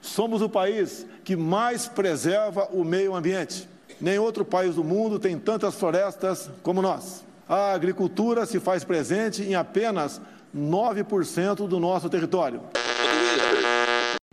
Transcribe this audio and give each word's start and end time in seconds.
Somos 0.00 0.42
o 0.42 0.48
país 0.48 1.06
que 1.24 1.36
mais 1.36 1.86
preserva 1.86 2.68
o 2.72 2.84
meio 2.84 3.14
ambiente. 3.14 3.68
Nem 4.00 4.18
outro 4.18 4.44
país 4.44 4.74
do 4.74 4.84
mundo 4.84 5.18
tem 5.18 5.38
tantas 5.38 5.74
florestas 5.74 6.50
como 6.62 6.82
nós. 6.82 7.24
A 7.48 7.72
agricultura 7.72 8.46
se 8.46 8.60
faz 8.60 8.84
presente 8.84 9.42
em 9.42 9.54
apenas 9.54 10.20
9% 10.56 11.66
do 11.66 11.78
nosso 11.78 12.08
território. 12.08 12.60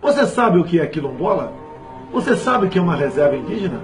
Você 0.01 0.25
sabe 0.25 0.59
o 0.59 0.63
que 0.63 0.79
é 0.79 0.87
quilombola? 0.87 1.53
Você 2.11 2.35
sabe 2.35 2.65
o 2.65 2.69
que 2.69 2.79
é 2.79 2.81
uma 2.81 2.95
reserva 2.95 3.35
indígena? 3.35 3.81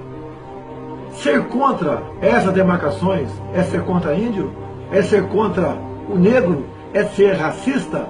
Ser 1.22 1.48
contra 1.48 2.02
essas 2.22 2.54
demarcações 2.54 3.30
é 3.54 3.64
ser 3.64 3.84
contra 3.84 4.16
índio? 4.16 4.54
É 4.92 5.02
ser 5.02 5.28
contra 5.30 5.76
o 6.10 6.18
negro? 6.18 6.66
É 6.94 7.04
ser 7.06 7.34
racista? 7.34 8.08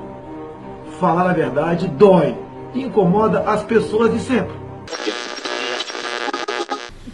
Falar 1.03 1.31
a 1.31 1.33
verdade 1.33 1.89
dói 1.89 2.33
e 2.73 2.81
incomoda 2.81 3.41
as 3.41 3.61
pessoas 3.61 4.13
de 4.13 4.21
sempre. 4.21 4.55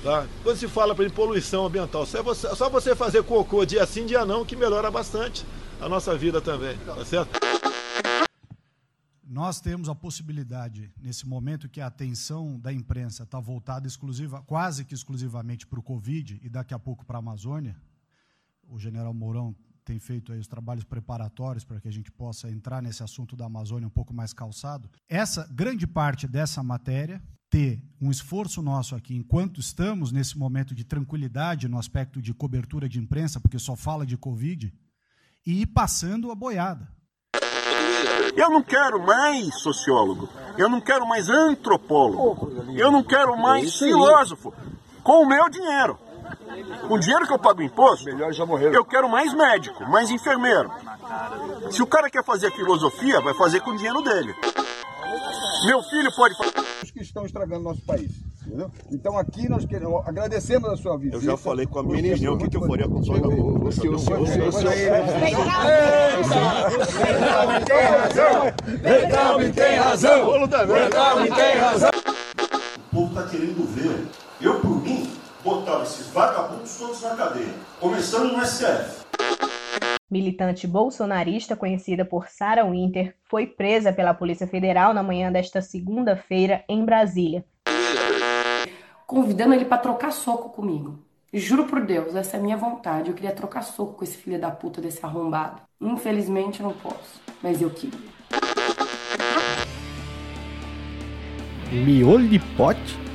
Tá? 0.04 0.28
Quando 0.44 0.58
se 0.58 0.68
fala 0.68 0.94
para 0.94 1.10
poluição 1.10 1.66
ambiental, 1.66 2.06
só 2.06 2.22
você, 2.22 2.56
só 2.56 2.70
você 2.70 2.96
fazer 2.96 3.24
cocô 3.24 3.66
dia 3.66 3.84
sim, 3.88 4.06
dia 4.06 4.24
não, 4.24 4.46
que 4.46 4.56
melhora 4.56 4.92
bastante 4.92 5.44
a 5.82 5.90
nossa 5.90 6.16
vida 6.16 6.40
também, 6.40 6.78
tá 6.86 7.04
certo? 7.04 7.40
Nós 9.28 9.60
temos 9.60 9.90
a 9.90 9.96
possibilidade, 9.96 10.94
nesse 11.02 11.28
momento 11.28 11.68
que 11.68 11.82
a 11.82 11.88
atenção 11.88 12.60
da 12.60 12.72
imprensa 12.72 13.24
está 13.24 13.40
voltada 13.40 13.88
exclusiva, 13.88 14.44
quase 14.46 14.86
que 14.86 14.94
exclusivamente 14.94 15.66
para 15.66 15.80
o 15.80 15.84
Covid 15.84 16.40
e 16.44 16.48
daqui 16.48 16.76
a 16.76 16.80
pouco 16.80 17.04
para 17.08 17.18
a 17.18 17.22
Amazônia, 17.26 17.76
o 18.70 18.78
general 18.78 19.16
Mourão 19.16 19.56
tem 19.90 19.98
feito 19.98 20.32
os 20.34 20.48
trabalhos 20.48 20.84
preparatórios 20.84 21.66
para 21.66 21.80
que 21.82 21.88
a 21.88 21.92
gente 21.92 22.12
possa 22.12 22.48
entrar 22.48 22.80
nesse 22.80 23.02
assunto 23.02 23.36
da 23.36 23.46
Amazônia 23.46 23.88
um 23.88 23.92
pouco 23.92 24.14
mais 24.14 24.32
calçado. 24.32 24.88
Essa 25.10 25.50
grande 25.52 25.88
parte 25.88 26.28
dessa 26.28 26.62
matéria 26.62 27.20
ter 27.50 27.82
um 28.00 28.12
esforço 28.12 28.62
nosso 28.62 28.96
aqui, 28.96 29.16
enquanto 29.16 29.60
estamos 29.60 30.12
nesse 30.12 30.38
momento 30.38 30.76
de 30.76 30.84
tranquilidade 30.84 31.68
no 31.68 31.80
aspecto 31.80 32.22
de 32.22 32.36
cobertura 32.36 32.88
de 32.88 33.00
imprensa, 33.00 33.40
porque 33.40 33.58
só 33.58 33.76
fala 33.76 34.06
de 34.06 34.16
Covid, 34.16 34.72
e 35.44 35.62
ir 35.64 35.66
passando 35.66 36.30
a 36.30 36.36
boiada. 36.36 36.88
Eu 38.38 38.52
não 38.52 38.62
quero 38.62 39.04
mais 39.04 39.60
sociólogo, 39.60 40.30
eu 40.56 40.70
não 40.70 40.80
quero 40.80 41.08
mais 41.08 41.28
antropólogo, 41.28 42.72
eu 42.78 42.92
não 42.92 43.04
quero 43.04 43.36
mais 43.36 43.80
filósofo, 43.80 44.54
com 45.02 45.24
o 45.24 45.28
meu 45.28 45.50
dinheiro. 45.50 45.98
Com 46.88 46.96
o 46.96 47.00
dinheiro 47.00 47.28
que 47.28 47.34
eu 47.34 47.40
pago 47.40 47.62
imposto, 47.62 48.10
eu 48.10 48.86
quero 48.86 49.08
mais 49.10 49.34
médico, 49.34 49.84
mais 49.90 50.10
enfermeiro. 50.10 50.72
Se 51.70 51.82
o 51.82 51.88
cara 51.88 52.10
quer 52.10 52.24
fazer 52.24 52.52
filosofia, 52.52 53.22
vai 53.22 53.34
fazer 53.34 53.60
com 53.62 53.72
o 53.72 53.78
dinheiro 53.78 54.02
dele. 54.02 54.34
Meu 55.66 55.84
filho 55.84 56.12
pode 56.16 56.36
fazer. 56.38 56.54
Os 56.84 56.92
que 56.92 57.02
estão 57.02 57.26
estragando 57.26 57.64
nosso 57.64 57.82
país. 57.82 58.12
Entendeu? 58.46 58.72
Então 58.92 59.18
aqui 59.18 59.48
nós 59.48 59.64
queremos, 59.66 60.08
agradecemos 60.08 60.70
a 60.70 60.78
sua 60.78 60.98
visita. 60.98 61.18
Eu 61.18 61.22
já 61.22 61.38
falei 61.38 61.68
com 61.68 61.80
a 61.80 61.84
minha 61.84 62.14
opinião 62.14 62.34
o 62.34 62.38
que, 62.38 62.50
que 62.50 62.58
eu 62.58 62.66
faria 62.66 62.88
com 62.88 63.00
o 63.00 63.04
senhor. 63.04 63.28
O 63.68 63.72
senhor 63.72 64.26
tem 67.66 67.84
razão! 67.84 68.44
Legal 68.82 69.38
tem 69.54 69.76
razão! 69.76 70.32
Legal 70.40 71.18
tem 71.36 71.58
razão! 71.60 71.90
O 72.78 72.96
povo 72.96 73.20
está 73.20 73.30
querendo 73.30 73.68
ver. 73.76 74.08
Eu, 74.42 74.60
por 74.62 74.82
mim, 74.82 75.12
botava 75.50 75.82
esses 75.82 76.08
vagabundos 76.08 76.78
todos 76.78 77.02
na 77.02 77.16
cadeia. 77.16 77.54
Começando 77.80 78.32
no 78.32 78.46
STF. 78.46 79.06
Militante 80.10 80.68
bolsonarista 80.68 81.56
conhecida 81.56 82.06
por 82.06 82.28
Sarah 82.28 82.64
Winter 82.66 83.16
foi 83.24 83.48
presa 83.48 83.92
pela 83.92 84.14
Polícia 84.14 84.46
Federal 84.46 84.94
na 84.94 85.02
manhã 85.02 85.32
desta 85.32 85.62
segunda-feira 85.62 86.64
em 86.70 86.86
Brasília. 86.86 87.44
Convidando 89.08 89.56
ele 89.56 89.66
para 89.66 89.80
trocar 89.80 90.12
soco 90.12 90.50
comigo. 90.50 91.00
Juro 91.34 91.66
por 91.66 91.84
Deus, 91.84 92.16
essa 92.16 92.38
é 92.38 92.40
a 92.40 92.44
minha 92.44 92.58
vontade. 92.58 93.10
Eu 93.10 93.16
queria 93.16 93.32
trocar 93.32 93.64
soco 93.64 93.94
com 93.94 94.04
esse 94.04 94.18
filho 94.18 94.40
da 94.40 94.52
puta 94.52 94.80
desse 94.80 95.04
arrombado. 95.04 95.62
Infelizmente 95.82 96.62
não 96.62 96.74
posso, 96.74 97.22
mas 97.42 97.60
eu 97.60 97.72
queria. 97.72 98.00
Miolho 101.72 102.28
de 102.28 102.40
pote? 102.56 103.09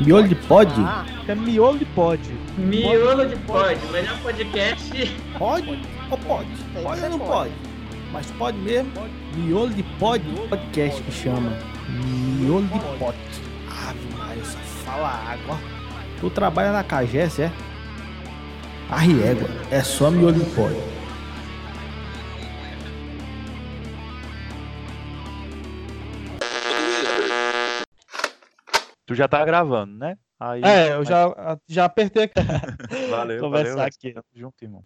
Miolho 0.00 0.28
de 0.28 0.34
pod? 0.34 0.72
Ah, 0.78 1.04
é 1.28 1.34
miolo 1.34 1.78
de 1.78 1.84
pod. 1.84 2.20
Miolo 2.58 3.26
de 3.26 3.36
pod, 3.36 3.78
melhor 3.92 4.18
podcast. 4.22 5.16
Pode 5.38 5.78
ou 6.10 6.18
pode? 6.18 6.48
Pode 6.82 7.02
ou 7.02 7.10
não 7.10 7.18
pode? 7.18 7.52
Mas 8.12 8.30
pode 8.32 8.58
mesmo? 8.58 8.90
Miolo 9.36 9.70
de 9.70 9.82
pod 9.98 10.22
podcast 10.48 11.02
que 11.02 11.12
chama. 11.12 11.52
Miolo 11.88 12.66
de 12.66 12.78
pod. 12.98 13.16
Ave 13.88 14.16
Maria, 14.18 14.44
só 14.44 14.58
fala 14.84 15.08
água. 15.08 15.58
Tu 16.20 16.30
trabalha 16.30 16.72
na 16.72 16.82
Cagés, 16.82 17.38
é? 17.38 17.50
Arriégua, 18.90 19.48
é 19.70 19.82
só 19.82 20.10
miolo 20.10 20.32
de 20.32 20.44
pod. 20.50 20.74
Tu 29.06 29.14
já 29.14 29.28
tá 29.28 29.44
gravando, 29.44 29.96
né? 29.98 30.16
Aí, 30.38 30.62
é, 30.64 30.92
eu 30.92 30.98
mas... 30.98 31.08
já, 31.08 31.58
já 31.68 31.84
apertei 31.84 32.24
aqui. 32.24 32.34
valeu, 33.10 33.40
Conversar 33.40 33.74
valeu. 33.74 33.86
aqui. 33.86 34.14
Junto, 34.34 34.62
irmão. 34.62 34.82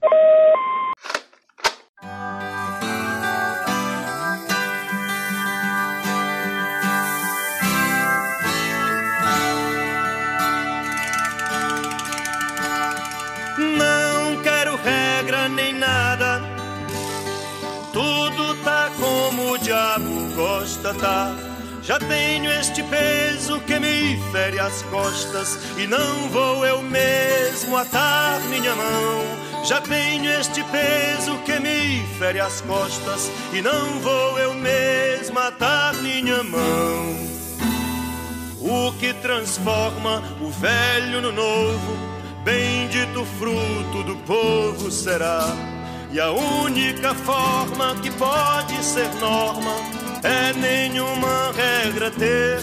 Já 21.89 21.99
tenho 21.99 22.51
este 22.51 22.83
peso 22.83 23.61
que 23.61 23.79
me 23.79 24.21
fere 24.31 24.61
as 24.61 24.83
costas 24.83 25.59
e 25.79 25.87
não 25.87 26.29
vou 26.29 26.67
eu 26.67 26.83
mesmo 26.83 27.75
atar 27.79 28.43
minha 28.43 28.77
mão. 28.77 29.65
Já 29.65 29.81
tenho 29.81 30.31
este 30.31 30.63
peso 30.65 31.39
que 31.47 31.59
me 31.59 32.07
fere 32.19 32.41
as 32.41 32.61
costas 32.61 33.31
e 33.55 33.63
não 33.63 34.01
vou 34.01 34.39
eu 34.39 34.53
mesmo 34.53 35.39
atar 35.39 35.95
minha 36.03 36.43
mão. 36.43 37.17
O 38.61 38.93
que 39.01 39.15
transforma 39.15 40.23
o 40.43 40.51
velho 40.51 41.23
no 41.23 41.33
novo, 41.33 41.97
bendito 42.45 43.25
fruto 43.39 44.03
do 44.03 44.17
povo 44.27 44.91
será. 44.91 45.43
E 46.13 46.21
a 46.21 46.31
única 46.33 47.15
forma 47.15 47.95
que 48.03 48.11
pode 48.11 48.85
ser 48.85 49.09
norma 49.15 50.08
é 50.23 50.53
nenhuma 50.55 51.53
regra 51.53 52.11
ter, 52.11 52.61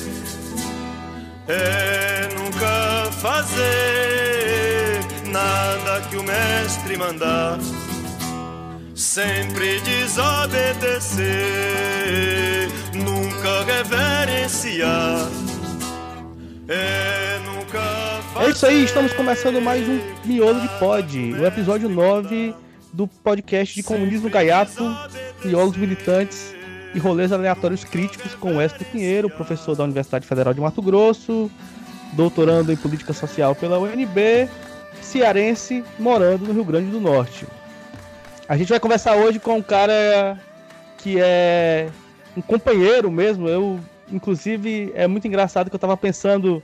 é 1.47 2.27
nunca 2.35 3.11
fazer 3.11 4.99
nada 5.27 6.01
que 6.09 6.17
o 6.17 6.23
mestre 6.23 6.97
mandar, 6.97 7.59
sempre 8.95 9.79
desobedecer, 9.81 11.23
nunca 12.93 13.63
reverenciar. 13.63 15.29
É, 16.67 17.39
nunca 17.45 17.79
é 18.37 18.49
isso 18.49 18.65
aí, 18.65 18.83
estamos 18.83 19.13
começando 19.13 19.61
mais 19.61 19.87
um 19.87 19.99
Miolo 20.25 20.59
de 20.59 20.67
Pod, 20.79 21.33
o 21.33 21.45
episódio 21.45 21.87
9 21.87 22.55
do 22.91 23.07
podcast 23.07 23.75
de 23.75 23.83
comunismo 23.83 24.29
gaiato, 24.29 24.83
miolos 25.43 25.77
militantes 25.77 26.54
e 26.95 26.99
rolês 26.99 27.33
aleatórios 27.33 27.83
críticos 27.83 28.33
com 28.35 28.55
Wesley 28.55 28.85
Pinheiro, 28.85 29.29
professor 29.29 29.75
da 29.75 29.83
Universidade 29.83 30.25
Federal 30.25 30.53
de 30.53 30.61
Mato 30.61 30.81
Grosso, 30.81 31.51
doutorando 32.13 32.71
em 32.71 32.77
política 32.77 33.11
social 33.11 33.53
pela 33.53 33.77
UNB, 33.77 34.49
cearense, 35.01 35.83
morando 35.99 36.45
no 36.45 36.53
Rio 36.53 36.63
Grande 36.63 36.89
do 36.89 37.01
Norte. 37.01 37.45
A 38.47 38.55
gente 38.55 38.69
vai 38.69 38.79
conversar 38.79 39.17
hoje 39.17 39.39
com 39.39 39.57
um 39.57 39.61
cara 39.61 40.39
que 40.99 41.19
é 41.19 41.89
um 42.37 42.41
companheiro 42.41 43.11
mesmo. 43.11 43.49
Eu, 43.49 43.77
inclusive, 44.09 44.93
é 44.95 45.05
muito 45.05 45.27
engraçado 45.27 45.69
que 45.69 45.75
eu 45.75 45.77
estava 45.77 45.97
pensando 45.97 46.63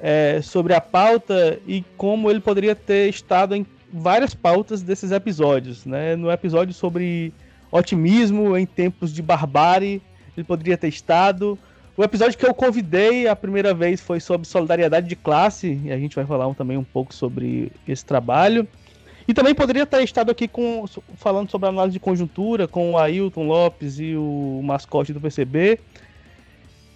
é, 0.00 0.40
sobre 0.42 0.74
a 0.74 0.80
pauta 0.80 1.60
e 1.64 1.84
como 1.96 2.28
ele 2.28 2.40
poderia 2.40 2.74
ter 2.74 3.08
estado 3.08 3.54
em 3.54 3.64
várias 3.92 4.34
pautas 4.34 4.82
desses 4.82 5.12
episódios, 5.12 5.86
né? 5.86 6.16
No 6.16 6.28
episódio 6.28 6.74
sobre 6.74 7.32
otimismo 7.70 8.56
em 8.56 8.66
tempos 8.66 9.12
de 9.12 9.22
barbárie, 9.22 10.02
ele 10.36 10.44
poderia 10.44 10.76
ter 10.76 10.88
estado. 10.88 11.58
O 11.96 12.02
episódio 12.02 12.38
que 12.38 12.46
eu 12.46 12.54
convidei 12.54 13.28
a 13.28 13.36
primeira 13.36 13.74
vez 13.74 14.00
foi 14.00 14.20
sobre 14.20 14.46
solidariedade 14.46 15.08
de 15.08 15.16
classe, 15.16 15.80
e 15.84 15.92
a 15.92 15.98
gente 15.98 16.16
vai 16.16 16.24
falar 16.24 16.52
também 16.54 16.76
um 16.76 16.84
pouco 16.84 17.14
sobre 17.14 17.70
esse 17.86 18.04
trabalho. 18.04 18.66
E 19.28 19.34
também 19.34 19.54
poderia 19.54 19.86
ter 19.86 20.02
estado 20.02 20.30
aqui 20.30 20.48
com, 20.48 20.86
falando 21.16 21.50
sobre 21.50 21.68
análise 21.68 21.92
de 21.92 22.00
conjuntura 22.00 22.66
com 22.66 22.92
o 22.92 22.98
Ailton 22.98 23.46
Lopes 23.46 23.98
e 24.00 24.16
o 24.16 24.60
mascote 24.64 25.12
do 25.12 25.20
PCB. 25.20 25.78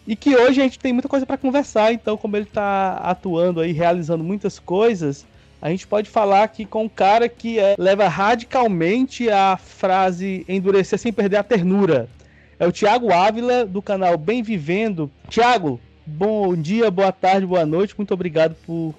E 0.06 0.16
que 0.16 0.34
hoje 0.34 0.60
a 0.60 0.64
gente 0.64 0.78
tem 0.78 0.92
muita 0.92 1.08
coisa 1.08 1.24
para 1.24 1.38
conversar, 1.38 1.92
então, 1.92 2.16
como 2.16 2.36
ele 2.36 2.44
está 2.44 2.94
atuando 2.96 3.60
aí, 3.60 3.72
realizando 3.72 4.24
muitas 4.24 4.58
coisas, 4.58 5.26
a 5.64 5.70
gente 5.70 5.86
pode 5.86 6.10
falar 6.10 6.42
aqui 6.42 6.66
com 6.66 6.84
um 6.84 6.88
cara 6.90 7.26
que 7.26 7.58
é, 7.58 7.74
leva 7.78 8.06
radicalmente 8.06 9.30
a 9.30 9.56
frase 9.56 10.44
endurecer 10.46 10.98
sem 10.98 11.10
perder 11.10 11.38
a 11.38 11.42
ternura. 11.42 12.06
É 12.58 12.66
o 12.66 12.70
Tiago 12.70 13.10
Ávila, 13.10 13.64
do 13.64 13.80
canal 13.80 14.18
Bem 14.18 14.42
Vivendo. 14.42 15.10
Tiago, 15.26 15.80
bom 16.04 16.54
dia, 16.54 16.90
boa 16.90 17.10
tarde, 17.10 17.46
boa 17.46 17.64
noite. 17.64 17.94
Muito 17.96 18.12
obrigado 18.12 18.54
por 18.66 18.94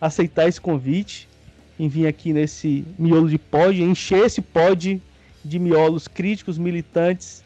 aceitar 0.00 0.48
esse 0.48 0.60
convite 0.60 1.28
em 1.78 1.86
vir 1.86 2.08
aqui 2.08 2.32
nesse 2.32 2.84
miolo 2.98 3.28
de 3.28 3.38
pod, 3.38 3.80
encher 3.80 4.26
esse 4.26 4.42
pod 4.42 5.00
de 5.44 5.58
miolos 5.60 6.08
críticos, 6.08 6.58
militantes 6.58 7.44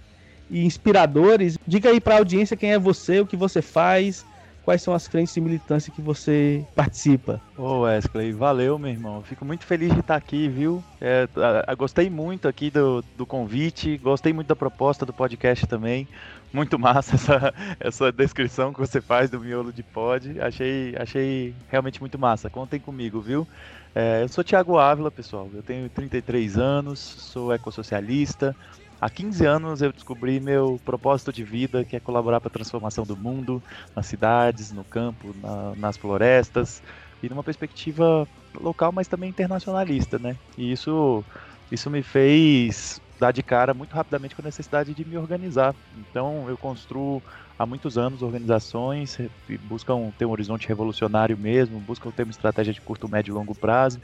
e 0.50 0.64
inspiradores. 0.64 1.58
Diga 1.66 1.90
aí 1.90 2.00
para 2.00 2.14
a 2.14 2.18
audiência 2.20 2.56
quem 2.56 2.72
é 2.72 2.78
você, 2.78 3.20
o 3.20 3.26
que 3.26 3.36
você 3.36 3.60
faz, 3.60 4.24
quais 4.64 4.82
são 4.82 4.94
as 4.94 5.06
frentes 5.06 5.34
de 5.34 5.40
militância 5.40 5.92
que 5.92 6.00
você 6.00 6.64
participa. 6.74 7.40
Ô 7.56 7.80
Wesley, 7.80 8.32
valeu, 8.32 8.78
meu 8.78 8.90
irmão. 8.90 9.22
Fico 9.22 9.44
muito 9.44 9.64
feliz 9.64 9.92
de 9.92 10.00
estar 10.00 10.16
aqui, 10.16 10.48
viu? 10.48 10.82
É, 11.00 11.28
gostei 11.76 12.08
muito 12.08 12.48
aqui 12.48 12.70
do, 12.70 13.02
do 13.16 13.26
convite, 13.26 13.98
gostei 13.98 14.32
muito 14.32 14.48
da 14.48 14.56
proposta 14.56 15.04
do 15.04 15.12
podcast 15.12 15.66
também. 15.66 16.06
Muito 16.52 16.78
massa 16.78 17.14
essa, 17.16 17.54
essa 17.80 18.12
descrição 18.12 18.72
que 18.72 18.80
você 18.80 19.00
faz 19.00 19.30
do 19.30 19.40
miolo 19.40 19.72
de 19.72 19.82
pod. 19.82 20.40
Achei, 20.40 20.94
achei 20.98 21.54
realmente 21.68 22.00
muito 22.00 22.18
massa. 22.18 22.50
Contem 22.50 22.78
comigo, 22.78 23.20
viu? 23.20 23.46
É, 23.94 24.22
eu 24.22 24.28
sou 24.28 24.42
Thiago 24.42 24.78
Ávila, 24.78 25.10
pessoal. 25.10 25.50
Eu 25.52 25.62
tenho 25.62 25.88
33 25.88 26.56
anos, 26.56 26.98
sou 26.98 27.52
ecossocialista, 27.52 28.56
Há 29.02 29.10
15 29.10 29.44
anos 29.44 29.82
eu 29.82 29.92
descobri 29.92 30.38
meu 30.38 30.80
propósito 30.84 31.32
de 31.32 31.42
vida, 31.42 31.84
que 31.84 31.96
é 31.96 32.00
colaborar 32.00 32.40
para 32.40 32.46
a 32.48 32.52
transformação 32.52 33.04
do 33.04 33.16
mundo, 33.16 33.60
nas 33.96 34.06
cidades, 34.06 34.70
no 34.72 34.84
campo, 34.84 35.34
na, 35.34 35.74
nas 35.74 35.96
florestas, 35.96 36.80
e 37.20 37.28
numa 37.28 37.42
perspectiva 37.42 38.28
local, 38.56 38.92
mas 38.92 39.08
também 39.08 39.28
internacionalista, 39.28 40.20
né? 40.20 40.38
E 40.56 40.70
isso, 40.70 41.26
isso 41.68 41.90
me 41.90 42.00
fez 42.00 43.00
dar 43.18 43.32
de 43.32 43.42
cara 43.42 43.74
muito 43.74 43.92
rapidamente 43.94 44.36
com 44.36 44.42
a 44.42 44.44
necessidade 44.44 44.94
de 44.94 45.04
me 45.04 45.18
organizar. 45.18 45.74
Então 45.92 46.48
eu 46.48 46.56
construo 46.56 47.20
há 47.58 47.66
muitos 47.66 47.98
anos 47.98 48.22
organizações 48.22 49.16
que 49.46 49.58
buscam 49.58 50.12
ter 50.16 50.26
um 50.26 50.30
horizonte 50.30 50.68
revolucionário 50.68 51.36
mesmo, 51.36 51.80
buscam 51.80 52.12
ter 52.12 52.22
uma 52.22 52.30
estratégia 52.30 52.72
de 52.72 52.80
curto, 52.80 53.08
médio 53.08 53.32
e 53.32 53.34
longo 53.34 53.54
prazo. 53.56 54.00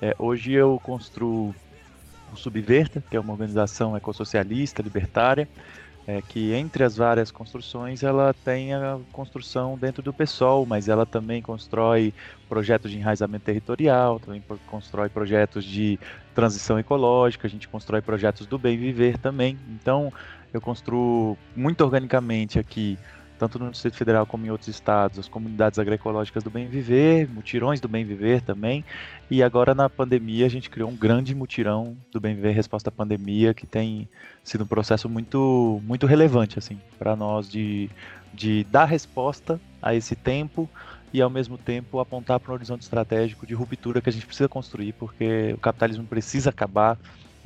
É, 0.00 0.14
hoje 0.18 0.52
eu 0.52 0.78
construo 0.80 1.54
o 2.32 2.36
Subverta, 2.36 3.02
que 3.10 3.16
é 3.16 3.20
uma 3.20 3.32
organização 3.32 3.96
ecossocialista, 3.96 4.82
libertária, 4.82 5.48
é, 6.06 6.22
que 6.22 6.54
entre 6.54 6.82
as 6.84 6.96
várias 6.96 7.30
construções 7.30 8.02
ela 8.02 8.32
tem 8.32 8.72
a 8.72 8.98
construção 9.12 9.76
dentro 9.76 10.02
do 10.02 10.10
PSOL, 10.10 10.64
mas 10.64 10.88
ela 10.88 11.04
também 11.04 11.42
constrói 11.42 12.14
projetos 12.48 12.90
de 12.90 12.96
enraizamento 12.96 13.44
territorial, 13.44 14.18
também 14.18 14.42
constrói 14.66 15.10
projetos 15.10 15.62
de 15.64 16.00
transição 16.34 16.78
ecológica, 16.78 17.46
a 17.46 17.50
gente 17.50 17.68
constrói 17.68 18.00
projetos 18.00 18.46
do 18.46 18.58
bem 18.58 18.78
viver 18.78 19.18
também. 19.18 19.58
Então 19.68 20.10
eu 20.50 20.62
construo 20.62 21.36
muito 21.54 21.84
organicamente 21.84 22.58
aqui 22.58 22.98
tanto 23.38 23.58
no 23.58 23.70
Distrito 23.70 23.96
Federal 23.96 24.26
como 24.26 24.44
em 24.44 24.50
outros 24.50 24.68
estados, 24.68 25.18
as 25.18 25.28
comunidades 25.28 25.78
agroecológicas 25.78 26.42
do 26.42 26.50
Bem 26.50 26.66
Viver, 26.66 27.28
mutirões 27.28 27.80
do 27.80 27.88
Bem 27.88 28.04
Viver 28.04 28.42
também. 28.42 28.84
E 29.30 29.42
agora 29.42 29.74
na 29.74 29.88
pandemia 29.88 30.46
a 30.46 30.48
gente 30.48 30.68
criou 30.68 30.90
um 30.90 30.96
grande 30.96 31.34
mutirão 31.34 31.96
do 32.10 32.20
Bem 32.20 32.34
Viver 32.34 32.52
resposta 32.52 32.88
à 32.88 32.92
pandemia, 32.92 33.54
que 33.54 33.66
tem 33.66 34.08
sido 34.42 34.64
um 34.64 34.66
processo 34.66 35.08
muito 35.08 35.80
muito 35.84 36.06
relevante 36.06 36.58
assim 36.58 36.78
para 36.98 37.14
nós 37.14 37.48
de, 37.48 37.88
de 38.34 38.64
dar 38.64 38.86
resposta 38.86 39.60
a 39.80 39.94
esse 39.94 40.16
tempo 40.16 40.68
e 41.12 41.22
ao 41.22 41.30
mesmo 41.30 41.56
tempo 41.56 42.00
apontar 42.00 42.38
para 42.40 42.52
um 42.52 42.54
horizonte 42.54 42.82
estratégico 42.82 43.46
de 43.46 43.54
ruptura 43.54 44.00
que 44.00 44.08
a 44.08 44.12
gente 44.12 44.26
precisa 44.26 44.48
construir, 44.48 44.92
porque 44.92 45.52
o 45.54 45.58
capitalismo 45.58 46.04
precisa 46.04 46.50
acabar 46.50 46.98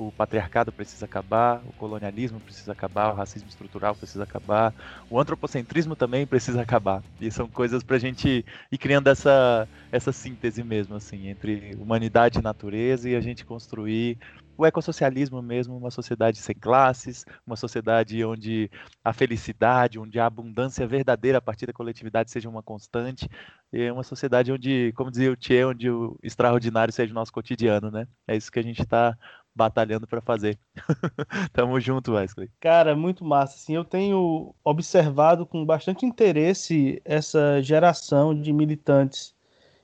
o 0.09 0.13
patriarcado 0.13 0.73
precisa 0.73 1.05
acabar, 1.05 1.63
o 1.67 1.73
colonialismo 1.73 2.41
precisa 2.41 2.73
acabar, 2.73 3.13
o 3.13 3.17
racismo 3.17 3.49
estrutural 3.49 3.95
precisa 3.95 4.25
acabar, 4.25 4.75
o 5.09 5.19
antropocentrismo 5.19 5.97
também 5.97 6.27
precisa 6.27 6.61
acabar. 6.63 7.03
E 7.21 7.31
são 7.31 7.49
coisas 7.49 7.83
para 7.83 7.97
a 7.97 8.01
gente 8.01 8.45
ir 8.71 8.79
criando 8.79 9.09
essa, 9.09 9.69
essa 9.91 10.13
síntese 10.13 10.63
mesmo, 10.63 10.95
assim, 10.95 11.29
entre 11.29 11.75
humanidade 11.79 12.39
e 12.39 12.43
natureza 12.43 13.09
e 13.09 13.17
a 13.17 13.21
gente 13.21 13.45
construir 13.45 14.19
o 14.57 14.67
ecossocialismo 14.67 15.41
mesmo, 15.43 15.77
uma 15.77 15.91
sociedade 15.91 16.39
sem 16.39 16.55
classes, 16.55 17.25
uma 17.47 17.57
sociedade 17.57 18.25
onde 18.25 18.71
a 19.03 19.13
felicidade, 19.13 19.99
onde 19.99 20.21
a 20.21 20.27
abundância 20.27 20.87
verdadeira 20.87 21.39
a 21.39 21.41
partir 21.41 21.67
da 21.67 21.73
coletividade 21.73 22.31
seja 22.31 22.49
uma 22.49 22.63
constante, 22.63 23.29
e 23.73 23.91
uma 23.91 24.03
sociedade 24.03 24.53
onde, 24.53 24.93
como 24.95 25.11
dizia 25.11 25.33
o 25.33 25.37
Tchê, 25.37 25.65
onde 25.65 25.91
o 25.91 26.19
extraordinário 26.23 26.93
seja 26.93 27.11
o 27.11 27.15
nosso 27.15 27.33
cotidiano, 27.33 27.91
né? 27.91 28.07
É 28.27 28.37
isso 28.37 28.53
que 28.53 28.59
a 28.59 28.63
gente 28.63 28.83
está 28.83 29.17
batalhando 29.55 30.07
para 30.07 30.21
fazer. 30.21 30.59
Tamo 31.53 31.79
junto, 31.81 32.13
Wesley. 32.13 32.51
Cara, 32.61 32.97
muito 32.97 33.25
massa. 33.25 33.57
Assim, 33.57 33.75
eu 33.75 33.85
tenho 33.85 34.55
observado 34.65 35.47
com 35.47 35.65
bastante 35.65 36.07
interesse 36.07 37.01
essa 37.05 37.63
geração 37.63 38.35
de 38.39 38.53
militantes 38.53 39.35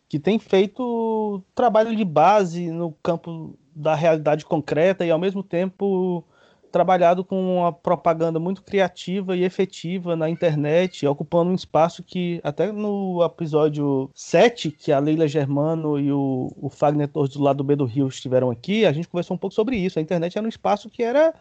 que 0.09 0.19
tem 0.19 0.39
feito 0.39 1.43
trabalho 1.55 1.95
de 1.95 2.05
base 2.05 2.71
no 2.71 2.93
campo 3.03 3.59
da 3.75 3.95
realidade 3.95 4.45
concreta 4.45 5.05
e 5.05 5.11
ao 5.11 5.19
mesmo 5.19 5.43
tempo 5.43 6.25
trabalhado 6.71 7.25
com 7.25 7.59
uma 7.59 7.73
propaganda 7.73 8.39
muito 8.39 8.63
criativa 8.63 9.37
e 9.37 9.45
efetiva 9.45 10.15
na 10.15 10.29
internet, 10.29 11.07
ocupando 11.07 11.51
um 11.51 11.55
espaço 11.55 12.03
que, 12.03 12.41
até 12.45 12.71
no 12.71 13.23
episódio 13.25 14.11
7, 14.15 14.71
que 14.71 14.93
a 14.93 14.99
Leila 14.99 15.27
Germano 15.27 15.99
e 15.99 16.13
o, 16.13 16.53
o 16.57 16.69
Fagner 16.69 17.09
Torres 17.09 17.33
do 17.33 17.43
lado 17.43 17.59
do 17.59 17.65
B 17.65 17.77
do 17.77 17.85
Rio 17.85 18.09
estiveram 18.09 18.51
aqui, 18.51 18.85
a 18.85 18.93
gente 18.93 19.09
conversou 19.09 19.35
um 19.35 19.39
pouco 19.39 19.55
sobre 19.55 19.77
isso. 19.77 19.99
A 19.99 20.03
internet 20.03 20.37
era 20.37 20.47
um 20.47 20.51
espaço 20.51 20.91
que 20.91 21.03
era, 21.03 21.35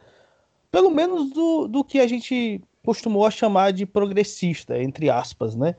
pelo 0.71 0.89
menos, 0.89 1.31
do, 1.31 1.68
do 1.68 1.83
que 1.83 2.00
a 2.00 2.07
gente 2.07 2.62
costumou 2.83 3.29
chamar 3.29 3.74
de 3.74 3.85
progressista, 3.85 4.81
entre 4.81 5.09
aspas, 5.09 5.56
né? 5.56 5.75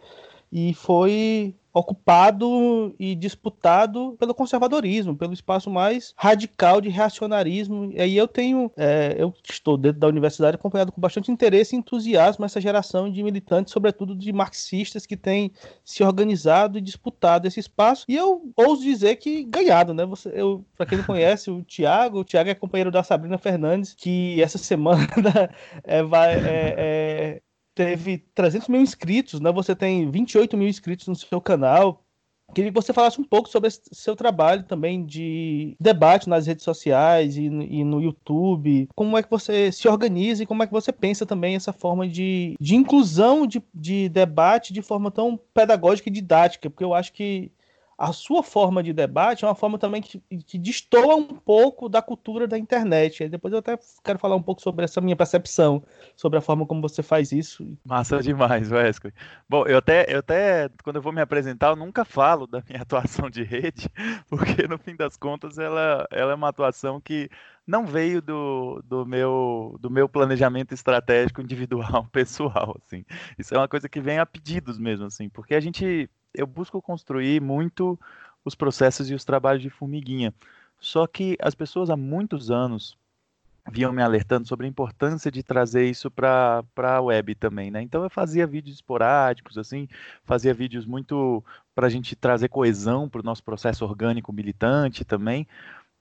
E 0.53 0.75
foi 0.75 1.55
ocupado 1.79 2.95
e 2.99 3.15
disputado 3.15 4.17
pelo 4.19 4.35
conservadorismo, 4.35 5.17
pelo 5.17 5.33
espaço 5.33 5.71
mais 5.71 6.13
radical 6.17 6.81
de 6.81 6.89
reacionarismo. 6.89 7.91
E 7.93 8.01
aí 8.01 8.17
eu 8.17 8.27
tenho, 8.27 8.71
é, 8.77 9.15
eu 9.17 9.33
estou 9.49 9.77
dentro 9.77 10.01
da 10.01 10.09
universidade 10.09 10.57
acompanhado 10.57 10.93
com 10.93 11.01
bastante 11.01 11.31
interesse 11.31 11.75
e 11.75 11.79
entusiasmo 11.79 12.45
essa 12.45 12.61
geração 12.61 13.11
de 13.11 13.23
militantes, 13.23 13.73
sobretudo 13.73 14.15
de 14.15 14.33
marxistas 14.33 15.07
que 15.07 15.17
têm 15.17 15.53
se 15.85 16.03
organizado 16.03 16.79
e 16.79 16.81
disputado 16.81 17.47
esse 17.47 17.61
espaço. 17.61 18.05
E 18.09 18.17
eu 18.17 18.51
ouso 18.57 18.83
dizer 18.83 19.17
que 19.17 19.45
ganhado, 19.45 19.95
né? 19.95 20.05
Você, 20.07 20.31
eu, 20.35 20.65
para 20.77 20.87
quem 20.87 20.99
não 20.99 21.05
conhece, 21.05 21.51
o 21.51 21.63
Tiago, 21.63 22.21
o 22.21 22.25
Tiago 22.25 22.51
é 22.51 22.55
companheiro 22.55 22.91
da 22.91 23.03
Sabrina 23.03 23.39
Fernandes, 23.39 23.95
que 23.95 24.43
essa 24.43 24.59
semana 24.59 25.07
é, 25.85 26.03
vai, 26.03 26.35
é, 26.35 26.75
é 26.77 27.43
teve 27.79 28.19
300 28.35 28.67
mil 28.67 28.81
inscritos, 28.81 29.41
né? 29.41 29.53
Você 29.53 29.73
tem 29.73 30.11
28 30.11 30.57
mil 30.57 30.67
inscritos 30.67 31.07
no 31.07 31.15
seu 31.15 31.41
canal. 31.41 32.03
Queria 32.53 32.73
que 32.73 32.75
você 32.75 32.93
falasse 32.93 33.21
um 33.21 33.25
pouco 33.25 33.49
sobre 33.49 33.69
esse 33.69 33.83
seu 33.93 34.17
trabalho 34.17 34.65
também 34.65 35.05
de 35.05 35.77
debate 35.79 36.29
nas 36.29 36.47
redes 36.47 36.65
sociais 36.65 37.37
e 37.37 37.45
e 37.45 37.85
no, 37.85 38.03
YouTube. 38.03 38.89
Como 38.97 39.17
é 39.17 39.23
que 39.23 39.31
você 39.31 39.71
se 39.71 39.87
organiza 39.87 40.43
e 40.43 40.47
como 40.47 40.63
é 40.63 40.67
que 40.67 40.73
você 40.73 40.91
pensa 40.91 41.25
também 41.25 41.55
essa 41.55 41.73
forma 41.73 42.09
de, 42.09 42.57
de 42.59 42.75
inclusão 42.75 43.47
de, 43.47 43.63
de 43.73 44.09
debate 44.09 44.73
de 44.73 44.83
forma 44.83 45.11
tão 45.11 45.39
pedagógica 45.55 46.09
e 46.09 46.13
didática? 46.13 46.69
Porque 46.69 46.85
eu 46.85 46.95
acho 46.95 47.13
que 47.13 47.53
a 47.99 48.13
sua 48.13 48.45
forma 48.45 48.81
de 48.81 48.93
debate 48.93 49.45
é 49.45 49.49
uma 49.49 49.57
forma 49.57 49.77
também 49.77 50.01
que, 50.01 50.23
que 50.47 50.57
destoa 50.57 51.17
um 51.17 51.27
pouco 51.27 51.89
da 51.89 52.01
cultura 52.01 52.47
da 52.47 52.57
internet. 52.57 53.25
Aí 53.25 53.29
depois 53.29 53.53
eu 53.53 53.59
até 53.59 53.77
quero 54.05 54.21
falar 54.21 54.37
um 54.37 54.43
pouco 54.43 54.63
sobre 54.63 54.85
essa 54.85 55.01
minha 55.01 55.17
percepção, 55.17 55.83
sobre 56.15 56.39
a 56.39 56.41
forma 56.41 56.65
como 56.65 56.81
você 56.81 57.03
faz 57.03 57.33
isso. 57.33 57.77
Massa 57.85 58.23
demais, 58.23 58.71
Wesley. 58.71 59.13
Bom, 59.49 59.67
eu 59.67 59.79
até, 59.79 60.07
eu 60.09 60.21
até, 60.21 60.71
quando 60.85 60.97
eu 60.97 61.03
vou 61.03 61.13
me 61.13 61.21
apresentar, 61.21 61.71
eu 61.71 61.77
nunca 61.77 62.05
falo 62.05 62.47
da 62.47 62.63
minha 62.69 62.83
atuação 62.83 63.29
de 63.29 63.43
rede, 63.43 63.91
porque 64.31 64.69
no 64.69 64.79
fim 64.79 64.95
das 64.95 65.17
contas 65.17 65.59
ela, 65.59 66.07
ela 66.13 66.31
é 66.31 66.35
uma 66.37 66.51
atuação 66.51 67.01
que 67.01 67.29
não 67.67 67.85
veio 67.85 68.23
do, 68.23 68.81
do, 68.87 69.05
meu, 69.05 69.77
do 69.81 69.91
meu 69.91 70.09
planejamento 70.09 70.73
estratégico 70.73 71.43
individual, 71.43 72.07
pessoal, 72.13 72.77
assim. 72.81 73.05
Isso 73.37 73.55
é 73.57 73.59
uma 73.59 73.69
coisa 73.69 73.89
que 73.89 74.01
vem 74.01 74.21
a 74.21 74.25
pedidos 74.25 74.79
mesmo, 74.79 75.07
assim, 75.07 75.29
porque 75.29 75.57
a 75.57 75.61
gente 75.61 76.09
eu 76.35 76.47
busco 76.47 76.81
construir 76.83 77.41
muito 77.41 77.99
os 78.45 78.55
processos 78.55 79.11
e 79.11 79.15
os 79.15 79.25
trabalhos 79.25 79.63
de 79.63 79.71
formiguinha. 79.71 80.35
Só 80.81 81.07
que 81.07 81.37
as 81.41 81.55
pessoas 81.55 81.91
há 81.91 81.97
muitos 81.97 82.51
anos 82.51 82.97
vinham 83.71 83.93
me 83.93 84.03
alertando 84.03 84.49
sobre 84.49 84.67
a 84.67 84.69
importância 84.69 85.31
de 85.31 85.43
trazer 85.43 85.85
isso 85.91 86.11
para 86.11 86.65
a 86.77 87.01
web 87.03 87.35
também, 87.35 87.71
né? 87.71 87.83
Então 87.83 88.03
eu 88.03 88.11
fazia 88.11 88.47
vídeos 88.47 88.77
esporádicos, 88.77 89.59
assim, 89.59 89.87
fazia 90.25 90.55
vídeos 90.55 90.87
muito 90.87 91.45
para 91.75 91.87
a 91.87 91.91
gente 91.91 92.17
trazer 92.17 92.49
coesão 92.49 93.09
para 93.09 93.21
o 93.21 93.25
nosso 93.25 93.45
processo 93.45 93.85
orgânico 93.85 94.33
militante 94.33 95.05
também, 95.05 95.47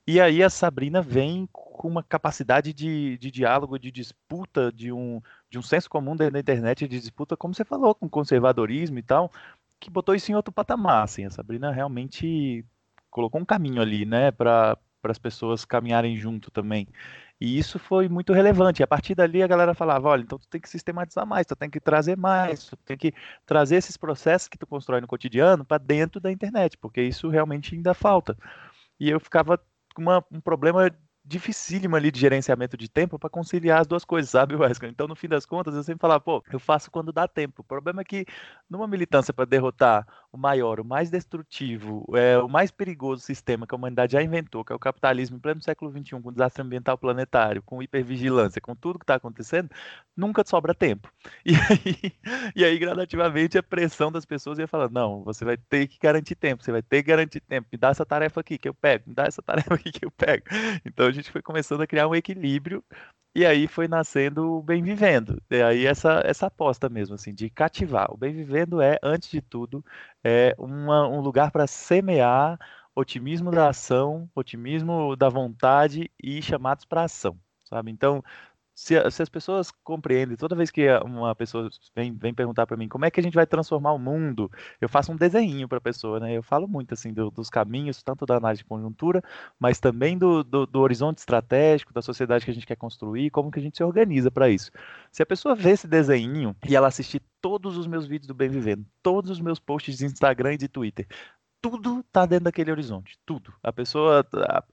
E 0.07 0.21
aí 0.21 0.41
a 0.41 0.49
Sabrina 0.49 1.01
vem 1.01 1.49
com 1.51 1.87
uma 1.87 2.01
capacidade 2.01 2.73
de, 2.73 3.17
de 3.17 3.29
diálogo, 3.29 3.77
de 3.77 3.91
disputa, 3.91 4.71
de 4.71 4.91
um, 4.91 5.21
de 5.49 5.59
um 5.59 5.61
senso 5.61 5.89
comum 5.89 6.15
da 6.15 6.27
internet, 6.27 6.87
de 6.87 6.99
disputa, 6.99 7.35
como 7.35 7.53
você 7.53 7.65
falou, 7.65 7.93
com 7.93 8.07
conservadorismo 8.09 8.97
e 8.99 9.03
tal, 9.03 9.31
que 9.79 9.89
botou 9.89 10.15
isso 10.15 10.31
em 10.31 10.35
outro 10.35 10.51
patamar. 10.51 11.03
Assim. 11.03 11.25
A 11.25 11.29
Sabrina 11.29 11.71
realmente 11.71 12.65
colocou 13.09 13.41
um 13.41 13.45
caminho 13.45 13.81
ali, 13.81 14.05
né, 14.05 14.31
para 14.31 14.77
as 15.03 15.17
pessoas 15.17 15.65
caminharem 15.65 16.17
junto 16.17 16.51
também. 16.51 16.87
E 17.39 17.57
isso 17.57 17.77
foi 17.77 18.09
muito 18.09 18.33
relevante. 18.33 18.81
A 18.81 18.87
partir 18.87 19.13
dali 19.13 19.43
a 19.43 19.47
galera 19.47 19.73
falava, 19.73 20.09
olha, 20.09 20.21
então 20.23 20.39
tu 20.39 20.47
tem 20.47 20.59
que 20.59 20.69
sistematizar 20.69 21.25
mais, 21.25 21.45
tu 21.45 21.55
tem 21.55 21.69
que 21.69 21.79
trazer 21.79 22.17
mais, 22.17 22.65
tu 22.65 22.75
tem 22.77 22.97
que 22.97 23.13
trazer 23.45 23.75
esses 23.75 23.95
processos 23.95 24.47
que 24.47 24.57
tu 24.57 24.65
constrói 24.65 25.01
no 25.01 25.07
cotidiano 25.07 25.63
para 25.63 25.77
dentro 25.77 26.19
da 26.19 26.31
internet, 26.31 26.77
porque 26.77 27.01
isso 27.01 27.29
realmente 27.29 27.75
ainda 27.75 27.93
falta. 27.93 28.35
E 28.99 29.09
eu 29.09 29.19
ficava 29.19 29.59
com 29.93 30.01
uma, 30.01 30.25
um 30.31 30.41
problema 30.41 30.91
dificílimo 31.27 31.95
ali 31.95 32.09
de 32.09 32.19
gerenciamento 32.19 32.77
de 32.77 32.87
tempo 32.89 33.19
para 33.19 33.29
conciliar 33.29 33.81
as 33.81 33.87
duas 33.87 34.05
coisas, 34.05 34.31
sabe, 34.31 34.55
Wesley? 34.55 34.89
Então, 34.89 35.07
no 35.07 35.15
fim 35.15 35.27
das 35.27 35.45
contas, 35.45 35.75
eu 35.75 35.83
sempre 35.83 35.99
falava, 35.99 36.21
pô, 36.21 36.43
eu 36.51 36.59
faço 36.59 36.89
quando 36.89 37.11
dá 37.11 37.27
tempo. 37.27 37.61
O 37.61 37.65
problema 37.65 38.01
é 38.01 38.03
que 38.05 38.25
numa 38.69 38.87
militância 38.87 39.33
para 39.33 39.45
derrotar 39.45 40.07
o 40.31 40.37
maior, 40.37 40.79
o 40.79 40.85
mais 40.85 41.09
destrutivo, 41.09 42.05
é, 42.15 42.37
o 42.37 42.47
mais 42.47 42.71
perigoso 42.71 43.23
sistema 43.23 43.67
que 43.67 43.75
a 43.75 43.77
humanidade 43.77 44.13
já 44.13 44.21
inventou, 44.21 44.63
que 44.63 44.71
é 44.71 44.75
o 44.75 44.79
capitalismo 44.79 45.37
em 45.37 45.39
pleno 45.39 45.61
século 45.61 45.91
XXI, 45.91 46.21
com 46.21 46.31
desastre 46.31 46.61
ambiental 46.61 46.97
planetário, 46.97 47.61
com 47.63 47.81
hipervigilância, 47.83 48.61
com 48.61 48.75
tudo 48.75 48.99
que 48.99 49.03
está 49.03 49.15
acontecendo, 49.15 49.69
nunca 50.15 50.43
sobra 50.45 50.73
tempo. 50.73 51.11
E 51.45 51.55
aí, 51.55 52.13
e 52.55 52.65
aí, 52.65 52.77
gradativamente, 52.77 53.57
a 53.57 53.63
pressão 53.63 54.11
das 54.11 54.25
pessoas 54.25 54.59
ia 54.59 54.67
falando, 54.67 54.91
não, 54.91 55.23
você 55.23 55.45
vai 55.45 55.55
ter 55.55 55.87
que 55.87 55.97
garantir 55.97 56.35
tempo, 56.35 56.63
você 56.63 56.71
vai 56.71 56.81
ter 56.81 57.01
que 57.01 57.07
garantir 57.09 57.39
tempo, 57.39 57.67
me 57.71 57.77
dá 57.77 57.89
essa 57.89 58.05
tarefa 58.05 58.41
aqui 58.41 58.57
que 58.57 58.67
eu 58.67 58.73
pego, 58.73 59.05
me 59.07 59.15
dá 59.15 59.23
essa 59.25 59.41
tarefa 59.43 59.73
aqui 59.75 59.91
que 59.91 60.05
eu 60.05 60.11
pego. 60.11 60.43
Então, 60.85 61.09
gente 61.21 61.31
foi 61.31 61.41
começando 61.41 61.81
a 61.81 61.87
criar 61.87 62.07
um 62.07 62.15
equilíbrio 62.15 62.83
e 63.35 63.45
aí 63.45 63.67
foi 63.67 63.87
nascendo 63.87 64.53
o 64.53 64.63
Bem 64.63 64.81
Vivendo. 64.81 65.41
E 65.49 65.61
aí 65.61 65.85
essa, 65.85 66.21
essa 66.25 66.47
aposta 66.47 66.89
mesmo, 66.89 67.15
assim, 67.15 67.33
de 67.33 67.49
cativar. 67.49 68.11
O 68.11 68.17
Bem 68.17 68.33
Vivendo 68.33 68.81
é, 68.81 68.97
antes 69.03 69.29
de 69.29 69.41
tudo, 69.41 69.85
é 70.23 70.55
uma, 70.57 71.07
um 71.07 71.21
lugar 71.21 71.51
para 71.51 71.67
semear 71.67 72.57
otimismo 72.95 73.51
da 73.51 73.69
ação, 73.69 74.27
otimismo 74.33 75.15
da 75.15 75.29
vontade 75.29 76.09
e 76.21 76.41
chamados 76.41 76.83
para 76.83 77.03
ação, 77.03 77.39
sabe? 77.63 77.91
Então, 77.91 78.23
se, 78.77 78.93
se, 79.09 79.23
as 79.23 79.27
pessoas 79.27 79.71
compreendem, 79.83 80.37
toda 80.37 80.55
vez 80.55 80.69
que 80.69 80.87
uma 81.03 81.33
pessoa 81.33 81.67
vem, 81.95 82.13
vem 82.13 82.31
perguntar 82.31 82.67
para 82.67 82.77
mim 82.77 82.87
como 82.87 83.05
é 83.05 83.09
que 83.09 83.19
a 83.19 83.23
gente 83.23 83.33
vai 83.33 83.47
transformar 83.47 83.91
o 83.91 83.97
mundo, 83.97 84.51
eu 84.79 84.87
faço 84.87 85.11
um 85.11 85.15
desenho 85.15 85.67
para 85.67 85.79
a 85.79 85.81
pessoa, 85.81 86.19
né? 86.19 86.37
Eu 86.37 86.43
falo 86.43 86.67
muito 86.67 86.93
assim 86.93 87.11
do, 87.11 87.31
dos 87.31 87.49
caminhos, 87.49 88.03
tanto 88.03 88.23
da 88.23 88.37
análise 88.37 88.61
de 88.61 88.69
conjuntura, 88.69 89.23
mas 89.59 89.79
também 89.79 90.15
do, 90.15 90.43
do, 90.43 90.67
do, 90.67 90.79
horizonte 90.79 91.17
estratégico, 91.17 91.91
da 91.91 92.03
sociedade 92.03 92.45
que 92.45 92.51
a 92.51 92.53
gente 92.53 92.67
quer 92.67 92.75
construir, 92.75 93.31
como 93.31 93.49
que 93.49 93.57
a 93.57 93.63
gente 93.63 93.77
se 93.77 93.83
organiza 93.83 94.29
para 94.29 94.47
isso. 94.47 94.69
Se 95.11 95.23
a 95.23 95.25
pessoa 95.25 95.55
vê 95.55 95.71
esse 95.71 95.87
desenho 95.87 96.55
e 96.69 96.75
ela 96.75 96.87
assistir 96.87 97.23
todos 97.41 97.77
os 97.77 97.87
meus 97.87 98.05
vídeos 98.05 98.27
do 98.27 98.35
Bem 98.35 98.49
Vivendo, 98.49 98.85
todos 99.01 99.31
os 99.31 99.41
meus 99.41 99.59
posts 99.59 99.97
de 99.97 100.05
Instagram 100.05 100.53
e 100.53 100.57
de 100.57 100.67
Twitter, 100.67 101.07
tudo 101.69 101.99
está 101.99 102.25
dentro 102.25 102.45
daquele 102.45 102.71
horizonte, 102.71 103.17
tudo. 103.25 103.53
A 103.61 103.71
pessoa, 103.71 104.25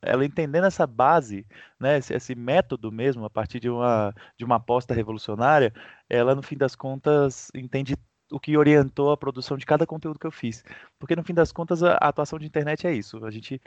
ela 0.03 0.25
entendendo 0.25 0.65
essa 0.67 0.87
base, 0.87 1.47
né, 1.79 1.99
esse, 1.99 2.15
esse, 2.15 2.35
método 2.35 2.91
mesmo, 2.93 3.25
a 3.25 3.31
partir 3.31 3.61
de 3.61 3.69
uma, 3.69 4.15
de 4.37 4.45
uma 4.45 4.57
aposta 4.57 4.95
revolucionária, 4.95 5.73
ela, 6.09 6.35
no 6.35 6.43
fim 6.43 6.57
das 6.57 6.75
contas, 6.77 7.51
entende 7.55 7.97
o 8.33 8.41
que 8.41 8.57
orientou 8.57 9.11
a 9.13 9.17
produção 9.17 9.57
de 9.57 9.67
cada 9.67 9.87
conteúdo 9.87 10.19
que 10.19 10.27
eu 10.27 10.31
fiz. 10.31 10.65
Porque, 10.99 11.17
no 11.17 11.25
fim 11.25 11.35
das 11.35 11.53
contas, 11.53 11.83
a, 11.83 11.95
a 11.95 12.09
atuação 12.09 12.39
de 12.39 12.47
internet 12.47 12.87
é 12.87 12.93
isso. 12.93 13.25
A 13.25 13.31
gente 13.31 13.61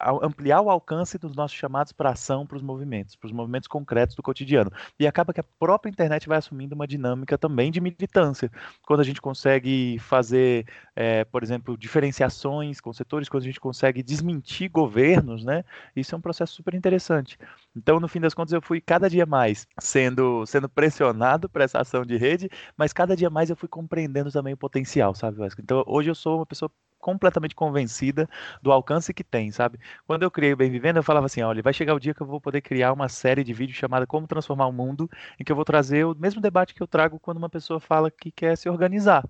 ampliar 0.00 0.60
o 0.60 0.70
alcance 0.70 1.18
dos 1.18 1.34
nossos 1.34 1.56
chamados 1.56 1.92
para 1.92 2.10
ação 2.10 2.46
para 2.46 2.56
os 2.56 2.62
movimentos, 2.62 3.16
para 3.16 3.26
os 3.26 3.32
movimentos 3.32 3.66
concretos 3.66 4.14
do 4.14 4.22
cotidiano. 4.22 4.70
E 4.98 5.06
acaba 5.06 5.32
que 5.32 5.40
a 5.40 5.44
própria 5.58 5.90
internet 5.90 6.28
vai 6.28 6.38
assumindo 6.38 6.74
uma 6.74 6.86
dinâmica 6.86 7.36
também 7.36 7.70
de 7.70 7.80
militância. 7.80 8.50
Quando 8.86 9.00
a 9.00 9.04
gente 9.04 9.20
consegue 9.20 9.98
fazer, 9.98 10.66
é, 10.94 11.24
por 11.24 11.42
exemplo, 11.42 11.76
diferenciações 11.76 12.80
com 12.80 12.92
setores, 12.92 13.28
quando 13.28 13.42
a 13.42 13.46
gente 13.46 13.60
consegue 13.60 14.02
desmentir 14.02 14.70
governos, 14.70 15.44
né? 15.44 15.64
Isso 15.96 16.14
é 16.14 16.18
um 16.18 16.20
processo 16.20 16.54
super 16.54 16.74
interessante. 16.74 17.38
Então, 17.76 18.00
no 18.00 18.08
fim 18.08 18.20
das 18.20 18.34
contas, 18.34 18.52
eu 18.52 18.62
fui 18.62 18.80
cada 18.80 19.08
dia 19.08 19.26
mais 19.26 19.66
sendo, 19.80 20.46
sendo 20.46 20.68
pressionado 20.68 21.48
para 21.48 21.64
essa 21.64 21.80
ação 21.80 22.04
de 22.04 22.16
rede, 22.16 22.48
mas 22.76 22.92
cada 22.92 23.16
dia 23.16 23.30
mais 23.30 23.50
eu 23.50 23.56
fui 23.56 23.68
compreendendo 23.68 24.30
também 24.30 24.54
o 24.54 24.56
potencial, 24.56 25.14
sabe, 25.14 25.38
Vasco? 25.38 25.60
Então, 25.60 25.82
hoje 25.86 26.10
eu 26.10 26.14
sou 26.14 26.38
uma 26.38 26.46
pessoa 26.46 26.70
completamente 26.98 27.54
convencida 27.54 28.28
do 28.62 28.72
alcance 28.72 29.14
que 29.14 29.24
tem, 29.24 29.50
sabe? 29.50 29.78
Quando 30.06 30.22
eu 30.22 30.30
criei 30.30 30.52
o 30.52 30.56
Bem 30.56 30.70
Vivendo, 30.70 30.96
eu 30.96 31.02
falava 31.02 31.26
assim, 31.26 31.42
olha, 31.42 31.62
vai 31.62 31.72
chegar 31.72 31.94
o 31.94 32.00
dia 32.00 32.14
que 32.14 32.20
eu 32.20 32.26
vou 32.26 32.40
poder 32.40 32.60
criar 32.60 32.92
uma 32.92 33.08
série 33.08 33.44
de 33.44 33.52
vídeos 33.52 33.78
chamada 33.78 34.06
Como 34.06 34.26
Transformar 34.26 34.66
o 34.66 34.72
Mundo, 34.72 35.08
em 35.38 35.44
que 35.44 35.52
eu 35.52 35.56
vou 35.56 35.64
trazer 35.64 36.04
o 36.04 36.14
mesmo 36.14 36.40
debate 36.40 36.74
que 36.74 36.82
eu 36.82 36.86
trago 36.86 37.18
quando 37.18 37.38
uma 37.38 37.48
pessoa 37.48 37.80
fala 37.80 38.10
que 38.10 38.30
quer 38.30 38.56
se 38.56 38.68
organizar. 38.68 39.24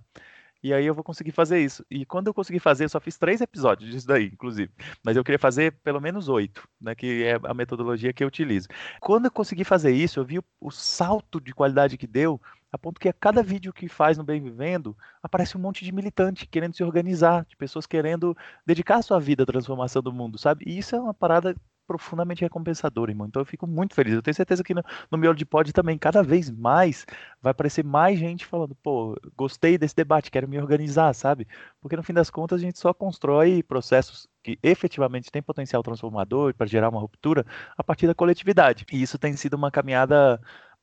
E 0.63 0.75
aí 0.75 0.85
eu 0.85 0.95
vou 0.95 1.05
conseguir 1.05 1.31
fazer 1.31 1.61
isso. 1.61 1.85
E 1.89 2.05
quando 2.05 2.27
eu 2.27 2.35
consegui 2.35 2.59
fazer, 2.59 2.85
eu 2.85 2.89
só 2.89 2.99
fiz 3.01 3.17
três 3.17 3.41
episódios 3.41 3.91
disso 3.91 4.07
daí, 4.07 4.27
inclusive. 4.27 4.73
Mas 5.05 5.17
eu 5.17 5.23
queria 5.23 5.39
fazer 5.39 5.73
pelo 5.85 6.01
menos 6.01 6.29
oito, 6.29 6.69
né? 6.81 6.95
Que 6.97 7.25
é 7.25 7.39
a 7.45 7.55
metodologia 7.55 8.13
que 8.13 8.25
eu 8.25 8.29
utilizo. 8.29 8.67
Quando 9.01 9.27
eu 9.27 9.31
consegui 9.31 9.63
fazer 9.63 9.93
isso, 9.93 10.19
eu 10.19 10.25
vi 10.25 10.39
o, 10.39 10.45
o 10.61 10.71
salto 10.71 11.41
de 11.41 11.55
qualidade 11.55 11.97
que 11.97 12.09
deu 12.09 12.41
a 12.73 12.79
ponto 12.79 13.01
que 13.01 13.09
a 13.09 13.13
cada 13.13 13.43
vídeo 13.43 13.73
que 13.73 13.89
faz 13.89 14.19
no 14.19 14.25
Bem 14.25 14.41
Vivendo, 14.41 14.97
aparece 15.23 15.57
um 15.57 15.61
monte 15.61 15.85
de 15.85 15.93
militante 15.93 16.47
querendo 16.47 16.75
se 16.77 16.85
organizar, 16.85 17.45
de 17.47 17.57
pessoas 17.57 17.87
querendo 17.87 18.37
dedicar 18.67 19.03
sua 19.03 19.19
vida 19.19 19.43
à 19.43 19.47
transformação 19.47 20.03
do 20.03 20.13
mundo, 20.13 20.39
sabe? 20.39 20.65
E 20.67 20.79
isso 20.79 20.95
é 20.95 21.01
uma 21.01 21.15
parada 21.15 21.55
profundamente 21.89 22.43
recompensadora, 22.43 23.11
irmão. 23.11 23.27
Então 23.27 23.41
eu 23.41 23.47
fico 23.47 23.67
muito 23.67 23.95
feliz. 23.95 24.13
Eu 24.13 24.23
tenho 24.23 24.35
certeza 24.35 24.63
que 24.63 24.75
no, 24.75 24.83
no 25.11 25.17
Miolo 25.17 25.35
de 25.35 25.47
Pod 25.47 25.73
também, 25.73 25.97
cada 25.97 26.23
vez 26.23 26.51
mais, 26.51 27.07
vai 27.41 27.51
aparecer 27.53 27.83
mais 27.83 28.19
gente 28.19 28.45
falando, 28.45 28.75
pô, 28.75 29.17
gostei 29.35 29.79
desse 29.79 29.97
debate, 29.97 30.31
quero 30.31 30.47
me 30.47 30.59
organizar, 30.59 31.15
sabe? 31.15 31.49
Porque 31.81 31.97
no 31.97 32.03
fim 32.03 32.13
das 32.13 32.29
contas 32.29 32.61
a 32.61 32.63
gente 32.63 32.79
só 32.79 32.93
constrói 32.93 33.63
processos 33.63 34.29
que 34.43 34.59
efetivamente 34.63 35.31
têm 35.33 35.43
potencial 35.43 35.83
transformador 35.83 36.55
para 36.55 36.67
gerar 36.67 36.91
uma 36.91 37.01
ruptura 37.01 37.47
a 37.77 37.83
partir 37.83 38.07
da 38.07 38.15
coletividade. 38.15 38.85
E 38.93 39.01
isso 39.01 39.19
tem 39.19 39.35
sido 39.35 39.55
uma 39.55 39.71
caminhada 39.71 40.39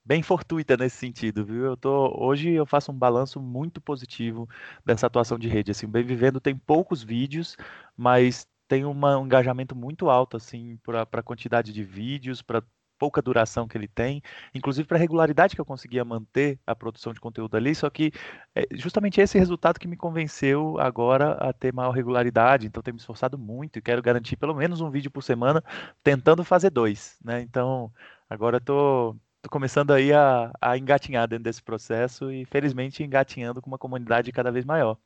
bem 0.05 0.21
fortuita 0.21 0.77
nesse 0.77 0.97
sentido, 0.97 1.45
viu? 1.45 1.65
Eu 1.65 1.77
tô 1.77 2.13
hoje 2.23 2.51
eu 2.51 2.65
faço 2.65 2.91
um 2.91 2.97
balanço 2.97 3.41
muito 3.41 3.81
positivo 3.81 4.47
dessa 4.85 5.07
atuação 5.07 5.39
de 5.39 5.47
rede. 5.47 5.71
Assim, 5.71 5.85
o 5.85 5.89
Bem 5.89 6.03
Vivendo 6.03 6.39
tem 6.39 6.55
poucos 6.55 7.03
vídeos, 7.03 7.57
mas 7.97 8.47
tem 8.67 8.85
uma, 8.85 9.17
um 9.17 9.25
engajamento 9.25 9.75
muito 9.75 10.09
alto 10.09 10.37
assim 10.37 10.77
para 10.83 11.07
a 11.11 11.23
quantidade 11.23 11.73
de 11.73 11.83
vídeos, 11.83 12.41
para 12.41 12.63
pouca 12.97 13.21
duração 13.21 13.67
que 13.67 13.77
ele 13.77 13.87
tem, 13.87 14.21
inclusive 14.53 14.87
para 14.87 14.97
a 14.97 14.99
regularidade 14.99 15.53
que 15.55 15.61
eu 15.61 15.65
conseguia 15.65 16.05
manter 16.05 16.59
a 16.65 16.75
produção 16.75 17.13
de 17.13 17.19
conteúdo 17.19 17.57
ali, 17.57 17.75
só 17.75 17.89
que 17.89 18.11
é 18.55 18.65
justamente 18.73 19.19
esse 19.19 19.37
resultado 19.37 19.79
que 19.79 19.87
me 19.87 19.97
convenceu 19.97 20.79
agora 20.79 21.33
a 21.33 21.51
ter 21.53 21.73
maior 21.73 21.91
regularidade, 21.91 22.67
então 22.67 22.81
tenho 22.81 22.95
me 22.95 22.99
esforçado 22.99 23.37
muito 23.37 23.79
e 23.79 23.81
quero 23.81 24.01
garantir 24.01 24.37
pelo 24.37 24.55
menos 24.55 24.81
um 24.81 24.89
vídeo 24.89 25.11
por 25.11 25.23
semana, 25.23 25.63
tentando 26.03 26.43
fazer 26.43 26.69
dois, 26.69 27.17
né? 27.23 27.41
Então, 27.41 27.91
agora 28.29 28.57
estou 28.57 29.19
começando 29.49 29.91
aí 29.91 30.11
a, 30.13 30.51
a 30.61 30.77
engatinhar 30.77 31.27
dentro 31.27 31.43
desse 31.43 31.61
processo 31.61 32.31
e 32.31 32.45
felizmente 32.45 33.03
engatinhando 33.03 33.61
com 33.61 33.67
uma 33.69 33.77
comunidade 33.77 34.31
cada 34.31 34.51
vez 34.51 34.65
maior. 34.65 34.97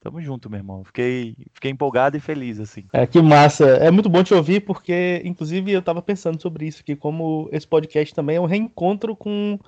Tamo 0.00 0.20
junto, 0.20 0.48
meu 0.48 0.58
irmão. 0.58 0.84
Fiquei, 0.84 1.34
fiquei 1.52 1.70
empolgado 1.70 2.16
e 2.16 2.20
feliz, 2.20 2.60
assim. 2.60 2.84
É, 2.92 3.06
que 3.06 3.20
massa. 3.20 3.64
É 3.64 3.90
muito 3.90 4.08
bom 4.08 4.22
te 4.22 4.34
ouvir, 4.34 4.60
porque, 4.60 5.20
inclusive, 5.24 5.72
eu 5.72 5.82
tava 5.82 6.00
pensando 6.00 6.40
sobre 6.40 6.66
isso, 6.66 6.84
que 6.84 6.94
como 6.94 7.48
esse 7.50 7.66
podcast 7.66 8.14
também 8.14 8.36
é 8.36 8.40
um 8.40 8.46
reencontro 8.46 9.16
com 9.16 9.58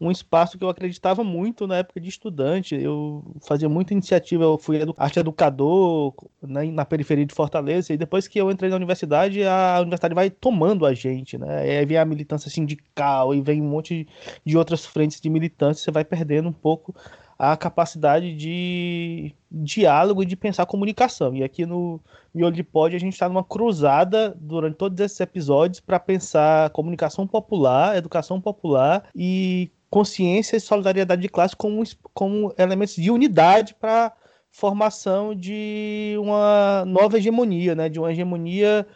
um 0.00 0.10
espaço 0.10 0.56
que 0.56 0.62
eu 0.62 0.68
acreditava 0.68 1.24
muito 1.24 1.66
na 1.66 1.78
época 1.78 2.00
de 2.00 2.08
estudante. 2.08 2.76
Eu 2.76 3.24
fazia 3.40 3.68
muita 3.68 3.92
iniciativa, 3.92 4.44
eu 4.44 4.58
fui 4.58 4.80
edu 4.80 4.94
arte 4.96 5.18
educador 5.18 6.14
né, 6.40 6.66
na 6.66 6.84
periferia 6.84 7.26
de 7.26 7.34
Fortaleza, 7.34 7.92
e 7.92 7.96
depois 7.96 8.28
que 8.28 8.40
eu 8.40 8.50
entrei 8.50 8.70
na 8.70 8.76
universidade, 8.76 9.42
a 9.42 9.78
universidade 9.80 10.14
vai 10.14 10.30
tomando 10.30 10.86
a 10.86 10.94
gente, 10.94 11.36
né? 11.36 11.66
E 11.66 11.78
aí 11.78 11.86
vem 11.86 11.96
a 11.96 12.04
militância 12.04 12.50
sindical, 12.50 13.34
e 13.34 13.40
vem 13.40 13.60
um 13.60 13.68
monte 13.68 14.06
de 14.44 14.56
outras 14.56 14.86
frentes 14.86 15.20
de 15.20 15.28
militância, 15.28 15.82
você 15.82 15.90
vai 15.90 16.04
perdendo 16.04 16.48
um 16.48 16.52
pouco 16.52 16.94
a 17.38 17.56
capacidade 17.56 18.34
de 18.34 19.32
diálogo 19.50 20.22
e 20.22 20.26
de 20.26 20.34
pensar 20.34 20.66
comunicação. 20.66 21.34
E 21.36 21.44
aqui 21.44 21.64
no 21.64 22.00
Miolo 22.34 22.52
de 22.52 22.64
Pod 22.64 22.96
a 22.96 22.98
gente 22.98 23.12
está 23.12 23.28
numa 23.28 23.44
cruzada 23.44 24.36
durante 24.40 24.76
todos 24.76 24.98
esses 24.98 25.20
episódios 25.20 25.78
para 25.78 26.00
pensar 26.00 26.70
comunicação 26.70 27.26
popular, 27.26 27.96
educação 27.96 28.40
popular 28.40 29.08
e 29.14 29.70
consciência 29.88 30.56
e 30.56 30.60
solidariedade 30.60 31.22
de 31.22 31.28
classe 31.28 31.54
como, 31.54 31.82
como 32.12 32.52
elementos 32.58 32.96
de 32.96 33.10
unidade 33.10 33.74
para 33.74 34.12
formação 34.50 35.34
de 35.34 36.16
uma 36.18 36.84
nova 36.86 37.18
hegemonia, 37.18 37.74
né? 37.74 37.88
de 37.88 38.00
uma 38.00 38.10
hegemonia 38.10 38.86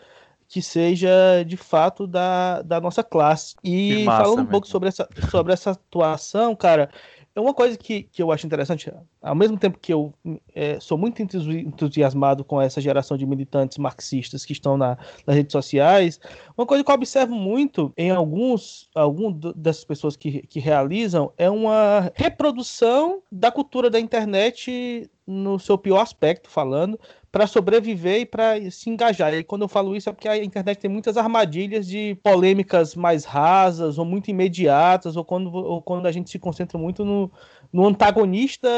que 0.48 0.60
seja 0.60 1.42
de 1.46 1.56
fato 1.56 2.06
da, 2.06 2.60
da 2.60 2.80
nossa 2.80 3.02
classe. 3.02 3.54
E 3.64 4.04
falando 4.04 4.42
um 4.42 4.46
pouco 4.46 4.66
sobre 4.66 4.88
essa, 4.88 5.08
sobre 5.30 5.52
essa 5.52 5.70
atuação, 5.70 6.54
cara, 6.54 6.90
é 7.34 7.40
uma 7.40 7.54
coisa 7.54 7.76
que, 7.78 8.02
que 8.04 8.22
eu 8.22 8.30
acho 8.30 8.46
interessante, 8.46 8.92
ao 9.20 9.34
mesmo 9.34 9.58
tempo 9.58 9.78
que 9.78 9.92
eu 9.92 10.12
é, 10.54 10.78
sou 10.80 10.98
muito 10.98 11.22
entusiasmado 11.22 12.44
com 12.44 12.60
essa 12.60 12.80
geração 12.80 13.16
de 13.16 13.24
militantes 13.24 13.78
marxistas 13.78 14.44
que 14.44 14.52
estão 14.52 14.76
na, 14.76 14.98
nas 15.26 15.36
redes 15.36 15.52
sociais, 15.52 16.20
uma 16.56 16.66
coisa 16.66 16.84
que 16.84 16.90
eu 16.90 16.94
observo 16.94 17.34
muito 17.34 17.92
em 17.96 18.10
alguns, 18.10 18.88
algum 18.94 19.32
dessas 19.56 19.84
pessoas 19.84 20.16
que, 20.16 20.46
que 20.46 20.60
realizam 20.60 21.32
é 21.38 21.48
uma 21.48 22.12
reprodução 22.14 23.22
da 23.30 23.50
cultura 23.50 23.88
da 23.88 23.98
internet 23.98 25.10
no 25.26 25.58
seu 25.58 25.78
pior 25.78 26.00
aspecto, 26.00 26.50
falando, 26.50 26.98
para 27.32 27.46
sobreviver 27.46 28.20
e 28.20 28.26
para 28.26 28.70
se 28.70 28.90
engajar. 28.90 29.32
E 29.32 29.42
quando 29.42 29.62
eu 29.62 29.68
falo 29.68 29.96
isso 29.96 30.10
é 30.10 30.12
porque 30.12 30.28
a 30.28 30.36
internet 30.36 30.78
tem 30.78 30.90
muitas 30.90 31.16
armadilhas 31.16 31.86
de 31.86 32.14
polêmicas 32.22 32.94
mais 32.94 33.24
rasas 33.24 33.96
ou 33.96 34.04
muito 34.04 34.30
imediatas, 34.30 35.16
ou 35.16 35.24
quando, 35.24 35.50
ou 35.50 35.80
quando 35.80 36.04
a 36.04 36.12
gente 36.12 36.28
se 36.28 36.38
concentra 36.38 36.78
muito 36.78 37.06
no, 37.06 37.32
no 37.72 37.86
antagonista 37.86 38.68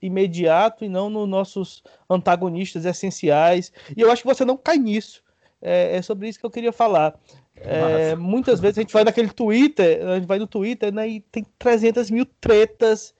imediato 0.00 0.84
e 0.84 0.88
não 0.88 1.10
nos 1.10 1.28
nossos 1.28 1.82
antagonistas 2.08 2.84
essenciais. 2.84 3.72
E 3.96 4.00
eu 4.00 4.12
acho 4.12 4.22
que 4.22 4.28
você 4.28 4.44
não 4.44 4.56
cai 4.56 4.78
nisso. 4.78 5.24
É, 5.60 5.96
é 5.96 6.02
sobre 6.02 6.28
isso 6.28 6.38
que 6.38 6.46
eu 6.46 6.50
queria 6.52 6.72
falar. 6.72 7.18
É, 7.56 8.14
muitas 8.14 8.60
vezes 8.60 8.78
a 8.78 8.82
gente 8.82 8.92
vai 8.92 9.02
naquele 9.02 9.30
Twitter, 9.30 10.06
a 10.06 10.14
gente 10.14 10.28
vai 10.28 10.38
no 10.38 10.46
Twitter 10.46 10.94
né, 10.94 11.08
e 11.08 11.20
tem 11.20 11.44
300 11.58 12.08
mil 12.12 12.24
tretas 12.40 13.12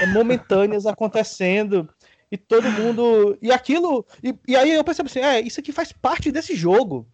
é, 0.00 0.06
momentâneas 0.06 0.86
acontecendo 0.86 1.86
e 2.32 2.38
todo 2.38 2.70
mundo. 2.70 3.36
E 3.42 3.52
aquilo. 3.52 4.06
E, 4.24 4.34
e 4.48 4.56
aí 4.56 4.72
eu 4.72 4.82
percebo 4.82 5.08
assim: 5.08 5.20
é, 5.20 5.42
isso 5.42 5.60
aqui 5.60 5.70
faz 5.70 5.92
parte 5.92 6.32
desse 6.32 6.56
jogo. 6.56 7.06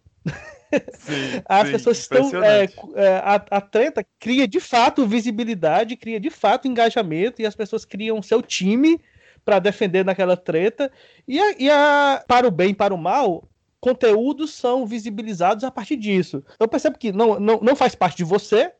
Sim, 0.97 1.41
As 1.45 1.67
sim, 1.67 1.73
pessoas 1.73 1.97
estão. 1.97 2.31
É, 2.41 2.69
é, 2.95 3.15
a, 3.17 3.35
a 3.51 3.61
treta 3.61 4.05
cria 4.17 4.47
de 4.47 4.61
fato 4.61 5.05
visibilidade, 5.05 5.97
cria 5.97 6.21
de 6.21 6.29
fato 6.29 6.69
engajamento, 6.69 7.41
e 7.41 7.45
as 7.45 7.53
pessoas 7.53 7.83
criam 7.83 8.21
seu 8.21 8.41
time 8.41 9.01
para 9.43 9.59
defender 9.59 10.05
naquela 10.05 10.37
treta. 10.37 10.89
E, 11.27 11.37
a, 11.37 11.55
e 11.59 11.69
a, 11.69 12.23
para 12.25 12.47
o 12.47 12.51
bem 12.51 12.69
e 12.69 12.75
para 12.75 12.93
o 12.93 12.97
mal, 12.97 13.43
conteúdos 13.81 14.53
são 14.53 14.85
visibilizados 14.85 15.65
a 15.65 15.71
partir 15.71 15.97
disso. 15.97 16.41
Eu 16.57 16.67
percebo 16.67 16.97
que 16.97 17.11
não, 17.11 17.39
não, 17.39 17.59
não 17.59 17.75
faz 17.75 17.93
parte 17.93 18.17
de 18.17 18.23
você, 18.23 18.71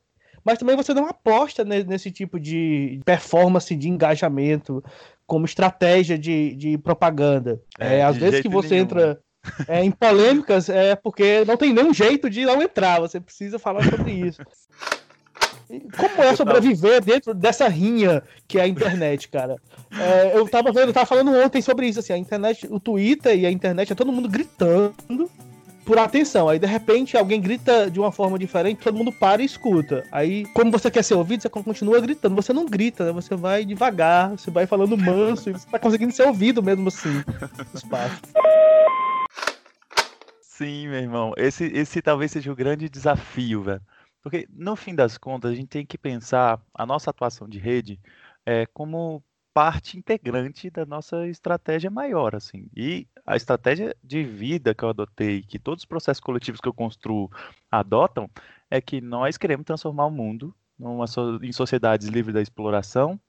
mas 0.43 0.57
também 0.57 0.75
você 0.75 0.93
não 0.93 1.05
aposta 1.05 1.65
nesse 1.65 2.11
tipo 2.11 2.39
de 2.39 3.01
performance 3.03 3.75
de 3.75 3.89
engajamento 3.89 4.81
como 5.29 5.45
estratégia 5.45 6.17
de, 6.17 6.55
de 6.55 6.77
propaganda. 6.77 7.61
É, 7.79 7.99
é 7.99 8.03
às 8.03 8.17
vezes 8.17 8.41
que 8.41 8.49
você 8.49 8.69
nenhum. 8.69 8.81
entra 8.81 9.19
é, 9.67 9.83
em 9.83 9.91
polêmicas 9.91 10.67
é 10.67 10.95
porque 10.95 11.45
não 11.45 11.55
tem 11.55 11.71
nenhum 11.71 11.93
jeito 11.93 12.29
de 12.29 12.45
não 12.45 12.61
entrar, 12.61 12.99
você 12.99 13.19
precisa 13.19 13.59
falar 13.59 13.83
sobre 13.83 14.11
isso. 14.11 14.41
Como 15.95 16.23
é 16.23 16.35
sobreviver 16.35 17.03
dentro 17.03 17.31
dessa 17.31 17.67
rinha 17.67 18.23
que 18.47 18.57
é 18.57 18.63
a 18.63 18.67
internet, 18.67 19.29
cara? 19.29 19.57
É, 19.91 20.35
eu 20.35 20.49
tava 20.49 20.71
vendo, 20.71 20.87
eu 20.87 20.93
tava 20.93 21.05
falando 21.05 21.31
ontem 21.31 21.61
sobre 21.61 21.87
isso, 21.87 21.99
assim, 21.99 22.11
a 22.11 22.17
internet, 22.17 22.67
o 22.71 22.79
Twitter 22.79 23.37
e 23.37 23.45
a 23.45 23.51
internet 23.51 23.93
é 23.93 23.95
todo 23.95 24.11
mundo 24.11 24.27
gritando 24.27 25.29
por 25.89 25.97
atenção. 25.97 26.47
Aí 26.47 26.59
de 26.59 26.67
repente 26.67 27.17
alguém 27.17 27.41
grita 27.41 27.89
de 27.89 27.99
uma 27.99 28.11
forma 28.11 28.37
diferente, 28.37 28.83
todo 28.83 28.95
mundo 28.95 29.11
para 29.11 29.41
e 29.41 29.45
escuta. 29.45 30.03
Aí, 30.11 30.45
como 30.53 30.69
você 30.69 30.91
quer 30.91 31.03
ser 31.03 31.15
ouvido, 31.15 31.41
você 31.41 31.49
continua 31.49 31.99
gritando. 31.99 32.35
Você 32.35 32.53
não 32.53 32.67
grita, 32.67 33.05
né? 33.05 33.11
Você 33.11 33.35
vai 33.35 33.65
devagar, 33.65 34.29
você 34.29 34.51
vai 34.51 34.67
falando 34.67 34.95
manso, 34.95 35.49
e 35.49 35.53
você 35.53 35.67
tá 35.67 35.79
conseguindo 35.79 36.13
ser 36.13 36.27
ouvido 36.27 36.61
mesmo 36.61 36.89
assim. 36.89 37.23
Espaço. 37.73 38.21
Sim, 40.43 40.89
meu 40.89 40.99
irmão. 40.99 41.33
Esse, 41.35 41.65
esse 41.65 42.03
talvez 42.03 42.33
seja 42.33 42.51
o 42.51 42.55
grande 42.55 42.87
desafio, 42.87 43.63
velho. 43.63 43.81
Porque, 44.21 44.47
no 44.51 44.75
fim 44.75 44.93
das 44.93 45.17
contas, 45.17 45.51
a 45.51 45.55
gente 45.55 45.69
tem 45.69 45.87
que 45.87 45.97
pensar 45.97 46.61
a 46.71 46.85
nossa 46.85 47.09
atuação 47.09 47.49
de 47.49 47.57
rede 47.57 47.99
é, 48.45 48.67
como 48.67 49.23
parte 49.53 49.97
integrante 49.97 50.69
da 50.69 50.85
nossa 50.85 51.27
estratégia 51.27 51.89
maior, 51.89 52.35
assim. 52.35 52.69
E 52.75 53.07
a 53.25 53.35
estratégia 53.35 53.95
de 54.03 54.23
vida 54.23 54.73
que 54.73 54.83
eu 54.83 54.89
adotei, 54.89 55.41
que 55.41 55.59
todos 55.59 55.83
os 55.83 55.85
processos 55.85 56.21
coletivos 56.21 56.61
que 56.61 56.67
eu 56.67 56.73
construo 56.73 57.29
adotam, 57.69 58.29
é 58.69 58.79
que 58.79 59.01
nós 59.01 59.37
queremos 59.37 59.65
transformar 59.65 60.05
o 60.05 60.11
mundo 60.11 60.55
numa, 60.77 61.05
em 61.41 61.51
sociedades 61.51 62.07
livres 62.07 62.33
da 62.33 62.41
exploração, 62.41 63.19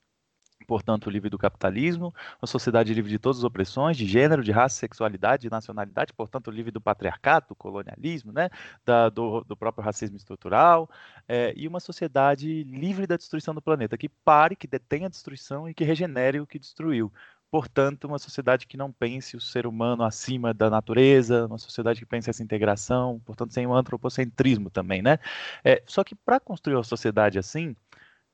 portanto, 0.71 1.11
livre 1.11 1.29
do 1.29 1.37
capitalismo, 1.37 2.15
uma 2.41 2.47
sociedade 2.47 2.95
livre 2.95 3.11
de 3.11 3.19
todas 3.19 3.39
as 3.39 3.45
opressões, 3.45 3.97
de 3.97 4.07
gênero, 4.07 4.41
de 4.41 4.53
raça, 4.53 4.77
sexualidade, 4.77 5.43
de 5.43 5.51
nacionalidade, 5.51 6.13
portanto, 6.13 6.49
livre 6.49 6.71
do 6.71 6.81
patriarcado, 6.81 7.47
do 7.49 7.57
colonialismo, 7.57 8.31
né, 8.31 8.49
da, 8.85 9.09
do, 9.09 9.41
do, 9.43 9.57
próprio 9.57 9.83
racismo 9.85 10.17
estrutural, 10.17 10.89
é, 11.27 11.53
e 11.57 11.67
uma 11.67 11.81
sociedade 11.81 12.63
livre 12.63 13.05
da 13.05 13.17
destruição 13.17 13.53
do 13.53 13.61
planeta, 13.61 13.99
que 13.99 14.09
pare, 14.09 14.55
que 14.55 14.69
detenha 14.69 15.09
a 15.09 15.11
destruição 15.11 15.69
e 15.69 15.75
que 15.75 15.83
regenere 15.83 16.39
o 16.39 16.47
que 16.47 16.57
destruiu. 16.57 17.13
Portanto, 17.51 18.05
uma 18.05 18.21
sociedade 18.21 18.65
que 18.65 18.77
não 18.77 18.93
pense 18.93 19.37
o 19.37 19.41
ser 19.41 19.67
humano 19.67 20.05
acima 20.05 20.55
da 20.55 20.71
natureza, 20.71 21.47
uma 21.47 21.59
sociedade 21.59 21.99
que 21.99 22.07
pense 22.07 22.31
essa 22.31 22.45
integração, 22.45 23.21
portanto, 23.25 23.53
sem 23.53 23.67
o 23.67 23.75
antropocentrismo 23.75 24.71
também, 24.71 25.03
né? 25.03 25.19
É, 25.65 25.83
só 25.85 26.05
que 26.05 26.15
para 26.15 26.39
construir 26.39 26.77
uma 26.77 26.85
sociedade 26.85 27.41
assim, 27.41 27.75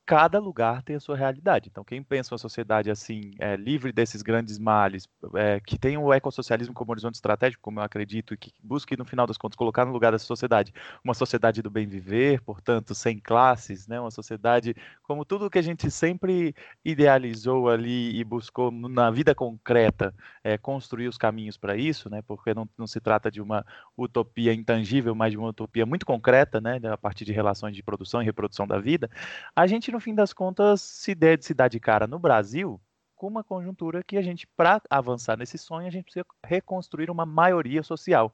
cada 0.07 0.39
lugar 0.39 0.83
tem 0.85 0.95
a 0.95 1.01
sua 1.01 1.17
realidade. 1.17 1.69
Então, 1.69 1.83
quem 1.83 2.01
pensa 2.01 2.33
uma 2.33 2.39
sociedade 2.39 2.89
assim, 2.89 3.33
é, 3.41 3.57
livre 3.57 3.93
desses 3.93 4.23
grandes 4.23 4.57
males, 4.57 5.09
é, 5.35 5.59
que 5.59 5.77
tem 5.77 5.99
o 5.99 6.13
ecossocialismo 6.13 6.73
como 6.73 6.93
horizonte 6.93 7.17
estratégico, 7.17 7.61
como 7.61 7.81
eu 7.81 7.85
acredito, 7.85 8.33
e 8.33 8.37
que 8.37 8.53
busque, 8.63 8.97
no 8.97 9.05
final 9.05 9.27
das 9.27 9.37
contas, 9.37 9.57
colocar 9.57 9.85
no 9.85 9.91
lugar 9.93 10.13
dessa 10.13 10.25
sociedade 10.25 10.73
uma 11.03 11.13
sociedade 11.13 11.61
do 11.61 11.69
bem 11.69 11.89
viver, 11.89 12.41
portanto, 12.43 12.95
sem 12.95 13.19
classes, 13.19 13.89
né, 13.89 13.99
uma 14.01 14.13
sociedade 14.13 14.77
como 15.03 15.25
tudo 15.25 15.51
que 15.51 15.59
a 15.59 15.63
gente 15.63 15.91
sempre 15.91 16.55
idealizou 16.85 17.69
ali 17.69 18.17
e 18.17 18.23
buscou 18.23 18.71
na 18.71 19.11
vida 19.11 19.35
concreta, 19.35 20.15
é, 20.45 20.57
construir 20.57 21.09
os 21.09 21.19
caminhos 21.19 21.57
para 21.57 21.77
isso, 21.77 22.09
né, 22.09 22.23
porque 22.23 22.55
não, 22.55 22.69
não 22.79 22.87
se 22.87 23.01
trata 23.01 23.29
de 23.29 23.41
uma 23.43 23.67
utopia 23.97 24.55
intangível, 24.55 25.17
mas 25.17 25.33
de 25.33 25.37
uma 25.39 25.49
utopia 25.49 25.85
muito 25.85 26.07
concreta, 26.07 26.61
né, 26.61 26.79
a 26.85 26.97
partir 26.97 27.25
de 27.25 27.33
relações 27.33 27.75
de 27.75 27.83
produção 27.83 28.23
e 28.23 28.25
reprodução 28.25 28.69
da 28.69 28.79
vida, 28.79 29.11
a 29.57 29.67
gente 29.67 29.96
no 29.97 30.01
fim 30.01 30.15
das 30.15 30.33
contas, 30.33 30.83
se, 30.83 31.15
der, 31.15 31.43
se 31.43 31.55
dá 31.55 31.69
de 31.69 31.81
cara 31.81 32.07
no 32.07 32.19
Brasil 32.19 32.79
com 33.15 33.27
uma 33.27 33.43
conjuntura 33.43 34.05
que 34.05 34.19
a 34.19 34.23
gente, 34.23 34.47
para 34.47 34.83
avançar 34.91 35.39
nesse 35.39 35.57
sonho, 35.57 35.87
a 35.87 35.91
gente 35.91 36.05
precisa 36.05 36.27
reconstruir 36.45 37.11
uma 37.11 37.25
maioria 37.25 37.83
social. 37.83 38.31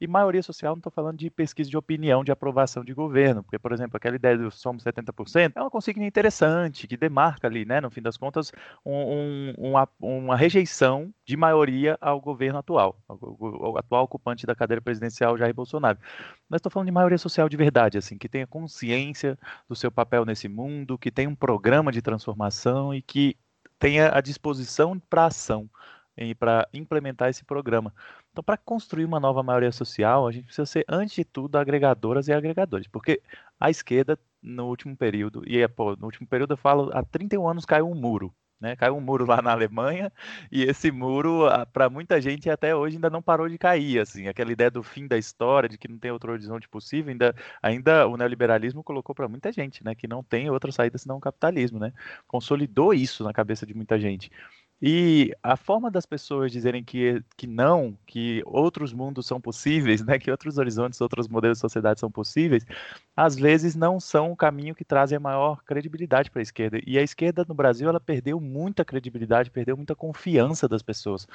E 0.00 0.06
maioria 0.06 0.42
social, 0.42 0.72
não 0.72 0.78
estou 0.78 0.90
falando 0.90 1.18
de 1.18 1.28
pesquisa 1.28 1.68
de 1.68 1.76
opinião, 1.76 2.24
de 2.24 2.32
aprovação 2.32 2.82
de 2.82 2.94
governo, 2.94 3.42
porque, 3.42 3.58
por 3.58 3.70
exemplo, 3.70 3.98
aquela 3.98 4.16
ideia 4.16 4.38
do 4.38 4.50
somos 4.50 4.82
70% 4.82 5.52
é 5.54 5.60
uma 5.60 5.70
consigna 5.70 6.06
interessante, 6.06 6.86
que 6.86 6.96
demarca 6.96 7.46
ali, 7.46 7.66
né, 7.66 7.82
no 7.82 7.90
fim 7.90 8.00
das 8.00 8.16
contas, 8.16 8.50
um, 8.84 8.94
um, 8.94 9.54
uma, 9.58 9.88
uma, 10.00 10.36
rejeição 10.36 11.12
de 11.26 11.36
maioria 11.36 11.98
ao 12.00 12.18
governo 12.18 12.58
atual, 12.58 12.98
ao, 13.06 13.76
atual 13.76 14.04
ocupante 14.04 14.46
da 14.46 14.54
cadeira 14.54 14.80
presidencial, 14.80 15.36
Jair 15.36 15.52
Bolsonaro. 15.54 15.98
Mas 16.48 16.60
estou 16.60 16.72
falando 16.72 16.86
de 16.86 16.92
maioria 16.92 17.18
social 17.18 17.46
de 17.46 17.56
verdade, 17.58 17.98
assim, 17.98 18.16
que 18.16 18.28
tenha 18.28 18.46
consciência 18.46 19.38
do 19.68 19.76
seu 19.76 19.92
papel 19.92 20.24
nesse 20.24 20.48
mundo, 20.48 20.96
que 20.96 21.10
tenha 21.10 21.28
um 21.28 21.34
programa 21.34 21.92
de 21.92 22.00
transformação 22.00 22.94
e 22.94 23.02
que 23.02 23.36
tenha 23.78 24.16
a 24.16 24.22
disposição 24.22 24.98
para 24.98 25.26
ação 25.26 25.68
para 26.34 26.68
implementar 26.72 27.28
esse 27.30 27.44
programa. 27.44 27.94
Então, 28.30 28.44
para 28.44 28.56
construir 28.56 29.04
uma 29.04 29.18
nova 29.18 29.42
maioria 29.42 29.72
social, 29.72 30.26
a 30.26 30.32
gente 30.32 30.44
precisa 30.44 30.66
ser, 30.66 30.84
antes 30.88 31.14
de 31.14 31.24
tudo, 31.24 31.56
agregadoras 31.56 32.28
e 32.28 32.32
agregadores, 32.32 32.86
porque 32.86 33.22
a 33.58 33.70
esquerda, 33.70 34.18
no 34.42 34.68
último 34.68 34.96
período, 34.96 35.42
e 35.46 35.58
é, 35.58 35.68
pô, 35.68 35.96
no 35.96 36.06
último 36.06 36.26
período 36.26 36.52
eu 36.52 36.56
falo, 36.56 36.90
há 36.92 37.02
31 37.02 37.48
anos 37.48 37.64
caiu 37.64 37.88
um 37.88 37.94
muro. 37.94 38.34
Né, 38.60 38.76
caiu 38.76 38.94
um 38.94 39.00
muro 39.00 39.24
lá 39.24 39.40
na 39.40 39.52
Alemanha 39.52 40.12
e 40.52 40.64
esse 40.64 40.90
muro, 40.90 41.46
para 41.72 41.88
muita 41.88 42.20
gente 42.20 42.50
até 42.50 42.76
hoje 42.76 42.96
ainda 42.96 43.08
não 43.08 43.22
parou 43.22 43.48
de 43.48 43.56
cair, 43.56 43.98
assim, 43.98 44.28
aquela 44.28 44.52
ideia 44.52 44.70
do 44.70 44.82
fim 44.82 45.06
da 45.08 45.16
história, 45.16 45.66
de 45.66 45.78
que 45.78 45.88
não 45.88 45.98
tem 45.98 46.10
outro 46.10 46.30
horizonte 46.30 46.68
possível, 46.68 47.10
ainda, 47.10 47.34
ainda 47.62 48.06
o 48.06 48.18
neoliberalismo 48.18 48.84
colocou 48.84 49.14
para 49.14 49.26
muita 49.28 49.50
gente, 49.50 49.82
né, 49.82 49.94
que 49.94 50.06
não 50.06 50.22
tem 50.22 50.50
outra 50.50 50.70
saída 50.70 50.98
senão 50.98 51.16
o 51.16 51.20
capitalismo, 51.20 51.78
né, 51.78 51.90
consolidou 52.28 52.92
isso 52.92 53.24
na 53.24 53.32
cabeça 53.32 53.64
de 53.64 53.72
muita 53.72 53.98
gente. 53.98 54.30
E 54.82 55.34
a 55.42 55.56
forma 55.56 55.90
das 55.90 56.06
pessoas 56.06 56.50
dizerem 56.50 56.82
que, 56.82 57.22
que 57.36 57.46
não, 57.46 57.98
que 58.06 58.42
outros 58.46 58.92
mundos 58.92 59.26
são 59.26 59.40
possíveis, 59.40 60.00
né, 60.04 60.18
que 60.18 60.30
outros 60.30 60.56
horizontes, 60.56 61.00
outros 61.00 61.28
modelos 61.28 61.58
de 61.58 61.60
sociedade 61.60 62.00
são 62.00 62.10
possíveis, 62.10 62.64
às 63.14 63.36
vezes 63.36 63.74
não 63.74 64.00
são 64.00 64.32
o 64.32 64.36
caminho 64.36 64.74
que 64.74 64.84
trazem 64.84 65.16
a 65.16 65.20
maior 65.20 65.62
credibilidade 65.64 66.30
para 66.30 66.40
a 66.40 66.42
esquerda. 66.42 66.80
E 66.86 66.98
a 66.98 67.02
esquerda 67.02 67.44
no 67.46 67.54
Brasil, 67.54 67.88
ela 67.88 68.00
perdeu 68.00 68.40
muita 68.40 68.84
credibilidade, 68.84 69.50
perdeu 69.50 69.76
muita 69.76 69.94
confiança 69.94 70.66
das 70.66 70.82
pessoas 70.82 71.26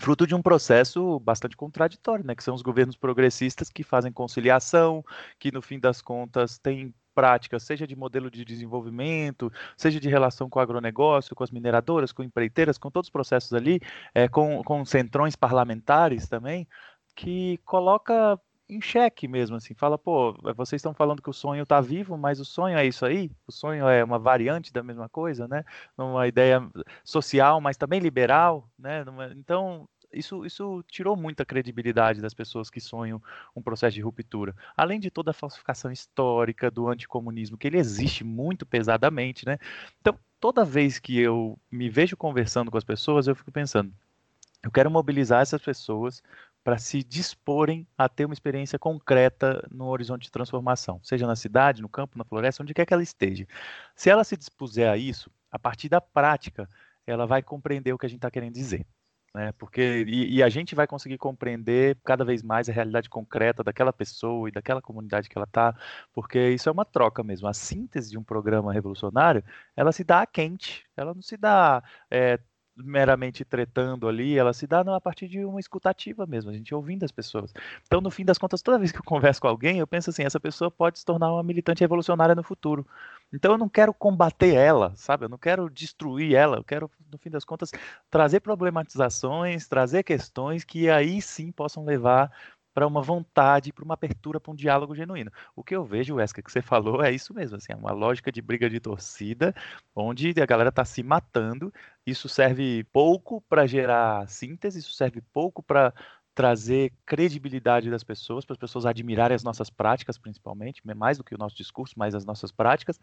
fruto 0.00 0.26
de 0.26 0.34
um 0.34 0.40
processo 0.40 1.20
bastante 1.20 1.56
contraditório, 1.56 2.24
né, 2.24 2.34
que 2.34 2.42
são 2.42 2.54
os 2.54 2.62
governos 2.62 2.96
progressistas 2.96 3.68
que 3.68 3.82
fazem 3.82 4.12
conciliação, 4.12 5.04
que 5.38 5.52
no 5.52 5.60
fim 5.60 5.78
das 5.78 6.00
contas 6.00 6.58
têm 6.58 6.94
práticas, 7.14 7.62
seja 7.62 7.86
de 7.86 7.96
modelo 7.96 8.30
de 8.30 8.44
desenvolvimento, 8.44 9.52
seja 9.76 10.00
de 10.00 10.08
relação 10.08 10.48
com 10.48 10.58
o 10.58 10.62
agronegócio, 10.62 11.34
com 11.34 11.44
as 11.44 11.50
mineradoras, 11.50 12.12
com 12.12 12.22
empreiteiras, 12.22 12.78
com 12.78 12.90
todos 12.90 13.08
os 13.08 13.12
processos 13.12 13.52
ali, 13.52 13.80
é, 14.14 14.28
com, 14.28 14.62
com 14.64 14.84
centrões 14.84 15.36
parlamentares 15.36 16.28
também, 16.28 16.66
que 17.14 17.58
coloca 17.64 18.38
em 18.68 18.80
xeque 18.80 19.28
mesmo, 19.28 19.56
assim. 19.56 19.74
Fala, 19.74 19.98
pô, 19.98 20.32
vocês 20.56 20.80
estão 20.80 20.94
falando 20.94 21.22
que 21.22 21.30
o 21.30 21.32
sonho 21.32 21.62
está 21.62 21.80
vivo, 21.80 22.16
mas 22.16 22.40
o 22.40 22.44
sonho 22.44 22.78
é 22.78 22.86
isso 22.86 23.04
aí? 23.04 23.30
O 23.46 23.52
sonho 23.52 23.86
é 23.88 24.02
uma 24.02 24.18
variante 24.18 24.72
da 24.72 24.82
mesma 24.82 25.08
coisa, 25.08 25.46
né? 25.46 25.64
Uma 25.96 26.26
ideia 26.26 26.60
social, 27.04 27.60
mas 27.60 27.76
também 27.76 28.00
liberal, 28.00 28.68
né? 28.78 29.04
Então, 29.36 29.86
isso, 30.12 30.44
isso 30.44 30.84
tirou 30.88 31.16
muita 31.16 31.44
credibilidade 31.44 32.20
das 32.20 32.34
pessoas 32.34 32.70
que 32.70 32.80
sonham 32.80 33.22
um 33.54 33.62
processo 33.62 33.94
de 33.94 34.02
ruptura. 34.02 34.54
Além 34.76 35.00
de 35.00 35.10
toda 35.10 35.30
a 35.30 35.34
falsificação 35.34 35.90
histórica 35.90 36.70
do 36.70 36.88
anticomunismo, 36.88 37.56
que 37.56 37.66
ele 37.66 37.78
existe 37.78 38.24
muito 38.24 38.64
pesadamente, 38.66 39.46
né? 39.46 39.58
Então, 40.00 40.18
toda 40.40 40.64
vez 40.64 40.98
que 40.98 41.18
eu 41.18 41.58
me 41.70 41.88
vejo 41.88 42.16
conversando 42.16 42.70
com 42.70 42.78
as 42.78 42.84
pessoas, 42.84 43.26
eu 43.26 43.34
fico 43.34 43.52
pensando, 43.52 43.92
eu 44.62 44.70
quero 44.70 44.90
mobilizar 44.90 45.42
essas 45.42 45.60
pessoas 45.60 46.22
para 46.62 46.78
se 46.78 47.02
disporem 47.02 47.86
a 47.98 48.08
ter 48.08 48.24
uma 48.24 48.34
experiência 48.34 48.78
concreta 48.78 49.66
no 49.70 49.86
horizonte 49.86 50.22
de 50.22 50.30
transformação, 50.30 51.00
seja 51.02 51.26
na 51.26 51.34
cidade, 51.34 51.82
no 51.82 51.88
campo, 51.88 52.16
na 52.16 52.24
floresta, 52.24 52.62
onde 52.62 52.72
quer 52.72 52.86
que 52.86 52.94
ela 52.94 53.02
esteja. 53.02 53.46
Se 53.96 54.08
ela 54.08 54.22
se 54.22 54.36
dispuser 54.36 54.88
a 54.88 54.96
isso, 54.96 55.30
a 55.50 55.58
partir 55.58 55.88
da 55.88 56.00
prática, 56.00 56.68
ela 57.06 57.26
vai 57.26 57.42
compreender 57.42 57.92
o 57.92 57.98
que 57.98 58.06
a 58.06 58.08
gente 58.08 58.18
está 58.18 58.30
querendo 58.30 58.54
dizer. 58.54 58.86
Né? 59.34 59.50
Porque, 59.52 60.04
e, 60.06 60.36
e, 60.36 60.42
a 60.42 60.48
gente 60.50 60.74
vai 60.74 60.86
conseguir 60.86 61.16
compreender 61.16 61.96
cada 62.04 62.24
vez 62.24 62.42
mais 62.42 62.68
a 62.68 62.72
realidade 62.72 63.08
concreta 63.08 63.64
daquela 63.64 63.92
pessoa 63.92 64.48
e 64.48 64.52
daquela 64.52 64.82
comunidade 64.82 65.28
que 65.28 65.38
ela 65.38 65.46
está, 65.46 65.74
porque 66.12 66.50
isso 66.50 66.68
é 66.68 66.72
uma 66.72 66.84
troca 66.84 67.22
mesmo. 67.22 67.48
A 67.48 67.54
síntese 67.54 68.10
de 68.10 68.18
um 68.18 68.22
programa 68.22 68.72
revolucionário, 68.72 69.42
ela 69.74 69.90
se 69.90 70.04
dá 70.04 70.20
a 70.22 70.26
quente, 70.26 70.84
ela 70.94 71.14
não 71.14 71.22
se 71.22 71.38
dá 71.38 71.82
é, 72.10 72.38
meramente 72.76 73.44
tretando 73.44 74.08
ali, 74.08 74.36
ela 74.38 74.52
se 74.52 74.66
dá 74.66 74.80
a 74.80 75.00
partir 75.00 75.28
de 75.28 75.44
uma 75.44 75.60
escutativa 75.60 76.26
mesmo, 76.26 76.50
a 76.50 76.54
gente 76.54 76.74
ouvindo 76.74 77.04
as 77.04 77.12
pessoas. 77.12 77.52
Então, 77.86 78.00
no 78.00 78.10
fim 78.10 78.24
das 78.24 78.38
contas, 78.38 78.62
toda 78.62 78.78
vez 78.78 78.92
que 78.92 78.98
eu 78.98 79.04
converso 79.04 79.40
com 79.40 79.48
alguém, 79.48 79.78
eu 79.78 79.86
penso 79.86 80.10
assim, 80.10 80.24
essa 80.24 80.40
pessoa 80.40 80.70
pode 80.70 80.98
se 80.98 81.04
tornar 81.04 81.32
uma 81.32 81.42
militante 81.42 81.80
revolucionária 81.80 82.34
no 82.34 82.42
futuro. 82.42 82.86
Então, 83.32 83.52
eu 83.52 83.58
não 83.58 83.68
quero 83.68 83.94
combater 83.94 84.54
ela, 84.54 84.94
sabe? 84.96 85.24
Eu 85.24 85.28
não 85.28 85.38
quero 85.38 85.70
destruir 85.70 86.34
ela, 86.34 86.56
eu 86.58 86.64
quero, 86.64 86.90
no 87.10 87.18
fim 87.18 87.30
das 87.30 87.44
contas, 87.44 87.70
trazer 88.10 88.40
problematizações, 88.40 89.66
trazer 89.68 90.02
questões 90.02 90.64
que 90.64 90.90
aí 90.90 91.20
sim 91.22 91.50
possam 91.50 91.84
levar 91.84 92.30
para 92.74 92.86
uma 92.86 93.02
vontade, 93.02 93.72
para 93.72 93.84
uma 93.84 93.94
abertura, 93.94 94.40
para 94.40 94.52
um 94.52 94.54
diálogo 94.54 94.94
genuíno. 94.94 95.30
O 95.54 95.62
que 95.62 95.76
eu 95.76 95.84
vejo, 95.84 96.14
Wesker, 96.16 96.42
que 96.42 96.50
você 96.50 96.62
falou, 96.62 97.02
é 97.02 97.12
isso 97.12 97.34
mesmo, 97.34 97.56
assim, 97.56 97.72
é 97.72 97.76
uma 97.76 97.92
lógica 97.92 98.32
de 98.32 98.40
briga 98.40 98.68
de 98.68 98.80
torcida, 98.80 99.54
onde 99.94 100.32
a 100.40 100.46
galera 100.46 100.70
está 100.70 100.84
se 100.84 101.02
matando, 101.02 101.72
isso 102.06 102.28
serve 102.28 102.84
pouco 102.84 103.40
para 103.42 103.66
gerar 103.66 104.28
síntese, 104.28 104.78
isso 104.78 104.92
serve 104.94 105.20
pouco 105.20 105.62
para 105.62 105.92
trazer 106.34 106.92
credibilidade 107.04 107.90
das 107.90 108.02
pessoas, 108.04 108.44
para 108.44 108.54
as 108.54 108.58
pessoas 108.58 108.86
admirarem 108.86 109.34
as 109.34 109.42
nossas 109.42 109.70
práticas, 109.70 110.18
principalmente, 110.18 110.80
mais 110.96 111.18
do 111.18 111.24
que 111.24 111.34
o 111.34 111.38
nosso 111.38 111.56
discurso, 111.56 111.98
mais 111.98 112.14
as 112.14 112.24
nossas 112.24 112.50
práticas, 112.50 112.98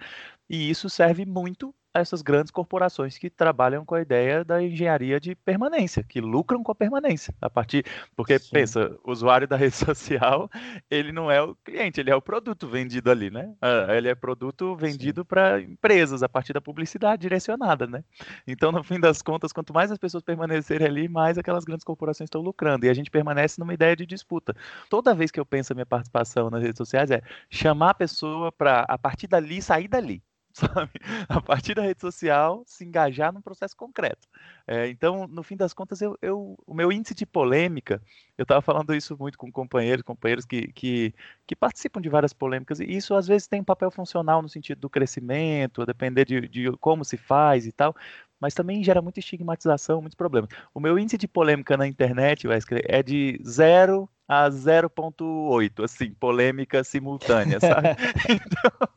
e 0.50 0.70
isso 0.70 0.90
serve 0.90 1.26
muito 1.26 1.74
a 1.94 2.00
essas 2.00 2.22
grandes 2.22 2.52
corporações 2.52 3.18
que 3.18 3.30
trabalham 3.30 3.84
com 3.84 3.96
a 3.96 4.02
ideia 4.02 4.44
da 4.44 4.62
engenharia 4.62 5.20
de 5.20 5.36
permanência, 5.36 6.04
que 6.04 6.22
lucram 6.22 6.64
com 6.64 6.72
a 6.72 6.76
permanência, 6.76 7.34
a 7.42 7.50
partir, 7.50 7.86
porque 8.16 8.38
Sim. 8.38 8.50
pensa, 8.52 8.96
o 9.04 9.12
usuário 9.12 9.48
da 9.48 9.56
rede 9.58 9.76
social, 9.76 10.50
ele 10.90 11.12
não 11.12 11.32
é 11.32 11.42
o 11.42 11.56
cliente, 11.56 12.00
ele 12.00 12.12
é 12.12 12.16
o 12.16 12.22
produto 12.22 12.68
vendido 12.68 13.10
ali, 13.10 13.30
né? 13.30 13.54
Ah, 13.62 13.88
ele 13.96 14.08
é 14.08 14.16
produto 14.16 14.76
vendido 14.76 15.26
para 15.26 15.62
empresas 15.62 16.22
a 16.22 16.30
partir 16.30 16.54
da 16.54 16.62
publicidade 16.62 17.22
direcionada, 17.22 17.88
né? 17.88 18.04
Então, 18.48 18.72
no 18.72 18.84
fim 18.84 19.00
das 19.00 19.22
contas, 19.22 19.52
quanto 19.52 19.74
mais 19.74 19.92
as 19.92 19.98
pessoas 19.98 20.24
permanecerem 20.24 20.88
ali, 20.88 21.08
mais 21.08 21.38
aquelas 21.38 21.66
grandes 21.66 21.84
corporações 21.84 22.28
estão 22.28 22.42
lucrando, 22.42 22.86
e 22.86 22.90
a 22.90 22.94
gente 22.94 23.10
permanece 23.10 23.60
numa 23.60 23.74
ideia 23.74 23.96
de 23.96 24.06
disputa. 24.06 24.56
Toda 24.90 25.16
vez 25.16 25.32
que 25.32 25.40
eu 25.40 25.46
penso 25.46 25.74
a 25.74 25.76
minha 25.76 25.86
participação 25.86 26.50
nas 26.50 26.62
redes 26.62 26.78
sociais 26.78 27.10
é 27.12 27.22
chamar 27.50 27.92
a 27.92 27.94
pessoa 27.94 28.52
para 28.52 28.82
a 28.88 28.98
partir 28.98 29.28
dali 29.28 29.62
sair 29.62 29.88
dali. 29.88 30.22
Sabe? 30.60 30.92
A 31.30 31.42
partir 31.42 31.74
da 31.74 31.82
rede 31.82 32.02
social, 32.02 32.64
se 32.66 32.84
engajar 32.84 33.34
num 33.34 33.42
processo 33.42 33.76
concreto. 33.76 34.28
É, 34.68 34.88
então, 34.88 35.28
no 35.28 35.42
fim 35.42 35.56
das 35.56 35.74
contas, 35.74 36.02
eu, 36.02 36.18
eu, 36.22 36.58
o 36.66 36.74
meu 36.74 36.92
índice 36.92 37.16
de 37.16 37.26
polêmica, 37.26 38.02
eu 38.38 38.44
estava 38.44 38.62
falando 38.62 38.94
isso 38.94 39.18
muito 39.18 39.38
com 39.38 39.52
companheiros, 39.52 40.04
companheiros 40.04 40.46
que, 40.46 40.72
que, 40.74 41.14
que, 41.48 41.56
participam 41.56 42.02
de 42.02 42.10
várias 42.10 42.34
polêmicas, 42.34 42.80
e 42.80 42.86
isso 42.86 43.16
às 43.16 43.28
vezes 43.28 43.48
tem 43.48 43.62
um 43.62 43.64
papel 43.66 43.90
funcional 43.90 44.42
no 44.42 44.50
sentido 44.50 44.80
do 44.80 44.90
crescimento, 44.90 45.82
a 45.82 45.86
depender 45.86 46.26
de, 46.26 46.48
de 46.48 46.72
como 46.78 47.04
se 47.04 47.18
faz 47.18 47.66
e 47.66 47.72
tal, 47.72 47.96
mas 48.40 48.54
também 48.54 48.84
gera 48.84 49.02
muita 49.02 49.20
estigmatização, 49.20 50.02
muitos 50.02 50.16
problemas. 50.16 50.50
O 50.74 50.80
meu 50.80 50.98
índice 50.98 51.18
de 51.18 51.28
polêmica 51.28 51.76
na 51.76 51.88
internet, 51.88 52.48
Wesley, 52.48 52.82
é 52.86 53.04
de 53.04 53.40
0 53.46 54.10
a 54.28 54.48
0.8, 54.48 55.84
assim, 55.84 56.12
polêmica 56.12 56.84
simultânea, 56.84 57.60
sabe? 57.60 57.90
então, 58.30 58.90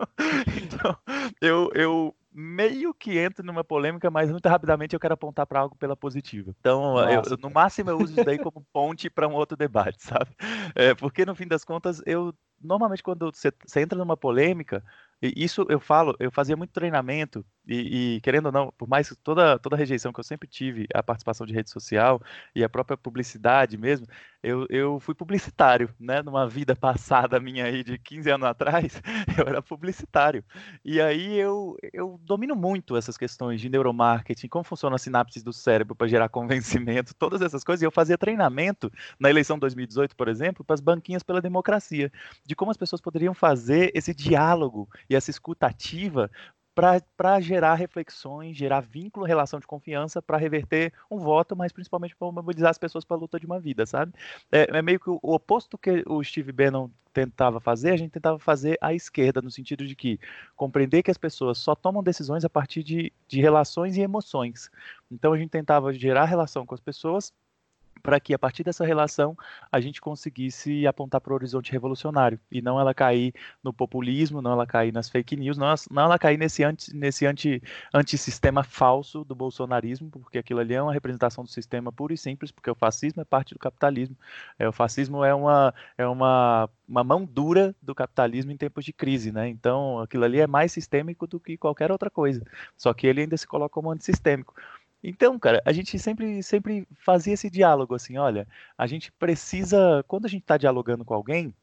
então 0.62 0.96
eu, 1.40 1.70
eu 1.74 2.14
meio 2.35 2.94
que 2.94 3.18
entro 3.18 3.44
numa 3.44 3.62
polêmica, 3.62 4.11
mas 4.11 4.31
muito 4.31 4.48
rapidamente 4.48 4.94
eu 4.94 5.00
quero 5.00 5.14
apontar 5.14 5.46
para 5.46 5.61
algo 5.61 5.76
pela 5.76 5.96
positiva. 5.96 6.55
Então, 6.61 6.98
eu, 7.09 7.22
no 7.40 7.50
máximo 7.50 7.90
eu 7.90 7.98
uso 7.98 8.14
isso 8.14 8.24
daí 8.24 8.38
como 8.40 8.64
ponte 8.72 9.11
para 9.11 9.28
um 9.28 9.33
outro 9.33 9.57
debate, 9.57 10.02
sabe? 10.02 10.31
É, 10.74 10.94
porque 10.94 11.26
no 11.26 11.35
fim 11.35 11.46
das 11.46 11.64
contas, 11.64 12.02
eu 12.07 12.35
normalmente 12.61 13.02
quando 13.02 13.31
você, 13.33 13.52
você 13.66 13.81
entra 13.81 13.98
numa 13.98 14.16
polêmica, 14.16 14.83
isso 15.20 15.66
eu 15.68 15.81
falo, 15.81 16.16
eu 16.18 16.31
fazia 16.31 16.57
muito 16.57 16.72
treinamento, 16.72 17.44
e, 17.66 18.16
e, 18.16 18.20
querendo 18.20 18.46
ou 18.46 18.53
não, 18.53 18.72
por 18.77 18.88
mais 18.88 19.14
toda, 19.22 19.59
toda 19.59 19.77
a 19.77 19.79
rejeição 19.79 20.12
que 20.12 20.18
eu 20.18 20.25
sempre 20.25 20.48
tive 20.48 20.87
à 20.92 21.03
participação 21.03 21.46
de 21.46 21.53
rede 21.53 21.70
social 21.70 22.20
e 22.55 22.64
a 22.64 22.68
própria 22.68 22.96
publicidade 22.96 23.77
mesmo, 23.79 24.07
eu, 24.42 24.66
eu 24.68 24.98
fui 24.98 25.14
publicitário, 25.14 25.88
né? 25.98 26.20
Numa 26.22 26.48
vida 26.48 26.75
passada 26.77 27.38
minha 27.38 27.64
aí 27.64 27.85
de 27.85 27.96
15 27.98 28.31
anos 28.31 28.48
atrás, 28.48 29.01
eu 29.38 29.46
era 29.46 29.62
publicitário. 29.62 30.44
E 30.85 31.01
aí 31.01 31.38
eu, 31.38 31.77
eu 31.92 32.18
domino 32.25 32.57
muito 32.57 32.96
essas 32.96 33.16
questões 33.16 33.61
de 33.61 33.68
neuromarketing, 33.68 34.48
como 34.48 34.64
funciona 34.64 34.96
as 34.96 35.03
sinapses 35.03 35.44
do 35.44 35.53
cérebro 35.53 35.94
para 35.94 36.09
gerar 36.09 36.29
convencimento, 36.31 37.14
todas 37.14 37.40
essas 37.42 37.62
coisas. 37.62 37.83
E 37.83 37.87
eu 37.87 37.92
fazia 37.92 38.18
treinamento 38.18 38.90
na 39.20 39.31
eleição 39.31 39.57
2018, 39.59 40.16
por 40.16 40.27
exemplo, 40.27 40.64
para 40.64 40.75
as 40.75 40.81
banquinhas 40.81 41.22
pela 41.22 41.40
democracia, 41.40 42.11
de 42.44 42.57
como 42.57 42.72
as 42.72 42.77
pessoas 42.77 43.01
poderiam 43.01 43.35
fazer 43.35 43.92
esse 43.94 44.12
diálogo 44.12 44.88
e 45.09 45.14
essa 45.14 45.31
escutativa 45.31 46.29
para 46.74 47.40
gerar 47.40 47.74
reflexões, 47.74 48.56
gerar 48.56 48.80
vínculo, 48.80 49.26
relação 49.26 49.61
de 49.61 49.66
confiança, 49.66 50.22
para 50.22 50.38
reverter 50.38 50.92
um 51.11 51.18
voto, 51.18 51.54
mas 51.54 51.72
principalmente 51.72 52.16
para 52.16 52.30
mobilizar 52.32 52.70
as 52.70 52.78
pessoas 52.78 53.04
para 53.04 53.16
a 53.16 53.20
luta 53.20 53.38
de 53.38 53.46
uma 53.46 53.61
vida, 53.61 53.85
sabe? 53.85 54.12
É, 54.50 54.76
é, 54.76 54.82
meio 54.82 54.98
que 54.98 55.11
o, 55.11 55.18
oposto 55.22 55.76
que 55.76 56.02
o 56.06 56.22
Steve 56.24 56.52
Bannon 56.52 56.88
tentava 57.12 57.61
fazer, 57.61 57.90
a 57.90 57.96
gente 57.96 58.12
tentava 58.12 58.38
fazer 58.38 58.78
à 58.80 58.94
esquerda, 58.94 59.42
no 59.42 59.50
sentido 59.50 59.87
de 59.87 59.94
que 59.94 60.18
compreender 60.56 61.02
que 61.02 61.11
as 61.11 61.18
pessoas 61.18 61.58
só 61.58 61.74
tomam 61.74 62.02
decisões 62.02 62.44
a 62.44 62.50
partir 62.50 62.82
de, 62.82 63.12
de 63.28 63.40
relações 63.40 63.96
e 63.96 64.00
emoções. 64.00 64.70
Então 65.11 65.32
a 65.32 65.38
gente 65.38 65.50
tentava 65.50 65.92
gerar 65.92 66.24
relação 66.24 66.64
com 66.64 66.74
as 66.74 66.80
pessoas 66.80 67.32
para 68.03 68.19
que 68.19 68.35
a 68.35 68.38
partir 68.38 68.65
dessa 68.65 68.85
relação 68.85 69.37
a 69.71 69.81
gente 69.81 70.01
conseguisse 70.01 70.87
apontar 70.87 71.21
para 71.21 71.33
o 71.33 71.35
horizonte 71.35 71.71
revolucionário 71.71 72.38
e 72.51 72.61
não 72.61 72.79
ela 72.79 72.93
cair 72.93 73.33
no 73.62 73.73
populismo, 73.73 74.43
não 74.43 74.53
ela 74.53 74.67
cair 74.67 74.93
nas 74.93 75.09
fake 75.09 75.37
news, 75.37 75.57
não, 75.57 75.73
não 75.91 76.03
ela 76.05 76.19
cair 76.19 76.37
nesse 76.37 76.65
anti, 76.65 76.95
nesse 76.95 77.27
anti, 77.27 77.62
antissistema 77.95 78.65
falso 78.65 79.25
do 79.25 79.35
bolsonarismo, 79.35 80.11
porque 80.11 80.38
aquilo 80.38 80.61
ali 80.61 80.75
é 80.75 80.83
uma 80.83 80.93
representação 80.93 81.45
do 81.45 81.51
sistema 81.51 81.93
puro 81.93 82.12
e 82.12 82.19
simples, 82.19 82.51
porque 82.51 82.71
o 82.71 82.75
fascismo 82.75 83.23
é 83.23 83.25
parte 83.25 83.55
do 83.55 83.61
capitalismo. 83.61 84.17
É, 84.59 84.69
o 84.69 84.73
fascismo 84.73 85.25
é 85.25 85.35
uma 85.35 85.75
é 85.97 86.07
uma, 86.07 86.69
uma 86.88 87.05
mão 87.05 87.25
dura 87.25 87.75
do 87.81 87.95
capitalismo 87.95 88.51
em 88.53 88.57
tempos 88.57 88.85
de 88.85 88.93
crise, 88.93 89.33
né? 89.33 89.49
Então 89.49 90.01
aquilo 90.01 90.25
ali 90.25 90.41
é 90.41 90.47
mais 90.47 90.73
sistêmico 90.73 91.27
do 91.27 91.38
que 91.41 91.57
qualquer 91.57 91.91
outra 91.93 92.11
coisa. 92.11 92.43
Só 92.77 92.93
que 92.93 93.07
ele 93.07 93.23
ainda 93.23 93.37
se 93.37 93.47
coloca 93.47 93.73
como 93.73 93.91
antissistêmico. 93.91 94.55
Então, 95.03 95.38
cara, 95.38 95.61
a 95.65 95.73
gente 95.73 95.99
sempre, 95.99 96.43
sempre 96.43 96.87
fazia 96.95 97.35
esse 97.35 97.51
diálogo 97.51 97.95
assim, 97.95 98.19
olha, 98.19 98.47
a 98.79 98.87
gente 98.87 99.11
precisa, 99.12 100.05
quando 100.07 100.27
a 100.27 100.29
gente 100.29 100.43
está 100.43 100.57
dialogando 100.57 101.05
com 101.05 101.15
alguém, 101.15 101.55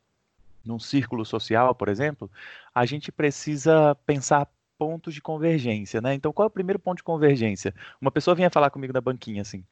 num 0.65 0.80
círculo 0.80 1.25
social, 1.25 1.73
por 1.73 1.88
exemplo, 1.88 2.30
a 2.75 2.86
gente 2.86 3.12
precisa 3.12 3.95
pensar 4.06 4.47
pontos 4.78 5.13
de 5.13 5.21
convergência, 5.21 5.99
né? 6.02 6.13
Então, 6.13 6.32
qual 6.32 6.45
é 6.45 6.47
o 6.47 6.52
primeiro 6.52 6.80
ponto 6.80 6.97
de 6.97 7.04
convergência? 7.04 7.73
Uma 7.99 8.12
pessoa 8.12 8.34
vinha 8.34 8.49
falar 8.49 8.69
comigo 8.69 8.93
na 8.93 9.02
banquinha, 9.02 9.41
assim, 9.41 9.63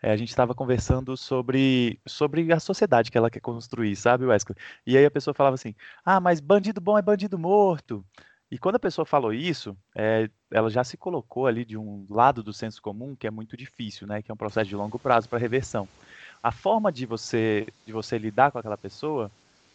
é, 0.00 0.12
a 0.12 0.16
gente 0.16 0.28
estava 0.28 0.54
conversando 0.54 1.16
sobre, 1.16 1.98
sobre 2.06 2.52
a 2.52 2.60
sociedade 2.60 3.10
que 3.10 3.18
ela 3.18 3.30
quer 3.30 3.40
construir, 3.40 3.96
sabe, 3.96 4.24
Wesley? 4.24 4.56
E 4.86 4.96
aí 4.96 5.04
a 5.04 5.10
pessoa 5.10 5.34
falava 5.34 5.54
assim, 5.54 5.74
ah, 6.04 6.20
mas 6.20 6.40
bandido 6.40 6.80
bom 6.80 6.96
é 6.98 7.02
bandido 7.02 7.38
morto. 7.38 8.04
E 8.52 8.58
quando 8.58 8.76
a 8.76 8.78
pessoa 8.78 9.06
falou 9.06 9.32
isso, 9.32 9.74
é, 9.96 10.28
ela 10.50 10.68
já 10.68 10.84
se 10.84 10.98
colocou 10.98 11.46
ali 11.46 11.64
de 11.64 11.78
um 11.78 12.06
lado 12.10 12.42
do 12.42 12.52
senso 12.52 12.82
comum 12.82 13.16
que 13.16 13.26
é 13.26 13.30
muito 13.30 13.56
difícil, 13.56 14.06
né? 14.06 14.20
Que 14.20 14.30
é 14.30 14.34
um 14.34 14.36
processo 14.36 14.68
de 14.68 14.76
longo 14.76 14.98
prazo 14.98 15.26
para 15.26 15.38
reversão. 15.38 15.88
A 16.42 16.52
forma 16.52 16.92
de 16.92 17.06
você 17.06 17.66
de 17.86 17.94
você 17.94 18.18
lidar 18.18 18.52
com 18.52 18.58
aquela 18.58 18.76
pessoa 18.76 19.30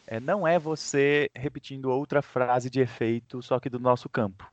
é, 0.05 0.19
não 0.19 0.47
é 0.47 0.59
você 0.59 1.27
repetindo 1.33 1.89
outra 1.89 2.21
frase 2.21 2.69
de 2.69 2.79
efeito, 2.79 3.41
só 3.41 3.59
que 3.59 3.67
do 3.67 3.79
nosso 3.79 4.07
campo. 4.07 4.47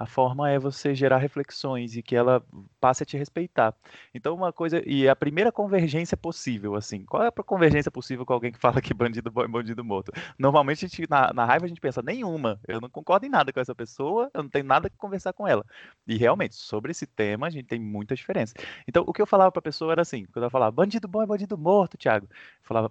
A 0.00 0.06
forma 0.06 0.50
é 0.50 0.58
você 0.58 0.94
gerar 0.94 1.18
reflexões 1.18 1.94
e 1.94 2.02
que 2.02 2.16
ela 2.16 2.42
passe 2.80 3.02
a 3.02 3.06
te 3.06 3.18
respeitar. 3.18 3.74
Então, 4.14 4.34
uma 4.34 4.50
coisa. 4.50 4.82
E 4.86 5.06
a 5.06 5.14
primeira 5.14 5.52
convergência 5.52 6.16
possível, 6.16 6.74
assim. 6.74 7.04
Qual 7.04 7.22
é 7.22 7.26
a 7.26 7.30
convergência 7.30 7.90
possível 7.90 8.24
com 8.24 8.32
alguém 8.32 8.50
que 8.50 8.58
fala 8.58 8.80
que 8.80 8.94
bandido 8.94 9.30
bom 9.30 9.44
é 9.44 9.48
bandido 9.48 9.84
morto? 9.84 10.10
Normalmente, 10.38 10.88
gente, 10.88 11.06
na, 11.10 11.34
na, 11.34 11.44
raiva, 11.44 11.66
a 11.66 11.68
gente 11.68 11.82
pensa: 11.82 12.00
nenhuma. 12.00 12.58
Eu 12.66 12.80
não 12.80 12.88
concordo 12.88 13.26
em 13.26 13.28
nada 13.28 13.52
com 13.52 13.60
essa 13.60 13.74
pessoa, 13.74 14.30
eu 14.32 14.42
não 14.42 14.48
tenho 14.48 14.64
nada 14.64 14.88
que 14.88 14.96
conversar 14.96 15.34
com 15.34 15.46
ela. 15.46 15.66
E 16.06 16.16
realmente, 16.16 16.54
sobre 16.54 16.92
esse 16.92 17.06
tema, 17.06 17.48
a 17.48 17.50
gente 17.50 17.66
tem 17.66 17.78
muita 17.78 18.14
diferença. 18.14 18.54
Então, 18.88 19.04
o 19.06 19.12
que 19.12 19.20
eu 19.20 19.26
falava 19.26 19.52
para 19.52 19.60
a 19.60 19.62
pessoa 19.62 19.92
era 19.92 20.00
assim: 20.00 20.24
quando 20.32 20.44
ela 20.44 20.50
falava, 20.50 20.72
bandido 20.72 21.06
bom 21.06 21.22
é 21.22 21.26
bandido 21.26 21.58
morto, 21.58 21.98
Thiago. 21.98 22.26
Eu 22.30 22.64
falava. 22.64 22.90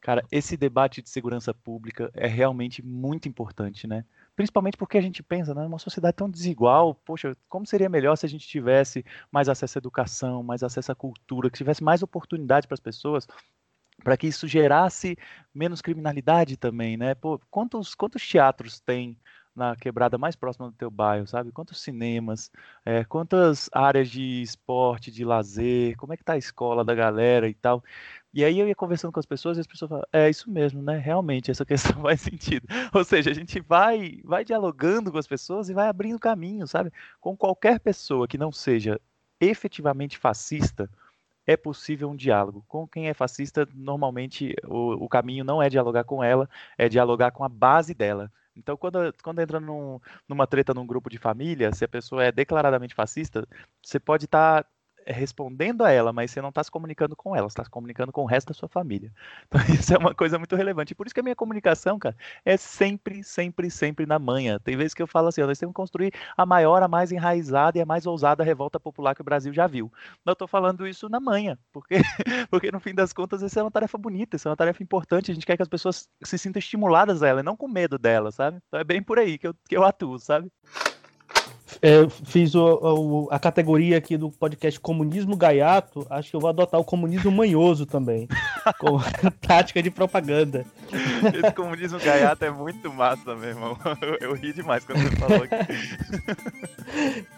Cara, 0.00 0.22
esse 0.30 0.54
debate 0.54 1.00
de 1.00 1.08
segurança 1.08 1.54
pública 1.54 2.10
é 2.14 2.26
realmente 2.26 2.84
muito 2.84 3.26
importante, 3.26 3.86
né? 3.86 4.04
Principalmente 4.36 4.76
porque 4.76 4.98
a 4.98 5.00
gente 5.00 5.22
pensa, 5.22 5.54
né, 5.54 5.62
numa 5.62 5.78
sociedade 5.78 6.16
tão 6.16 6.28
desigual, 6.28 6.94
poxa, 6.94 7.36
como 7.48 7.66
seria 7.66 7.88
melhor 7.88 8.16
se 8.16 8.26
a 8.26 8.28
gente 8.28 8.46
tivesse 8.46 9.04
mais 9.30 9.48
acesso 9.48 9.78
à 9.78 9.80
educação, 9.80 10.42
mais 10.42 10.62
acesso 10.62 10.90
à 10.90 10.94
cultura, 10.94 11.50
que 11.50 11.58
tivesse 11.58 11.84
mais 11.84 12.02
oportunidade 12.02 12.66
para 12.66 12.74
as 12.74 12.80
pessoas, 12.80 13.26
para 14.02 14.16
que 14.16 14.26
isso 14.26 14.48
gerasse 14.48 15.16
menos 15.54 15.80
criminalidade 15.80 16.56
também, 16.56 16.96
né? 16.96 17.14
Pô, 17.14 17.40
quantos, 17.50 17.94
quantos 17.94 18.26
teatros 18.26 18.80
tem 18.80 19.16
na 19.54 19.76
quebrada 19.76 20.18
mais 20.18 20.34
próxima 20.34 20.68
do 20.68 20.76
teu 20.76 20.90
bairro, 20.90 21.26
sabe? 21.28 21.52
Quantos 21.52 21.80
cinemas, 21.80 22.50
é, 22.84 23.04
quantas 23.04 23.70
áreas 23.72 24.10
de 24.10 24.42
esporte, 24.42 25.12
de 25.12 25.24
lazer, 25.24 25.96
como 25.96 26.12
é 26.12 26.16
que 26.16 26.24
tá 26.24 26.32
a 26.32 26.38
escola 26.38 26.84
da 26.84 26.94
galera 26.94 27.48
e 27.48 27.54
tal. 27.54 27.82
E 28.34 28.44
aí 28.44 28.58
eu 28.58 28.66
ia 28.66 28.74
conversando 28.74 29.12
com 29.12 29.20
as 29.20 29.26
pessoas 29.26 29.56
e 29.56 29.60
as 29.60 29.66
pessoas 29.66 29.88
falavam, 29.88 30.08
é 30.12 30.28
isso 30.28 30.50
mesmo, 30.50 30.82
né? 30.82 30.98
Realmente, 30.98 31.52
essa 31.52 31.64
questão 31.64 32.02
faz 32.02 32.20
sentido. 32.20 32.66
Ou 32.92 33.04
seja, 33.04 33.30
a 33.30 33.34
gente 33.34 33.60
vai, 33.60 34.20
vai 34.24 34.44
dialogando 34.44 35.12
com 35.12 35.18
as 35.18 35.26
pessoas 35.28 35.68
e 35.68 35.74
vai 35.74 35.86
abrindo 35.88 36.18
caminho, 36.18 36.66
sabe? 36.66 36.92
Com 37.20 37.36
qualquer 37.36 37.78
pessoa 37.78 38.26
que 38.26 38.36
não 38.36 38.50
seja 38.50 39.00
efetivamente 39.40 40.18
fascista, 40.18 40.90
é 41.46 41.56
possível 41.56 42.10
um 42.10 42.16
diálogo. 42.16 42.64
Com 42.66 42.88
quem 42.88 43.08
é 43.08 43.14
fascista, 43.14 43.68
normalmente 43.72 44.54
o, 44.64 45.04
o 45.04 45.08
caminho 45.08 45.44
não 45.44 45.62
é 45.62 45.68
dialogar 45.68 46.02
com 46.02 46.22
ela, 46.24 46.48
é 46.76 46.88
dialogar 46.88 47.30
com 47.30 47.44
a 47.44 47.48
base 47.48 47.94
dela. 47.94 48.32
Então, 48.56 48.76
quando, 48.76 48.98
quando 49.22 49.40
entra 49.40 49.60
num, 49.60 50.00
numa 50.28 50.46
treta 50.46 50.74
num 50.74 50.86
grupo 50.86 51.10
de 51.10 51.18
família, 51.18 51.72
se 51.72 51.84
a 51.84 51.88
pessoa 51.88 52.24
é 52.24 52.32
declaradamente 52.32 52.94
fascista, 52.94 53.46
você 53.82 54.00
pode 54.00 54.24
estar 54.24 54.64
tá 54.64 54.70
respondendo 55.06 55.84
a 55.84 55.90
ela, 55.90 56.12
mas 56.12 56.30
você 56.30 56.40
não 56.40 56.48
está 56.48 56.62
se 56.62 56.70
comunicando 56.70 57.14
com 57.16 57.34
ela, 57.34 57.48
você 57.48 57.52
está 57.52 57.64
se 57.64 57.70
comunicando 57.70 58.12
com 58.12 58.22
o 58.22 58.26
resto 58.26 58.48
da 58.48 58.54
sua 58.54 58.68
família. 58.68 59.12
Então, 59.54 59.60
isso 59.74 59.94
é 59.94 59.98
uma 59.98 60.14
coisa 60.14 60.38
muito 60.38 60.56
relevante. 60.56 60.92
E 60.92 60.94
por 60.94 61.06
isso 61.06 61.14
que 61.14 61.20
a 61.20 61.22
minha 61.22 61.36
comunicação, 61.36 61.98
cara, 61.98 62.16
é 62.44 62.56
sempre, 62.56 63.22
sempre, 63.22 63.70
sempre 63.70 64.06
na 64.06 64.18
manhã. 64.18 64.58
Tem 64.58 64.76
vezes 64.76 64.94
que 64.94 65.02
eu 65.02 65.06
falo 65.06 65.28
assim, 65.28 65.42
nós 65.42 65.58
temos 65.58 65.72
que 65.72 65.76
construir 65.76 66.12
a 66.36 66.44
maior, 66.44 66.82
a 66.82 66.88
mais 66.88 67.12
enraizada 67.12 67.78
e 67.78 67.80
a 67.80 67.86
mais 67.86 68.06
ousada 68.06 68.42
revolta 68.42 68.80
popular 68.80 69.14
que 69.14 69.20
o 69.20 69.24
Brasil 69.24 69.52
já 69.52 69.66
viu. 69.66 69.92
Eu 70.24 70.32
estou 70.32 70.48
falando 70.48 70.86
isso 70.86 71.08
na 71.08 71.20
manhã, 71.20 71.56
porque, 71.72 71.96
porque 72.50 72.72
no 72.72 72.80
fim 72.80 72.94
das 72.94 73.12
contas, 73.12 73.42
isso 73.42 73.58
é 73.58 73.62
uma 73.62 73.70
tarefa 73.70 73.98
bonita, 73.98 74.36
isso 74.36 74.48
é 74.48 74.50
uma 74.50 74.56
tarefa 74.56 74.82
importante. 74.82 75.30
A 75.30 75.34
gente 75.34 75.46
quer 75.46 75.56
que 75.56 75.62
as 75.62 75.68
pessoas 75.68 76.08
se 76.22 76.38
sintam 76.38 76.58
estimuladas 76.58 77.22
a 77.22 77.28
ela, 77.28 77.40
e 77.40 77.44
não 77.44 77.56
com 77.56 77.68
medo 77.68 77.98
dela, 77.98 78.32
sabe? 78.32 78.58
Então 78.66 78.80
é 78.80 78.84
bem 78.84 79.02
por 79.02 79.18
aí 79.18 79.38
que 79.38 79.46
eu, 79.46 79.54
que 79.68 79.76
eu 79.76 79.84
atuo, 79.84 80.18
sabe? 80.18 80.50
É, 81.80 82.08
fiz 82.26 82.54
o, 82.54 82.64
o, 82.64 83.28
a 83.30 83.38
categoria 83.38 83.98
aqui 83.98 84.16
do 84.16 84.30
podcast 84.30 84.78
Comunismo 84.78 85.36
Gaiato. 85.36 86.06
Acho 86.10 86.30
que 86.30 86.36
eu 86.36 86.40
vou 86.40 86.50
adotar 86.50 86.80
o 86.80 86.84
comunismo 86.84 87.30
manhoso 87.30 87.86
também. 87.86 88.28
como 88.78 88.98
tática 89.40 89.82
de 89.82 89.90
propaganda. 89.90 90.64
Esse 90.90 91.52
comunismo 91.54 91.98
gaiato 91.98 92.44
é 92.44 92.50
muito 92.50 92.92
massa, 92.92 93.34
meu 93.34 93.48
irmão. 93.48 93.76
Eu, 94.00 94.28
eu 94.28 94.34
ri 94.34 94.52
demais 94.52 94.84
quando 94.84 95.02
você 95.02 95.16
falou 95.16 95.42
aqui. 95.42 95.56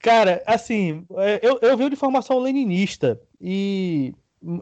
Cara, 0.00 0.42
assim, 0.46 1.04
é, 1.16 1.40
eu, 1.42 1.58
eu 1.60 1.76
venho 1.76 1.90
de 1.90 1.96
formação 1.96 2.38
leninista 2.38 3.20
e 3.40 4.14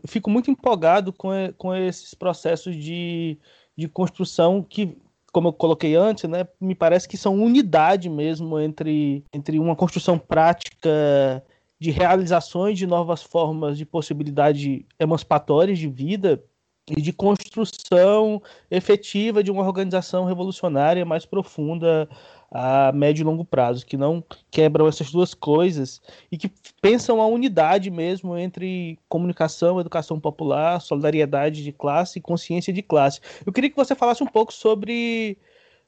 fico 0.06 0.30
muito 0.30 0.50
empolgado 0.50 1.12
com, 1.12 1.30
com 1.58 1.74
esses 1.74 2.14
processos 2.14 2.74
de, 2.74 3.38
de 3.76 3.86
construção 3.88 4.62
que 4.62 4.96
como 5.34 5.48
eu 5.48 5.52
coloquei 5.52 5.96
antes, 5.96 6.30
né, 6.30 6.46
me 6.60 6.76
parece 6.76 7.08
que 7.08 7.16
são 7.16 7.34
unidade 7.34 8.08
mesmo 8.08 8.56
entre, 8.60 9.24
entre 9.32 9.58
uma 9.58 9.74
construção 9.74 10.16
prática 10.16 11.44
de 11.76 11.90
realizações 11.90 12.78
de 12.78 12.86
novas 12.86 13.20
formas 13.20 13.76
de 13.76 13.84
possibilidade 13.84 14.86
emancipatórias 14.96 15.76
de 15.76 15.88
vida 15.88 16.40
e 16.88 17.02
de 17.02 17.12
construção 17.12 18.40
efetiva 18.70 19.42
de 19.42 19.50
uma 19.50 19.64
organização 19.64 20.24
revolucionária 20.24 21.04
mais 21.04 21.26
profunda 21.26 22.08
a 22.56 22.92
médio 22.92 23.22
e 23.22 23.24
longo 23.24 23.44
prazo, 23.44 23.84
que 23.84 23.96
não 23.96 24.22
quebram 24.48 24.86
essas 24.86 25.10
duas 25.10 25.34
coisas 25.34 26.00
e 26.30 26.38
que 26.38 26.48
pensam 26.80 27.20
a 27.20 27.26
unidade 27.26 27.90
mesmo 27.90 28.38
entre 28.38 28.96
comunicação, 29.08 29.80
educação 29.80 30.20
popular, 30.20 30.80
solidariedade 30.80 31.64
de 31.64 31.72
classe 31.72 32.20
e 32.20 32.22
consciência 32.22 32.72
de 32.72 32.80
classe. 32.80 33.20
Eu 33.44 33.52
queria 33.52 33.68
que 33.68 33.76
você 33.76 33.96
falasse 33.96 34.22
um 34.22 34.28
pouco 34.28 34.52
sobre 34.52 35.36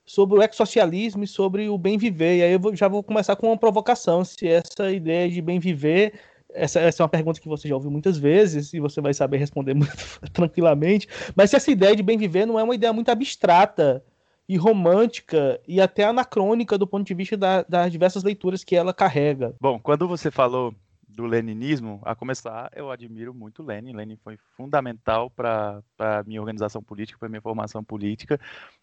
sobre 0.04 0.38
o 0.38 0.42
ecossocialismo 0.42 1.22
e 1.22 1.26
sobre 1.26 1.68
o 1.68 1.78
bem 1.78 1.96
viver. 1.96 2.38
E 2.38 2.42
aí 2.42 2.52
eu 2.52 2.60
vou, 2.60 2.74
já 2.74 2.88
vou 2.88 3.02
começar 3.02 3.36
com 3.36 3.48
uma 3.48 3.56
provocação, 3.56 4.24
se 4.24 4.48
essa 4.48 4.90
ideia 4.90 5.28
de 5.28 5.40
bem 5.40 5.60
viver 5.60 6.14
essa, 6.52 6.80
essa, 6.80 7.02
é 7.02 7.04
uma 7.04 7.08
pergunta 7.08 7.40
que 7.40 7.48
você 7.48 7.68
já 7.68 7.74
ouviu 7.74 7.90
muitas 7.90 8.16
vezes 8.16 8.72
e 8.72 8.80
você 8.80 9.00
vai 9.00 9.12
saber 9.14 9.36
responder 9.36 9.74
muito 9.74 9.94
tranquilamente. 10.32 11.06
Mas 11.36 11.50
se 11.50 11.56
essa 11.56 11.70
ideia 11.70 11.94
de 11.94 12.02
bem 12.02 12.18
viver 12.18 12.44
não 12.44 12.58
é 12.58 12.62
uma 12.62 12.74
ideia 12.74 12.92
muito 12.92 13.10
abstrata 13.10 14.02
e 14.48 14.56
romântica 14.56 15.60
e 15.66 15.80
até 15.80 16.04
anacrônica 16.04 16.78
do 16.78 16.86
ponto 16.86 17.06
de 17.06 17.14
vista 17.14 17.36
da, 17.36 17.62
das 17.62 17.90
diversas 17.90 18.22
leituras 18.22 18.62
que 18.62 18.76
ela 18.76 18.94
carrega. 18.94 19.54
Bom, 19.60 19.78
quando 19.78 20.06
você 20.06 20.30
falou 20.30 20.74
do 21.08 21.24
leninismo, 21.24 22.00
a 22.04 22.14
começar, 22.14 22.70
eu 22.76 22.90
admiro 22.90 23.32
muito 23.32 23.62
Lenin. 23.62 23.94
Lenin 23.94 24.16
foi 24.22 24.36
fundamental 24.56 25.30
para 25.30 25.82
a 25.98 26.22
minha 26.24 26.40
organização 26.40 26.82
política, 26.82 27.18
para 27.18 27.28
minha 27.28 27.40
formação 27.40 27.82
política. 27.82 28.38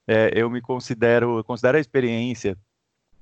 É, 0.08 0.32
eu 0.34 0.50
me 0.50 0.60
considero, 0.60 1.38
eu 1.38 1.44
considero 1.44 1.78
a 1.78 1.82
experiência 1.82 2.58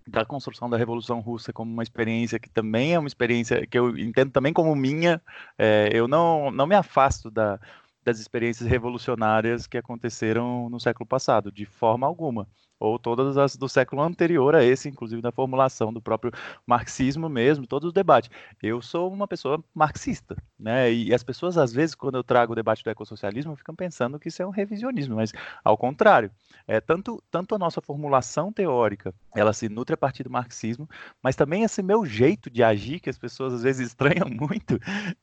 da 0.08 0.26
construção 0.26 0.70
da 0.70 0.78
Revolução 0.78 1.20
Russa 1.20 1.54
como 1.54 1.72
uma 1.72 1.84
experiência 1.84 2.40
que 2.40 2.50
também 2.50 2.94
é 2.94 3.00
uma 3.00 3.08
experiência 3.08 3.68
que 3.68 3.78
eu 3.78 3.98
entendo 3.98 4.32
também 4.32 4.54
como 4.54 4.76
minha. 4.76 5.22
É, 5.58 5.90
eu 5.92 6.08
não, 6.08 6.50
não 6.50 6.66
me 6.66 6.76
afasto 6.76 7.30
da, 7.30 7.60
das 8.04 8.20
experiências 8.20 8.68
revolucionárias 8.70 9.68
que 9.68 9.78
aconteceram 9.78 10.70
no 10.70 10.80
século 10.80 11.06
passado, 11.08 11.52
de 11.52 11.66
forma 11.66 12.08
alguma 12.08 12.48
ou 12.82 12.98
todas 12.98 13.38
as 13.38 13.56
do 13.56 13.70
século 13.70 14.02
anterior 14.02 14.56
a 14.56 14.64
esse, 14.64 14.90
inclusive 14.90 15.22
da 15.22 15.32
formulação 15.32 15.94
do 15.94 16.02
próprio 16.02 16.32
marxismo 16.66 17.30
mesmo, 17.30 17.68
todos 17.68 17.88
os 17.88 17.94
debates. 17.94 18.30
Eu 18.62 18.82
sou 18.82 19.14
uma 19.14 19.28
pessoa 19.28 19.64
marxista, 19.74 20.36
né? 20.60 20.92
E 20.92 21.14
as 21.14 21.24
pessoas, 21.24 21.58
às 21.58 21.72
vezes, 21.72 21.94
quando 21.94 22.16
eu 22.16 22.24
trago 22.24 22.54
o 22.54 22.56
debate 22.56 22.84
do 22.84 22.90
ecossocialismo, 22.90 23.56
ficam 23.56 23.76
pensando 23.76 24.20
que 24.20 24.30
isso 24.30 24.42
é 24.42 24.48
um 24.48 24.50
revisionismo, 24.50 25.16
mas 25.16 25.32
ao 25.64 25.78
contrário. 25.78 26.32
É, 26.68 26.80
tanto, 26.80 27.22
tanto 27.30 27.56
a 27.56 27.58
nossa 27.58 27.82
formulação 27.82 28.52
teórica, 28.52 29.14
ela 29.36 29.52
se 29.52 29.68
nutre 29.68 29.94
a 29.94 29.98
partir 29.98 30.24
do 30.24 30.30
marxismo, 30.30 30.88
mas 31.22 31.36
também 31.36 31.64
esse 31.64 31.82
meu 31.82 32.06
jeito 32.06 32.50
de 32.50 32.64
agir, 32.64 33.00
que 33.00 33.10
as 33.10 33.18
pessoas 33.18 33.54
às 33.54 33.64
vezes 33.64 33.88
estranham 33.90 34.30
muito, 34.30 34.80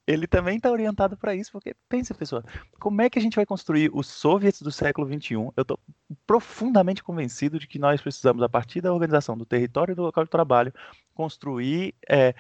ele 0.07 0.27
também 0.27 0.57
está 0.57 0.71
orientado 0.71 1.17
para 1.17 1.35
isso, 1.35 1.51
porque, 1.53 1.75
pensa, 1.89 2.15
pessoal, 2.15 2.43
como 2.79 3.03
é 3.03 3.09
que 3.09 3.19
a 3.19 3.23
gente 3.23 3.37
vai 3.37 3.47
construir 3.47 3.91
os 3.95 4.07
soviets 4.07 4.63
do 4.63 4.71
século 4.71 5.07
XXI? 5.07 5.35
Eu 5.35 5.53
estou 5.63 5.79
profundamente 6.27 7.03
convencido 7.03 7.48
de 7.57 7.69
que 7.69 7.79
nós 7.79 8.01
precisamos, 8.01 8.43
a 8.43 8.49
partir 8.49 8.81
da 8.81 8.93
organização 8.93 9.39
do 9.39 9.47
território 9.47 9.93
e 9.93 9.95
do 9.95 10.03
local 10.03 10.25
de 10.25 10.31
trabalho, 10.31 10.75
construir 11.15 11.95
é, 12.09 12.35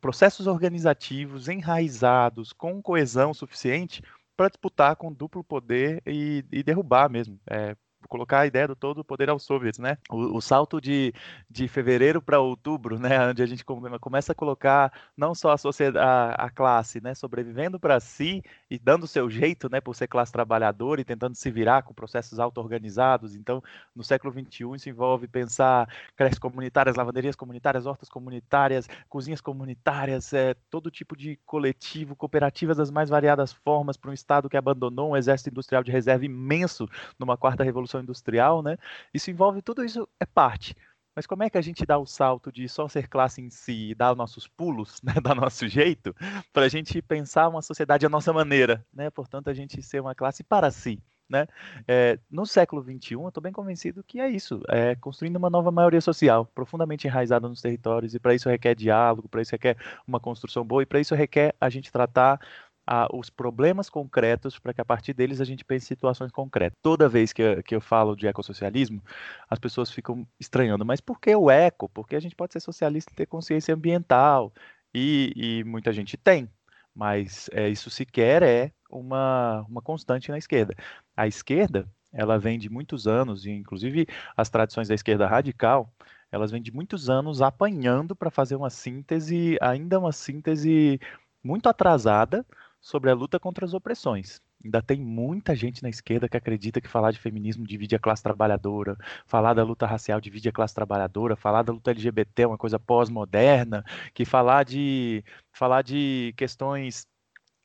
processos 0.00 0.48
organizativos 0.48 1.48
enraizados, 1.48 2.52
com 2.52 2.82
coesão 2.82 3.32
suficiente 3.32 4.02
para 4.36 4.48
disputar 4.48 4.96
com 4.96 5.12
duplo 5.12 5.44
poder 5.44 6.02
e, 6.04 6.44
e 6.50 6.62
derrubar 6.62 7.08
mesmo. 7.08 7.38
É, 7.48 7.76
colocar 8.08 8.40
a 8.40 8.46
ideia 8.46 8.68
do 8.68 8.76
todo 8.76 9.04
poder 9.04 9.30
aos 9.30 9.42
soviets, 9.42 9.78
né? 9.78 9.96
O, 10.10 10.36
o 10.36 10.40
salto 10.40 10.80
de, 10.80 11.12
de 11.48 11.68
fevereiro 11.68 12.20
para 12.20 12.40
outubro, 12.40 12.98
né? 12.98 13.10
Onde 13.30 13.42
a 13.42 13.46
gente 13.46 13.64
começa 13.64 14.32
a 14.32 14.34
colocar 14.34 14.92
não 15.16 15.34
só 15.34 15.52
a 15.52 15.58
sociedade, 15.58 16.04
a, 16.04 16.32
a 16.32 16.50
classe, 16.50 17.00
né? 17.00 17.14
Sobrevivendo 17.14 17.78
para 17.78 17.98
si 18.00 18.42
e 18.70 18.78
dando 18.78 19.04
o 19.04 19.08
seu 19.08 19.28
jeito, 19.30 19.68
né? 19.70 19.80
Por 19.80 19.94
ser 19.94 20.06
classe 20.06 20.32
trabalhadora 20.32 21.00
e 21.00 21.04
tentando 21.04 21.34
se 21.34 21.50
virar 21.50 21.82
com 21.82 21.94
processos 21.94 22.38
auto-organizados. 22.38 23.34
Então, 23.34 23.62
no 23.94 24.02
século 24.02 24.32
XXI, 24.32 24.74
isso 24.74 24.88
envolve 24.88 25.28
pensar 25.28 25.88
creches 26.16 26.38
comunitárias, 26.38 26.96
lavanderias 26.96 27.36
comunitárias, 27.36 27.86
hortas 27.86 28.08
comunitárias, 28.08 28.88
cozinhas 29.08 29.40
comunitárias, 29.40 30.32
é, 30.32 30.54
todo 30.70 30.90
tipo 30.90 31.16
de 31.16 31.38
coletivo, 31.44 32.16
cooperativas 32.16 32.76
das 32.76 32.90
mais 32.90 33.08
variadas 33.08 33.52
formas 33.52 33.96
para 33.96 34.10
um 34.10 34.14
Estado 34.14 34.48
que 34.48 34.56
abandonou 34.56 35.10
um 35.10 35.16
exército 35.16 35.50
industrial 35.50 35.82
de 35.82 35.90
reserva 35.90 36.24
imenso 36.24 36.88
numa 37.18 37.36
quarta 37.36 37.64
revolução 37.64 37.91
revolução 37.92 38.00
industrial, 38.00 38.62
né? 38.62 38.76
Isso 39.12 39.30
envolve 39.30 39.60
tudo 39.60 39.84
isso 39.84 40.08
é 40.18 40.26
parte. 40.26 40.74
Mas 41.14 41.26
como 41.26 41.42
é 41.42 41.50
que 41.50 41.58
a 41.58 41.62
gente 41.62 41.84
dá 41.84 41.98
o 41.98 42.06
salto 42.06 42.50
de 42.50 42.66
só 42.68 42.88
ser 42.88 43.06
classe 43.06 43.42
em 43.42 43.50
si 43.50 43.90
e 43.90 43.94
dar 43.94 44.16
nossos 44.16 44.48
pulos, 44.48 45.00
né, 45.04 45.14
dar 45.22 45.34
nosso 45.34 45.68
jeito, 45.68 46.14
para 46.52 46.64
a 46.64 46.68
gente 46.68 47.02
pensar 47.02 47.48
uma 47.48 47.60
sociedade 47.60 48.06
à 48.06 48.08
nossa 48.08 48.32
maneira, 48.32 48.84
né? 48.92 49.10
Portanto, 49.10 49.48
a 49.48 49.54
gente 49.54 49.82
ser 49.82 50.00
uma 50.00 50.14
classe 50.14 50.42
para 50.42 50.70
si, 50.70 51.02
né? 51.28 51.46
É, 51.86 52.18
no 52.30 52.46
século 52.46 52.82
XXI, 52.82 53.12
eu 53.12 53.28
estou 53.28 53.42
bem 53.42 53.52
convencido 53.52 54.02
que 54.02 54.20
é 54.20 54.30
isso, 54.30 54.62
é 54.68 54.94
construindo 54.96 55.36
uma 55.36 55.50
nova 55.50 55.70
maioria 55.70 56.00
social, 56.00 56.46
profundamente 56.46 57.06
enraizada 57.06 57.46
nos 57.46 57.60
territórios, 57.60 58.14
e 58.14 58.18
para 58.18 58.34
isso 58.34 58.48
requer 58.48 58.74
diálogo, 58.74 59.28
para 59.28 59.42
isso 59.42 59.52
requer 59.52 59.76
uma 60.06 60.18
construção 60.18 60.64
boa, 60.64 60.82
e 60.82 60.86
para 60.86 61.00
isso 61.00 61.14
requer 61.14 61.54
a 61.60 61.68
gente 61.68 61.92
tratar 61.92 62.40
a, 62.86 63.08
os 63.14 63.30
problemas 63.30 63.88
concretos 63.88 64.58
para 64.58 64.74
que 64.74 64.80
a 64.80 64.84
partir 64.84 65.12
deles 65.12 65.40
a 65.40 65.44
gente 65.44 65.64
pense 65.64 65.84
em 65.84 65.88
situações 65.88 66.32
concretas. 66.32 66.78
Toda 66.82 67.08
vez 67.08 67.32
que 67.32 67.42
eu, 67.42 67.62
que 67.62 67.74
eu 67.74 67.80
falo 67.80 68.16
de 68.16 68.26
ecossocialismo, 68.26 69.02
as 69.48 69.58
pessoas 69.58 69.90
ficam 69.90 70.26
estranhando, 70.38 70.84
mas 70.84 71.00
por 71.00 71.20
que 71.20 71.34
o 71.34 71.50
eco? 71.50 71.88
Porque 71.88 72.16
a 72.16 72.20
gente 72.20 72.34
pode 72.34 72.52
ser 72.52 72.60
socialista 72.60 73.12
e 73.12 73.16
ter 73.16 73.26
consciência 73.26 73.74
ambiental, 73.74 74.52
e, 74.94 75.32
e 75.34 75.64
muita 75.64 75.92
gente 75.92 76.16
tem, 76.16 76.48
mas 76.94 77.48
é, 77.52 77.68
isso 77.68 77.88
sequer 77.88 78.42
é 78.42 78.72
uma, 78.90 79.64
uma 79.68 79.80
constante 79.80 80.30
na 80.30 80.38
esquerda. 80.38 80.74
A 81.16 81.26
esquerda, 81.26 81.88
ela 82.12 82.38
vem 82.38 82.58
de 82.58 82.68
muitos 82.68 83.06
anos, 83.06 83.46
e 83.46 83.50
inclusive 83.50 84.06
as 84.36 84.50
tradições 84.50 84.88
da 84.88 84.94
esquerda 84.94 85.26
radical, 85.26 85.90
elas 86.30 86.50
vêm 86.50 86.62
de 86.62 86.72
muitos 86.72 87.08
anos 87.08 87.40
apanhando 87.42 88.14
para 88.14 88.30
fazer 88.30 88.56
uma 88.56 88.70
síntese, 88.70 89.58
ainda 89.60 89.98
uma 89.98 90.12
síntese 90.12 91.00
muito 91.42 91.68
atrasada 91.68 92.44
sobre 92.82 93.10
a 93.10 93.14
luta 93.14 93.38
contra 93.40 93.64
as 93.64 93.72
opressões. 93.72 94.42
Ainda 94.64 94.82
tem 94.82 95.00
muita 95.00 95.54
gente 95.56 95.82
na 95.82 95.88
esquerda 95.88 96.28
que 96.28 96.36
acredita 96.36 96.80
que 96.80 96.88
falar 96.88 97.12
de 97.12 97.18
feminismo 97.18 97.66
divide 97.66 97.96
a 97.96 97.98
classe 97.98 98.22
trabalhadora, 98.22 98.96
falar 99.26 99.54
da 99.54 99.64
luta 99.64 99.86
racial 99.86 100.20
divide 100.20 100.48
a 100.48 100.52
classe 100.52 100.74
trabalhadora, 100.74 101.36
falar 101.36 101.62
da 101.62 101.72
luta 101.72 101.92
LGBT 101.92 102.42
é 102.42 102.46
uma 102.46 102.58
coisa 102.58 102.78
pós-moderna, 102.78 103.84
que 104.12 104.24
falar 104.24 104.64
de 104.64 105.24
falar 105.52 105.82
de 105.82 106.34
questões 106.36 107.06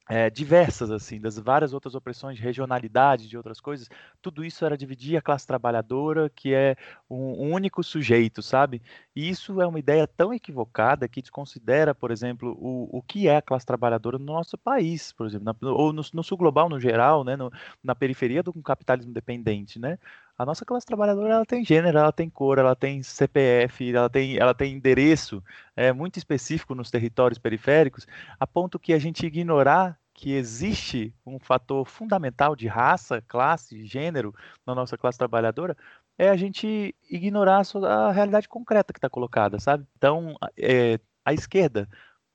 é, 0.09 0.29
diversas, 0.29 0.89
assim, 0.89 1.19
das 1.19 1.37
várias 1.37 1.73
outras 1.73 1.93
opressões 1.93 2.37
de 2.37 2.43
regionalidade, 2.43 3.27
de 3.27 3.35
outras 3.35 3.59
coisas, 3.59 3.89
tudo 4.21 4.43
isso 4.45 4.63
era 4.63 4.77
dividir 4.77 5.17
a 5.17 5.21
classe 5.21 5.45
trabalhadora, 5.45 6.29
que 6.29 6.53
é 6.53 6.75
um, 7.09 7.47
um, 7.47 7.53
único 7.53 7.83
sujeito, 7.83 8.41
sabe? 8.41 8.81
E 9.15 9.29
isso 9.29 9.61
é 9.61 9.67
uma 9.67 9.79
ideia 9.79 10.07
tão 10.07 10.33
equivocada 10.33 11.07
que 11.07 11.21
desconsidera, 11.21 11.93
por 11.93 12.11
exemplo, 12.11 12.57
o, 12.59 12.97
o 12.97 13.01
que 13.01 13.27
é 13.27 13.37
a 13.37 13.41
classe 13.41 13.65
trabalhadora 13.65 14.17
no 14.17 14.25
nosso 14.25 14.57
país, 14.57 15.11
por 15.11 15.27
exemplo, 15.27 15.45
na, 15.45 15.71
ou 15.71 15.91
no, 15.91 16.01
no, 16.13 16.23
sul 16.23 16.37
global 16.37 16.69
no 16.69 16.79
geral, 16.79 17.23
né, 17.23 17.35
no, 17.35 17.51
na 17.83 17.93
periferia 17.93 18.41
do 18.41 18.53
capitalismo 18.61 19.13
dependente, 19.13 19.79
né? 19.79 19.97
A 20.37 20.45
nossa 20.45 20.63
classe 20.63 20.85
trabalhadora 20.85 21.33
ela 21.33 21.45
tem 21.45 21.65
gênero, 21.65 21.97
ela 21.97 22.11
tem 22.11 22.29
cor, 22.29 22.59
ela 22.59 22.75
tem 22.75 23.01
CPF, 23.01 23.93
ela 23.93 24.09
tem, 24.09 24.37
ela 24.37 24.53
tem 24.53 24.73
endereço 24.75 25.43
é, 25.75 25.91
muito 25.91 26.17
específico 26.17 26.75
nos 26.75 26.91
territórios 26.91 27.39
periféricos, 27.39 28.05
a 28.39 28.45
ponto 28.45 28.77
que 28.77 28.93
a 28.93 28.99
gente 28.99 29.25
ignorar 29.25 29.99
que 30.13 30.33
existe 30.33 31.13
um 31.25 31.39
fator 31.39 31.85
fundamental 31.87 32.55
de 32.55 32.67
raça, 32.67 33.21
classe, 33.27 33.85
gênero 33.85 34.33
na 34.65 34.75
nossa 34.75 34.97
classe 34.97 35.17
trabalhadora, 35.17 35.75
é 36.17 36.29
a 36.29 36.35
gente 36.35 36.95
ignorar 37.09 37.61
a, 37.85 38.11
realidade 38.11 38.47
concreta 38.47 38.93
que 38.93 38.97
está 38.97 39.09
colocada, 39.09 39.59
sabe? 39.59 39.85
Então, 39.95 40.35
é, 40.57 40.99
a 41.23 41.33
esquerda 41.33 41.87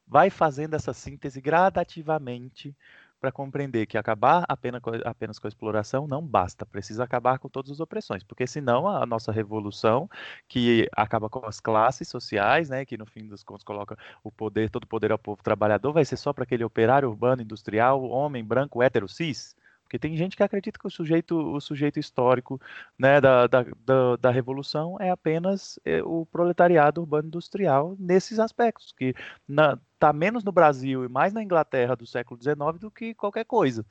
vai 0.06 0.30
fazendo 0.30 0.74
essa 0.74 0.92
síntese 0.92 1.40
gradativamente 1.40 2.76
para 3.22 3.30
compreender 3.30 3.86
que 3.86 3.96
acabar 3.96 4.44
apenas 4.48 4.82
com, 4.82 4.90
apenas 5.04 5.38
com 5.38 5.46
a 5.46 5.48
exploração 5.48 6.08
não 6.08 6.20
basta, 6.20 6.66
precisa 6.66 7.04
acabar 7.04 7.38
com 7.38 7.48
todas 7.48 7.70
as 7.70 7.78
opressões, 7.78 8.24
porque 8.24 8.48
senão 8.48 8.88
a, 8.88 9.06
nossa 9.06 9.30
revolução, 9.30 10.10
que 10.48 10.88
acaba 10.96 11.30
com 11.30 11.46
as 11.46 11.60
classes 11.60 12.08
sociais, 12.08 12.68
né, 12.68 12.84
que 12.84 12.98
no 12.98 13.06
fim 13.06 13.28
dos 13.28 13.44
contos 13.44 13.62
coloca 13.62 13.96
o 14.24 14.32
poder, 14.32 14.70
todo 14.70 14.84
o 14.84 14.88
poder 14.88 15.12
ao 15.12 15.18
povo 15.18 15.40
trabalhador, 15.40 15.92
vai 15.92 16.04
ser 16.04 16.16
só 16.16 16.32
para 16.32 16.42
aquele 16.42 16.64
operário 16.64 17.08
urbano, 17.08 17.42
industrial, 17.42 18.02
homem, 18.02 18.44
branco, 18.44 18.82
hétero, 18.82 19.08
cis? 19.08 19.54
Porque 19.92 19.98
tem 19.98 20.16
gente 20.16 20.38
que 20.38 20.42
acredita 20.42 20.78
que 20.78 20.86
o 20.86 20.90
sujeito, 20.90 21.36
o 21.36 21.60
sujeito 21.60 22.00
histórico 22.00 22.58
né, 22.98 23.20
da, 23.20 23.46
da, 23.46 23.62
da, 23.84 24.16
da 24.18 24.30
revolução 24.30 24.96
é 24.98 25.10
apenas 25.10 25.78
é, 25.84 26.02
o 26.02 26.24
proletariado 26.24 27.02
urbano 27.02 27.28
industrial 27.28 27.94
nesses 27.98 28.38
aspectos, 28.38 28.94
que 28.96 29.14
está 29.46 30.10
menos 30.14 30.42
no 30.42 30.50
Brasil 30.50 31.04
e 31.04 31.10
mais 31.10 31.34
na 31.34 31.42
Inglaterra 31.42 31.94
do 31.94 32.06
século 32.06 32.40
XIX 32.42 32.80
do 32.80 32.90
que 32.90 33.12
qualquer 33.12 33.44
coisa. 33.44 33.84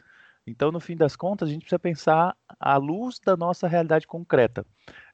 Então, 0.47 0.71
no 0.71 0.79
fim 0.79 0.97
das 0.97 1.15
contas, 1.15 1.49
a 1.49 1.51
gente 1.51 1.61
precisa 1.61 1.77
pensar 1.77 2.35
à 2.59 2.77
luz 2.77 3.19
da 3.19 3.37
nossa 3.37 3.67
realidade 3.67 4.07
concreta, 4.07 4.65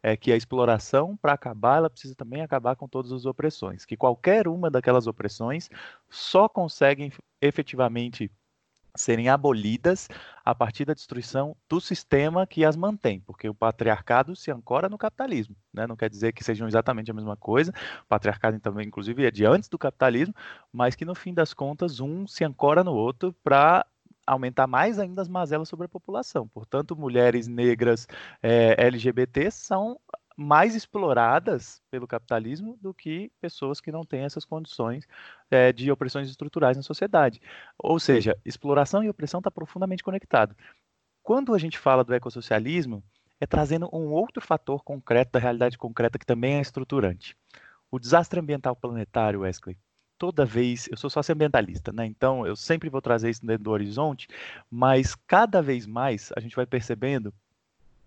é 0.02 0.16
que 0.16 0.32
a 0.32 0.38
exploração, 0.38 1.18
para 1.18 1.34
acabar, 1.34 1.80
ela 1.80 1.90
precisa 1.90 2.16
também 2.16 2.42
acabar 2.42 2.78
com 2.78 2.88
todas 2.88 3.12
as 3.12 3.26
opressões, 3.26 3.84
que 3.84 3.98
qualquer 3.98 4.48
uma 4.48 4.72
daquelas 4.72 5.06
opressões 5.06 5.70
só 6.10 6.48
conseguem 6.48 7.12
efetivamente 7.42 8.32
serem 9.02 9.30
abolidas 9.30 10.08
a 10.44 10.54
partir 10.56 10.86
da 10.86 10.94
destruição 10.94 11.56
do 11.70 11.80
sistema 11.80 12.48
que 12.48 12.66
as 12.66 12.76
mantém, 12.76 13.20
porque 13.22 13.50
o 13.50 13.54
patriarcado 13.54 14.36
se 14.36 14.52
ancora 14.52 14.90
no 14.90 14.98
capitalismo, 14.98 15.56
né? 15.74 15.86
não 15.88 15.96
quer 15.96 16.10
dizer 16.10 16.34
que 16.34 16.44
sejam 16.44 16.68
exatamente 16.68 17.12
a 17.12 17.14
mesma 17.14 17.36
coisa, 17.36 17.72
o 18.04 18.08
patriarcado 18.08 18.60
também, 18.60 18.88
inclusive, 18.88 19.26
é 19.26 19.32
de 19.32 19.46
antes 19.46 19.70
do 19.70 19.78
capitalismo, 19.78 20.34
mas 20.72 20.96
que 20.96 21.06
no 21.06 21.16
fim 21.16 21.34
das 21.34 21.54
contas 21.54 22.00
um 22.00 22.28
se 22.28 22.44
ancora 22.44 22.84
no 22.84 22.94
outro 22.94 23.34
para 23.44 23.86
aumentar 24.26 24.68
mais 24.68 25.00
ainda 25.00 25.22
as 25.22 25.30
mazelas 25.30 25.70
sobre 25.70 25.86
a 25.86 25.90
população. 25.90 26.48
Portanto, 26.50 26.96
mulheres 26.98 27.48
negras 27.48 28.06
é, 28.44 28.76
eh, 28.78 28.88
LGBT 28.88 29.50
são 29.50 29.98
mais 30.38 30.76
exploradas 30.76 31.82
pelo 31.90 32.08
capitalismo 32.08 32.78
do 32.80 32.94
que 32.94 33.32
pessoas 33.42 33.82
que 33.82 33.92
não 33.92 34.06
têm 34.06 34.22
essas 34.22 34.46
condições 34.46 35.08
é, 35.50 35.74
de 35.74 35.92
opressões 35.92 36.30
estruturais 36.30 36.78
na 36.78 36.84
sociedade. 36.84 37.42
Ou 37.76 38.00
seja, 38.00 38.38
exploração 38.46 39.04
e 39.04 39.10
opressão 39.10 39.40
está 39.40 39.50
profundamente 39.50 40.04
conectado. 40.04 40.56
Quando 41.24 41.56
a 41.56 41.58
gente 41.58 41.80
fala 41.80 42.04
do 42.04 42.14
ecossocialismo, 42.14 43.04
é 43.42 43.48
trazendo 43.48 43.90
um 43.92 44.12
outro 44.12 44.46
fator 44.46 44.84
concreto 44.84 45.32
da 45.32 45.40
realidade 45.40 45.78
concreta 45.78 46.20
que 46.20 46.26
também 46.26 46.56
é 46.56 46.62
estruturante. 46.62 47.36
O 47.90 47.98
desastre 47.98 48.40
ambiental 48.40 48.76
planetário, 48.76 49.42
Wesley, 49.42 49.76
toda 50.20 50.46
vez, 50.46 50.88
eu 50.90 50.98
sou 50.98 51.10
socioambientalista, 51.10 51.92
né? 51.92 52.06
Então 52.06 52.46
eu 52.46 52.56
sempre 52.56 52.90
vou 52.90 53.02
trazer 53.02 53.30
isso 53.30 53.46
dentro 53.46 53.64
do 53.64 53.72
horizonte, 53.72 54.28
mas 54.70 55.16
cada 55.16 55.62
vez 55.62 55.88
mais 55.88 56.32
a 56.36 56.40
gente 56.40 56.56
vai 56.56 56.66
percebendo 56.66 57.34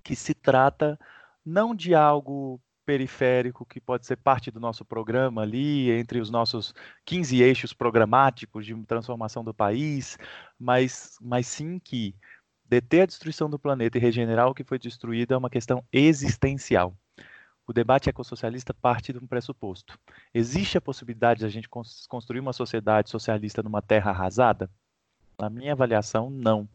que 0.02 0.14
se 0.14 0.32
trata 0.32 0.98
não 1.44 1.74
de 1.74 1.94
algo 1.94 2.60
periférico 2.84 3.64
que 3.64 3.80
pode 3.80 4.06
ser 4.06 4.16
parte 4.16 4.50
do 4.50 4.58
nosso 4.58 4.84
programa 4.84 5.42
ali, 5.42 5.90
entre 5.90 6.20
os 6.20 6.30
nossos 6.30 6.74
15 7.04 7.40
eixos 7.40 7.72
programáticos 7.72 8.66
de 8.66 8.74
transformação 8.84 9.44
do 9.44 9.54
país, 9.54 10.18
mas, 10.58 11.16
mas 11.20 11.46
sim 11.46 11.78
que 11.78 12.16
deter 12.64 13.02
a 13.02 13.06
destruição 13.06 13.48
do 13.48 13.58
planeta 13.58 13.98
e 13.98 14.00
regenerar 14.00 14.48
o 14.48 14.54
que 14.54 14.64
foi 14.64 14.78
destruído 14.78 15.34
é 15.34 15.36
uma 15.36 15.50
questão 15.50 15.84
existencial. 15.92 16.96
O 17.66 17.72
debate 17.72 18.08
ecossocialista 18.08 18.74
parte 18.74 19.12
de 19.12 19.18
um 19.18 19.26
pressuposto. 19.26 19.96
Existe 20.34 20.76
a 20.76 20.80
possibilidade 20.80 21.40
de 21.40 21.46
a 21.46 21.48
gente 21.48 21.68
construir 22.08 22.40
uma 22.40 22.52
sociedade 22.52 23.08
socialista 23.10 23.62
numa 23.62 23.80
terra 23.80 24.10
arrasada? 24.10 24.68
Na 25.40 25.50
minha 25.50 25.72
avaliação, 25.72 26.30
não. 26.30 26.68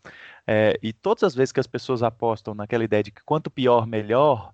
É, 0.48 0.78
e 0.82 0.92
todas 0.94 1.24
as 1.24 1.36
vezes 1.36 1.52
que 1.52 1.60
as 1.60 1.68
pessoas 1.68 2.04
apostam 2.04 2.54
naquela 2.54 2.84
ideia 2.84 3.04
de 3.04 3.12
que 3.12 3.24
quanto 3.24 3.50
pior, 3.50 3.86
melhor, 3.88 4.54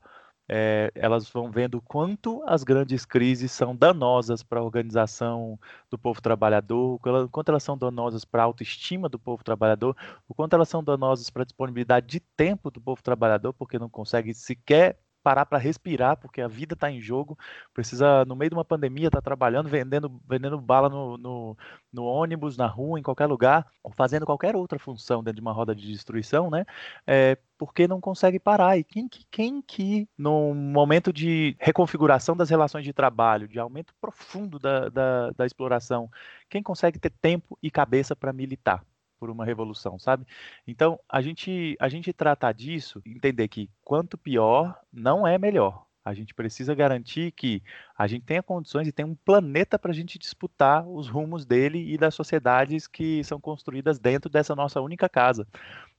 é, 0.54 0.92
elas 0.96 1.30
vão 1.30 1.50
vendo 1.50 1.82
quanto 1.82 2.44
as 2.46 2.64
grandes 2.64 3.06
crises 3.06 3.54
são 3.54 3.74
danosas 3.74 4.44
para 4.44 4.60
a 4.60 4.64
organização 4.64 5.58
do 5.90 5.98
povo 5.98 6.22
trabalhador, 6.22 6.96
o 6.96 7.30
quanto 7.30 7.50
elas 7.50 7.64
são 7.64 7.78
danosas 7.78 8.26
para 8.26 8.44
a 8.44 8.46
autoestima 8.46 9.08
do 9.08 9.18
povo 9.18 9.44
trabalhador, 9.46 9.96
o 10.28 10.34
quanto 10.34 10.54
elas 10.54 10.68
são 10.68 10.84
danosas 10.84 11.30
para 11.30 11.44
a 11.44 11.46
disponibilidade 11.46 12.08
de 12.08 12.20
tempo 12.20 12.70
do 12.70 12.82
povo 12.82 13.02
trabalhador, 13.02 13.54
porque 13.54 13.80
não 13.80 13.90
consegue 13.90 14.34
sequer 14.34 15.00
parar 15.22 15.46
para 15.46 15.58
respirar, 15.58 16.18
porque 16.18 16.42
a 16.42 16.48
vida 16.48 16.74
está 16.74 16.92
em 16.92 17.00
jogo, 17.00 17.38
precisa, 17.74 18.26
no 18.26 18.36
meio 18.36 18.50
de 18.50 18.56
uma 18.56 18.66
pandemia, 18.66 19.08
estar 19.08 19.20
tá 19.20 19.24
trabalhando, 19.24 19.70
vendendo, 19.70 20.22
vendendo 20.28 20.60
bala 20.60 20.90
no, 20.90 21.18
no, 21.18 21.58
no, 21.92 22.04
ônibus, 22.04 22.58
na 22.58 22.68
rua, 22.68 23.00
em 23.00 23.04
qualquer 23.04 23.28
lugar, 23.28 23.66
ou 23.84 23.92
fazendo 23.92 24.26
qualquer 24.26 24.56
outra 24.56 24.80
função 24.80 25.24
dentro 25.24 25.36
de 25.36 25.42
uma 25.42 25.54
roda 25.54 25.76
de 25.76 25.88
destruição, 25.88 26.50
né? 26.50 26.66
É, 27.06 27.38
porque 27.58 27.88
não 27.88 28.02
consegue 28.02 28.40
parar. 28.40 28.78
E 28.78 28.84
quem 28.84 29.08
que, 29.08 29.26
quem 29.30 29.62
que, 29.62 30.08
no 30.18 30.54
momento 30.54 31.14
de 31.14 31.56
reconfiguração 31.60 32.36
das 32.36 32.50
relações 32.50 32.84
de 32.84 32.94
trabalho, 32.94 33.48
de 33.48 33.60
aumento 33.60 33.94
profundo 34.02 34.58
da, 34.60 34.90
da, 34.90 35.32
da 35.32 35.46
exploração, 35.46 36.10
quem 36.50 36.64
consegue 36.64 37.00
ter 37.00 37.12
tempo 37.12 37.58
e 37.62 37.70
cabeça 37.70 38.16
para 38.16 38.34
militar? 38.34 38.84
Por 39.22 39.30
uma 39.30 39.46
revolução, 39.46 40.00
sabe? 40.00 40.26
Então, 40.66 41.00
a 41.08 41.22
gente, 41.22 41.78
a 41.80 41.88
gente 41.88 42.12
tratar 42.12 42.54
disso, 42.54 43.00
entender 43.06 43.48
que 43.48 43.70
quanto 43.84 44.18
pior 44.18 44.76
não 44.92 45.28
é 45.28 45.38
melhor. 45.38 45.86
A 46.04 46.16
gente 46.16 46.34
precisa 46.34 46.74
garantir 46.74 47.32
que 47.32 47.62
a 47.96 48.08
gente 48.08 48.26
tenha 48.26 48.42
condições 48.42 48.88
e 48.88 48.92
tenha 48.92 49.08
um 49.08 49.14
planeta 49.14 49.78
para 49.78 49.92
a 49.92 49.94
gente 49.94 50.18
disputar 50.18 50.84
os 50.88 51.08
rumos 51.08 51.46
dele 51.46 51.94
e 51.94 51.96
das 51.96 52.16
sociedades 52.16 52.88
que 52.88 53.24
são 53.24 53.40
construídas 53.40 54.00
dentro 54.00 54.28
dessa 54.28 54.56
nossa 54.56 54.82
única 54.82 55.08
casa. 55.08 55.48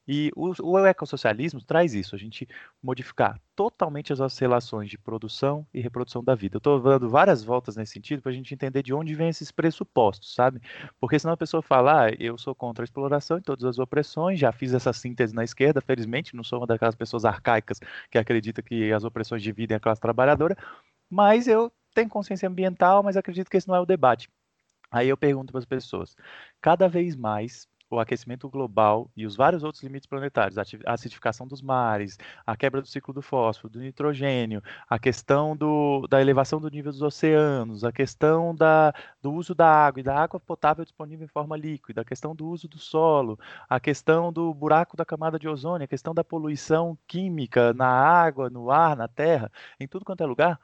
E 0.07 0.33
o, 0.35 0.53
o 0.63 0.79
ecossocialismo 0.85 1.63
traz 1.63 1.95
isso, 1.95 2.15
a 2.15 2.19
gente 2.19 2.49
modificar 2.83 3.41
totalmente 3.55 4.13
as 4.13 4.19
nossas 4.19 4.39
relações 4.39 4.91
de 4.91 4.99
produção 4.99 5.65
e 5.73 5.81
reprodução 5.81 6.25
da 6.25 6.35
vida. 6.35 6.57
Eu 6.57 6.59
estou 6.59 6.81
dando 6.81 7.09
várias 7.09 7.45
voltas 7.45 7.77
nesse 7.77 7.93
sentido 7.93 8.21
para 8.21 8.33
a 8.33 8.35
gente 8.35 8.53
entender 8.53 8.83
de 8.83 8.93
onde 8.93 9.15
vem 9.15 9.29
esses 9.29 9.53
pressupostos, 9.53 10.35
sabe? 10.35 10.61
Porque 11.01 11.19
senão 11.19 11.35
a 11.35 11.37
pessoa 11.37 11.63
fala, 11.63 12.07
ah, 12.07 12.11
eu 12.19 12.37
sou 12.37 12.55
contra 12.55 12.83
a 12.83 12.87
exploração 12.87 13.39
e 13.39 13.43
todas 13.43 13.65
as 13.65 13.79
opressões, 13.79 14.41
já 14.41 14.51
fiz 14.51 14.75
essa 14.75 14.93
síntese 14.93 15.35
na 15.35 15.45
esquerda, 15.45 15.81
felizmente, 15.81 16.35
não 16.35 16.43
sou 16.43 16.59
uma 16.61 16.67
daquelas 16.67 16.97
pessoas 16.97 17.25
arcaicas 17.25 17.79
que 18.11 18.19
acredita 18.19 18.61
que 18.61 18.93
as 18.93 19.05
opressões 19.05 19.43
dividem 19.43 19.77
a 19.77 19.81
classe 19.81 20.01
trabalhadora, 20.01 20.57
mas 21.09 21.47
eu 21.47 21.71
tenho 21.95 22.09
consciência 22.09 22.49
ambiental, 22.49 23.03
mas 23.03 23.17
acredito 23.17 23.51
que 23.51 23.57
esse 23.57 23.69
não 23.69 23.77
é 23.77 23.81
o 23.81 23.87
debate. 23.87 24.29
Aí 24.91 25.09
eu 25.09 25.17
pergunto 25.17 25.53
para 25.53 25.59
as 25.59 25.65
pessoas, 25.65 26.15
cada 26.61 26.87
vez 26.87 27.17
mais 27.17 27.67
o 27.97 28.01
aquecimento 28.01 28.49
global 28.49 29.11
e 29.17 29.27
os 29.27 29.37
vários 29.37 29.63
outros 29.63 29.83
limites 29.83 30.07
planetários, 30.07 30.59
a 30.59 30.65
acidificação 30.87 31.47
dos 31.47 31.61
mares, 31.61 32.19
a 32.47 32.57
quebra 32.57 32.81
do 32.81 32.89
ciclo 32.89 33.13
do 33.13 33.23
fósforo, 33.23 33.73
do 33.73 33.81
nitrogênio, 33.81 34.63
a 34.89 34.99
questão 34.99 35.57
do, 35.57 36.07
da 36.09 36.21
elevação 36.21 36.61
do 36.61 36.71
nível 36.71 36.91
dos 36.91 37.03
oceanos, 37.03 37.85
a 37.85 37.93
questão 37.93 38.55
da, 38.55 38.95
do 39.21 39.33
uso 39.33 39.55
da 39.55 39.69
água 39.69 40.01
e 40.01 40.03
da 40.03 40.17
água 40.17 40.41
potável 40.41 40.85
disponível 40.85 41.25
em 41.25 41.29
forma 41.29 41.57
líquida, 41.57 42.01
a 42.01 42.05
questão 42.05 42.35
do 42.35 42.47
uso 42.49 42.67
do 42.69 42.79
solo, 42.79 43.39
a 43.69 43.79
questão 43.79 44.33
do 44.33 44.53
buraco 44.55 44.97
da 44.97 45.05
camada 45.05 45.39
de 45.39 45.49
ozônio, 45.49 45.85
a 45.85 45.89
questão 45.89 46.15
da 46.15 46.25
poluição 46.25 46.97
química 47.07 47.73
na 47.75 47.89
água, 47.89 48.49
no 48.49 48.71
ar, 48.71 48.97
na 48.97 49.09
terra, 49.09 49.51
em 49.79 49.87
tudo 49.87 50.05
quanto 50.05 50.23
é 50.23 50.27
lugar, 50.27 50.59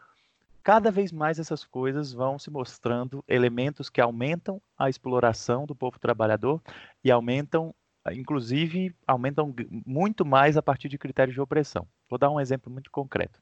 cada 0.69 0.91
vez 0.91 1.11
mais 1.11 1.39
essas 1.39 1.65
coisas 1.65 2.13
vão 2.13 2.39
se 2.39 2.51
mostrando 2.51 3.25
elementos 3.27 3.89
que 3.89 4.03
aumentam 4.03 4.61
a 4.77 4.91
exploração 4.91 5.65
do 5.65 5.75
povo 5.75 5.99
trabalhador 5.99 6.61
e 7.03 7.11
aumentam, 7.11 7.75
inclusive, 8.13 8.95
aumentam 9.07 9.55
muito 9.87 10.27
mais 10.27 10.59
a 10.59 10.63
partir 10.63 10.91
de 10.91 10.99
critérios 10.99 11.33
de 11.33 11.41
opressão. 11.41 11.89
Vou 12.07 12.19
dar 12.19 12.31
um 12.31 12.39
exemplo 12.39 12.71
muito 12.71 12.91
concreto. 12.91 13.41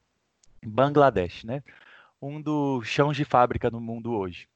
Bangladesh, 0.65 1.43
né? 1.43 1.61
Um 2.21 2.41
dos 2.41 2.87
chãos 2.87 3.17
de 3.17 3.25
fábrica 3.25 3.69
no 3.69 3.81
mundo 3.81 4.13
hoje. 4.13 4.47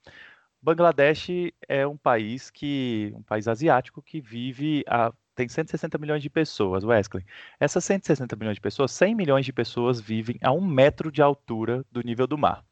Bangladesh 0.62 1.28
é 1.68 1.86
um 1.86 1.98
país 1.98 2.50
que, 2.50 3.12
um 3.14 3.22
país 3.22 3.50
asiático 3.50 4.02
que 4.02 4.22
vive 4.22 4.86
a 4.88 5.12
tem 5.42 5.50
160 5.50 5.98
milhões 5.98 6.22
de 6.22 6.30
pessoas, 6.30 6.84
Wesley. 6.84 7.26
Essas 7.60 7.84
160 7.86 8.36
milhões 8.36 8.56
de 8.56 8.62
pessoas, 8.62 8.92
100 8.92 9.16
milhões 9.16 9.44
de 9.44 9.52
pessoas 9.52 10.00
vivem 10.00 10.38
a 10.42 10.52
um 10.52 10.64
metro 10.64 11.12
de 11.12 11.20
altura 11.20 11.84
do 11.92 12.02
nível 12.02 12.28
do 12.28 12.38
mar. 12.38 12.64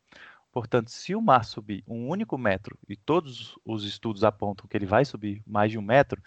Portanto, 0.52 0.90
se 0.90 1.16
o 1.16 1.22
mar 1.22 1.46
subir 1.46 1.84
um 1.88 2.08
único 2.08 2.38
metro, 2.38 2.78
e 2.88 2.96
todos 2.96 3.56
os 3.66 3.86
estudos 3.86 4.24
apontam 4.24 4.68
que 4.68 4.78
ele 4.78 4.86
vai 4.86 5.04
subir 5.04 5.42
mais 5.48 5.72
de 5.72 5.80
um 5.80 5.82
metro, 5.82 6.22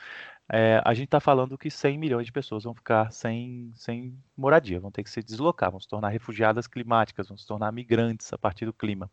é, 0.51 0.81
a 0.85 0.95
gente 0.95 1.07
está 1.07 1.21
falando 1.21 1.57
que 1.57 1.71
100 1.71 1.99
milhões 1.99 2.27
de 2.27 2.33
pessoas 2.33 2.65
vão 2.65 2.75
ficar 2.75 3.13
sem, 3.13 3.71
sem 3.75 4.17
moradia, 4.37 4.81
vão 4.81 4.91
ter 4.91 5.05
que 5.05 5.11
se 5.11 5.23
deslocar, 5.23 5.71
vão 5.71 5.81
se 5.81 5.89
tornar 5.89 6.09
refugiadas 6.09 6.67
climáticas, 6.67 7.29
vão 7.29 7.37
se 7.37 7.47
tornar 7.47 7.73
migrantes 7.73 8.33
a 8.33 8.39
partir 8.39 8.65
do 8.67 8.73
clima. 8.73 9.11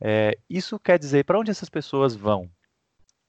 É, 0.00 0.38
isso 0.48 0.78
quer 0.78 0.98
dizer 0.98 1.24
para 1.24 1.38
onde 1.38 1.50
essas 1.50 1.68
pessoas 1.68 2.14
vão? 2.14 2.48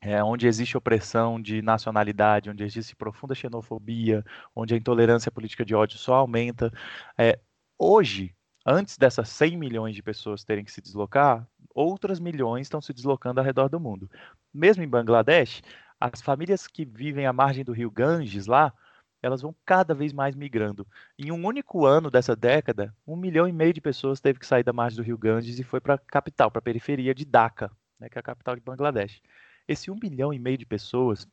É, 0.06 0.22
onde 0.22 0.47
existe 0.47 0.78
opressão 0.78 1.41
de 1.41 1.62
nacionalidade, 1.62 2.49
onde 2.49 2.64
existe 2.64 2.95
profunda 2.95 3.34
xenofobia, 3.34 4.24
onde 4.54 4.74
a 4.74 4.78
intolerância 4.78 5.32
política 5.32 5.64
de 5.64 5.74
ódio 5.74 5.97
só 5.97 6.16
aumenta. 6.16 6.72
É, 7.18 7.39
hoje, 7.80 8.36
antes 8.66 8.97
dessas 8.97 9.30
100 9.30 9.58
milhões 9.58 9.95
de 9.95 10.04
pessoas 10.04 10.43
terem 10.43 10.66
que 10.66 10.72
se 10.72 10.82
deslocar, 10.82 11.47
outras 11.74 12.20
milhões 12.20 12.68
estão 12.68 12.82
se 12.82 12.93
deslocando 12.93 13.39
ao 13.39 13.45
redor 13.45 13.70
do 13.70 13.80
mundo. 13.80 14.10
Mesmo 14.54 14.84
em 14.84 14.89
Bangladesh, 14.89 15.62
as 15.99 16.22
famílias 16.22 16.68
que 16.68 16.84
vivem 16.84 17.26
à 17.26 17.32
margem 17.32 17.64
do 17.64 17.72
rio 17.72 17.89
Ganges 17.89 18.45
lá, 18.45 18.74
elas 19.22 19.41
vão 19.41 19.56
cada 19.66 19.95
vez 19.95 20.12
mais 20.12 20.36
migrando. 20.36 20.86
Em 21.18 21.32
um 21.32 21.45
único 21.45 21.86
ano 21.86 22.12
dessa 22.12 22.36
década, 22.36 22.93
um 23.08 23.16
milhão 23.16 23.47
e 23.47 23.54
meio 23.54 23.72
de 23.72 23.80
pessoas 23.80 24.20
teve 24.20 24.38
que 24.38 24.45
sair 24.45 24.64
da 24.64 24.74
margem 24.74 24.97
do 24.97 25.04
rio 25.04 25.18
Ganges 25.18 25.58
e 25.60 25.64
foi 25.64 25.80
para 25.80 25.93
a 25.93 25.97
capital, 25.97 26.51
para 26.51 26.60
a 26.60 26.62
periferia 26.62 27.16
de 27.16 27.24
Dhaka, 27.24 27.72
né, 27.97 28.10
que 28.10 28.18
é 28.18 28.20
a 28.20 28.24
capital 28.24 28.54
de 28.54 28.62
Bangladesh. 28.62 29.22
Esse 29.68 29.89
um 29.89 29.97
milhão 30.01 30.34
e 30.34 30.39
meio 30.39 30.57
de 30.57 30.66
pessoas 30.66 31.28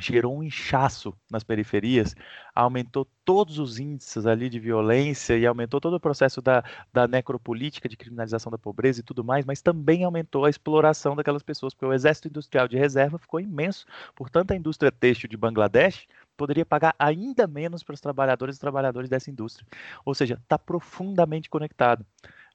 gerou 0.00 0.36
um 0.36 0.42
inchaço 0.42 1.14
nas 1.30 1.42
periferias, 1.42 2.14
aumentou 2.54 3.06
todos 3.24 3.58
os 3.58 3.78
índices 3.78 4.26
ali 4.26 4.48
de 4.48 4.58
violência 4.60 5.36
e 5.36 5.46
aumentou 5.46 5.80
todo 5.80 5.94
o 5.94 6.00
processo 6.00 6.40
da, 6.40 6.62
da 6.92 7.08
necropolítica, 7.08 7.88
de 7.88 7.96
criminalização 7.96 8.50
da 8.50 8.58
pobreza 8.58 9.00
e 9.00 9.02
tudo 9.02 9.24
mais, 9.24 9.44
mas 9.44 9.60
também 9.60 10.04
aumentou 10.04 10.44
a 10.44 10.50
exploração 10.50 11.16
daquelas 11.16 11.42
pessoas, 11.42 11.74
porque 11.74 11.86
o 11.86 11.92
exército 11.92 12.28
industrial 12.28 12.68
de 12.68 12.76
reserva 12.76 13.18
ficou 13.18 13.40
imenso, 13.40 13.86
portanto 14.14 14.52
a 14.52 14.56
indústria 14.56 14.92
têxtil 14.92 15.28
de 15.28 15.36
Bangladesh 15.36 16.06
poderia 16.36 16.64
pagar 16.64 16.94
ainda 16.98 17.46
menos 17.46 17.82
para 17.82 17.94
os 17.94 18.00
trabalhadores 18.00 18.56
e 18.56 18.60
trabalhadores 18.60 19.10
dessa 19.10 19.30
indústria. 19.30 19.66
Ou 20.04 20.14
seja, 20.14 20.38
está 20.40 20.56
profundamente 20.56 21.50
conectado. 21.50 22.06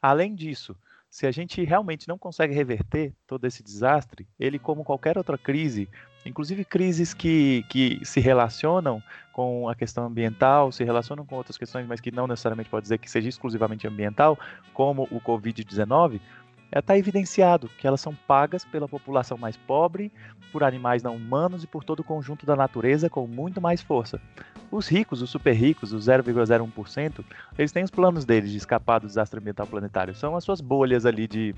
Além 0.02 0.34
disso, 0.34 0.76
se 1.14 1.28
a 1.28 1.32
gente 1.32 1.64
realmente 1.64 2.08
não 2.08 2.18
consegue 2.18 2.56
reverter 2.56 3.14
todo 3.28 3.46
esse 3.46 3.62
desastre, 3.62 4.28
ele, 4.40 4.58
como 4.58 4.84
qualquer 4.84 5.16
outra 5.16 5.38
crise, 5.38 5.88
inclusive 6.26 6.66
crises 6.66 7.14
que, 7.14 7.64
que 7.70 8.04
se 8.04 8.20
relacionam 8.20 9.00
com 9.32 9.70
a 9.70 9.76
questão 9.76 10.08
ambiental, 10.08 10.72
se 10.72 10.84
relacionam 10.84 11.24
com 11.24 11.36
outras 11.36 11.56
questões, 11.56 11.86
mas 11.86 12.02
que 12.02 12.10
não 12.10 12.26
necessariamente 12.26 12.68
pode 12.68 12.86
dizer 12.86 12.98
que 12.98 13.12
seja 13.12 13.30
exclusivamente 13.30 13.86
ambiental, 13.86 14.40
como 14.74 15.04
o 15.12 15.22
Covid-19, 15.22 16.20
está 16.80 16.98
evidenciado 16.98 17.70
que 17.78 17.86
elas 17.86 18.02
são 18.02 18.16
pagas 18.28 18.66
pela 18.66 18.88
população 18.88 19.38
mais 19.38 19.56
pobre, 19.56 20.12
por 20.52 20.64
animais 20.64 21.02
não 21.02 21.16
humanos 21.16 21.64
e 21.64 21.68
por 21.68 21.84
todo 21.84 22.02
o 22.02 22.04
conjunto 22.04 22.46
da 22.46 22.56
natureza 22.56 23.10
com 23.10 23.28
muito 23.28 23.60
mais 23.60 23.82
força. 23.82 24.20
Os 24.72 24.88
ricos, 24.88 25.22
os 25.22 25.30
super 25.30 25.54
ricos, 25.54 25.94
os 25.94 26.08
0,01%, 26.08 27.24
eles 27.58 27.72
têm 27.72 27.84
os 27.84 27.92
planos 27.92 28.26
deles 28.26 28.52
de 28.52 28.58
escapar 28.58 29.00
do 29.00 29.08
desastre 29.08 29.40
ambiental 29.40 29.68
planetário. 29.68 30.16
São 30.16 30.36
as 30.36 30.44
suas 30.44 30.62
bolhas 30.62 31.06
ali 31.06 31.28
de 31.28 31.56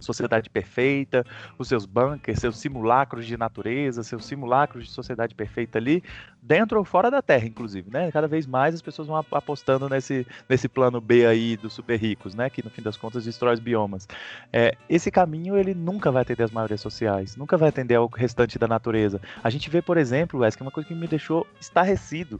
sociedade 0.00 0.50
perfeita, 0.50 1.24
os 1.58 1.68
seus 1.68 1.86
bunkers, 1.86 2.38
seus 2.38 2.58
simulacros 2.58 3.26
de 3.26 3.36
natureza, 3.36 4.02
seus 4.02 4.24
simulacros 4.24 4.84
de 4.84 4.90
sociedade 4.90 5.34
perfeita 5.34 5.78
ali, 5.78 6.02
dentro 6.44 6.78
ou 6.78 6.84
fora 6.84 7.10
da 7.10 7.22
Terra, 7.22 7.46
inclusive, 7.46 7.90
né? 7.90 8.12
Cada 8.12 8.28
vez 8.28 8.46
mais 8.46 8.74
as 8.74 8.82
pessoas 8.82 9.08
vão 9.08 9.16
apostando 9.16 9.88
nesse, 9.88 10.26
nesse 10.48 10.68
plano 10.68 11.00
B 11.00 11.26
aí 11.26 11.56
dos 11.56 11.72
super 11.72 11.98
ricos, 11.98 12.34
né? 12.34 12.50
Que 12.50 12.62
no 12.62 12.70
fim 12.70 12.82
das 12.82 12.96
contas 12.96 13.24
destrói 13.24 13.54
os 13.54 13.60
biomas. 13.60 14.06
É, 14.52 14.76
esse 14.88 15.10
caminho 15.10 15.56
ele 15.56 15.74
nunca 15.74 16.12
vai 16.12 16.20
atender 16.20 16.42
as 16.42 16.50
maiorias 16.50 16.82
sociais, 16.82 17.34
nunca 17.34 17.56
vai 17.56 17.70
atender 17.70 17.94
ao 17.94 18.06
restante 18.08 18.58
da 18.58 18.68
natureza. 18.68 19.20
A 19.42 19.48
gente 19.48 19.70
vê, 19.70 19.80
por 19.80 19.96
exemplo, 19.96 20.40
Wes, 20.40 20.54
que 20.54 20.62
é 20.62 20.66
uma 20.66 20.70
coisa 20.70 20.86
que 20.86 20.94
me 20.94 21.06
deixou 21.06 21.46
estarrecido, 21.58 22.38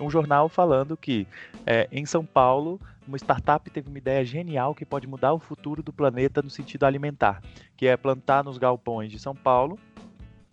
um 0.00 0.10
jornal 0.10 0.48
falando 0.48 0.96
que 0.96 1.26
é, 1.64 1.88
em 1.92 2.04
São 2.04 2.26
Paulo 2.26 2.80
uma 3.06 3.18
startup 3.18 3.68
teve 3.70 3.88
uma 3.88 3.98
ideia 3.98 4.24
genial 4.24 4.74
que 4.74 4.84
pode 4.84 5.06
mudar 5.06 5.34
o 5.34 5.38
futuro 5.38 5.82
do 5.82 5.92
planeta 5.92 6.40
no 6.40 6.48
sentido 6.48 6.84
alimentar, 6.84 7.42
que 7.76 7.86
é 7.86 7.96
plantar 7.98 8.42
nos 8.42 8.56
galpões 8.56 9.12
de 9.12 9.18
São 9.18 9.34
Paulo 9.34 9.78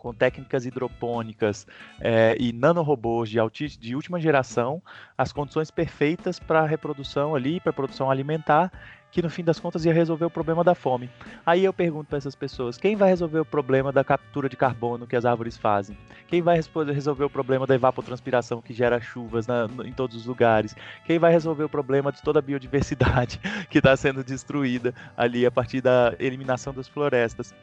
com 0.01 0.11
técnicas 0.11 0.65
hidropônicas 0.65 1.67
é, 1.99 2.35
e 2.39 2.51
nanorobôs 2.51 3.29
de, 3.29 3.37
de 3.77 3.95
última 3.95 4.19
geração, 4.19 4.81
as 5.15 5.31
condições 5.31 5.69
perfeitas 5.69 6.39
para 6.39 6.61
a 6.61 6.65
reprodução 6.65 7.35
ali, 7.35 7.59
para 7.59 7.69
a 7.69 7.73
produção 7.73 8.09
alimentar 8.09 8.71
que 9.11 9.21
no 9.21 9.29
fim 9.29 9.43
das 9.43 9.59
contas 9.59 9.85
ia 9.85 9.93
resolver 9.93 10.25
o 10.25 10.29
problema 10.29 10.63
da 10.63 10.73
fome. 10.73 11.07
Aí 11.45 11.63
eu 11.63 11.71
pergunto 11.73 12.07
para 12.07 12.17
essas 12.17 12.33
pessoas: 12.33 12.77
quem 12.77 12.95
vai 12.95 13.09
resolver 13.09 13.39
o 13.39 13.45
problema 13.45 13.91
da 13.91 14.03
captura 14.03 14.49
de 14.49 14.57
carbono 14.57 15.05
que 15.05 15.15
as 15.15 15.25
árvores 15.25 15.55
fazem? 15.55 15.95
Quem 16.27 16.41
vai 16.41 16.59
resolver 16.91 17.25
o 17.25 17.29
problema 17.29 17.67
da 17.67 17.75
evapotranspiração 17.75 18.59
que 18.59 18.73
gera 18.73 18.99
chuvas 18.99 19.45
na, 19.45 19.67
em 19.85 19.91
todos 19.91 20.15
os 20.15 20.25
lugares? 20.25 20.75
Quem 21.05 21.19
vai 21.19 21.31
resolver 21.31 21.65
o 21.65 21.69
problema 21.69 22.11
de 22.11 22.23
toda 22.23 22.39
a 22.39 22.41
biodiversidade 22.41 23.39
que 23.69 23.77
está 23.77 23.95
sendo 23.95 24.23
destruída 24.23 24.95
ali 25.15 25.45
a 25.45 25.51
partir 25.51 25.81
da 25.81 26.15
eliminação 26.17 26.73
das 26.73 26.87
florestas? 26.87 27.53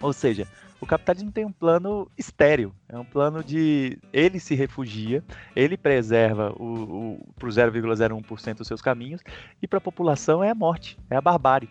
Ou 0.00 0.12
seja, 0.12 0.46
o 0.80 0.86
capitalismo 0.86 1.32
tem 1.32 1.44
um 1.44 1.52
plano 1.52 2.10
estéreo, 2.16 2.72
é 2.88 2.98
um 2.98 3.04
plano 3.04 3.42
de 3.42 3.98
ele 4.12 4.38
se 4.38 4.54
refugia, 4.54 5.24
ele 5.54 5.76
preserva 5.76 6.52
o, 6.56 6.64
o 6.64 7.34
para 7.38 7.48
o 7.48 7.50
0,01% 7.50 8.60
os 8.60 8.66
seus 8.66 8.80
caminhos 8.80 9.20
e 9.60 9.66
para 9.66 9.78
a 9.78 9.80
população 9.80 10.42
é 10.42 10.50
a 10.50 10.54
morte, 10.54 10.98
é 11.10 11.16
a 11.16 11.20
barbárie. 11.20 11.68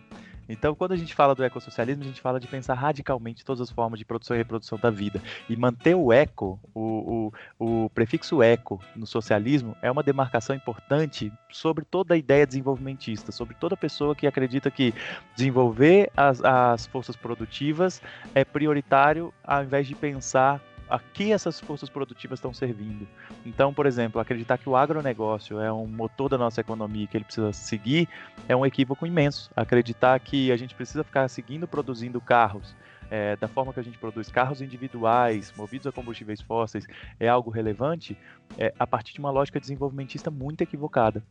Então, 0.48 0.74
quando 0.74 0.92
a 0.92 0.96
gente 0.96 1.14
fala 1.14 1.34
do 1.34 1.44
ecossocialismo, 1.44 2.02
a 2.02 2.06
gente 2.06 2.20
fala 2.20 2.40
de 2.40 2.46
pensar 2.46 2.74
radicalmente 2.74 3.44
todas 3.44 3.60
as 3.60 3.70
formas 3.70 3.98
de 3.98 4.04
produção 4.04 4.34
e 4.34 4.38
reprodução 4.38 4.78
da 4.78 4.90
vida. 4.90 5.20
E 5.48 5.56
manter 5.56 5.94
o 5.94 6.12
eco, 6.12 6.58
o, 6.74 7.32
o, 7.58 7.84
o 7.84 7.90
prefixo 7.90 8.42
eco 8.42 8.80
no 8.96 9.06
socialismo, 9.06 9.76
é 9.82 9.90
uma 9.90 10.02
demarcação 10.02 10.56
importante 10.56 11.32
sobre 11.50 11.84
toda 11.84 12.14
a 12.14 12.16
ideia 12.16 12.46
desenvolvimentista, 12.46 13.30
sobre 13.30 13.54
toda 13.54 13.76
pessoa 13.76 14.14
que 14.14 14.26
acredita 14.26 14.70
que 14.70 14.94
desenvolver 15.36 16.10
as, 16.16 16.42
as 16.42 16.86
forças 16.86 17.16
produtivas 17.16 18.00
é 18.34 18.44
prioritário 18.44 19.32
ao 19.44 19.62
invés 19.62 19.86
de 19.86 19.94
pensar 19.94 20.60
a 20.88 20.98
que 20.98 21.32
essas 21.32 21.60
forças 21.60 21.88
produtivas 21.88 22.38
estão 22.38 22.52
servindo. 22.52 23.06
Então, 23.44 23.72
por 23.72 23.86
exemplo, 23.86 24.20
acreditar 24.20 24.58
que 24.58 24.68
o 24.68 24.76
agronegócio 24.76 25.60
é 25.60 25.72
um 25.72 25.86
motor 25.86 26.28
da 26.28 26.38
nossa 26.38 26.60
economia 26.60 27.06
que 27.06 27.16
ele 27.16 27.24
precisa 27.24 27.52
seguir 27.52 28.08
é 28.48 28.56
um 28.56 28.64
equívoco 28.64 29.06
imenso. 29.06 29.50
Acreditar 29.54 30.18
que 30.20 30.50
a 30.50 30.56
gente 30.56 30.74
precisa 30.74 31.04
ficar 31.04 31.28
seguindo 31.28 31.66
produzindo 31.66 32.20
carros 32.20 32.74
é, 33.10 33.36
da 33.36 33.48
forma 33.48 33.72
que 33.72 33.80
a 33.80 33.82
gente 33.82 33.98
produz 33.98 34.28
carros 34.28 34.60
individuais, 34.60 35.52
movidos 35.56 35.86
a 35.86 35.92
combustíveis 35.92 36.40
fósseis, 36.40 36.86
é 37.18 37.28
algo 37.28 37.50
relevante, 37.50 38.16
é, 38.56 38.72
a 38.78 38.86
partir 38.86 39.14
de 39.14 39.20
uma 39.20 39.30
lógica 39.30 39.58
desenvolvimentista 39.58 40.30
muito 40.30 40.62
equivocada 40.62 41.22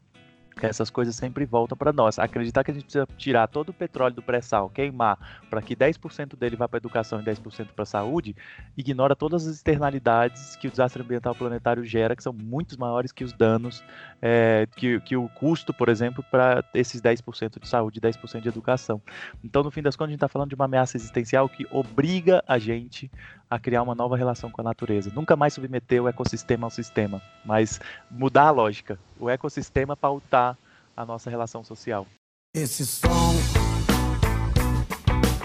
essas 0.66 0.90
coisas 0.90 1.16
sempre 1.16 1.46
voltam 1.46 1.78
para 1.78 1.94
nós. 1.94 2.18
Acreditar 2.18 2.64
que 2.64 2.72
a 2.72 2.74
gente 2.74 2.84
precisa 2.84 3.08
tirar 3.18 3.48
todo 3.48 3.70
o 3.70 3.74
petróleo 3.74 4.16
do 4.16 4.22
pré-sal, 4.22 4.70
queimar, 4.70 5.18
para 5.50 5.62
que 5.62 5.76
10% 5.76 6.36
dele 6.36 6.56
vá 6.56 6.68
para 6.68 6.78
educação 6.78 7.22
e 7.22 7.24
10% 7.24 7.68
para 7.76 7.84
a 7.84 7.86
saúde, 7.86 8.36
ignora 8.76 9.16
todas 9.16 9.48
as 9.48 9.56
externalidades 9.56 10.56
que 10.56 10.68
o 10.68 10.72
desastre 10.72 11.02
ambiental 11.02 11.36
planetário 11.36 11.86
gera, 11.86 12.16
que 12.16 12.24
são 12.24 12.34
muito 12.34 12.80
maiores 12.80 13.12
que 13.12 13.24
os 13.24 13.34
danos, 13.34 13.84
é, 14.22 14.68
que, 14.76 15.00
que 15.02 15.16
o 15.16 15.30
custo, 15.30 15.74
por 15.74 15.90
exemplo, 15.90 16.24
para 16.32 16.64
esses 16.74 17.02
10% 17.02 17.60
de 17.60 17.68
saúde 17.68 18.00
e 18.00 18.02
10% 18.02 18.42
de 18.42 18.50
educação. 18.50 19.02
Então, 19.44 19.64
no 19.64 19.72
fim 19.72 19.82
das 19.82 19.96
contas, 19.96 20.10
a 20.10 20.12
gente 20.12 20.18
está 20.18 20.28
falando 20.28 20.50
de 20.50 20.56
uma 20.56 20.66
ameaça 20.66 20.98
existencial 20.98 21.48
que 21.48 21.68
obriga 21.72 22.44
a 22.48 22.58
gente 22.58 23.12
a 23.50 23.58
criar 23.60 23.82
uma 23.82 23.96
nova 23.96 24.18
relação 24.18 24.52
com 24.52 24.62
a 24.62 24.64
natureza. 24.64 25.12
Nunca 25.14 25.36
mais 25.36 25.54
submeter 25.54 26.02
o 26.02 26.08
ecossistema 26.08 26.68
ao 26.68 26.72
sistema, 26.72 27.22
mas 27.46 27.80
mudar 28.10 28.48
a 28.48 28.52
lógica. 28.52 29.00
O 29.20 29.30
ecossistema 29.30 29.96
pautar 29.96 30.58
a 30.96 31.06
nossa 31.06 31.30
relação 31.30 31.64
social. 31.64 32.06
Esse 32.54 32.86
som 32.86 33.34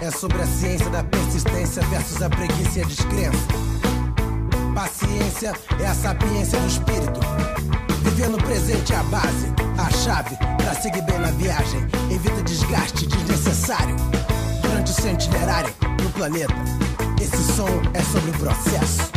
é 0.00 0.10
sobre 0.10 0.40
a 0.42 0.46
ciência 0.46 0.90
da 0.90 1.04
persistência 1.04 1.82
versus 1.84 2.22
a 2.22 2.30
preguiça 2.30 2.78
e 2.78 2.82
a 2.82 2.86
descrença. 2.86 3.48
Paciência 4.74 5.52
é 5.80 5.86
a 5.86 5.94
sapiência 5.94 6.58
do 6.58 6.66
espírito. 6.66 7.20
Viver 8.02 8.28
no 8.28 8.38
presente 8.38 8.92
é 8.92 8.96
a 8.96 9.02
base, 9.04 9.46
a 9.78 9.90
chave 9.90 10.36
para 10.56 10.74
seguir 10.74 11.02
bem 11.02 11.18
na 11.18 11.30
viagem. 11.30 11.82
Evita 12.10 12.42
desgaste 12.42 13.06
desnecessário 13.06 13.94
durante 14.62 14.90
o 14.90 14.94
no 16.01 16.01
planeta. 16.12 16.54
Esse 17.20 17.42
som 17.54 17.68
é 17.94 18.02
sobre 18.02 18.30
o 18.30 18.38
processo. 18.38 19.12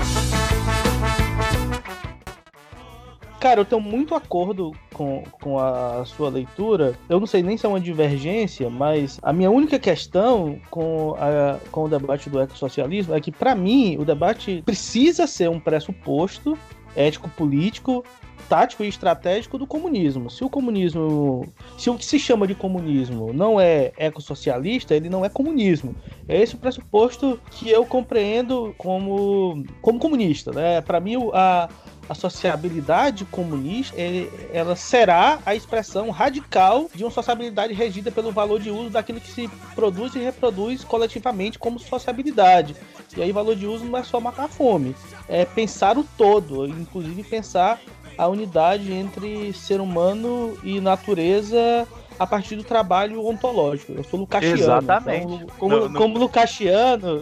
Cara, 3.39 3.59
eu 3.59 3.65
tenho 3.65 3.81
muito 3.81 4.15
acordo 4.15 4.71
com, 4.91 5.23
com 5.39 5.59
a 5.59 6.03
sua 6.05 6.29
leitura. 6.29 6.97
Eu 7.07 7.19
não 7.19 7.27
sei 7.27 7.43
nem 7.43 7.55
se 7.55 7.65
é 7.65 7.69
uma 7.69 7.79
divergência, 7.79 8.71
mas 8.71 9.19
a 9.21 9.31
minha 9.31 9.51
única 9.51 9.77
questão 9.77 10.59
com, 10.71 11.15
a, 11.19 11.59
com 11.69 11.83
o 11.83 11.87
debate 11.87 12.27
do 12.27 12.41
ecossocialismo 12.41 13.13
é 13.13 13.21
que, 13.21 13.31
para 13.31 13.53
mim, 13.53 13.97
o 13.99 14.05
debate 14.05 14.63
precisa 14.65 15.27
ser 15.27 15.47
um 15.47 15.59
pressuposto 15.59 16.57
ético-político 16.95 18.03
tático 18.47 18.83
e 18.83 18.87
estratégico 18.87 19.57
do 19.57 19.67
comunismo. 19.67 20.29
Se 20.29 20.43
o 20.43 20.49
comunismo, 20.49 21.51
se 21.77 21.89
o 21.89 21.97
que 21.97 22.05
se 22.05 22.19
chama 22.19 22.47
de 22.47 22.55
comunismo 22.55 23.33
não 23.33 23.59
é 23.59 23.91
ecossocialista, 23.97 24.95
ele 24.95 25.09
não 25.09 25.25
é 25.25 25.29
comunismo. 25.29 25.95
É 26.27 26.41
esse 26.41 26.55
o 26.55 26.57
pressuposto 26.57 27.39
que 27.51 27.69
eu 27.69 27.85
compreendo 27.85 28.73
como, 28.77 29.63
como 29.81 29.99
comunista. 29.99 30.51
Né? 30.51 30.81
Para 30.81 30.99
mim, 30.99 31.15
a, 31.33 31.69
a 32.07 32.13
sociabilidade 32.13 33.25
comunista 33.25 33.99
ele, 33.99 34.31
ela 34.53 34.75
será 34.75 35.39
a 35.45 35.55
expressão 35.55 36.09
radical 36.09 36.89
de 36.93 37.03
uma 37.03 37.11
sociabilidade 37.11 37.73
regida 37.73 38.11
pelo 38.11 38.31
valor 38.31 38.59
de 38.59 38.69
uso 38.69 38.89
daquilo 38.89 39.19
que 39.19 39.31
se 39.31 39.49
produz 39.73 40.15
e 40.15 40.19
reproduz 40.19 40.83
coletivamente 40.83 41.57
como 41.57 41.79
sociabilidade. 41.79 42.75
E 43.15 43.21
aí, 43.21 43.31
valor 43.31 43.55
de 43.55 43.65
uso 43.65 43.85
não 43.85 43.97
é 43.97 44.03
só 44.03 44.19
matar 44.19 44.45
a 44.45 44.49
fome, 44.49 44.95
é 45.27 45.45
pensar 45.45 45.97
o 45.97 46.03
todo, 46.17 46.67
inclusive 46.67 47.23
pensar 47.23 47.79
a 48.17 48.27
unidade 48.27 48.91
entre 48.93 49.53
ser 49.53 49.81
humano 49.81 50.57
e 50.63 50.79
natureza 50.79 51.87
a 52.17 52.25
partir 52.25 52.55
do 52.55 52.63
trabalho 52.63 53.25
ontológico. 53.25 53.93
Eu 53.93 54.03
sou 54.03 54.19
lucachiano. 54.19 54.57
Exatamente. 54.57 55.33
Então, 55.33 55.47
como, 55.57 55.75
no, 55.75 55.89
no... 55.89 55.99
como 55.99 56.17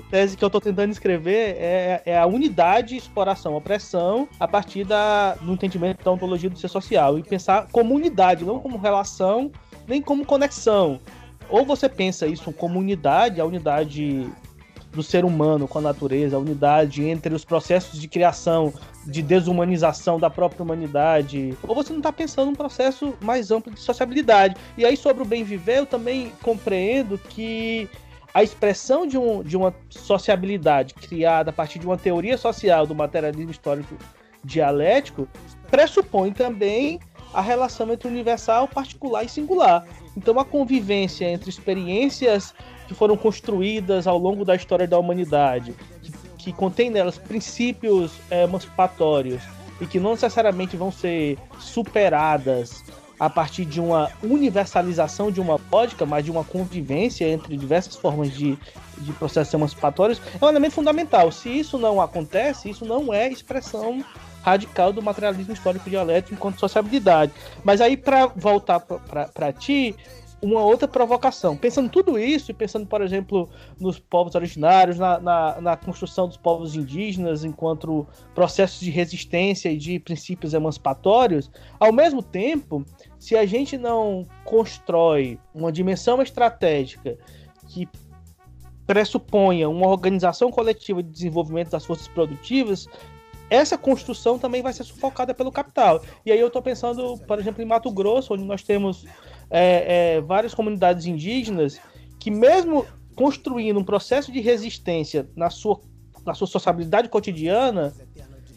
tese 0.10 0.38
que 0.38 0.44
eu 0.44 0.48
estou 0.48 0.62
tentando 0.62 0.91
escrever 0.91 1.56
é, 1.60 2.02
é, 2.06 2.20
a 2.20 2.26
unidade, 2.26 2.96
exploração, 2.96 3.56
opressão, 3.56 4.28
a 4.39 4.48
partir 4.48 4.84
da, 4.84 5.36
do 5.36 5.54
entendimento 5.54 6.04
da 6.04 6.12
ontologia 6.12 6.50
do 6.50 6.58
ser 6.58 6.68
social. 6.68 7.18
E 7.18 7.24
pensar 7.24 7.68
como 7.72 7.94
unidade, 7.94 8.46
não 8.46 8.60
como 8.60 8.78
relação, 8.78 9.52
nem 9.88 10.02
como 10.02 10.26
conexão. 10.26 11.00
Ou 11.50 11.66
você 11.66 11.89
pensa 11.89 12.26
isso 12.26 12.52
como 12.52 12.80
unidade, 12.80 13.41
a 13.41 13.46
unidade 13.46 14.28
do 14.94 15.02
ser 15.02 15.26
humano 15.26 15.68
com 15.68 15.80
a 15.80 15.82
natureza, 15.82 16.36
a 16.36 16.39
unidade 16.39 17.04
entre 17.04 17.34
os 17.34 17.44
processos 17.44 18.00
de 18.00 18.08
criação, 18.08 18.74
de 19.06 19.22
desumanização 19.22 20.20
da 20.20 20.30
própria 20.30 20.64
humanidade, 20.64 21.58
ou 21.68 21.76
você 21.76 21.91
não 21.91 22.00
está 22.00 22.14
pensando 22.14 22.48
num 22.48 22.56
processo 22.56 23.14
mais 23.22 23.52
amplo 23.52 23.74
de 23.74 23.80
sociabilidade. 23.80 24.56
E 24.78 24.86
aí, 24.86 24.96
sobre 24.96 25.24
o 25.24 25.26
bem 25.26 25.44
viver, 25.44 25.80
eu 25.80 25.86
também 25.86 26.32
compreendo 26.41 27.18
que 27.18 27.89
a 28.34 28.44
expressão 28.44 29.06
de, 29.06 29.18
um, 29.18 29.44
de 29.44 29.58
uma 29.58 29.74
sociabilidade 29.89 30.94
criada 30.94 31.50
a 31.50 31.54
partir 31.54 31.80
de 31.80 31.86
uma 31.86 31.98
teoria 31.98 32.38
social 32.38 32.88
do 32.88 32.96
materialismo 32.96 33.52
histórico 33.52 33.96
dialético 34.44 35.28
pressupõe 35.70 36.32
também 36.32 37.00
a 37.34 37.41
relação 37.41 37.91
entre 37.91 38.08
universal, 38.08 38.68
particular 38.68 39.24
e 39.24 39.30
singular. 39.30 39.86
Então, 40.16 40.39
a 40.39 40.46
convivência 40.46 41.26
entre 41.26 41.50
experiências 41.50 42.54
que 42.88 42.94
foram 42.94 43.16
construídas 43.18 44.08
ao 44.08 44.18
longo 44.18 44.44
da 44.44 44.56
história 44.56 44.88
da 44.88 44.98
humanidade, 44.98 45.74
que, 46.02 46.12
que 46.38 46.54
contém 46.54 46.90
nelas 46.90 47.18
princípios 47.18 48.12
é, 48.30 48.44
emancipatórios 48.44 49.42
e 49.80 49.88
que 49.88 50.00
não 50.00 50.12
necessariamente 50.12 50.78
vão 50.78 50.92
ser 50.92 51.38
superadas 51.60 52.84
a 53.20 53.30
partir 53.30 53.66
de 53.66 53.80
uma 53.80 54.12
universalização 54.22 55.32
de 55.32 55.40
uma 55.40 55.60
lógica, 55.72 56.06
mas 56.06 56.26
de 56.26 56.32
uma 56.32 56.44
convivência 56.44 57.28
entre 57.28 57.56
diversas 57.56 57.96
formas 57.96 58.32
de, 58.32 58.58
de 58.98 59.14
processos 59.14 59.54
emancipatórios, 59.54 60.22
é 60.42 60.46
um 60.46 60.50
elemento 60.50 60.74
fundamental. 60.74 61.32
Se 61.32 61.50
isso 61.50 61.78
não 61.78 62.02
acontece, 62.02 62.70
isso 62.70 62.86
não 62.86 63.14
é 63.14 63.30
expressão 63.30 64.04
radical 64.42 64.92
do 64.92 65.02
materialismo 65.02 65.54
histórico 65.54 65.90
dialético 65.90 66.34
enquanto 66.34 66.60
sociabilidade. 66.60 67.32
Mas 67.64 67.80
aí, 67.80 67.96
para 67.96 68.28
voltar 68.28 68.82
para 68.82 69.54
ti, 69.54 69.96
uma 70.44 70.62
outra 70.62 70.88
provocação. 70.88 71.56
Pensando 71.56 71.89
tudo 71.89 72.20
isso 72.20 72.52
e 72.52 72.54
pensando, 72.54 72.86
por 72.86 73.02
exemplo, 73.02 73.50
nos 73.80 73.98
povos 73.98 74.36
originários, 74.36 75.00
na, 75.00 75.18
na, 75.20 75.62
na, 75.62 75.78
construção 75.78 76.28
dos 76.28 76.36
povos 76.36 76.76
indígenas 76.76 77.46
enquanto 77.46 78.06
processos 78.36 78.82
de 78.82 78.91
resistência 78.91 79.72
e 79.72 79.78
de 79.78 80.00
princípios 80.00 80.54
emancipatórios, 80.54 81.50
ao 81.80 81.94
mesmo 81.94 82.22
tempo, 82.22 82.86
se 83.18 83.38
a 83.38 83.46
gente 83.46 83.78
não 83.78 84.28
constrói 84.44 85.39
uma 85.56 85.72
dimensão 85.72 86.22
estratégica 86.22 87.18
que 87.70 87.88
pressuponha 88.86 89.70
uma 89.70 89.88
organização 89.88 90.52
coletiva 90.52 91.02
de 91.02 91.10
desenvolvimento 91.10 91.72
das 91.72 91.86
forças 91.86 92.10
produtivas, 92.10 92.86
essa 93.50 93.78
construção 93.78 94.38
também 94.38 94.62
vai 94.62 94.74
ser 94.74 94.84
sufocada 94.84 95.34
pelo 95.34 95.52
capital. 95.52 96.04
E 96.26 96.32
aí 96.34 96.39
eu 96.39 96.48
estou 96.48 96.62
pensando, 96.62 97.18
por 97.20 97.39
exemplo, 97.39 97.62
em 97.62 97.66
Mato 97.66 97.89
Grosso, 97.91 98.34
onde 98.34 98.44
nós 98.44 98.62
temos 98.62 99.06
é, 99.50 100.16
é, 100.16 100.22
várias 100.22 100.54
comunidades 100.54 101.06
indígenas 101.06 101.80
que, 102.20 102.32
mesmo 102.32 102.86
construindo 103.16 103.80
um 103.80 103.84
processo 103.84 104.32
de 104.32 104.39
resistência 104.39 105.30
na 105.36 105.50
sua, 105.50 105.80
na 106.26 106.34
sua 106.34 106.48
sociabilidade 106.48 107.10
cotidiana, 107.10 107.94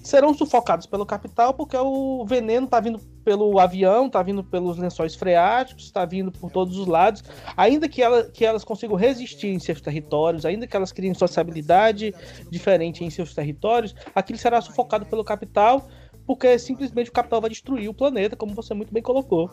serão 0.07 0.32
sufocados 0.32 0.87
pelo 0.87 1.05
capital 1.05 1.53
porque 1.53 1.76
o 1.76 2.24
veneno 2.24 2.66
está 2.66 2.78
vindo 2.78 2.99
pelo 3.24 3.59
avião, 3.59 4.07
está 4.07 4.22
vindo 4.22 4.45
pelos 4.45 4.78
lençóis 4.78 5.16
freáticos, 5.16 5.84
está 5.84 6.05
vindo 6.05 6.30
por 6.30 6.51
todos 6.51 6.78
os 6.78 6.87
lados. 6.87 7.24
Ainda 7.57 7.89
que, 7.89 8.01
ela, 8.01 8.22
que 8.22 8.45
elas 8.45 8.62
consigam 8.62 8.97
resistir 8.97 9.49
em 9.49 9.59
seus 9.59 9.80
territórios, 9.80 10.47
ainda 10.47 10.66
que 10.66 10.76
elas 10.76 10.93
criem 10.93 11.12
sociabilidade 11.12 12.14
diferente 12.51 13.05
em 13.05 13.11
seus 13.11 13.34
territórios, 13.34 13.97
aquilo 14.14 14.39
será 14.39 14.61
sufocado 14.61 15.05
pelo 15.07 15.24
capital 15.24 15.89
porque 16.26 16.59
simplesmente 16.59 17.09
o 17.09 17.12
capital 17.12 17.41
vai 17.41 17.49
destruir 17.49 17.89
o 17.89 17.95
planeta, 17.95 18.34
como 18.34 18.53
você 18.53 18.74
muito 18.74 18.93
bem 18.93 19.03
colocou. 19.03 19.49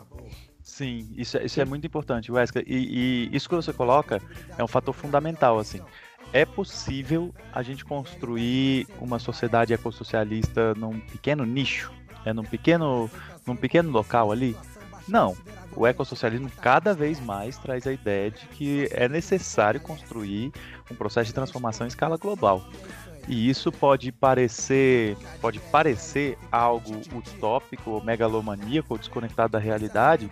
Sim, 0.64 1.10
isso, 1.14 1.36
é, 1.36 1.44
isso 1.44 1.60
é 1.60 1.64
muito 1.66 1.86
importante, 1.86 2.32
Wesley. 2.32 2.64
E, 2.66 3.28
e, 3.30 3.36
isso 3.36 3.48
que 3.48 3.54
você 3.54 3.70
coloca 3.70 4.20
é 4.56 4.64
um 4.64 4.66
fator 4.66 4.94
fundamental, 4.94 5.58
assim. 5.58 5.80
É 6.32 6.46
possível 6.46 7.32
a 7.52 7.62
gente 7.62 7.84
construir 7.84 8.88
uma 8.98 9.18
sociedade 9.18 9.74
ecossocialista 9.74 10.74
num 10.74 10.98
pequeno 10.98 11.44
nicho, 11.44 11.92
é 12.24 12.32
num 12.32 12.42
pequeno, 12.42 13.10
num 13.46 13.54
pequeno 13.54 13.90
local 13.90 14.32
ali? 14.32 14.56
Não. 15.06 15.36
O 15.76 15.86
ecossocialismo 15.86 16.50
cada 16.62 16.94
vez 16.94 17.20
mais 17.20 17.58
traz 17.58 17.86
a 17.86 17.92
ideia 17.92 18.30
de 18.30 18.46
que 18.46 18.88
é 18.90 19.06
necessário 19.06 19.80
construir 19.80 20.50
um 20.90 20.94
processo 20.94 21.26
de 21.26 21.34
transformação 21.34 21.86
em 21.86 21.88
escala 21.88 22.16
global. 22.16 22.64
E 23.26 23.48
isso 23.48 23.72
pode 23.72 24.12
parecer, 24.12 25.16
pode 25.40 25.58
parecer 25.58 26.36
algo 26.52 27.00
utópico, 27.14 27.92
ou 27.92 28.04
megalomaníaco, 28.04 28.94
ou 28.94 28.98
desconectado 28.98 29.52
da 29.52 29.58
realidade, 29.58 30.30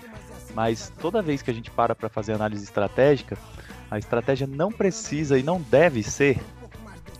mas 0.54 0.92
toda 1.00 1.22
vez 1.22 1.40
que 1.40 1.50
a 1.50 1.54
gente 1.54 1.70
para 1.70 1.94
para 1.94 2.08
fazer 2.08 2.32
análise 2.32 2.64
estratégica, 2.64 3.38
a 3.90 3.98
estratégia 3.98 4.46
não 4.46 4.70
precisa 4.70 5.38
e 5.38 5.42
não 5.42 5.60
deve 5.60 6.02
ser 6.02 6.38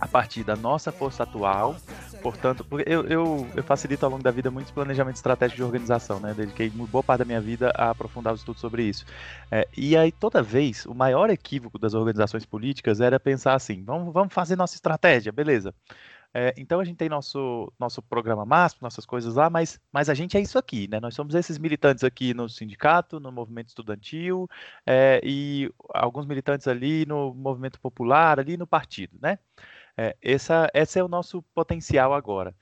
a 0.01 0.07
partir 0.07 0.43
da 0.45 0.57
nossa 0.57 0.91
força 0.91 1.23
atual 1.23 1.77
portanto, 2.23 2.64
eu, 2.87 3.03
eu, 3.03 3.49
eu, 3.55 3.62
facilito 3.62 4.05
ao 4.05 4.11
longo 4.12 4.23
da 4.23 4.31
vida 4.31 4.51
muitos 4.51 4.73
planejamentos 4.73 5.18
estratégicos 5.18 5.57
de 5.57 5.64
organização, 5.64 6.20
né? 6.20 6.33
Dediquei 6.35 6.70
boa 6.70 7.03
parte 7.03 7.20
da 7.20 7.25
minha 7.25 7.41
vida 7.41 7.73
a 7.77 7.91
aprofundar 7.91 8.33
os 8.33 8.41
estudos 8.41 8.61
sobre 8.61 8.85
isso. 8.85 9.05
É, 9.51 9.66
e 9.77 9.97
aí, 9.97 10.12
toda 10.12 10.43
vez, 10.43 10.87
o 10.87 10.95
maior 10.95 11.29
equívoco 11.31 11.79
das 11.79 11.95
organizações 11.95 12.47
políticas 12.47 13.01
era 13.01 13.18
pensar 13.18 13.55
assim: 13.55 13.83
vamos, 13.85 14.12
vamos 14.12 14.33
fazer 14.33 14.57
nossa 14.57 14.75
estratégia, 14.77 15.33
beleza. 15.33 15.75
É, 16.35 16.55
então 16.57 16.81
a 16.81 16.85
gente 16.85 16.97
tem 16.97 17.11
nosso, 17.11 17.70
nosso 17.79 18.01
programa 18.01 18.47
máximo, 18.47 18.79
nossas 18.83 19.05
coisas 19.05 19.35
lá, 19.35 19.51
mas, 19.51 19.79
mas 19.93 20.09
a 20.09 20.14
gente 20.14 20.37
é 20.37 20.41
isso 20.41 20.57
aqui, 20.59 20.89
né? 20.89 20.99
Nós 20.99 21.14
somos 21.14 21.35
esses 21.35 21.59
militantes 21.59 22.03
aqui 22.03 22.33
no 22.33 22.49
sindicato, 22.49 23.20
no 23.20 23.31
movimento 23.31 23.68
estudantil, 23.68 24.49
é, 24.87 25.20
e 25.23 25.70
alguns 25.91 26.25
militantes 26.25 26.66
ali 26.66 27.05
no 27.05 27.35
movimento 27.35 27.79
popular, 27.79 28.41
ali 28.41 28.57
no 28.57 28.66
partido, 28.66 29.18
né? 29.20 29.39
É, 29.97 30.16
essa, 30.22 30.70
esse 30.74 30.99
é 30.99 31.05
o 31.05 31.09
nosso 31.09 31.43
potencial 31.55 32.14
agora. 32.14 32.55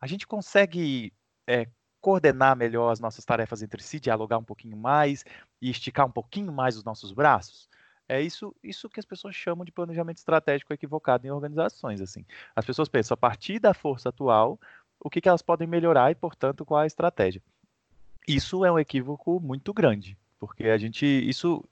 A 0.00 0.06
gente 0.06 0.26
consegue 0.26 1.12
é, 1.46 1.66
coordenar 2.00 2.54
melhor 2.54 2.90
as 2.90 3.00
nossas 3.00 3.24
tarefas 3.24 3.62
entre 3.62 3.82
si, 3.82 3.98
dialogar 3.98 4.38
um 4.38 4.44
pouquinho 4.44 4.76
mais 4.76 5.24
e 5.60 5.70
esticar 5.70 6.06
um 6.06 6.10
pouquinho 6.10 6.52
mais 6.52 6.76
os 6.76 6.84
nossos 6.84 7.12
braços? 7.12 7.68
É 8.06 8.20
isso, 8.20 8.54
isso 8.62 8.90
que 8.90 9.00
as 9.00 9.06
pessoas 9.06 9.34
chamam 9.34 9.64
de 9.64 9.72
planejamento 9.72 10.18
estratégico 10.18 10.74
equivocado 10.74 11.26
em 11.26 11.30
organizações. 11.30 12.02
Assim, 12.02 12.24
as 12.54 12.66
pessoas 12.66 12.88
pensam 12.88 13.14
a 13.14 13.16
partir 13.16 13.58
da 13.58 13.72
força 13.72 14.10
atual 14.10 14.60
o 15.00 15.08
que, 15.08 15.20
que 15.20 15.28
elas 15.28 15.40
podem 15.40 15.66
melhorar 15.66 16.10
e, 16.10 16.14
portanto, 16.14 16.64
qual 16.64 16.80
a 16.80 16.86
estratégia. 16.86 17.42
Isso 18.28 18.64
é 18.64 18.70
um 18.70 18.78
equívoco 18.78 19.40
muito 19.40 19.72
grande, 19.72 20.16
porque 20.38 20.64
a 20.64 20.76
gente 20.76 21.06
isso 21.06 21.64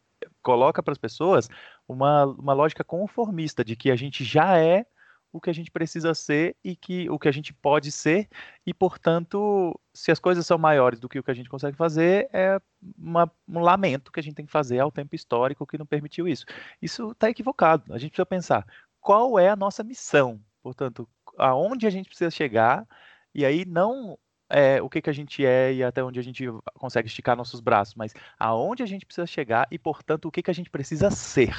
coloca 0.43 0.83
para 0.83 0.93
as 0.93 0.99
pessoas 0.99 1.49
uma, 1.87 2.25
uma 2.25 2.53
lógica 2.53 2.83
conformista 2.83 3.65
de 3.65 3.77
que 3.77 3.91
a 3.91 3.97
gente 3.97 4.25
já 4.25 4.59
é 4.59 4.87
o 5.33 5.41
que 5.41 5.51
a 5.51 5.53
gente 5.53 5.71
precisa 5.71 6.15
ser 6.15 6.57
e 6.63 6.77
que 6.77 7.09
o 7.09 7.19
que 7.19 7.29
a 7.29 7.33
gente 7.33 7.53
pode 7.55 7.91
ser. 7.91 8.29
E 8.67 8.75
portanto 8.75 9.79
se 9.95 10.11
as 10.11 10.19
coisas 10.19 10.47
são 10.47 10.59
maiores 10.59 11.01
do 11.01 11.09
que 11.09 11.19
o 11.19 11.23
que 11.23 11.31
a 11.31 11.35
gente 11.35 11.49
consegue 11.49 11.77
fazer 11.77 12.29
é 12.33 12.61
uma, 12.99 13.31
um 13.49 13.61
lamento 13.61 14.13
que 14.13 14.21
a 14.21 14.23
gente 14.23 14.35
tem 14.35 14.47
que 14.47 14.53
fazer 14.53 14.79
ao 14.79 14.93
tempo 14.93 15.15
histórico 15.15 15.67
que 15.67 15.79
não 15.79 15.87
permitiu 15.87 16.29
isso. 16.29 16.45
Isso 16.81 17.13
está 17.13 17.31
equivocado. 17.31 17.93
A 17.95 17.99
gente 17.99 18.11
precisa 18.11 18.27
pensar 18.27 18.67
qual 19.01 19.39
é 19.39 19.49
a 19.49 19.57
nossa 19.57 19.83
missão. 19.83 20.41
Portanto 20.63 21.09
aonde 21.39 21.87
a 21.87 21.91
gente 21.91 22.09
precisa 22.09 22.31
chegar 22.31 22.87
e 23.35 23.45
aí 23.45 23.65
não 23.65 24.19
é, 24.53 24.83
o 24.83 24.89
que, 24.89 25.01
que 25.01 25.09
a 25.09 25.13
gente 25.13 25.45
é 25.45 25.73
e 25.73 25.83
até 25.83 26.05
onde 26.05 26.21
a 26.21 26.23
gente 26.23 26.45
consegue 26.75 27.09
esticar 27.09 27.35
nossos 27.35 27.61
braços, 27.61 27.95
mas 27.95 28.13
aonde 28.39 28.83
a 28.83 28.87
gente 28.87 29.07
precisa 29.07 29.27
chegar 29.27 29.67
e, 29.71 29.79
portanto, 29.79 30.27
o 30.27 30.31
que, 30.31 30.43
que 30.43 30.51
a 30.51 30.55
gente 30.55 30.69
precisa 30.69 31.11
ser. 31.11 31.55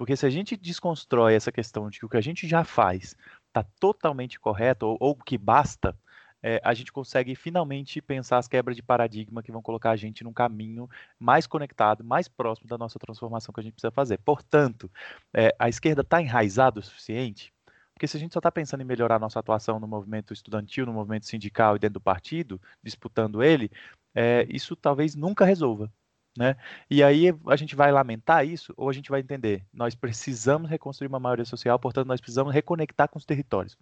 Porque 0.00 0.16
se 0.16 0.24
a 0.24 0.30
gente 0.30 0.56
desconstrói 0.56 1.34
essa 1.34 1.52
questão 1.52 1.90
de 1.90 1.98
que 1.98 2.06
o 2.06 2.08
que 2.08 2.16
a 2.16 2.22
gente 2.22 2.48
já 2.48 2.64
faz 2.64 3.14
está 3.48 3.62
totalmente 3.78 4.40
correto 4.40 4.86
ou, 4.86 4.96
ou 4.98 5.14
que 5.14 5.36
basta, 5.36 5.94
é, 6.42 6.58
a 6.64 6.72
gente 6.72 6.90
consegue 6.90 7.34
finalmente 7.34 8.00
pensar 8.00 8.38
as 8.38 8.48
quebras 8.48 8.74
de 8.76 8.82
paradigma 8.82 9.42
que 9.42 9.52
vão 9.52 9.60
colocar 9.60 9.90
a 9.90 9.96
gente 9.96 10.24
num 10.24 10.32
caminho 10.32 10.88
mais 11.18 11.46
conectado, 11.46 12.02
mais 12.02 12.28
próximo 12.28 12.66
da 12.66 12.78
nossa 12.78 12.98
transformação 12.98 13.52
que 13.52 13.60
a 13.60 13.62
gente 13.62 13.74
precisa 13.74 13.90
fazer. 13.90 14.16
Portanto, 14.24 14.90
é, 15.34 15.54
a 15.58 15.68
esquerda 15.68 16.00
está 16.00 16.22
enraizada 16.22 16.80
o 16.80 16.82
suficiente? 16.82 17.52
Porque 17.92 18.08
se 18.08 18.16
a 18.16 18.20
gente 18.20 18.32
só 18.32 18.38
está 18.38 18.50
pensando 18.50 18.80
em 18.80 18.86
melhorar 18.86 19.18
nossa 19.18 19.38
atuação 19.38 19.78
no 19.78 19.86
movimento 19.86 20.32
estudantil, 20.32 20.86
no 20.86 20.94
movimento 20.94 21.26
sindical 21.26 21.76
e 21.76 21.78
dentro 21.78 22.00
do 22.00 22.00
partido, 22.00 22.58
disputando 22.82 23.42
ele, 23.42 23.70
é, 24.14 24.46
isso 24.48 24.74
talvez 24.74 25.14
nunca 25.14 25.44
resolva. 25.44 25.92
Né? 26.40 26.56
E 26.88 27.02
aí 27.02 27.34
a 27.46 27.54
gente 27.54 27.76
vai 27.76 27.92
lamentar 27.92 28.46
isso 28.46 28.72
ou 28.74 28.88
a 28.88 28.94
gente 28.94 29.10
vai 29.10 29.20
entender, 29.20 29.62
nós 29.70 29.94
precisamos 29.94 30.70
reconstruir 30.70 31.06
uma 31.06 31.20
maioria 31.20 31.44
social, 31.44 31.78
portanto 31.78 32.06
nós 32.06 32.18
precisamos 32.18 32.54
reconectar 32.54 33.10
com 33.10 33.18
os 33.18 33.26
territórios. 33.26 33.76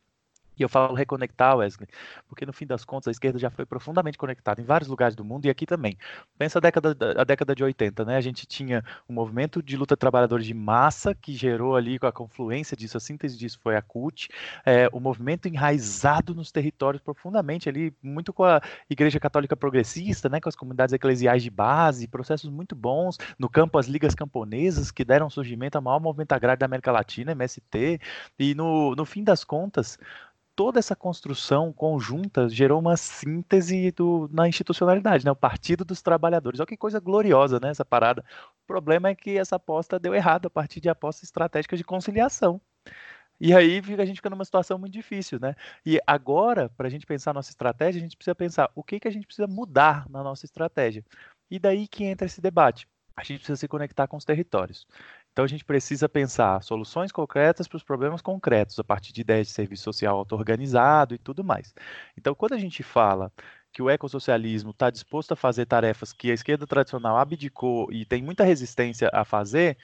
E 0.58 0.62
eu 0.62 0.68
falo 0.68 0.94
reconectar, 0.94 1.56
Wesley, 1.56 1.88
porque 2.26 2.44
no 2.44 2.52
fim 2.52 2.66
das 2.66 2.84
contas 2.84 3.08
a 3.08 3.10
esquerda 3.10 3.38
já 3.38 3.50
foi 3.50 3.64
profundamente 3.64 4.18
conectada 4.18 4.60
em 4.60 4.64
vários 4.64 4.88
lugares 4.88 5.14
do 5.14 5.24
mundo 5.24 5.46
e 5.46 5.50
aqui 5.50 5.66
também. 5.66 5.96
Pensa 6.36 6.58
a 6.58 6.60
década, 6.60 6.96
a 7.16 7.24
década 7.24 7.54
de 7.54 7.62
80, 7.62 8.04
né? 8.04 8.16
A 8.16 8.20
gente 8.20 8.46
tinha 8.46 8.82
um 9.08 9.14
movimento 9.14 9.62
de 9.62 9.76
luta 9.76 9.94
de 9.94 10.00
trabalhadores 10.00 10.46
de 10.46 10.54
massa 10.54 11.14
que 11.14 11.32
gerou 11.34 11.76
ali 11.76 11.98
com 11.98 12.06
a 12.06 12.12
confluência 12.12 12.76
disso, 12.76 12.96
a 12.96 13.00
síntese 13.00 13.38
disso 13.38 13.58
foi 13.62 13.76
a 13.76 13.82
CUT, 13.82 14.28
é, 14.64 14.88
o 14.92 15.00
movimento 15.00 15.46
enraizado 15.46 16.34
nos 16.34 16.50
territórios 16.50 17.02
profundamente 17.02 17.68
ali, 17.68 17.94
muito 18.02 18.32
com 18.32 18.44
a 18.44 18.60
Igreja 18.90 19.20
Católica 19.20 19.56
Progressista, 19.56 20.28
né? 20.28 20.40
Com 20.40 20.48
as 20.48 20.56
comunidades 20.56 20.92
eclesiais 20.92 21.42
de 21.42 21.50
base, 21.50 22.08
processos 22.08 22.50
muito 22.50 22.74
bons. 22.74 23.16
No 23.38 23.48
campo, 23.48 23.78
as 23.78 23.86
ligas 23.86 24.14
camponesas 24.14 24.90
que 24.90 25.04
deram 25.04 25.30
surgimento 25.30 25.76
ao 25.78 25.82
maior 25.82 26.00
movimento 26.00 26.32
agrário 26.32 26.58
da 26.58 26.66
América 26.66 26.90
Latina, 26.90 27.32
MST, 27.32 28.00
e 28.38 28.54
no, 28.54 28.94
no 28.94 29.04
fim 29.04 29.22
das 29.22 29.44
contas, 29.44 29.98
toda 30.58 30.80
essa 30.80 30.96
construção 30.96 31.72
conjunta 31.72 32.48
gerou 32.48 32.80
uma 32.80 32.96
síntese 32.96 33.92
do, 33.92 34.28
na 34.32 34.48
institucionalidade, 34.48 35.24
né? 35.24 35.30
O 35.30 35.36
Partido 35.36 35.84
dos 35.84 36.02
Trabalhadores. 36.02 36.58
Olha 36.58 36.66
que 36.66 36.76
coisa 36.76 36.98
gloriosa, 36.98 37.60
né? 37.60 37.70
Essa 37.70 37.84
parada. 37.84 38.24
O 38.64 38.66
problema 38.66 39.08
é 39.08 39.14
que 39.14 39.38
essa 39.38 39.54
aposta 39.54 40.00
deu 40.00 40.12
errado 40.16 40.46
a 40.46 40.50
partir 40.50 40.80
de 40.80 40.88
apostas 40.88 41.22
estratégicas 41.22 41.78
de 41.78 41.84
conciliação. 41.84 42.60
E 43.40 43.54
aí 43.54 43.80
a 44.00 44.04
gente 44.04 44.16
fica 44.16 44.28
numa 44.28 44.44
situação 44.44 44.80
muito 44.80 44.92
difícil, 44.92 45.38
né? 45.38 45.54
E 45.86 46.00
agora, 46.04 46.68
para 46.70 46.88
a 46.88 46.90
gente 46.90 47.06
pensar 47.06 47.32
nossa 47.32 47.50
estratégia, 47.50 48.00
a 48.00 48.02
gente 48.02 48.16
precisa 48.16 48.34
pensar 48.34 48.68
o 48.74 48.82
que, 48.82 48.98
que 48.98 49.06
a 49.06 49.12
gente 49.12 49.28
precisa 49.28 49.46
mudar 49.46 50.10
na 50.10 50.24
nossa 50.24 50.44
estratégia. 50.44 51.04
E 51.48 51.60
daí 51.60 51.86
que 51.86 52.02
entra 52.02 52.26
esse 52.26 52.40
debate. 52.40 52.88
A 53.16 53.22
gente 53.22 53.38
precisa 53.38 53.56
se 53.56 53.68
conectar 53.68 54.08
com 54.08 54.16
os 54.16 54.24
territórios. 54.24 54.88
Então 55.38 55.44
a 55.44 55.48
gente 55.48 55.64
precisa 55.64 56.08
pensar 56.08 56.60
soluções 56.64 57.12
concretas 57.12 57.68
para 57.68 57.76
os 57.76 57.84
problemas 57.84 58.20
concretos, 58.20 58.76
a 58.76 58.82
partir 58.82 59.12
de 59.12 59.20
ideias 59.20 59.46
de 59.46 59.52
serviço 59.52 59.84
social 59.84 60.18
auto-organizado 60.18 61.14
e 61.14 61.18
tudo 61.18 61.44
mais. 61.44 61.72
Então, 62.16 62.34
quando 62.34 62.54
a 62.54 62.58
gente 62.58 62.82
fala 62.82 63.32
que 63.72 63.80
o 63.80 63.88
ecossocialismo 63.88 64.70
está 64.70 64.90
disposto 64.90 65.30
a 65.30 65.36
fazer 65.36 65.66
tarefas 65.66 66.12
que 66.12 66.32
a 66.32 66.34
esquerda 66.34 66.66
tradicional 66.66 67.16
abdicou 67.16 67.86
e 67.92 68.04
tem 68.04 68.20
muita 68.20 68.42
resistência 68.42 69.08
a 69.12 69.24
fazer, 69.24 69.78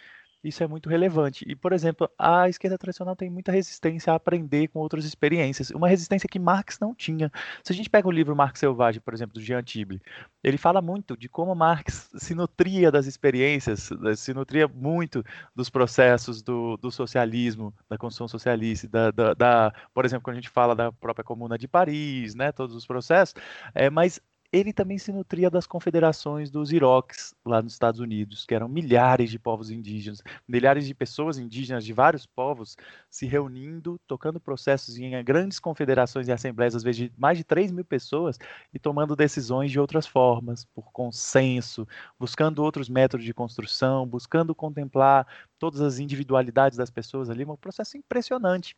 isso 0.45 0.63
é 0.63 0.67
muito 0.67 0.89
relevante. 0.89 1.45
E, 1.49 1.57
por 1.57 1.73
exemplo, 1.73 2.09
a 2.19 2.49
esquerda 2.49 2.77
tradicional 2.77 3.17
tem 3.17 3.31
muita 3.31 3.51
resistência 3.51 4.13
a 4.13 4.17
aprender 4.17 4.69
com 4.69 4.79
outras 4.79 5.05
experiências, 5.05 5.71
uma 5.71 5.89
resistência 5.89 6.29
que 6.29 6.39
Marx 6.39 6.79
não 6.79 6.95
tinha. 6.95 7.33
Se 7.63 7.73
a 7.73 7.75
gente 7.75 7.89
pega 7.89 8.07
o 8.07 8.11
livro 8.11 8.37
Marx 8.37 8.61
Selvagem, 8.61 9.01
por 9.01 9.15
exemplo, 9.15 9.35
do 9.35 9.41
Jean 9.41 9.63
Tible, 9.63 10.01
ele 10.43 10.59
fala 10.59 10.83
muito 10.83 11.17
de 11.17 11.29
como 11.29 11.55
Marx 11.55 12.11
se 12.17 12.35
nutria 12.35 12.93
das 12.93 13.07
experiências, 13.07 13.91
se 14.17 14.35
nutria 14.35 14.69
muito 14.69 15.25
dos 15.55 15.71
processos 15.71 16.43
do, 16.43 16.77
do 16.77 16.91
socialismo, 16.91 17.75
da 17.89 17.97
construção 17.97 18.29
socialista, 18.29 18.89
da, 18.89 19.11
da, 19.11 19.35
da, 19.35 19.73
por 19.95 20.05
exemplo, 20.05 20.25
quando 20.25 20.37
a 20.37 20.41
gente 20.41 20.51
fala 20.51 20.75
da 20.75 20.93
própria 20.93 21.25
Comuna 21.25 21.57
de 21.57 21.67
Paris, 21.67 22.35
né, 22.35 22.53
todos 22.53 22.77
os 22.77 22.87
processos, 22.87 23.35
é, 23.75 23.89
mas 23.89 24.21
ele 24.53 24.73
também 24.73 24.99
se 24.99 25.13
nutria 25.13 25.51
das 25.51 25.67
confederações 25.67 26.51
dos 26.51 26.73
Iroques 26.73 27.35
lá 27.45 27.61
nos 27.61 27.73
Estados 27.73 28.01
Unidos, 28.01 28.47
que 28.47 28.55
eram 28.55 28.69
milhares 28.69 29.31
de 29.31 29.39
povos 29.39 29.71
indígenas, 29.71 30.23
milhares 30.47 30.87
de 30.87 30.95
pessoas 30.95 31.39
indígenas 31.39 31.85
de 31.85 31.93
vários 31.93 32.25
povos 32.25 32.77
se 33.11 33.27
reunindo, 33.27 33.99
tocando 34.07 34.39
processos 34.39 34.97
em 34.97 35.23
grandes 35.25 35.59
confederações 35.59 36.29
e 36.29 36.33
assembleias, 36.33 36.75
às 36.75 36.83
vezes 36.83 37.11
de 37.11 37.13
mais 37.19 37.37
de 37.37 37.45
3 37.45 37.73
mil 37.73 37.85
pessoas, 37.85 38.39
e 38.73 38.79
tomando 38.79 39.17
decisões 39.17 39.71
de 39.71 39.81
outras 39.81 40.07
formas, 40.07 40.65
por 40.67 40.93
consenso, 40.93 41.87
buscando 42.19 42.63
outros 42.63 42.89
métodos 42.89 43.27
de 43.27 43.35
construção, 43.35 44.07
buscando 44.07 44.55
contemplar 44.55 45.27
todas 45.59 45.81
as 45.81 45.99
individualidades 45.99 46.79
das 46.79 46.91
pessoas 46.91 47.29
ali, 47.29 47.45
um 47.45 47.57
processo 47.57 47.97
impressionante. 47.97 48.77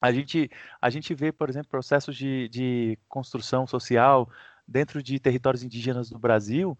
A 0.00 0.12
gente, 0.12 0.50
a 0.82 0.90
gente 0.90 1.14
vê, 1.14 1.32
por 1.32 1.48
exemplo, 1.48 1.70
processos 1.70 2.14
de, 2.14 2.48
de 2.50 2.98
construção 3.08 3.66
social 3.66 4.28
dentro 4.66 5.02
de 5.02 5.18
territórios 5.18 5.62
indígenas 5.62 6.10
do 6.10 6.18
Brasil 6.18 6.76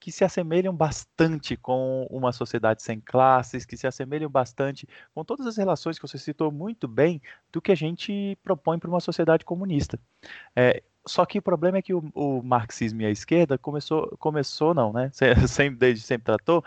que 0.00 0.12
se 0.12 0.24
assemelham 0.24 0.74
bastante 0.74 1.56
com 1.56 2.06
uma 2.10 2.32
sociedade 2.32 2.82
sem 2.82 3.00
classes, 3.00 3.64
que 3.64 3.76
se 3.76 3.86
assemelham 3.86 4.30
bastante 4.30 4.88
com 5.14 5.24
todas 5.24 5.46
as 5.46 5.56
relações 5.56 5.98
que 5.98 6.06
você 6.06 6.18
citou 6.18 6.52
muito 6.52 6.86
bem 6.86 7.20
do 7.52 7.60
que 7.60 7.72
a 7.72 7.74
gente 7.74 8.38
propõe 8.42 8.78
para 8.78 8.88
uma 8.88 9.00
sociedade 9.00 9.44
comunista. 9.44 9.98
É, 10.54 10.82
só 11.04 11.24
que 11.24 11.38
o 11.38 11.42
problema 11.42 11.78
é 11.78 11.82
que 11.82 11.94
o, 11.94 12.10
o, 12.14 12.42
marxismo 12.42 13.00
e 13.02 13.06
a 13.06 13.10
esquerda 13.10 13.58
começou, 13.58 14.14
começou 14.18 14.74
não, 14.74 14.92
né? 14.92 15.10
Sempre, 15.48 15.78
desde 15.78 16.04
sempre 16.04 16.26
tratou 16.26 16.64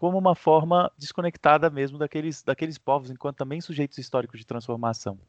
como 0.00 0.16
uma 0.16 0.34
forma 0.34 0.90
desconectada 0.96 1.68
mesmo 1.68 1.98
daqueles, 1.98 2.42
daqueles 2.42 2.78
povos, 2.78 3.10
enquanto 3.10 3.36
também 3.36 3.60
sujeitos 3.60 3.98
históricos 3.98 4.40
de 4.40 4.46
transformação. 4.46 5.20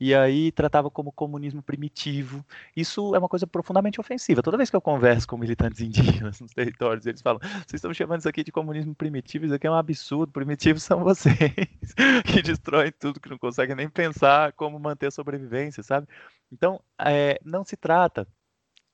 E 0.00 0.12
aí 0.12 0.50
tratava 0.50 0.90
como 0.90 1.12
comunismo 1.12 1.62
primitivo. 1.62 2.44
Isso 2.76 3.14
é 3.14 3.20
uma 3.20 3.28
coisa 3.28 3.46
profundamente 3.46 4.00
ofensiva. 4.00 4.42
Toda 4.42 4.56
vez 4.56 4.68
que 4.68 4.74
eu 4.74 4.80
converso 4.80 5.28
com 5.28 5.38
militantes 5.38 5.80
indígenas 5.80 6.40
nos 6.42 6.52
territórios, 6.52 7.06
eles 7.06 7.22
falam: 7.22 7.38
vocês 7.40 7.74
estão 7.74 7.94
chamando 7.94 8.18
isso 8.18 8.28
aqui 8.28 8.42
de 8.42 8.50
comunismo 8.50 8.96
primitivo, 8.96 9.44
isso 9.44 9.54
aqui 9.54 9.68
é 9.68 9.70
um 9.70 9.74
absurdo. 9.74 10.32
Primitivos 10.32 10.82
são 10.82 11.04
vocês, 11.04 11.36
que 12.26 12.42
destroem 12.42 12.90
tudo, 12.98 13.20
que 13.20 13.30
não 13.30 13.38
conseguem 13.38 13.76
nem 13.76 13.88
pensar 13.88 14.52
como 14.54 14.76
manter 14.80 15.06
a 15.06 15.12
sobrevivência, 15.12 15.84
sabe? 15.84 16.08
Então, 16.50 16.80
é, 16.98 17.38
não 17.44 17.64
se 17.64 17.76
trata 17.76 18.26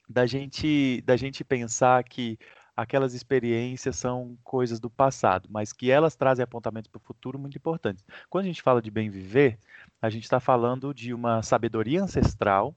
da 0.07 0.27
gente, 0.27 1.01
da 1.07 1.17
gente 1.17 1.43
pensar 1.43 2.05
que 2.05 2.39
aquelas 2.77 3.15
experiências 3.15 3.97
são 3.97 4.37
coisas 4.43 4.81
do 4.81 4.91
passado, 4.91 5.49
mas 5.51 5.73
que 5.73 5.91
elas 5.91 6.17
trazem 6.17 6.43
apontamentos 6.43 6.91
para 6.91 6.99
o 6.99 7.03
futuro 7.03 7.39
muito 7.39 7.57
importantes. 7.57 8.05
Quando 8.31 8.45
a 8.45 8.49
gente 8.49 8.63
fala 8.63 8.81
de 8.81 8.91
bem 8.91 9.11
viver, 9.11 9.59
a 10.01 10.09
gente 10.09 10.25
está 10.25 10.41
falando 10.41 10.95
de 10.95 11.13
uma 11.13 11.43
sabedoria 11.43 12.03
ancestral 12.03 12.75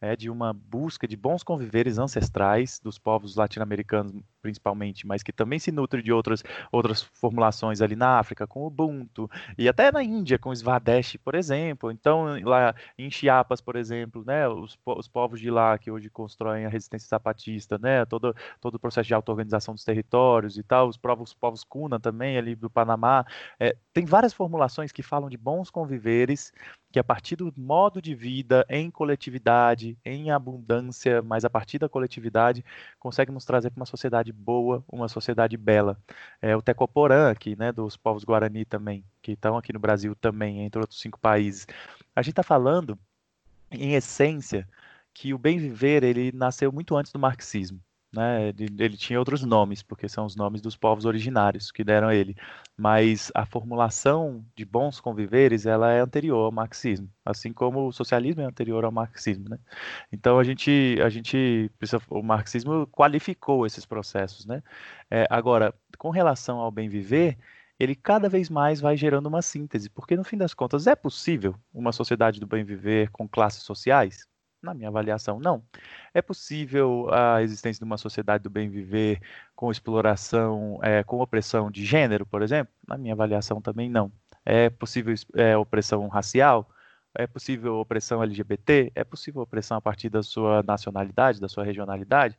é, 0.00 0.14
de 0.14 0.28
uma 0.28 0.52
busca 0.52 1.06
de 1.06 1.16
bons 1.16 1.42
conviveres 1.42 1.98
ancestrais 1.98 2.78
dos 2.78 2.98
povos 2.98 3.36
latino-americanos, 3.36 4.22
principalmente, 4.46 5.04
mas 5.04 5.24
que 5.24 5.32
também 5.32 5.58
se 5.58 5.72
nutre 5.72 6.00
de 6.00 6.12
outras, 6.12 6.44
outras 6.70 7.02
formulações 7.02 7.80
ali 7.80 7.96
na 7.96 8.20
África, 8.20 8.46
com 8.46 8.60
o 8.60 8.68
Ubuntu, 8.68 9.28
e 9.58 9.68
até 9.68 9.90
na 9.90 10.04
Índia, 10.04 10.38
com 10.38 10.50
o 10.50 10.56
Swadesh, 10.56 11.16
por 11.16 11.34
exemplo. 11.34 11.90
Então, 11.90 12.38
lá 12.44 12.72
em 12.96 13.10
Chiapas, 13.10 13.60
por 13.60 13.74
exemplo, 13.74 14.22
né, 14.24 14.48
os, 14.48 14.78
os 14.86 15.08
povos 15.08 15.40
de 15.40 15.50
lá 15.50 15.76
que 15.76 15.90
hoje 15.90 16.08
constroem 16.08 16.64
a 16.64 16.68
resistência 16.68 17.08
zapatista, 17.08 17.76
né, 17.76 18.04
todo, 18.04 18.34
todo 18.60 18.76
o 18.76 18.78
processo 18.78 19.08
de 19.08 19.14
auto-organização 19.14 19.74
dos 19.74 19.82
territórios 19.82 20.56
e 20.56 20.62
tal, 20.62 20.88
os 20.88 20.96
povos, 20.96 21.34
povos 21.34 21.64
Cuna 21.64 21.98
também, 21.98 22.38
ali 22.38 22.54
do 22.54 22.70
Panamá, 22.70 23.26
é, 23.58 23.76
tem 23.92 24.04
várias 24.04 24.32
formulações 24.32 24.92
que 24.92 25.02
falam 25.02 25.28
de 25.28 25.36
bons 25.36 25.70
conviveres, 25.70 26.52
que 26.92 27.00
a 27.00 27.04
partir 27.04 27.36
do 27.36 27.52
modo 27.56 28.00
de 28.00 28.14
vida 28.14 28.64
em 28.70 28.90
coletividade, 28.90 29.98
em 30.04 30.30
abundância, 30.30 31.20
mas 31.20 31.44
a 31.44 31.50
partir 31.50 31.78
da 31.78 31.88
coletividade, 31.88 32.64
consegue 32.98 33.32
nos 33.32 33.44
trazer 33.44 33.70
para 33.70 33.80
uma 33.80 33.86
sociedade 33.86 34.32
boa, 34.36 34.84
uma 34.88 35.08
sociedade 35.08 35.56
bela. 35.56 35.98
É, 36.40 36.56
o 36.56 36.62
Tecoporã 36.62 37.30
aqui, 37.30 37.56
né, 37.56 37.72
dos 37.72 37.96
povos 37.96 38.24
Guarani 38.24 38.64
também, 38.64 39.04
que 39.22 39.32
estão 39.32 39.56
aqui 39.56 39.72
no 39.72 39.80
Brasil 39.80 40.14
também, 40.14 40.62
entre 40.62 40.80
outros 40.80 41.00
cinco 41.00 41.18
países. 41.18 41.66
A 42.14 42.22
gente 42.22 42.32
está 42.32 42.42
falando, 42.42 42.98
em 43.70 43.94
essência, 43.94 44.68
que 45.14 45.34
o 45.34 45.38
bem 45.38 45.58
viver 45.58 46.04
ele 46.04 46.32
nasceu 46.32 46.72
muito 46.72 46.96
antes 46.96 47.12
do 47.12 47.18
marxismo. 47.18 47.80
Né? 48.12 48.48
Ele, 48.48 48.66
ele, 48.78 48.96
tinha 48.96 49.18
outros 49.18 49.42
nomes, 49.44 49.82
porque 49.82 50.08
são 50.08 50.24
os 50.24 50.36
nomes 50.36 50.60
dos 50.60 50.76
povos 50.76 51.04
originários 51.04 51.70
que 51.70 51.84
deram 51.84 52.08
a 52.08 52.14
ele. 52.14 52.34
Mas 52.76 53.30
a 53.34 53.44
formulação 53.44 54.44
de 54.54 54.64
bons 54.64 55.00
conviveres, 55.00 55.66
ela 55.66 55.92
é 55.92 56.00
anterior 56.00 56.44
ao 56.46 56.52
marxismo, 56.52 57.10
assim 57.24 57.52
como 57.52 57.86
o 57.88 57.92
socialismo 57.92 58.42
é 58.42 58.44
anterior 58.44 58.84
ao 58.84 58.92
marxismo, 58.92 59.48
né? 59.48 59.58
Então 60.12 60.38
a 60.38 60.44
gente, 60.44 60.98
a 61.04 61.08
gente, 61.08 61.70
o 62.08 62.22
marxismo 62.22 62.86
qualificou 62.86 63.66
esses 63.66 63.84
processos, 63.84 64.46
né? 64.46 64.62
É, 65.10 65.26
agora, 65.30 65.74
com 65.98 66.10
relação 66.10 66.58
ao 66.58 66.70
bem 66.70 66.88
viver, 66.88 67.36
ele 67.78 67.94
cada 67.94 68.28
vez 68.28 68.48
mais 68.48 68.80
vai 68.80 68.96
gerando 68.96 69.26
uma 69.26 69.42
síntese, 69.42 69.90
porque 69.90 70.16
no 70.16 70.24
fim 70.24 70.36
das 70.36 70.54
contas 70.54 70.86
é 70.86 70.96
possível 70.96 71.54
uma 71.72 71.92
sociedade 71.92 72.40
do 72.40 72.46
bem 72.46 72.64
viver 72.64 73.10
com 73.10 73.28
classes 73.28 73.62
sociais? 73.62 74.26
Na 74.66 74.74
minha 74.74 74.88
avaliação, 74.88 75.38
não. 75.38 75.62
É 76.12 76.20
possível 76.20 77.08
a 77.12 77.40
existência 77.40 77.78
de 77.78 77.84
uma 77.84 77.96
sociedade 77.96 78.42
do 78.42 78.50
bem 78.50 78.68
viver 78.68 79.20
com 79.54 79.70
exploração, 79.70 80.80
é, 80.82 81.04
com 81.04 81.20
opressão 81.20 81.70
de 81.70 81.84
gênero, 81.84 82.26
por 82.26 82.42
exemplo? 82.42 82.74
Na 82.86 82.98
minha 82.98 83.14
avaliação, 83.14 83.60
também 83.60 83.88
não. 83.88 84.10
É 84.44 84.68
possível 84.68 85.14
é, 85.34 85.56
opressão 85.56 86.08
racial? 86.08 86.68
É 87.14 87.28
possível 87.28 87.76
opressão 87.76 88.20
LGBT? 88.24 88.90
É 88.96 89.04
possível 89.04 89.42
opressão 89.42 89.76
a 89.76 89.80
partir 89.80 90.08
da 90.08 90.20
sua 90.22 90.64
nacionalidade, 90.64 91.40
da 91.40 91.48
sua 91.48 91.62
regionalidade? 91.64 92.36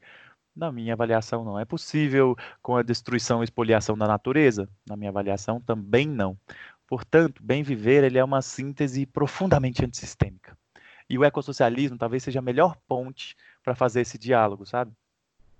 Na 0.53 0.69
minha 0.69 0.93
avaliação, 0.93 1.45
não. 1.45 1.57
É 1.57 1.63
possível 1.63 2.36
com 2.61 2.75
a 2.75 2.84
destruição 2.84 3.41
e 3.41 3.45
expoliação 3.45 3.97
da 3.97 4.05
natureza? 4.05 4.67
Na 4.86 4.97
minha 4.97 5.11
avaliação, 5.11 5.61
também 5.61 6.05
não. 6.07 6.38
Portanto, 6.88 7.41
bem 7.43 7.63
viver 7.63 8.03
ele 8.03 8.17
é 8.17 8.23
uma 8.23 8.41
síntese 8.41 9.05
profundamente 9.05 9.84
antissistêmica. 9.86 10.57
E 11.09 11.17
o 11.17 11.23
ecossocialismo 11.23 11.97
talvez 11.97 12.23
seja 12.23 12.39
a 12.39 12.41
melhor 12.41 12.75
ponte 12.87 13.35
para 13.63 13.75
fazer 13.75 14.01
esse 14.01 14.17
diálogo, 14.17 14.65
sabe? 14.65 14.91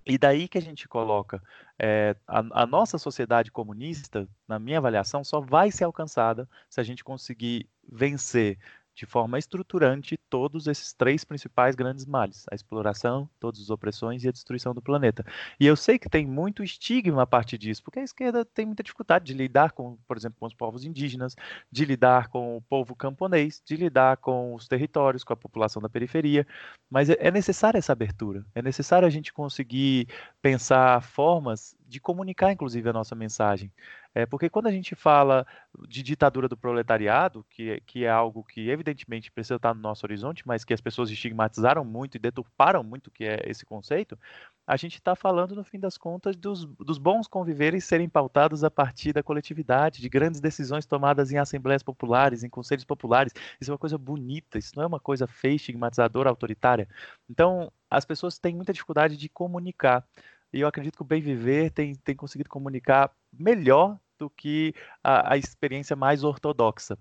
E 0.06 0.18
daí 0.18 0.48
que 0.48 0.58
a 0.58 0.62
gente 0.62 0.88
coloca 0.88 1.44
é, 1.78 2.16
a, 2.26 2.64
a, 2.64 2.66
nossa 2.66 2.98
sociedade 2.98 3.52
comunista, 3.52 4.26
na 4.48 4.58
minha 4.58 4.78
avaliação, 4.78 5.22
só 5.22 5.42
vai 5.42 5.70
ser 5.70 5.84
alcançada 5.84 6.48
se 6.70 6.80
a 6.80 6.84
gente 6.84 7.04
conseguir 7.04 7.68
vencer 7.92 8.58
de 8.98 9.06
forma 9.06 9.38
estruturante 9.38 10.18
todos 10.28 10.66
esses 10.66 10.92
três 10.92 11.24
principais 11.24 11.76
grandes 11.76 12.06
males: 12.06 12.46
a 12.52 12.56
exploração, 12.56 13.30
todas 13.40 13.62
as 13.62 13.70
opressões 13.70 14.24
e 14.24 14.28
a 14.28 14.32
destruição 14.32 14.74
do 14.74 14.82
planeta. 14.82 15.24
E 15.60 15.68
eu 15.68 15.76
sei 15.76 16.00
que 16.00 16.10
tem 16.10 16.26
muito 16.26 16.64
estigma 16.64 17.22
a 17.22 17.28
partir 17.28 17.60
disso, 17.60 17.84
porque 17.84 18.00
a 18.00 18.04
esquerda 18.04 18.44
tem 18.44 18.66
muita 18.66 18.82
dificuldade 18.82 19.26
de 19.26 19.34
lidar 19.36 19.72
com, 19.72 19.98
por 20.08 20.18
exemplo, 20.18 20.38
com 20.40 20.48
os 20.48 20.54
povos 20.56 20.84
indígenas, 20.84 21.36
de 21.72 21.86
lidar 21.86 22.28
com 22.30 22.58
o 22.58 22.62
povo 22.62 22.96
camponês, 22.96 23.62
de 23.64 23.76
lidar 23.76 24.18
com 24.18 24.56
os 24.56 24.68
territórios, 24.68 25.24
com 25.24 25.34
a 25.34 25.38
população 25.38 25.80
da 25.80 25.88
periferia. 25.88 26.48
Mas 26.90 27.12
é, 27.12 27.18
é 27.20 27.30
necessária 27.30 27.78
essa 27.78 27.94
abertura, 27.94 28.44
é 28.56 28.64
necessário 28.64 29.08
a 29.08 29.12
gente 29.12 29.32
conseguir 29.32 30.08
pensar 30.42 31.04
formas 31.04 31.76
de 31.88 32.00
comunicar, 32.00 32.52
inclusive, 32.52 32.90
a 32.90 32.94
nossa 32.94 33.14
mensagem. 33.16 33.72
É, 34.18 34.26
porque 34.26 34.50
quando 34.50 34.66
a 34.66 34.72
gente 34.72 34.96
fala 34.96 35.46
de 35.88 36.02
ditadura 36.02 36.48
do 36.48 36.58
proletariado, 36.58 37.46
que, 37.52 37.80
que 37.86 38.04
é 38.04 38.10
algo 38.10 38.44
que 38.44 38.68
evidentemente 38.68 39.32
precisa 39.32 39.58
estar 39.58 39.76
no 39.76 39.80
nosso 39.80 40.08
horizonte, 40.08 40.42
mas 40.44 40.66
que 40.66 40.74
as 40.74 40.82
pessoas 40.82 41.12
estigmatizaram 41.12 41.86
muito 41.86 42.16
e 42.16 42.20
deturparam 42.20 42.84
muito 42.84 43.12
que 43.12 43.26
é 43.26 43.40
esse 43.46 43.64
conceito, 43.64 44.18
a 44.66 44.76
gente 44.76 44.96
está 44.96 45.16
falando, 45.16 45.54
no 45.54 45.64
fim 45.64 45.80
das 45.80 46.00
contas, 46.00 46.36
dos, 46.36 46.66
dos 46.66 46.98
bons 46.98 47.28
conviveres 47.28 47.86
serem 47.86 48.10
pautados 48.10 48.64
a 48.64 48.72
partir 48.72 49.14
da 49.14 49.22
coletividade, 49.22 50.02
de 50.02 50.10
grandes 50.10 50.42
decisões 50.42 50.88
tomadas 50.88 51.32
em 51.32 51.38
assembleias 51.38 51.84
populares, 51.84 52.44
em 52.44 52.50
conselhos 52.50 52.86
populares. 52.86 53.34
Isso 53.62 53.70
é 53.70 53.74
uma 53.74 53.78
coisa 53.78 54.00
bonita, 54.00 54.58
isso 54.58 54.74
não 54.76 54.84
é 54.84 54.88
uma 54.88 55.00
coisa 55.00 55.28
feia, 55.28 55.58
estigmatizadora, 55.58 56.28
autoritária. 56.28 56.88
Então, 57.30 57.72
as 57.88 58.04
pessoas 58.04 58.40
têm 58.40 58.56
muita 58.56 58.74
dificuldade 58.74 59.16
de 59.16 59.30
comunicar. 59.30 60.04
E 60.52 60.62
eu 60.62 60.68
acredito 60.68 60.96
que 60.96 61.04
o 61.04 61.06
Bem 61.06 61.22
Viver 61.22 61.70
tem, 61.70 61.94
tem 61.94 62.16
conseguido 62.16 62.50
comunicar 62.50 63.12
melhor 63.32 64.00
do 64.18 64.30
que 64.30 64.74
a, 65.04 65.34
a 65.34 65.38
experiência 65.38 65.96
mais 65.96 66.24
ortodoxa 66.24 66.98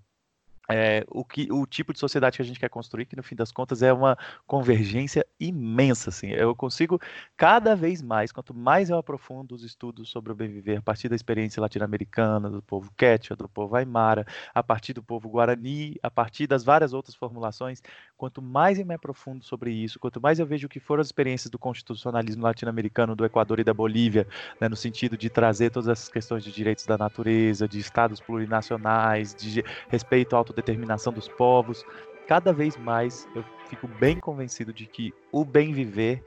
é, 0.69 1.05
o, 1.09 1.23
que, 1.23 1.51
o 1.51 1.65
tipo 1.65 1.93
de 1.93 1.99
sociedade 1.99 2.37
que 2.37 2.41
a 2.41 2.45
gente 2.45 2.59
quer 2.59 2.69
construir, 2.69 3.05
que 3.05 3.15
no 3.15 3.23
fim 3.23 3.35
das 3.35 3.51
contas 3.51 3.81
é 3.81 3.93
uma 3.93 4.17
convergência 4.45 5.25
imensa. 5.39 6.09
Assim. 6.09 6.27
Eu 6.31 6.55
consigo, 6.55 6.99
cada 7.35 7.75
vez 7.75 8.01
mais, 8.01 8.31
quanto 8.31 8.53
mais 8.53 8.89
eu 8.89 8.97
aprofundo 8.97 9.55
os 9.55 9.63
estudos 9.63 10.09
sobre 10.09 10.31
o 10.31 10.35
bem 10.35 10.49
viver, 10.49 10.77
a 10.77 10.81
partir 10.81 11.07
da 11.07 11.15
experiência 11.15 11.61
latino-americana, 11.61 12.49
do 12.49 12.61
povo 12.61 12.91
Quechua, 12.97 13.35
do 13.35 13.47
povo 13.47 13.75
Aymara, 13.75 14.25
a 14.53 14.61
partir 14.61 14.93
do 14.93 15.03
povo 15.03 15.29
Guarani, 15.29 15.95
a 16.03 16.11
partir 16.11 16.47
das 16.47 16.63
várias 16.63 16.93
outras 16.93 17.15
formulações, 17.15 17.81
quanto 18.17 18.41
mais 18.41 18.79
eu 18.79 18.85
me 18.85 18.95
aprofundo 18.95 19.43
sobre 19.45 19.71
isso, 19.71 19.99
quanto 19.99 20.19
mais 20.19 20.39
eu 20.39 20.45
vejo 20.45 20.67
o 20.67 20.69
que 20.69 20.79
foram 20.79 21.01
as 21.01 21.07
experiências 21.07 21.49
do 21.49 21.59
constitucionalismo 21.59 22.43
latino-americano, 22.43 23.15
do 23.15 23.25
Equador 23.25 23.59
e 23.59 23.63
da 23.63 23.73
Bolívia, 23.73 24.27
né, 24.59 24.67
no 24.67 24.75
sentido 24.75 25.17
de 25.17 25.29
trazer 25.29 25.69
todas 25.69 25.87
essas 25.87 26.09
questões 26.09 26.43
de 26.43 26.51
direitos 26.51 26.85
da 26.85 26.97
natureza, 26.97 27.67
de 27.67 27.79
estados 27.79 28.19
plurinacionais, 28.19 29.35
de 29.35 29.63
respeito 29.87 30.35
ao 30.35 30.43
autodeterminação 30.57 31.13
dos 31.13 31.27
povos. 31.27 31.85
Cada 32.27 32.51
vez 32.51 32.75
mais 32.75 33.27
eu 33.35 33.43
fico 33.69 33.87
bem 33.87 34.19
convencido 34.19 34.73
de 34.73 34.85
que 34.85 35.13
o 35.31 35.45
bem 35.45 35.71
viver 35.71 36.23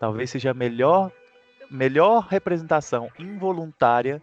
talvez 0.00 0.30
seja 0.30 0.50
a 0.50 0.54
melhor, 0.54 1.12
melhor 1.70 2.26
representação 2.28 3.08
involuntária 3.18 4.22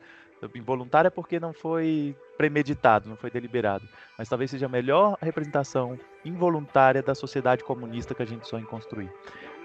involuntária 0.56 1.12
porque 1.12 1.40
não 1.40 1.54
foi 1.54 2.16
premeditado, 2.36 3.08
não 3.08 3.16
foi 3.16 3.30
deliberado, 3.30 3.88
mas 4.18 4.28
talvez 4.28 4.50
seja 4.50 4.66
a 4.66 4.70
melhor 4.70 5.16
representação 5.22 6.00
involuntária 6.26 7.04
da 7.04 7.14
sociedade 7.14 7.64
comunista 7.64 8.16
que 8.16 8.24
a 8.24 8.26
gente 8.26 8.48
sonha 8.48 8.64
em 8.64 8.66
construir. 8.66 9.12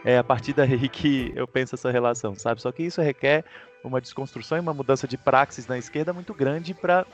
É 0.04 0.18
a 0.18 0.24
partir 0.24 0.52
daí 0.52 0.86
que 0.90 1.32
eu 1.34 1.48
penso 1.48 1.74
essa 1.74 1.90
relação, 1.90 2.34
sabe? 2.34 2.60
Só 2.60 2.70
que 2.72 2.82
isso 2.82 3.00
requer 3.00 3.42
uma 3.82 4.02
desconstrução 4.02 4.58
e 4.58 4.60
uma 4.60 4.74
mudança 4.74 5.08
de 5.08 5.16
praxis 5.16 5.66
na 5.66 5.78
esquerda 5.78 6.12
muito 6.12 6.34
grande 6.34 6.74
para 6.74 7.06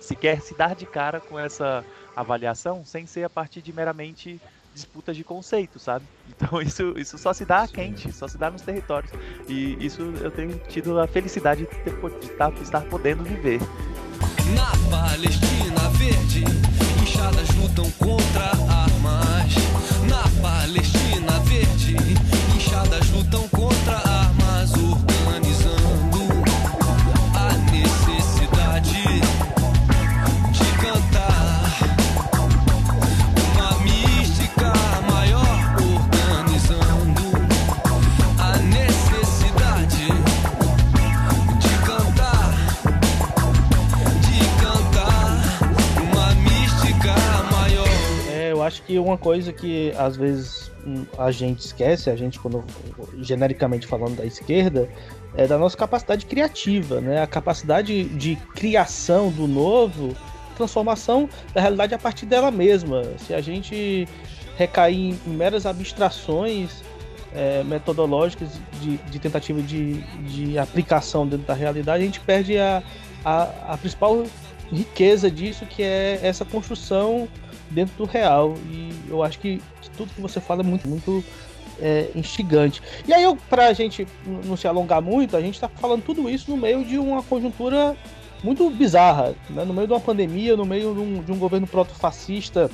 sequer 0.00 0.40
se 0.40 0.54
dar 0.54 0.74
de 0.74 0.86
cara 0.86 1.20
com 1.20 1.38
essa 1.38 1.84
avaliação 2.16 2.84
sem 2.84 3.06
ser 3.06 3.24
a 3.24 3.30
partir 3.30 3.62
de 3.62 3.72
meramente 3.72 4.40
disputas 4.74 5.16
de 5.16 5.24
conceito, 5.24 5.78
sabe? 5.78 6.04
Então 6.28 6.60
isso, 6.62 6.94
isso 6.96 7.18
só 7.18 7.32
se 7.32 7.44
dá 7.44 7.66
quente, 7.68 8.12
só 8.12 8.26
se 8.26 8.38
dá 8.38 8.50
nos 8.50 8.62
territórios. 8.62 9.12
E 9.48 9.76
isso 9.84 10.02
eu 10.20 10.30
tenho 10.30 10.58
tido 10.68 10.98
a 10.98 11.06
felicidade 11.06 11.66
de, 11.66 11.66
ter, 11.66 11.94
de 11.94 12.26
estar, 12.26 12.50
de 12.50 12.62
estar 12.62 12.80
podendo 12.82 13.22
viver. 13.22 13.60
Na 14.54 14.72
Palestina 14.90 15.88
verde, 15.90 16.44
inchadas 17.02 17.48
lutam 17.56 17.90
contra 17.92 18.50
armas. 18.72 19.54
Na 20.08 20.22
Palestina 20.42 21.19
acho 48.70 48.82
que 48.84 48.98
uma 48.98 49.18
coisa 49.18 49.52
que 49.52 49.92
às 49.98 50.16
vezes 50.16 50.70
hum, 50.86 51.04
a 51.18 51.32
gente 51.32 51.58
esquece, 51.58 52.08
a 52.08 52.14
gente 52.14 52.38
quando 52.38 52.64
genericamente 53.18 53.84
falando 53.84 54.16
da 54.16 54.24
esquerda, 54.24 54.88
é 55.36 55.46
da 55.46 55.58
nossa 55.58 55.76
capacidade 55.76 56.24
criativa, 56.24 57.00
né? 57.00 57.20
A 57.20 57.26
capacidade 57.26 58.04
de 58.04 58.36
criação 58.54 59.30
do 59.30 59.48
novo, 59.48 60.16
transformação 60.56 61.28
da 61.52 61.60
realidade 61.60 61.94
a 61.94 61.98
partir 61.98 62.26
dela 62.26 62.50
mesma. 62.52 63.02
Se 63.18 63.34
a 63.34 63.40
gente 63.40 64.06
recair 64.56 65.16
em 65.26 65.30
meras 65.30 65.66
abstrações 65.66 66.84
é, 67.34 67.64
metodológicas 67.64 68.50
de, 68.80 68.98
de 68.98 69.18
tentativa 69.18 69.60
de, 69.60 70.00
de, 70.28 70.58
aplicação 70.58 71.26
dentro 71.26 71.46
da 71.46 71.54
realidade, 71.54 72.02
a 72.02 72.06
gente 72.06 72.20
perde 72.20 72.56
a, 72.58 72.82
a, 73.24 73.72
a, 73.72 73.78
principal 73.78 74.24
riqueza 74.70 75.28
disso, 75.28 75.66
que 75.66 75.82
é 75.82 76.20
essa 76.22 76.44
construção 76.44 77.28
dentro 77.70 77.96
do 77.96 78.04
real. 78.04 78.56
E 78.70 78.92
eu 79.08 79.22
acho 79.22 79.38
que 79.38 79.60
tudo 79.96 80.12
que 80.12 80.20
você 80.20 80.40
fala 80.40 80.62
é 80.62 80.64
muito, 80.64 80.88
muito 80.88 81.24
é, 81.80 82.10
instigante. 82.14 82.82
E 83.06 83.12
aí, 83.12 83.24
para 83.48 83.68
a 83.68 83.72
gente 83.72 84.06
não 84.44 84.56
se 84.56 84.68
alongar 84.68 85.00
muito, 85.00 85.36
a 85.36 85.40
gente 85.40 85.54
está 85.54 85.68
falando 85.68 86.02
tudo 86.02 86.28
isso 86.28 86.50
no 86.50 86.56
meio 86.56 86.84
de 86.84 86.98
uma 86.98 87.22
conjuntura 87.22 87.96
muito 88.42 88.70
bizarra, 88.70 89.34
né? 89.50 89.64
no 89.64 89.74
meio 89.74 89.86
de 89.86 89.92
uma 89.92 90.00
pandemia, 90.00 90.56
no 90.56 90.64
meio 90.64 90.94
de 90.94 91.00
um, 91.00 91.22
de 91.22 91.32
um 91.32 91.38
governo 91.38 91.66
proto-fascista 91.66 92.70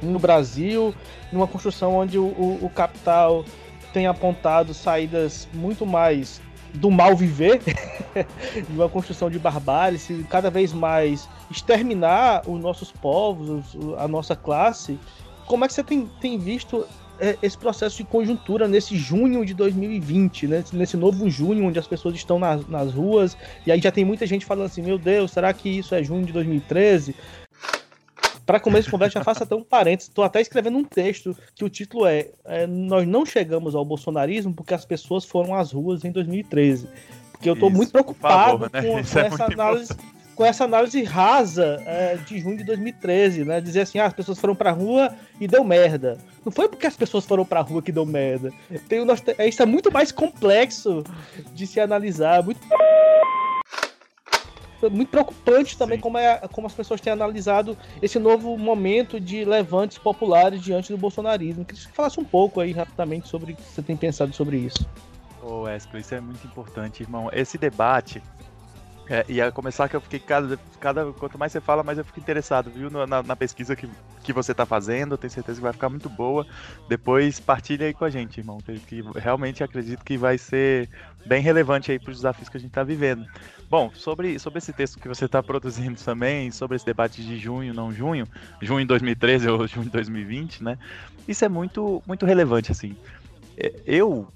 no 0.00 0.18
Brasil, 0.18 0.94
numa 1.32 1.46
construção 1.46 1.96
onde 1.96 2.18
o, 2.18 2.24
o, 2.24 2.58
o 2.62 2.70
capital 2.70 3.44
tem 3.92 4.06
apontado 4.06 4.72
saídas 4.72 5.48
muito 5.52 5.84
mais 5.84 6.40
do 6.74 6.90
mal 6.90 7.14
viver, 7.14 7.60
de 8.68 8.74
uma 8.74 8.88
construção 8.88 9.28
de 9.28 9.38
barbárie, 9.38 9.98
cada 10.28 10.50
vez 10.50 10.72
mais 10.72 11.28
exterminar 11.52 12.42
os 12.48 12.60
nossos 12.60 12.90
povos, 12.90 13.76
a 13.98 14.08
nossa 14.08 14.34
classe. 14.34 14.98
Como 15.46 15.64
é 15.64 15.68
que 15.68 15.74
você 15.74 15.84
tem, 15.84 16.06
tem 16.20 16.38
visto 16.38 16.86
é, 17.20 17.38
esse 17.42 17.56
processo 17.56 17.98
de 17.98 18.04
conjuntura 18.04 18.66
nesse 18.66 18.96
junho 18.96 19.44
de 19.44 19.54
2020, 19.54 20.46
né? 20.48 20.64
nesse 20.72 20.96
novo 20.96 21.28
junho, 21.30 21.66
onde 21.66 21.78
as 21.78 21.86
pessoas 21.86 22.14
estão 22.14 22.38
nas, 22.38 22.66
nas 22.66 22.92
ruas, 22.92 23.36
e 23.66 23.70
aí 23.70 23.80
já 23.80 23.92
tem 23.92 24.04
muita 24.04 24.26
gente 24.26 24.44
falando 24.44 24.66
assim: 24.66 24.82
meu 24.82 24.98
Deus, 24.98 25.30
será 25.30 25.52
que 25.52 25.68
isso 25.68 25.94
é 25.94 26.02
junho 26.02 26.24
de 26.24 26.32
2013? 26.32 27.14
para 28.44 28.58
começo 28.58 28.86
de 28.86 28.90
conversa, 28.90 29.18
já 29.18 29.24
faço 29.24 29.44
até 29.44 29.54
um 29.54 29.62
parênteses. 29.62 30.08
Estou 30.08 30.24
até 30.24 30.40
escrevendo 30.40 30.76
um 30.76 30.84
texto 30.84 31.36
que 31.54 31.64
o 31.64 31.68
título 31.68 32.06
é, 32.06 32.28
é, 32.44 32.66
Nós 32.66 33.06
não 33.06 33.24
chegamos 33.24 33.74
ao 33.74 33.84
bolsonarismo 33.84 34.52
porque 34.52 34.74
as 34.74 34.84
pessoas 34.84 35.24
foram 35.24 35.54
às 35.54 35.72
ruas 35.72 36.04
em 36.04 36.10
2013. 36.10 36.88
Porque 37.30 37.48
eu 37.48 37.54
estou 37.54 37.70
muito 37.70 37.92
preocupado 37.92 38.58
favor, 38.58 38.70
né? 38.72 38.82
com, 38.82 38.88
com, 38.88 39.18
é 39.18 39.26
essa 39.26 39.44
análise. 39.44 39.96
Com 40.42 40.46
essa 40.46 40.64
análise 40.64 41.00
rasa 41.04 41.80
é, 41.86 42.16
de 42.16 42.40
junho 42.40 42.56
de 42.56 42.64
2013, 42.64 43.44
né? 43.44 43.60
Dizer 43.60 43.82
assim, 43.82 44.00
ah, 44.00 44.06
as 44.06 44.12
pessoas 44.12 44.40
foram 44.40 44.56
pra 44.56 44.72
rua 44.72 45.14
e 45.40 45.46
deu 45.46 45.62
merda. 45.62 46.18
Não 46.44 46.50
foi 46.50 46.68
porque 46.68 46.84
as 46.84 46.96
pessoas 46.96 47.24
foram 47.24 47.44
pra 47.44 47.60
rua 47.60 47.80
que 47.80 47.92
deu 47.92 48.04
merda. 48.04 48.50
Tem, 48.88 49.06
isso 49.48 49.62
é 49.62 49.66
muito 49.66 49.92
mais 49.92 50.10
complexo 50.10 51.04
de 51.54 51.64
se 51.64 51.78
analisar. 51.78 52.42
Muito 52.42 52.58
muito 54.90 55.10
preocupante 55.10 55.78
também 55.78 56.00
como, 56.00 56.18
é, 56.18 56.38
como 56.50 56.66
as 56.66 56.74
pessoas 56.74 57.00
têm 57.00 57.12
analisado 57.12 57.78
esse 58.02 58.18
novo 58.18 58.58
momento 58.58 59.20
de 59.20 59.44
levantes 59.44 59.96
populares 59.96 60.60
diante 60.60 60.90
do 60.90 60.98
bolsonarismo. 60.98 61.64
Queria 61.64 61.80
que 61.80 61.86
você 61.88 61.94
falasse 61.94 62.18
um 62.18 62.24
pouco 62.24 62.60
aí 62.60 62.72
rapidamente 62.72 63.28
sobre 63.28 63.52
o 63.52 63.54
que 63.54 63.62
você 63.62 63.80
tem 63.80 63.96
pensado 63.96 64.32
sobre 64.32 64.56
isso. 64.56 64.84
Ô 65.40 65.60
Wesley, 65.60 66.00
isso 66.00 66.16
é 66.16 66.20
muito 66.20 66.44
importante, 66.44 67.04
irmão. 67.04 67.30
Esse 67.32 67.56
debate 67.56 68.20
é, 69.12 69.26
e 69.28 69.42
a 69.42 69.52
começar 69.52 69.90
que 69.90 69.94
eu 69.94 70.00
fiquei 70.00 70.18
cada, 70.18 70.58
cada 70.80 71.12
quanto 71.12 71.38
mais 71.38 71.52
você 71.52 71.60
fala, 71.60 71.82
mais 71.82 71.98
eu 71.98 72.04
fico 72.04 72.18
interessado, 72.18 72.70
viu, 72.70 72.88
na, 72.88 73.22
na 73.22 73.36
pesquisa 73.36 73.76
que, 73.76 73.86
que 74.22 74.32
você 74.32 74.52
está 74.52 74.64
fazendo. 74.64 75.18
tenho 75.18 75.30
certeza 75.30 75.58
que 75.58 75.62
vai 75.62 75.74
ficar 75.74 75.90
muito 75.90 76.08
boa. 76.08 76.46
Depois 76.88 77.38
partilha 77.38 77.84
aí 77.84 77.92
com 77.92 78.06
a 78.06 78.08
gente, 78.08 78.40
irmão, 78.40 78.56
que, 78.56 78.78
que 78.80 79.04
realmente 79.16 79.62
acredito 79.62 80.02
que 80.02 80.16
vai 80.16 80.38
ser 80.38 80.88
bem 81.26 81.42
relevante 81.42 81.92
aí 81.92 81.98
para 81.98 82.10
os 82.10 82.16
desafios 82.16 82.48
que 82.48 82.56
a 82.56 82.60
gente 82.60 82.70
está 82.70 82.82
vivendo. 82.82 83.26
Bom, 83.68 83.90
sobre, 83.92 84.38
sobre 84.38 84.60
esse 84.60 84.72
texto 84.72 84.98
que 84.98 85.08
você 85.08 85.26
está 85.26 85.42
produzindo 85.42 86.00
também, 86.02 86.50
sobre 86.50 86.76
esse 86.76 86.86
debate 86.86 87.22
de 87.22 87.36
junho, 87.36 87.74
não 87.74 87.92
junho, 87.92 88.26
junho 88.62 88.80
de 88.80 88.86
2013 88.86 89.46
ou 89.50 89.68
junho 89.68 89.84
de 89.84 89.92
2020, 89.92 90.64
né? 90.64 90.78
Isso 91.28 91.44
é 91.44 91.50
muito, 91.50 92.02
muito 92.06 92.24
relevante, 92.24 92.72
assim. 92.72 92.96
É, 93.58 93.74
eu 93.84 94.26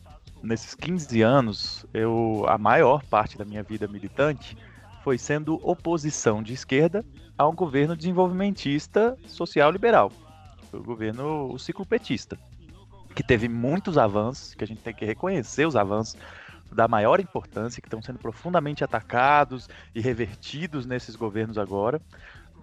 nesses 0.46 0.74
15 0.74 1.22
anos, 1.22 1.84
eu 1.92 2.44
a 2.48 2.56
maior 2.56 3.04
parte 3.04 3.36
da 3.36 3.44
minha 3.44 3.62
vida 3.62 3.88
militante 3.88 4.56
foi 5.02 5.18
sendo 5.18 5.60
oposição 5.62 6.42
de 6.42 6.52
esquerda 6.52 7.04
a 7.36 7.46
um 7.46 7.54
governo 7.54 7.96
desenvolvimentista 7.96 9.16
social 9.26 9.70
liberal, 9.70 10.10
o 10.72 10.82
governo 10.82 11.52
o 11.52 11.58
ciclo 11.58 11.84
petista, 11.84 12.38
que 13.14 13.22
teve 13.22 13.48
muitos 13.48 13.98
avanços, 13.98 14.54
que 14.54 14.64
a 14.64 14.66
gente 14.66 14.80
tem 14.80 14.94
que 14.94 15.04
reconhecer 15.04 15.66
os 15.66 15.76
avanços 15.76 16.16
da 16.72 16.88
maior 16.88 17.20
importância, 17.20 17.80
que 17.80 17.88
estão 17.88 18.02
sendo 18.02 18.18
profundamente 18.18 18.82
atacados 18.82 19.68
e 19.94 20.00
revertidos 20.00 20.86
nesses 20.86 21.14
governos 21.14 21.58
agora, 21.58 22.00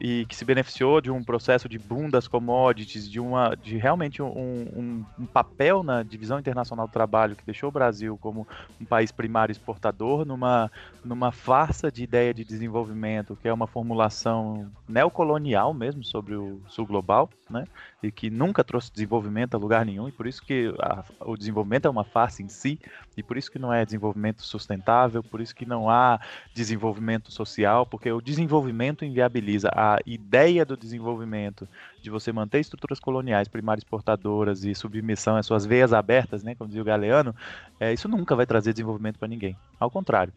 e 0.03 0.25
que 0.25 0.35
se 0.35 0.43
beneficiou 0.43 0.99
de 0.99 1.09
um 1.09 1.23
processo 1.23 1.69
de 1.69 1.79
boom 1.79 2.09
das 2.09 2.27
commodities, 2.27 3.09
de, 3.09 3.21
uma, 3.21 3.55
de 3.55 3.77
realmente 3.77 4.21
um, 4.21 4.27
um, 4.27 5.05
um, 5.17 5.25
papel 5.25 5.81
na 5.81 6.03
divisão 6.03 6.37
internacional 6.37 6.87
do 6.87 6.91
trabalho 6.91 7.37
que 7.37 7.45
deixou 7.45 7.69
o 7.69 7.71
Brasil 7.71 8.17
como 8.17 8.45
um 8.81 8.83
país 8.83 9.13
primário 9.13 9.53
exportador 9.53 10.25
numa, 10.25 10.69
numa 11.05 11.31
farsa 11.31 11.89
de 11.89 12.03
ideia 12.03 12.33
de 12.33 12.43
desenvolvimento, 12.43 13.37
que 13.41 13.47
é 13.47 13.53
uma 13.53 13.65
formulação 13.65 14.69
neocolonial 14.89 15.73
mesmo 15.73 16.03
sobre 16.03 16.35
o 16.35 16.59
sul 16.67 16.85
global, 16.85 17.29
né? 17.53 17.65
e 18.01 18.11
que 18.11 18.29
nunca 18.29 18.63
trouxe 18.63 18.91
desenvolvimento 18.91 19.55
a 19.55 19.57
lugar 19.57 19.85
nenhum, 19.85 20.09
e 20.09 20.11
por 20.11 20.27
isso 20.27 20.43
que 20.43 20.73
a, 20.79 21.05
o 21.21 21.37
desenvolvimento 21.37 21.87
é 21.87 21.89
uma 21.89 22.03
farsa 22.03 22.41
em 22.43 22.49
si, 22.49 22.77
e 23.15 23.23
por 23.23 23.37
isso 23.37 23.49
que 23.49 23.57
não 23.57 23.71
é 23.71 23.85
desenvolvimento 23.85 24.41
sustentável, 24.41 25.23
por 25.23 25.39
isso 25.39 25.55
que 25.55 25.65
não 25.65 25.89
há 25.89 26.19
desenvolvimento 26.53 27.31
social, 27.31 27.85
porque 27.85 28.11
o 28.11 28.19
desenvolvimento 28.19 29.05
inviabiliza 29.05 29.69
a 29.73 29.99
ideia 30.05 30.65
do 30.65 30.75
desenvolvimento, 30.75 31.67
de 32.01 32.09
você 32.09 32.33
manter 32.33 32.59
estruturas 32.59 32.99
coloniais, 32.99 33.47
primárias 33.47 33.83
exportadoras 33.83 34.65
e 34.65 34.75
submissão 34.75 35.37
às 35.37 35.45
suas 35.45 35.65
veias 35.65 35.93
abertas, 35.93 36.43
né, 36.43 36.55
como 36.55 36.67
dizia 36.67 36.81
o 36.81 36.85
Galeano, 36.85 37.33
é, 37.79 37.93
isso 37.93 38.09
nunca 38.09 38.35
vai 38.35 38.45
trazer 38.45 38.73
desenvolvimento 38.73 39.17
para 39.17 39.27
ninguém. 39.27 39.55
Ao 39.79 39.89
contrário, 39.89 40.33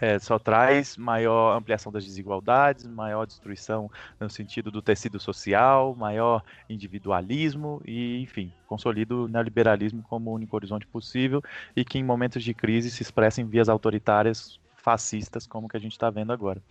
é, 0.00 0.18
só 0.18 0.38
traz 0.38 0.96
maior 0.96 1.56
ampliação 1.56 1.90
das 1.90 2.04
desigualdades, 2.04 2.86
maior 2.86 3.26
destruição 3.26 3.90
no 4.20 4.30
sentido 4.30 4.70
do 4.70 4.82
tecido 4.82 5.18
social, 5.18 5.94
maior 5.94 6.42
individualismo 6.68 7.82
e, 7.84 8.20
enfim, 8.22 8.52
consolida 8.66 9.14
o 9.14 9.28
neoliberalismo 9.28 10.02
como 10.02 10.30
o 10.30 10.34
único 10.34 10.54
horizonte 10.56 10.86
possível 10.86 11.42
e 11.74 11.84
que 11.84 11.98
em 11.98 12.04
momentos 12.04 12.42
de 12.44 12.54
crise 12.54 12.90
se 12.90 13.02
expressa 13.02 13.40
em 13.40 13.46
vias 13.46 13.68
autoritárias 13.68 14.60
fascistas, 14.76 15.46
como 15.46 15.68
que 15.68 15.76
a 15.76 15.80
gente 15.80 15.92
está 15.92 16.08
vendo 16.10 16.32
agora. 16.32 16.62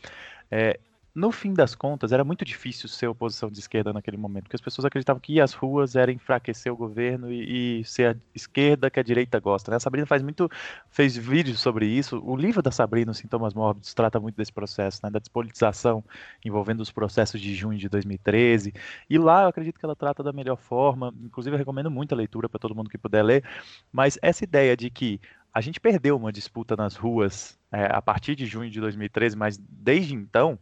É, 0.50 0.80
no 1.18 1.32
fim 1.32 1.52
das 1.52 1.74
contas, 1.74 2.12
era 2.12 2.24
muito 2.24 2.46
difícil 2.46 2.88
ser 2.88 3.08
oposição 3.08 3.50
de 3.50 3.58
esquerda 3.58 3.92
naquele 3.92 4.18
momento, 4.18 4.44
porque 4.44 4.56
as 4.56 4.62
pessoas 4.62 4.86
acreditavam 4.86 5.20
que 5.20 5.34
ir 5.34 5.42
às 5.42 5.52
ruas 5.52 5.96
era 5.96 6.12
enfraquecer 6.12 6.72
o 6.72 6.78
governo 6.78 7.32
e, 7.32 7.80
e 7.80 7.84
ser 7.86 8.16
a 8.16 8.20
esquerda 8.36 8.88
que 8.92 9.00
a 9.00 9.04
direita 9.04 9.40
gosta. 9.40 9.72
Né? 9.72 9.78
A 9.78 9.80
Sabrina 9.80 10.06
faz 10.06 10.22
muito, 10.22 10.48
fez 10.92 11.18
vídeos 11.18 11.60
sobre 11.60 11.88
isso. 11.88 12.22
O 12.24 12.36
livro 12.36 12.62
da 12.62 12.70
Sabrina, 12.70 13.16
Sintomas 13.16 13.56
Mórbidos, 13.56 13.96
trata 13.96 14.20
muito 14.20 14.36
desse 14.36 14.54
processo, 14.54 15.00
né? 15.04 15.10
da 15.10 15.18
despolitização 15.18 16.04
envolvendo 16.46 16.82
os 16.82 16.92
processos 16.92 17.42
de 17.42 17.56
junho 17.56 17.80
de 17.80 17.90
2013. 17.90 18.72
E 19.10 19.18
lá 19.18 19.42
eu 19.42 19.48
acredito 19.48 19.80
que 19.80 19.86
ela 19.88 19.96
trata 19.96 20.22
da 20.22 20.32
melhor 20.32 20.58
forma. 20.58 21.12
Inclusive, 21.24 21.56
eu 21.56 21.58
recomendo 21.58 21.90
muito 21.90 22.14
a 22.14 22.16
leitura 22.16 22.48
para 22.48 22.60
todo 22.60 22.76
mundo 22.76 22.92
que 22.92 22.98
puder 22.98 23.24
ler. 23.24 23.44
Mas 23.92 24.20
essa 24.22 24.44
ideia 24.44 24.78
de 24.78 24.92
que 24.92 25.20
a 25.52 25.62
gente 25.62 25.80
perdeu 25.80 26.16
uma 26.16 26.32
disputa 26.32 26.76
nas 26.76 26.96
ruas 26.96 27.58
é, 27.72 27.86
a 27.92 28.04
partir 28.04 28.36
de 28.36 28.46
junho 28.46 28.70
de 28.70 28.80
2013, 28.80 29.36
mas 29.36 29.58
desde 29.58 30.14
então 30.14 30.60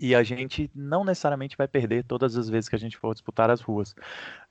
e 0.00 0.14
a 0.14 0.22
gente 0.22 0.70
não 0.74 1.04
necessariamente 1.04 1.56
vai 1.56 1.68
perder 1.68 2.04
todas 2.04 2.36
as 2.36 2.48
vezes 2.48 2.68
que 2.68 2.76
a 2.76 2.78
gente 2.78 2.96
for 2.96 3.12
disputar 3.12 3.50
as 3.50 3.60
ruas. 3.60 3.94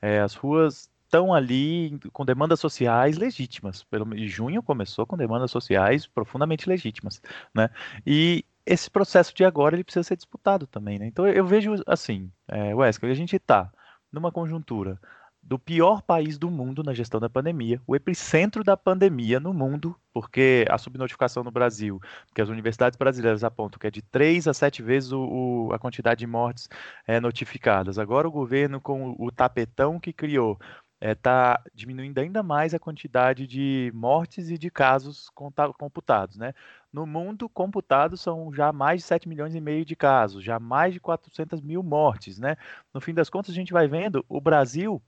É, 0.02 0.20
as 0.20 0.36
ruas 0.36 0.90
estão 1.06 1.34
ali 1.34 1.98
com 2.12 2.26
demandas 2.26 2.60
sociais 2.60 3.18
legítimas. 3.18 3.84
Pelo 3.84 4.06
junho 4.28 4.62
começou 4.62 5.06
com 5.06 5.18
demandas 5.18 5.52
sociais 5.52 6.06
profundamente 6.06 6.68
legítimas, 6.68 7.22
né? 7.54 7.70
E 8.06 8.46
esse 8.66 8.92
processo 8.92 9.34
de 9.34 9.46
agora 9.46 9.76
ele 9.76 9.84
precisa 9.84 10.04
ser 10.04 10.18
disputado 10.18 10.68
também, 10.68 11.00
né? 11.00 11.08
Então 11.08 11.28
eu 11.28 11.46
vejo 11.46 11.76
assim, 11.88 12.30
é, 12.48 12.76
Wesley, 12.76 13.12
a 13.12 13.16
gente 13.16 13.36
está 13.36 13.72
numa 14.12 14.32
conjuntura 14.32 15.00
do 15.48 15.58
pior 15.58 16.02
país 16.02 16.38
do 16.38 16.52
mundo 16.52 16.84
na 16.84 16.94
gestão 16.94 17.22
da 17.22 17.30
pandemia, 17.30 17.82
o 17.88 17.96
epicentro 17.96 18.66
da 18.66 18.76
pandemia 18.76 19.40
no 19.40 19.54
mundo, 19.54 19.98
porque 20.14 20.66
a 20.70 20.78
subnotificação 20.78 21.42
no 21.42 21.50
Brasil, 21.50 22.02
que 22.36 22.42
as 22.42 22.50
universidades 22.50 22.98
brasileiras 22.98 23.46
apontam 23.46 23.80
que 23.80 23.88
é 23.88 23.92
de 23.92 24.02
3 24.02 24.50
a 24.50 24.54
7 24.54 24.84
vezes 24.84 25.14
o, 25.14 25.22
o, 25.70 25.74
a 25.74 25.80
quantidade 25.80 26.20
de 26.20 26.28
mortes 26.28 26.68
é, 27.08 27.22
notificadas. 27.22 27.98
Agora 27.98 28.28
o 28.28 28.32
governo, 28.32 28.82
com 28.82 29.12
o, 29.12 29.28
o 29.28 29.32
tapetão 29.32 29.98
que 30.02 30.12
criou, 30.12 30.60
está 31.00 31.62
é, 31.66 31.70
diminuindo 31.74 32.20
ainda 32.20 32.44
mais 32.44 32.74
a 32.74 32.80
quantidade 32.80 33.48
de 33.48 33.90
mortes 33.96 34.50
e 34.50 34.58
de 34.58 34.70
casos 34.70 35.30
computados, 35.78 36.36
né? 36.36 36.54
No 36.92 37.06
mundo, 37.06 37.48
computados 37.48 38.20
são 38.20 38.52
já 38.54 38.74
mais 38.74 39.00
de 39.02 39.08
7 39.08 39.30
milhões 39.30 39.56
e 39.56 39.62
meio 39.62 39.86
de 39.86 39.96
casos, 39.96 40.44
já 40.44 40.60
mais 40.60 40.94
de 40.94 41.00
400 41.00 41.62
mil 41.62 41.82
mortes, 41.82 42.38
né? 42.38 42.58
No 42.94 43.00
fim 43.00 43.14
das 43.14 43.30
contas, 43.30 43.52
a 43.52 43.56
gente 43.56 43.72
vai 43.72 43.88
vendo 43.88 44.26
o 44.28 44.42
Brasil 44.42 45.02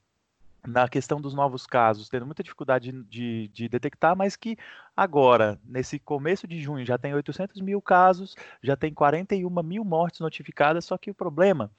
na 0.67 0.87
questão 0.87 1.21
dos 1.21 1.33
novos 1.33 1.65
casos, 1.65 2.09
tendo 2.09 2.25
muita 2.25 2.43
dificuldade 2.43 2.91
de, 3.03 3.47
de, 3.49 3.69
detectar, 3.69 4.15
mas 4.15 4.35
que 4.35 4.57
agora, 4.95 5.59
nesse 5.63 5.99
começo 5.99 6.47
de 6.47 6.59
junho, 6.59 6.85
já 6.85 6.97
tem 6.97 7.13
800 7.13 7.61
mil 7.61 7.81
casos, 7.81 8.35
já 8.61 8.75
tem 8.75 8.93
41 8.93 9.49
mil 9.63 9.83
mortes 9.83 10.19
notificadas, 10.19 10.85
só 10.85 10.97
que 10.97 11.11
o 11.11 11.15
problema 11.15 11.71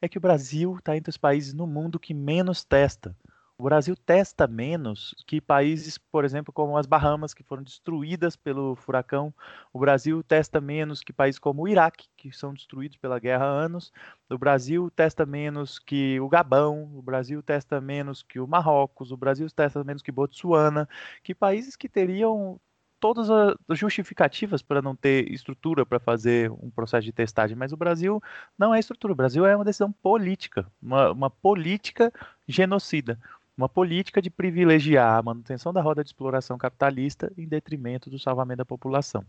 é 0.00 0.08
que 0.08 0.18
o 0.18 0.20
Brasil 0.20 0.76
está 0.76 0.96
entre 0.96 1.10
os 1.10 1.16
países 1.16 1.52
no 1.52 1.66
mundo 1.66 1.98
que 1.98 2.14
menos 2.14 2.64
testa. 2.64 3.16
O 3.60 3.64
Brasil 3.64 3.96
testa 3.96 4.46
menos 4.46 5.12
que 5.26 5.40
países, 5.40 5.98
por 5.98 6.24
exemplo, 6.24 6.52
como 6.52 6.78
as 6.78 6.86
Bahamas, 6.86 7.34
que 7.34 7.42
foram 7.42 7.64
destruídas 7.64 8.36
pelo 8.36 8.76
furacão. 8.76 9.34
O 9.72 9.80
Brasil 9.80 10.22
testa 10.22 10.60
menos 10.60 11.02
que 11.02 11.12
países 11.12 11.40
como 11.40 11.62
o 11.62 11.68
Iraque, 11.68 12.06
que 12.16 12.30
são 12.30 12.54
destruídos 12.54 12.96
pela 12.96 13.18
guerra 13.18 13.46
há 13.46 13.50
anos. 13.50 13.92
O 14.30 14.38
Brasil 14.38 14.88
testa 14.94 15.26
menos 15.26 15.80
que 15.80 16.20
o 16.20 16.28
Gabão. 16.28 16.88
O 16.94 17.02
Brasil 17.02 17.42
testa 17.42 17.80
menos 17.80 18.22
que 18.22 18.38
o 18.38 18.46
Marrocos. 18.46 19.10
O 19.10 19.16
Brasil 19.16 19.50
testa 19.50 19.82
menos 19.82 20.02
que 20.02 20.12
Botsuana, 20.12 20.88
que 21.24 21.34
países 21.34 21.74
que 21.74 21.88
teriam 21.88 22.60
todas 23.00 23.28
as 23.30 23.56
justificativas 23.70 24.62
para 24.62 24.82
não 24.82 24.94
ter 24.94 25.30
estrutura 25.32 25.84
para 25.86 25.98
fazer 25.98 26.50
um 26.50 26.70
processo 26.70 27.04
de 27.04 27.12
testagem, 27.12 27.56
mas 27.56 27.72
o 27.72 27.76
Brasil 27.76 28.20
não 28.58 28.74
é 28.74 28.78
estrutura, 28.80 29.12
o 29.12 29.16
Brasil 29.16 29.46
é 29.46 29.54
uma 29.54 29.64
decisão 29.64 29.92
política, 29.92 30.66
uma, 30.82 31.12
uma 31.12 31.30
política 31.30 32.12
genocida 32.46 33.18
uma 33.58 33.68
política 33.68 34.22
de 34.22 34.30
privilegiar 34.30 35.18
a 35.18 35.22
manutenção 35.22 35.72
da 35.72 35.82
roda 35.82 36.04
de 36.04 36.10
exploração 36.10 36.56
capitalista 36.56 37.32
em 37.36 37.48
detrimento 37.48 38.08
do 38.08 38.18
salvamento 38.18 38.58
da 38.58 38.64
população. 38.64 39.24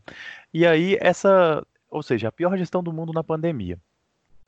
E 0.54 0.66
aí, 0.68 0.98
essa, 1.02 1.66
ou 1.90 2.04
seja, 2.04 2.30
a 2.30 2.32
pior 2.32 2.56
gestão 2.58 2.84
do 2.84 2.94
mundo 2.94 3.12
na 3.12 3.24
pandemia. 3.24 3.80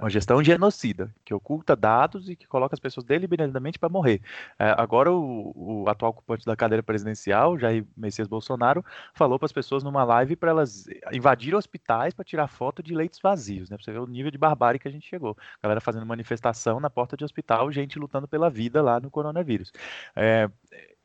Uma 0.02 0.10
gestão 0.10 0.44
genocida, 0.44 1.14
que 1.24 1.32
oculta 1.32 1.76
dados 1.76 2.28
e 2.28 2.36
que 2.36 2.48
coloca 2.48 2.74
as 2.74 2.80
pessoas 2.80 3.06
deliberadamente 3.06 3.78
para 3.78 3.88
morrer. 3.88 4.20
É, 4.58 4.74
agora, 4.76 5.12
o, 5.12 5.84
o, 5.84 5.88
atual 5.88 6.10
ocupante 6.10 6.44
da 6.44 6.56
cadeira 6.56 6.82
presidencial, 6.82 7.56
Jair 7.56 7.86
Messias 7.96 8.28
Bolsonaro, 8.28 8.84
falou 9.14 9.38
para 9.38 9.46
as 9.46 9.52
pessoas 9.52 9.84
numa 9.84 10.04
live 10.04 10.36
para 10.36 10.50
elas 10.50 10.86
invadirem 11.14 11.56
hospitais 11.56 12.16
para 12.16 12.26
tirar 12.26 12.48
foto 12.48 12.82
de 12.82 12.96
leitos 12.96 13.20
vazios, 13.22 13.70
né? 13.70 13.78
Para 13.78 13.84
você 13.84 13.92
ver 13.92 14.00
o 14.00 14.08
nível 14.08 14.32
de 14.32 14.40
barbárie 14.40 14.80
que 14.80 14.88
a 14.88 14.92
gente 14.92 15.08
chegou. 15.08 15.38
Galera 15.62 15.80
fazendo 15.80 16.06
manifestação 16.06 16.80
na 16.80 16.90
porta 16.90 17.16
de 17.16 17.24
hospital, 17.24 17.72
gente 17.72 18.00
lutando 18.00 18.28
pela 18.28 18.50
vida 18.50 18.82
lá 18.82 19.00
no 19.00 19.12
coronavírus. 19.12 19.72
É, 20.16 20.50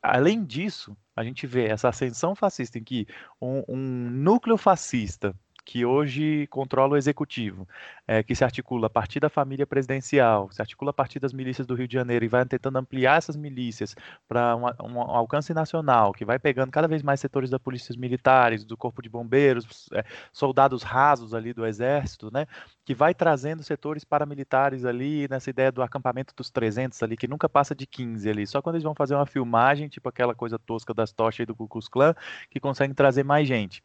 além 0.01 0.43
disso, 0.43 0.97
a 1.15 1.23
gente 1.23 1.45
vê 1.45 1.65
essa 1.65 1.89
ascensão 1.89 2.33
fascista 2.33 2.79
em 2.79 2.83
que 2.83 3.07
um, 3.39 3.63
um 3.67 4.09
núcleo 4.09 4.57
fascista 4.57 5.35
que 5.67 5.85
hoje 5.85 6.47
controla 6.47 6.93
o 6.93 6.97
executivo, 6.97 7.67
é, 8.07 8.23
que 8.23 8.33
se 8.33 8.41
articula 8.41 8.87
a 8.87 8.89
partir 8.89 9.19
da 9.19 9.27
família 9.27 9.67
presidencial, 9.67 10.49
se 10.49 10.61
articula 10.61 10.91
a 10.91 10.93
partir 10.93 11.19
das 11.19 11.33
milícias 11.33 11.67
do 11.67 11.75
Rio 11.75 11.89
de 11.89 11.93
Janeiro 11.93 12.23
e 12.23 12.27
vai 12.29 12.45
tentando 12.45 12.77
ampliar 12.77 13.17
essas 13.17 13.35
milícias 13.35 13.93
para 14.29 14.55
um, 14.55 14.63
um, 14.63 15.01
alcance 15.01 15.53
nacional, 15.53 16.13
que 16.13 16.23
vai 16.23 16.39
pegando 16.39 16.71
cada 16.71 16.87
vez 16.87 17.03
mais 17.03 17.19
setores 17.19 17.49
da 17.49 17.59
polícias 17.59 17.97
militares, 17.97 18.63
do 18.63 18.77
corpo 18.77 19.01
de 19.01 19.09
bombeiros, 19.09 19.89
é, 19.93 20.05
soldados 20.31 20.83
rasos 20.83 21.33
ali 21.33 21.51
do 21.51 21.65
exército, 21.65 22.31
né, 22.31 22.47
que 22.85 22.95
vai 22.95 23.13
trazendo 23.13 23.61
setores 23.61 24.05
paramilitares 24.05 24.85
ali 24.85 25.27
nessa 25.29 25.49
ideia 25.49 25.69
do 25.69 25.83
acampamento 25.83 26.33
dos 26.33 26.49
300 26.49 27.03
ali, 27.03 27.17
que 27.17 27.27
nunca 27.27 27.49
passa 27.49 27.75
de 27.75 27.85
15 27.85 28.29
ali, 28.29 28.47
só 28.47 28.61
quando 28.61 28.75
eles 28.75 28.85
vão 28.85 28.95
fazer 28.95 29.15
uma 29.15 29.25
filmagem, 29.25 29.89
tipo 29.89 30.07
aquela 30.07 30.33
coisa 30.33 30.57
tosca 30.57 30.93
das 30.93 31.11
tochas 31.11 31.45
do 31.45 31.53
Ku 31.53 31.67
Klux 31.67 31.89
Klan, 31.89 32.15
que 32.49 32.57
conseguem 32.57 32.95
trazer 32.95 33.25
mais 33.25 33.45
gente. 33.45 33.83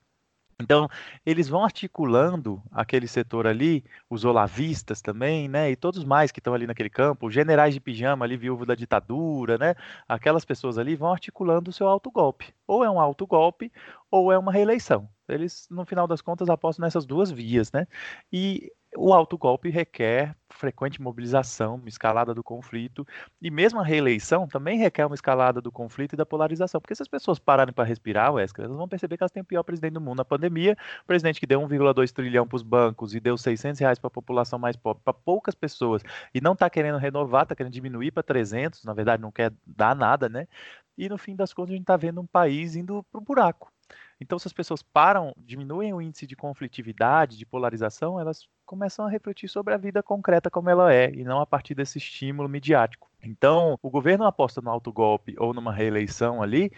Então, 0.62 0.88
eles 1.26 1.48
vão 1.48 1.64
articulando 1.64 2.62
aquele 2.70 3.06
setor 3.08 3.46
ali, 3.46 3.84
os 4.08 4.24
olavistas 4.24 5.02
também, 5.02 5.48
né, 5.48 5.70
e 5.70 5.76
todos 5.76 6.04
mais 6.04 6.30
que 6.30 6.40
estão 6.40 6.54
ali 6.54 6.66
naquele 6.66 6.90
campo, 6.90 7.26
os 7.26 7.34
generais 7.34 7.74
de 7.74 7.80
pijama 7.80 8.24
ali, 8.24 8.36
viúvo 8.36 8.64
da 8.64 8.74
ditadura, 8.74 9.58
né, 9.58 9.74
aquelas 10.08 10.44
pessoas 10.44 10.78
ali 10.78 10.96
vão 10.96 11.12
articulando 11.12 11.70
o 11.70 11.72
seu 11.72 11.88
autogolpe. 11.88 12.54
Ou 12.66 12.84
é 12.84 12.90
um 12.90 13.00
autogolpe, 13.00 13.72
ou 14.10 14.32
é 14.32 14.38
uma 14.38 14.52
reeleição. 14.52 15.08
Eles, 15.28 15.66
no 15.70 15.84
final 15.84 16.06
das 16.06 16.20
contas, 16.22 16.48
apostam 16.48 16.84
nessas 16.84 17.04
duas 17.04 17.30
vias, 17.30 17.72
né, 17.72 17.86
e 18.32 18.72
o 18.96 19.12
autogolpe 19.12 19.70
requer 19.70 20.36
frequente 20.50 21.00
mobilização, 21.00 21.76
uma 21.76 21.88
escalada 21.88 22.34
do 22.34 22.42
conflito, 22.42 23.06
e 23.40 23.50
mesmo 23.50 23.80
a 23.80 23.84
reeleição 23.84 24.46
também 24.46 24.78
requer 24.78 25.06
uma 25.06 25.14
escalada 25.14 25.60
do 25.60 25.72
conflito 25.72 26.12
e 26.12 26.16
da 26.16 26.26
polarização, 26.26 26.80
porque 26.80 26.94
se 26.94 27.02
as 27.02 27.08
pessoas 27.08 27.38
pararem 27.38 27.72
para 27.72 27.84
respirar, 27.84 28.32
Wesker, 28.34 28.64
elas 28.64 28.76
vão 28.76 28.86
perceber 28.86 29.16
que 29.16 29.22
elas 29.22 29.32
têm 29.32 29.42
o 29.42 29.46
pior 29.46 29.62
presidente 29.62 29.94
do 29.94 30.00
mundo 30.00 30.18
na 30.18 30.24
pandemia, 30.24 30.76
presidente 31.06 31.40
que 31.40 31.46
deu 31.46 31.60
1,2 31.60 32.12
trilhão 32.12 32.46
para 32.46 32.56
os 32.56 32.62
bancos 32.62 33.14
e 33.14 33.20
deu 33.20 33.36
600 33.36 33.80
reais 33.80 33.98
para 33.98 34.08
a 34.08 34.10
população 34.10 34.58
mais 34.58 34.76
pobre, 34.76 35.02
para 35.02 35.14
poucas 35.14 35.54
pessoas, 35.54 36.02
e 36.34 36.40
não 36.40 36.52
está 36.52 36.68
querendo 36.68 36.98
renovar, 36.98 37.44
está 37.44 37.54
querendo 37.56 37.72
diminuir 37.72 38.10
para 38.10 38.22
300, 38.22 38.84
na 38.84 38.92
verdade 38.92 39.22
não 39.22 39.32
quer 39.32 39.52
dar 39.66 39.96
nada, 39.96 40.28
né? 40.28 40.46
E 40.96 41.08
no 41.08 41.16
fim 41.16 41.34
das 41.34 41.52
contas 41.54 41.70
a 41.70 41.74
gente 41.74 41.82
está 41.84 41.96
vendo 41.96 42.20
um 42.20 42.26
país 42.26 42.76
indo 42.76 43.02
para 43.10 43.18
o 43.18 43.24
buraco. 43.24 43.72
Então, 44.20 44.38
se 44.38 44.46
as 44.46 44.52
pessoas 44.52 44.82
param, 44.82 45.34
diminuem 45.36 45.92
o 45.92 46.00
índice 46.00 46.26
de 46.26 46.36
conflitividade, 46.36 47.36
de 47.36 47.46
polarização, 47.46 48.20
elas 48.20 48.48
começam 48.64 49.04
a 49.04 49.10
refletir 49.10 49.48
sobre 49.48 49.74
a 49.74 49.76
vida 49.76 50.02
concreta 50.02 50.50
como 50.50 50.70
ela 50.70 50.92
é, 50.92 51.10
e 51.12 51.24
não 51.24 51.40
a 51.40 51.46
partir 51.46 51.74
desse 51.74 51.98
estímulo 51.98 52.48
midiático. 52.48 53.10
Então, 53.22 53.78
o 53.82 53.90
governo 53.90 54.24
aposta 54.24 54.60
no 54.60 54.70
autogolpe 54.70 55.34
ou 55.38 55.52
numa 55.52 55.72
reeleição 55.72 56.42
ali, 56.42 56.72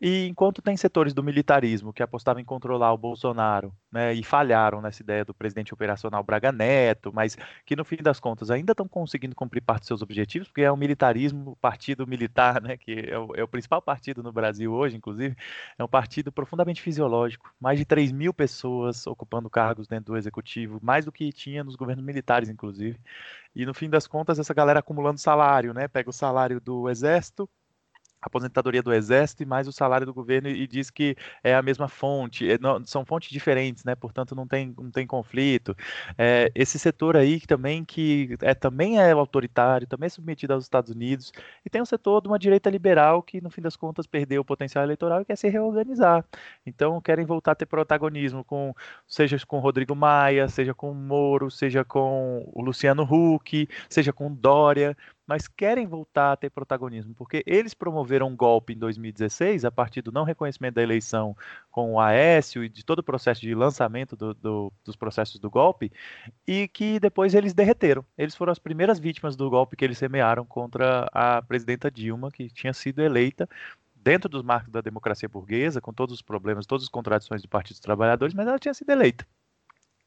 e 0.00 0.26
enquanto 0.26 0.62
tem 0.62 0.76
setores 0.76 1.12
do 1.12 1.22
militarismo 1.22 1.92
que 1.92 2.02
apostavam 2.02 2.40
em 2.40 2.44
controlar 2.44 2.92
o 2.92 2.98
Bolsonaro, 2.98 3.72
né, 3.90 4.14
e 4.14 4.22
falharam 4.22 4.80
nessa 4.80 5.02
ideia 5.02 5.24
do 5.24 5.34
presidente 5.34 5.74
operacional 5.74 6.22
Braga 6.22 6.52
Neto, 6.52 7.12
mas 7.12 7.36
que 7.64 7.74
no 7.74 7.84
fim 7.84 7.96
das 7.96 8.20
contas 8.20 8.50
ainda 8.50 8.72
estão 8.72 8.86
conseguindo 8.86 9.34
cumprir 9.34 9.60
parte 9.60 9.80
dos 9.80 9.88
seus 9.88 10.02
objetivos, 10.02 10.48
porque 10.48 10.62
é 10.62 10.70
o 10.70 10.76
militarismo, 10.76 11.52
o 11.52 11.56
partido 11.56 12.06
militar, 12.06 12.60
né, 12.62 12.76
que 12.76 12.92
é 13.08 13.18
o, 13.18 13.34
é 13.34 13.42
o, 13.42 13.48
principal 13.48 13.82
partido 13.82 14.22
no 14.22 14.32
Brasil 14.32 14.72
hoje, 14.72 14.96
inclusive, 14.96 15.36
é 15.76 15.84
um 15.84 15.88
partido 15.88 16.30
profundamente 16.30 16.80
fisiológico, 16.80 17.52
mais 17.60 17.78
de 17.78 17.84
3 17.84 18.12
mil 18.12 18.32
pessoas 18.32 19.06
ocupando 19.06 19.50
cargos 19.50 19.88
dentro 19.88 20.12
do 20.12 20.16
executivo, 20.16 20.78
mais 20.82 21.04
do 21.04 21.12
que 21.12 21.32
tinha 21.32 21.64
nos 21.64 21.76
governos 21.76 22.04
militares, 22.04 22.48
inclusive, 22.48 22.98
e 23.54 23.66
no 23.66 23.74
fim 23.74 23.90
das 23.90 24.06
contas 24.06 24.38
essa 24.38 24.54
galera 24.54 24.80
acumulando 24.80 25.18
salário, 25.18 25.74
né, 25.74 25.88
pega 25.88 26.10
o 26.10 26.12
salário 26.12 26.60
do 26.60 26.88
exército, 26.88 27.48
aposentadoria 28.20 28.82
do 28.82 28.92
exército 28.92 29.42
e 29.42 29.46
mais 29.46 29.68
o 29.68 29.72
salário 29.72 30.06
do 30.06 30.12
governo 30.12 30.48
e 30.48 30.66
diz 30.66 30.90
que 30.90 31.16
é 31.42 31.54
a 31.54 31.62
mesma 31.62 31.88
fonte, 31.88 32.50
é, 32.50 32.58
não, 32.58 32.84
são 32.84 33.04
fontes 33.04 33.30
diferentes, 33.30 33.84
né? 33.84 33.94
Portanto, 33.94 34.34
não 34.34 34.46
tem, 34.46 34.74
não 34.76 34.90
tem 34.90 35.06
conflito. 35.06 35.76
É, 36.16 36.50
esse 36.54 36.78
setor 36.78 37.16
aí 37.16 37.40
também 37.40 37.84
que 37.84 38.36
é 38.42 38.54
também 38.54 38.98
é 38.98 39.12
autoritário, 39.12 39.86
também 39.86 40.06
é 40.06 40.10
submetido 40.10 40.52
aos 40.52 40.64
Estados 40.64 40.90
Unidos 40.90 41.32
e 41.64 41.70
tem 41.70 41.80
um 41.80 41.86
setor 41.86 42.22
de 42.22 42.28
uma 42.28 42.38
direita 42.38 42.68
liberal 42.70 43.22
que 43.22 43.40
no 43.40 43.50
fim 43.50 43.60
das 43.60 43.76
contas 43.76 44.06
perdeu 44.06 44.42
o 44.42 44.44
potencial 44.44 44.84
eleitoral 44.84 45.22
e 45.22 45.24
quer 45.24 45.36
se 45.36 45.48
reorganizar. 45.48 46.24
Então 46.66 47.00
querem 47.00 47.24
voltar 47.24 47.52
a 47.52 47.54
ter 47.54 47.66
protagonismo 47.66 48.44
com 48.44 48.74
seja 49.06 49.38
com 49.46 49.58
Rodrigo 49.58 49.94
Maia, 49.94 50.48
seja 50.48 50.74
com 50.74 50.92
Moro, 50.92 51.50
seja 51.50 51.84
com 51.84 52.50
o 52.52 52.62
Luciano 52.62 53.02
Huck, 53.02 53.68
seja 53.88 54.12
com 54.12 54.32
Dória 54.34 54.96
mas 55.28 55.46
querem 55.46 55.86
voltar 55.86 56.32
a 56.32 56.36
ter 56.36 56.48
protagonismo, 56.48 57.14
porque 57.14 57.44
eles 57.46 57.74
promoveram 57.74 58.28
um 58.28 58.34
golpe 58.34 58.72
em 58.72 58.78
2016, 58.78 59.66
a 59.66 59.70
partir 59.70 60.00
do 60.00 60.10
não 60.10 60.24
reconhecimento 60.24 60.76
da 60.76 60.82
eleição 60.82 61.36
com 61.70 61.92
o 61.92 62.00
Aécio 62.00 62.64
e 62.64 62.68
de 62.68 62.82
todo 62.82 63.00
o 63.00 63.02
processo 63.02 63.42
de 63.42 63.54
lançamento 63.54 64.16
do, 64.16 64.32
do, 64.32 64.72
dos 64.82 64.96
processos 64.96 65.38
do 65.38 65.50
golpe, 65.50 65.92
e 66.46 66.66
que 66.66 66.98
depois 66.98 67.34
eles 67.34 67.52
derreteram. 67.52 68.02
Eles 68.16 68.34
foram 68.34 68.52
as 68.52 68.58
primeiras 68.58 68.98
vítimas 68.98 69.36
do 69.36 69.50
golpe 69.50 69.76
que 69.76 69.84
eles 69.84 69.98
semearam 69.98 70.46
contra 70.46 71.06
a 71.12 71.42
presidenta 71.42 71.90
Dilma, 71.90 72.30
que 72.30 72.48
tinha 72.48 72.72
sido 72.72 73.02
eleita 73.02 73.46
dentro 73.94 74.30
dos 74.30 74.42
marcos 74.42 74.72
da 74.72 74.80
democracia 74.80 75.28
burguesa, 75.28 75.78
com 75.78 75.92
todos 75.92 76.14
os 76.14 76.22
problemas, 76.22 76.64
todas 76.64 76.84
as 76.84 76.88
contradições 76.88 77.42
do 77.42 77.48
Partido 77.48 77.74
dos 77.74 77.80
Trabalhadores, 77.80 78.34
mas 78.34 78.48
ela 78.48 78.58
tinha 78.58 78.72
sido 78.72 78.88
eleita. 78.90 79.26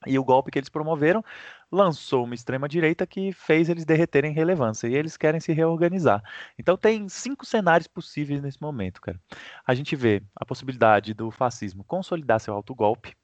E 0.07 0.17
o 0.17 0.23
golpe 0.23 0.49
que 0.49 0.57
eles 0.57 0.69
promoveram 0.69 1.23
lançou 1.71 2.23
uma 2.23 2.35
extrema-direita 2.35 3.05
que 3.05 3.31
fez 3.31 3.69
eles 3.69 3.85
derreterem 3.85 4.33
relevância 4.33 4.87
e 4.87 4.95
eles 4.95 5.15
querem 5.15 5.39
se 5.39 5.53
reorganizar. 5.53 6.23
Então 6.57 6.75
tem 6.75 7.07
cinco 7.07 7.45
cenários 7.45 7.87
possíveis 7.87 8.41
nesse 8.41 8.61
momento, 8.61 8.99
cara. 8.99 9.19
A 9.65 9.73
gente 9.75 9.95
vê 9.95 10.23
a 10.35 10.45
possibilidade 10.45 11.13
do 11.13 11.29
fascismo 11.31 11.83
consolidar 11.83 12.39
seu 12.39 12.53
autogolpe, 12.53 13.15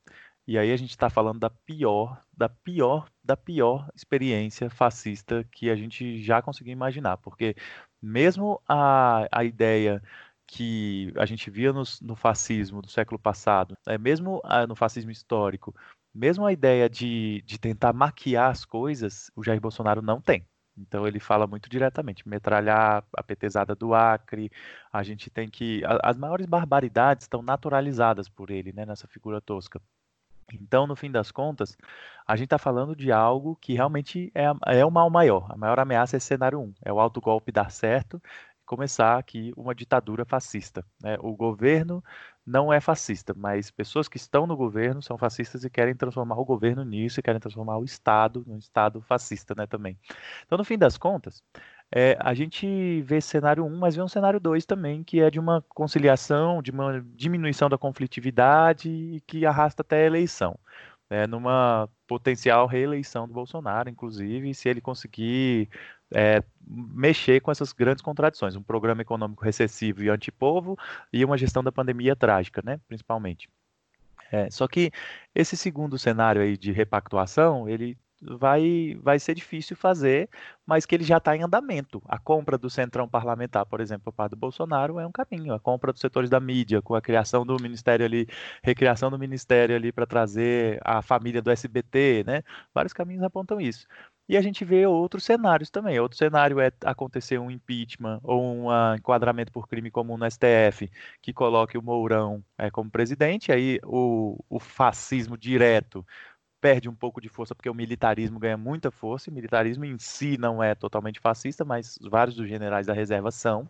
e 0.47 0.57
aí 0.57 0.71
a 0.71 0.78
gente 0.78 0.91
está 0.91 1.09
falando 1.09 1.39
da 1.39 1.49
pior, 1.49 2.23
da 2.36 2.47
pior, 2.47 3.09
da 3.21 3.36
pior 3.36 3.89
experiência 3.93 4.69
fascista 4.69 5.43
que 5.51 5.69
a 5.69 5.75
gente 5.75 6.21
já 6.21 6.41
conseguiu 6.41 6.71
imaginar, 6.71 7.17
porque 7.17 7.53
mesmo 8.01 8.61
a, 8.65 9.28
a 9.30 9.43
ideia 9.43 10.01
que 10.47 11.11
a 11.17 11.25
gente 11.25 11.49
via 11.49 11.73
no, 11.73 11.84
no 12.01 12.15
fascismo 12.15 12.82
do 12.82 12.88
século 12.89 13.19
passado, 13.19 13.78
é 13.86 13.97
mesmo 13.97 14.39
a, 14.45 14.65
no 14.65 14.75
fascismo 14.75 15.11
histórico, 15.11 15.75
mesmo 16.13 16.45
a 16.45 16.53
ideia 16.53 16.89
de, 16.89 17.41
de 17.45 17.59
tentar 17.59 17.93
maquiar 17.93 18.51
as 18.51 18.65
coisas, 18.65 19.31
o 19.35 19.43
Jair 19.43 19.61
Bolsonaro 19.61 20.01
não 20.01 20.21
tem. 20.21 20.45
Então 20.77 21.07
ele 21.07 21.19
fala 21.19 21.47
muito 21.47 21.69
diretamente, 21.69 22.27
metralhar 22.27 23.03
a 23.15 23.23
petezada 23.23 23.75
do 23.75 23.95
Acre, 23.95 24.51
a 24.93 25.01
gente 25.03 25.29
tem 25.29 25.49
que. 25.49 25.81
As 26.03 26.17
maiores 26.17 26.45
barbaridades 26.45 27.25
estão 27.25 27.41
naturalizadas 27.41 28.29
por 28.29 28.51
ele, 28.51 28.71
né, 28.71 28.85
nessa 28.85 29.07
figura 29.07 29.41
tosca. 29.41 29.81
Então, 30.53 30.87
no 30.87 30.95
fim 30.95 31.11
das 31.11 31.29
contas, 31.29 31.75
a 32.25 32.35
gente 32.35 32.45
está 32.45 32.57
falando 32.57 32.95
de 32.95 33.11
algo 33.11 33.57
que 33.57 33.73
realmente 33.73 34.31
é, 34.33 34.45
é 34.67 34.85
o 34.85 34.91
mal 34.91 35.09
maior. 35.09 35.51
A 35.51 35.57
maior 35.57 35.77
ameaça 35.79 36.15
é 36.15 36.19
cenário 36.19 36.61
1. 36.61 36.73
É 36.85 36.93
o 36.93 36.99
autogolpe 37.01 37.51
dar 37.51 37.69
certo 37.69 38.21
começar 38.67 39.17
aqui 39.17 39.53
uma 39.55 39.73
ditadura 39.73 40.25
fascista. 40.25 40.85
Né? 41.01 41.17
O 41.21 41.33
governo 41.35 42.03
não 42.47 42.71
é 42.71 42.79
fascista, 42.79 43.33
mas 43.35 43.69
pessoas 43.69 44.07
que 44.07 44.15
estão 44.15 44.47
no 44.47 44.55
governo 44.55 45.01
são 45.01 45.17
fascistas 45.17 45.65
e 45.65 45.69
querem 45.69 45.93
transformar 45.93 46.39
o 46.39 46.45
governo 46.45 46.85
nisso 46.85 47.19
e 47.19 47.23
querem 47.23 47.41
transformar 47.41 47.77
o 47.77 47.83
Estado 47.83 48.43
num 48.47 48.57
Estado 48.57 49.01
fascista, 49.01 49.53
né, 49.55 49.67
também. 49.67 49.99
Então, 50.45 50.57
no 50.57 50.63
fim 50.63 50.77
das 50.77 50.97
contas, 50.97 51.43
é, 51.91 52.17
a 52.21 52.33
gente 52.33 53.01
vê 53.01 53.19
cenário 53.19 53.65
1, 53.65 53.77
mas 53.77 53.95
vê 53.95 54.01
um 54.01 54.07
cenário 54.07 54.39
2 54.39 54.65
também, 54.65 55.03
que 55.03 55.19
é 55.21 55.29
de 55.29 55.39
uma 55.39 55.61
conciliação, 55.69 56.61
de 56.61 56.71
uma 56.71 57.01
diminuição 57.15 57.69
da 57.69 57.77
conflitividade 57.77 58.89
e 58.89 59.21
que 59.21 59.45
arrasta 59.45 59.81
até 59.81 60.03
a 60.03 60.05
eleição. 60.05 60.57
É, 61.09 61.25
numa 61.25 61.89
potencial 62.05 62.67
reeleição 62.67 63.27
do 63.27 63.33
Bolsonaro, 63.33 63.89
inclusive, 63.89 64.53
se 64.53 64.67
ele 64.67 64.81
conseguir 64.81 65.69
é, 66.13 66.43
mexer 66.65 67.41
com 67.41 67.51
essas 67.51 67.73
grandes 67.73 68.01
contradições, 68.01 68.55
um 68.55 68.63
programa 68.63 69.01
econômico 69.01 69.43
recessivo 69.43 70.03
e 70.03 70.09
antipovo 70.09 70.77
e 71.11 71.23
uma 71.23 71.37
gestão 71.37 71.63
da 71.63 71.71
pandemia 71.71 72.15
trágica, 72.15 72.61
né, 72.63 72.79
principalmente. 72.87 73.49
É, 74.31 74.49
só 74.49 74.67
que 74.67 74.91
esse 75.33 75.55
segundo 75.55 75.97
cenário 75.97 76.41
aí 76.41 76.57
de 76.57 76.71
repactuação, 76.71 77.67
ele 77.69 77.97
vai, 78.21 78.97
vai 79.01 79.19
ser 79.19 79.35
difícil 79.35 79.75
fazer, 79.75 80.29
mas 80.65 80.85
que 80.85 80.95
ele 80.95 81.03
já 81.03 81.17
está 81.17 81.35
em 81.35 81.43
andamento. 81.43 82.01
A 82.07 82.17
compra 82.17 82.57
do 82.57 82.69
centrão 82.69 83.07
parlamentar, 83.07 83.65
por 83.65 83.79
exemplo, 83.79 84.11
para 84.11 84.29
do 84.29 84.35
Bolsonaro 84.35 84.99
é 84.99 85.05
um 85.05 85.11
caminho. 85.11 85.53
A 85.53 85.59
compra 85.59 85.93
dos 85.93 86.01
setores 86.01 86.29
da 86.29 86.39
mídia, 86.39 86.81
com 86.81 86.95
a 86.95 87.01
criação 87.01 87.45
do 87.45 87.55
ministério 87.61 88.05
ali, 88.05 88.27
recriação 88.63 89.09
do 89.11 89.19
ministério 89.19 89.75
ali 89.75 89.91
para 89.91 90.05
trazer 90.05 90.79
a 90.83 91.01
família 91.01 91.41
do 91.41 91.51
SBT, 91.51 92.23
né? 92.25 92.43
Vários 92.73 92.93
caminhos 92.93 93.23
apontam 93.23 93.61
isso. 93.61 93.87
E 94.30 94.36
a 94.36 94.41
gente 94.41 94.65
vê 94.65 94.86
outros 94.86 95.23
cenários 95.23 95.69
também. 95.69 95.99
Outro 95.99 96.17
cenário 96.17 96.59
é 96.59 96.71
acontecer 96.84 97.39
um 97.39 97.49
impeachment 97.49 98.19
ou 98.23 98.41
um 98.43 98.95
enquadramento 98.95 99.51
por 99.51 99.67
crime 99.67 99.89
comum 99.89 100.17
no 100.17 100.30
STF 100.30 100.89
que 101.21 101.34
coloque 101.34 101.78
o 101.78 101.82
Mourão 101.82 102.43
é, 102.57 102.69
como 102.69 102.91
presidente, 102.91 103.51
aí 103.51 103.80
o, 103.84 104.43
o 104.49 104.59
fascismo 104.59 105.38
direto 105.38 106.05
perde 106.59 106.89
um 106.89 106.95
pouco 106.95 107.21
de 107.21 107.29
força 107.29 107.53
porque 107.53 107.69
o 107.69 107.73
militarismo 107.73 108.39
ganha 108.39 108.57
muita 108.57 108.91
força. 108.91 109.29
O 109.29 109.33
militarismo 109.33 109.85
em 109.85 109.97
si 109.99 110.37
não 110.37 110.61
é 110.61 110.73
totalmente 110.75 111.19
fascista, 111.19 111.63
mas 111.63 111.97
vários 112.01 112.35
dos 112.35 112.47
generais 112.47 112.87
da 112.87 112.93
reserva 112.93 113.31
são, 113.31 113.69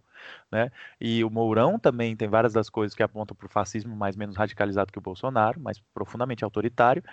né? 0.51 0.71
E 0.99 1.23
o 1.23 1.29
Mourão 1.29 1.77
também 1.77 2.15
tem 2.15 2.27
várias 2.27 2.53
das 2.53 2.69
coisas 2.69 2.95
que 2.95 3.03
apontam 3.03 3.35
para 3.35 3.45
o 3.45 3.49
fascismo 3.49 3.95
mais 3.95 4.15
menos 4.15 4.35
radicalizado 4.35 4.91
que 4.91 4.99
o 4.99 5.01
Bolsonaro, 5.01 5.59
mas 5.59 5.79
profundamente 5.93 6.43
autoritário. 6.43 7.03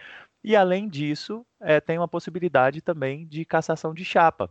E 0.43 0.55
além 0.55 0.89
disso, 0.89 1.45
é, 1.61 1.81
tem 1.81 1.99
uma 1.99 2.09
possibilidade 2.09 2.81
também 2.81 3.27
de 3.27 3.45
cassação 3.45 3.93
de 3.95 4.05
chapa. 4.05 4.51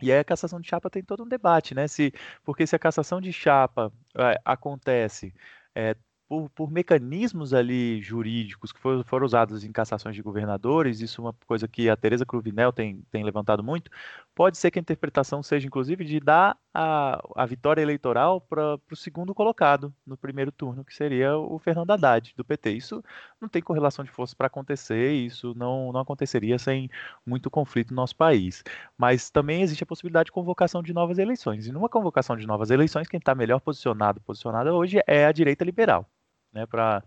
E 0.00 0.10
aí 0.10 0.18
a 0.18 0.24
cassação 0.24 0.60
de 0.60 0.68
chapa 0.68 0.90
tem 0.90 1.02
todo 1.02 1.22
um 1.22 1.28
debate, 1.28 1.74
né? 1.74 1.86
Se, 1.86 2.12
porque 2.44 2.66
se 2.66 2.74
a 2.74 2.78
cassação 2.78 3.20
de 3.20 3.32
chapa 3.32 3.92
é, 4.16 4.40
acontece 4.44 5.32
é, 5.74 5.96
por, 6.32 6.48
por, 6.48 6.70
mecanismos 6.70 7.52
ali 7.52 8.00
jurídicos 8.00 8.72
que 8.72 8.80
foram, 8.80 9.04
foram, 9.04 9.26
usados 9.26 9.64
em 9.64 9.70
cassações 9.70 10.16
de 10.16 10.22
governadores, 10.22 11.02
isso 11.02 11.20
é 11.20 11.24
uma 11.24 11.34
coisa 11.46 11.68
que 11.68 11.90
a 11.90 11.96
Tereza 11.96 12.24
Cruvinel 12.24 12.72
tem, 12.72 13.02
tem 13.10 13.22
levantado 13.22 13.62
muito, 13.62 13.90
pode 14.34 14.56
ser 14.56 14.70
que 14.70 14.78
a 14.78 14.80
interpretação 14.80 15.42
seja, 15.42 15.66
inclusive, 15.66 16.06
de 16.06 16.18
dar 16.20 16.56
a, 16.72 17.22
a 17.36 17.44
vitória 17.44 17.82
eleitoral 17.82 18.40
para 18.40 18.80
o 18.90 18.96
segundo 18.96 19.34
colocado 19.34 19.94
no 20.06 20.16
primeiro 20.16 20.50
turno, 20.50 20.82
que 20.86 20.94
seria 20.94 21.36
o 21.36 21.58
Fernando 21.58 21.90
Haddad, 21.90 22.32
do 22.34 22.42
PT. 22.42 22.70
Isso 22.72 23.04
não 23.38 23.46
tem 23.46 23.60
correlação 23.60 24.02
de 24.02 24.10
força 24.10 24.34
para 24.34 24.46
acontecer, 24.46 25.12
isso 25.12 25.52
não, 25.54 25.92
não 25.92 26.00
aconteceria 26.00 26.58
sem 26.58 26.88
muito 27.26 27.50
conflito 27.50 27.90
no 27.90 27.96
nosso 27.96 28.16
país. 28.16 28.64
Mas 28.96 29.28
também 29.28 29.60
existe 29.60 29.84
a 29.84 29.86
possibilidade 29.86 30.28
de 30.28 30.32
convocação 30.32 30.82
de 30.82 30.94
novas 30.94 31.18
eleições. 31.18 31.66
E 31.66 31.72
numa 31.72 31.90
convocação 31.90 32.38
de 32.38 32.46
novas 32.46 32.70
eleições, 32.70 33.06
quem 33.06 33.18
está 33.18 33.34
melhor 33.34 33.60
posicionado, 33.60 34.18
posicionada 34.22 34.72
hoje 34.72 34.98
é 35.06 35.26
a 35.26 35.32
direita 35.32 35.62
liberal 35.62 36.08
né, 36.52 36.66
para 36.66 37.02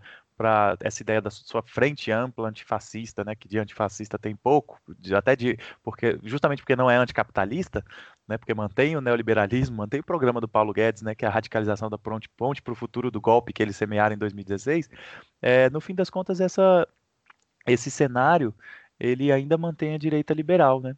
essa 0.82 1.02
ideia 1.02 1.22
da 1.22 1.30
sua 1.30 1.62
frente 1.64 2.12
ampla 2.12 2.50
antifascista, 2.50 3.24
né, 3.24 3.36
que 3.36 3.48
de 3.48 3.58
antifascista 3.58 4.18
tem 4.20 4.36
pouco, 4.36 4.80
de, 5.00 5.16
até 5.16 5.36
de 5.36 5.58
porque 5.84 6.20
justamente 6.24 6.62
porque 6.62 6.76
não 6.76 6.90
é 6.90 6.98
anticapitalista, 6.98 7.84
né, 8.28 8.38
porque 8.38 8.54
mantém 8.54 8.96
o 8.98 9.02
neoliberalismo, 9.02 9.78
mantém 9.78 10.00
o 10.00 10.04
programa 10.04 10.42
do 10.42 10.48
Paulo 10.48 10.74
Guedes, 10.74 11.02
né, 11.02 11.16
que 11.16 11.26
é 11.26 11.28
a 11.28 11.32
radicalização 11.32 11.90
da 11.90 11.98
ponte, 11.98 12.30
ponte 12.30 12.62
para 12.62 12.74
o 12.74 12.76
futuro 12.76 13.12
do 13.12 13.22
golpe 13.22 13.54
que 13.54 13.64
eles 13.64 13.76
semearam 13.76 14.16
em 14.16 14.18
2016. 14.20 14.90
É, 15.42 15.70
no 15.70 15.80
fim 15.80 15.96
das 15.96 16.10
contas, 16.10 16.42
essa, 16.42 16.88
esse 17.68 17.90
cenário 17.92 18.54
ele 19.00 19.32
ainda 19.32 19.58
mantém 19.58 19.94
a 19.94 19.98
direita 19.98 20.34
liberal, 20.34 20.82
né? 20.82 20.96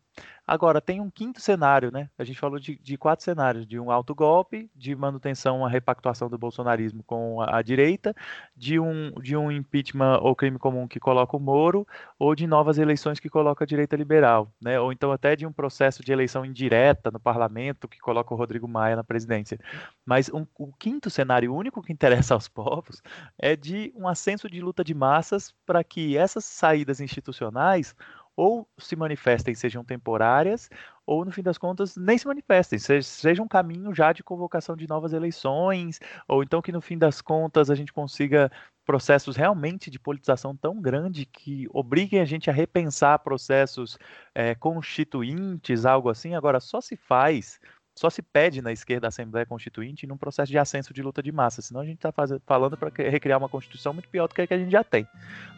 Agora, 0.48 0.80
tem 0.80 1.02
um 1.02 1.10
quinto 1.10 1.41
cenário, 1.41 1.91
né? 1.91 2.10
A 2.18 2.24
gente 2.24 2.39
falou 2.39 2.58
de, 2.58 2.80
de 2.82 2.98
quatro 2.98 3.26
cenários: 3.26 3.68
de 3.68 3.78
um 3.78 3.91
alto 3.91 4.16
golpe, 4.16 4.72
de 4.74 4.95
manutenção, 4.95 5.66
a 5.66 5.70
repactuação 5.70 6.30
do 6.30 6.38
bolsonarismo 6.38 7.04
com 7.04 7.41
a, 7.41 7.58
a, 7.58 7.62
direita, 7.62 8.16
de 8.56 8.80
um, 8.80 9.12
de 9.22 9.36
um 9.36 9.52
impeachment 9.52 10.20
ou 10.22 10.34
crime 10.34 10.58
comum 10.58 10.88
que 10.88 11.02
coloca 11.02 11.36
o 11.36 11.39
Moro, 11.39 11.86
ou 12.18 12.34
de 12.34 12.48
novas 12.48 12.78
eleições 12.78 13.20
que 13.20 13.30
coloca 13.30 13.66
a 13.66 13.68
direita 13.68 13.98
liberal, 13.98 14.50
né? 14.62 14.80
Ou 14.80 14.93
então 14.93 15.12
até 15.12 15.36
de 15.36 15.45
um 15.45 15.52
processo 15.52 16.02
de 16.02 16.14
eleição 16.14 16.45
indireta 16.45 17.12
no 17.12 17.20
parlamento 17.20 17.86
que 17.86 18.00
coloca 18.00 18.34
o 18.34 18.38
Rodrigo 18.38 18.70
Maia 18.70 18.95
na 18.95 19.04
presidência. 19.04 19.60
Mas 20.06 20.30
um, 20.30 20.45
o 20.58 20.72
quinto 20.72 21.10
cenário, 21.10 21.54
único 21.54 21.82
que 21.82 21.91
interessa 21.91 22.34
aos 22.34 22.48
povos, 22.48 23.02
é 23.38 23.54
de 23.54 23.91
um 23.93 24.08
ascenso 24.08 24.50
de 24.50 24.62
luta 24.62 24.82
de 24.82 24.93
massas 24.93 25.54
para 25.66 25.84
que 25.84 26.16
essas 26.16 26.45
saídas 26.45 27.02
institucionais 27.02 27.93
ou 28.38 28.69
se 28.77 28.95
manifestem 28.95 29.55
sejam 29.55 29.83
temporárias, 29.83 30.69
ou 31.07 31.25
no 31.25 31.31
fim 31.31 31.41
das 31.41 31.57
contas 31.57 31.97
nem 31.97 32.17
se 32.17 32.27
manifestem, 32.27 32.77
seja, 32.77 33.41
um 33.41 33.47
caminho 33.47 33.95
já 33.95 34.13
de 34.13 34.23
convocação 34.23 34.75
de 34.75 34.88
novas 34.88 35.11
eleições, 35.11 35.99
ou 36.27 36.43
então 36.43 36.61
que 36.61 36.71
no 36.71 36.79
fim 36.79 36.97
das 36.99 37.19
contas 37.19 37.71
a 37.71 37.75
gente 37.75 37.91
consiga 37.91 38.51
processos 38.85 39.35
realmente 39.35 39.89
de 39.89 39.99
politização 39.99 40.55
tão 40.55 40.79
grande 40.79 41.25
que 41.25 41.67
obriguem 41.73 42.21
a 42.21 42.25
gente 42.25 42.49
a 42.49 42.53
repensar 42.53 43.19
processos 43.19 43.97
é, 44.35 44.53
constituintes, 44.53 45.85
algo 45.85 46.09
assim. 46.09 46.35
Agora, 46.35 46.59
só 46.59 46.79
se 46.79 46.95
faz 46.95 47.59
só 47.98 48.12
se 48.12 48.22
pede 48.22 48.62
na 48.62 48.72
esquerda 48.72 49.02
da 49.02 49.08
Assembleia 49.08 49.45
Constituinte 49.45 50.06
num 50.06 50.18
processo 50.18 50.52
de 50.52 50.58
ascenso 50.58 50.93
de 50.93 51.02
luta 51.02 51.24
de 51.24 51.32
massa, 51.32 51.64
senão 51.64 51.82
a 51.82 51.86
gente 51.86 51.98
está 51.98 52.14
falando 52.45 52.78
para 52.78 52.91
recriar 53.10 53.39
uma 53.39 53.50
Constituição 53.50 53.91
muito 53.91 54.08
pior 54.08 54.28
do 54.28 54.36
que 54.36 54.41
a 54.41 54.48
que 54.48 54.54
a 54.54 54.60
gente 54.60 54.72
já 54.72 54.84
tem. 54.84 55.08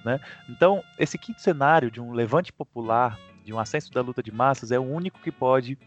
Né? 0.06 0.20
Então, 0.48 0.82
esse 0.98 1.18
quinto 1.18 1.42
cenário 1.42 1.92
de 1.92 2.00
um 2.00 2.14
levante 2.14 2.54
popular, 2.54 3.20
de 3.44 3.54
um 3.54 3.60
ascenso 3.60 3.92
da 3.92 4.02
luta 4.02 4.24
de 4.24 4.32
massas, 4.32 4.72
é 4.72 4.80
o 4.80 4.84
único 4.84 5.20
que 5.20 5.34
pode 5.34 5.78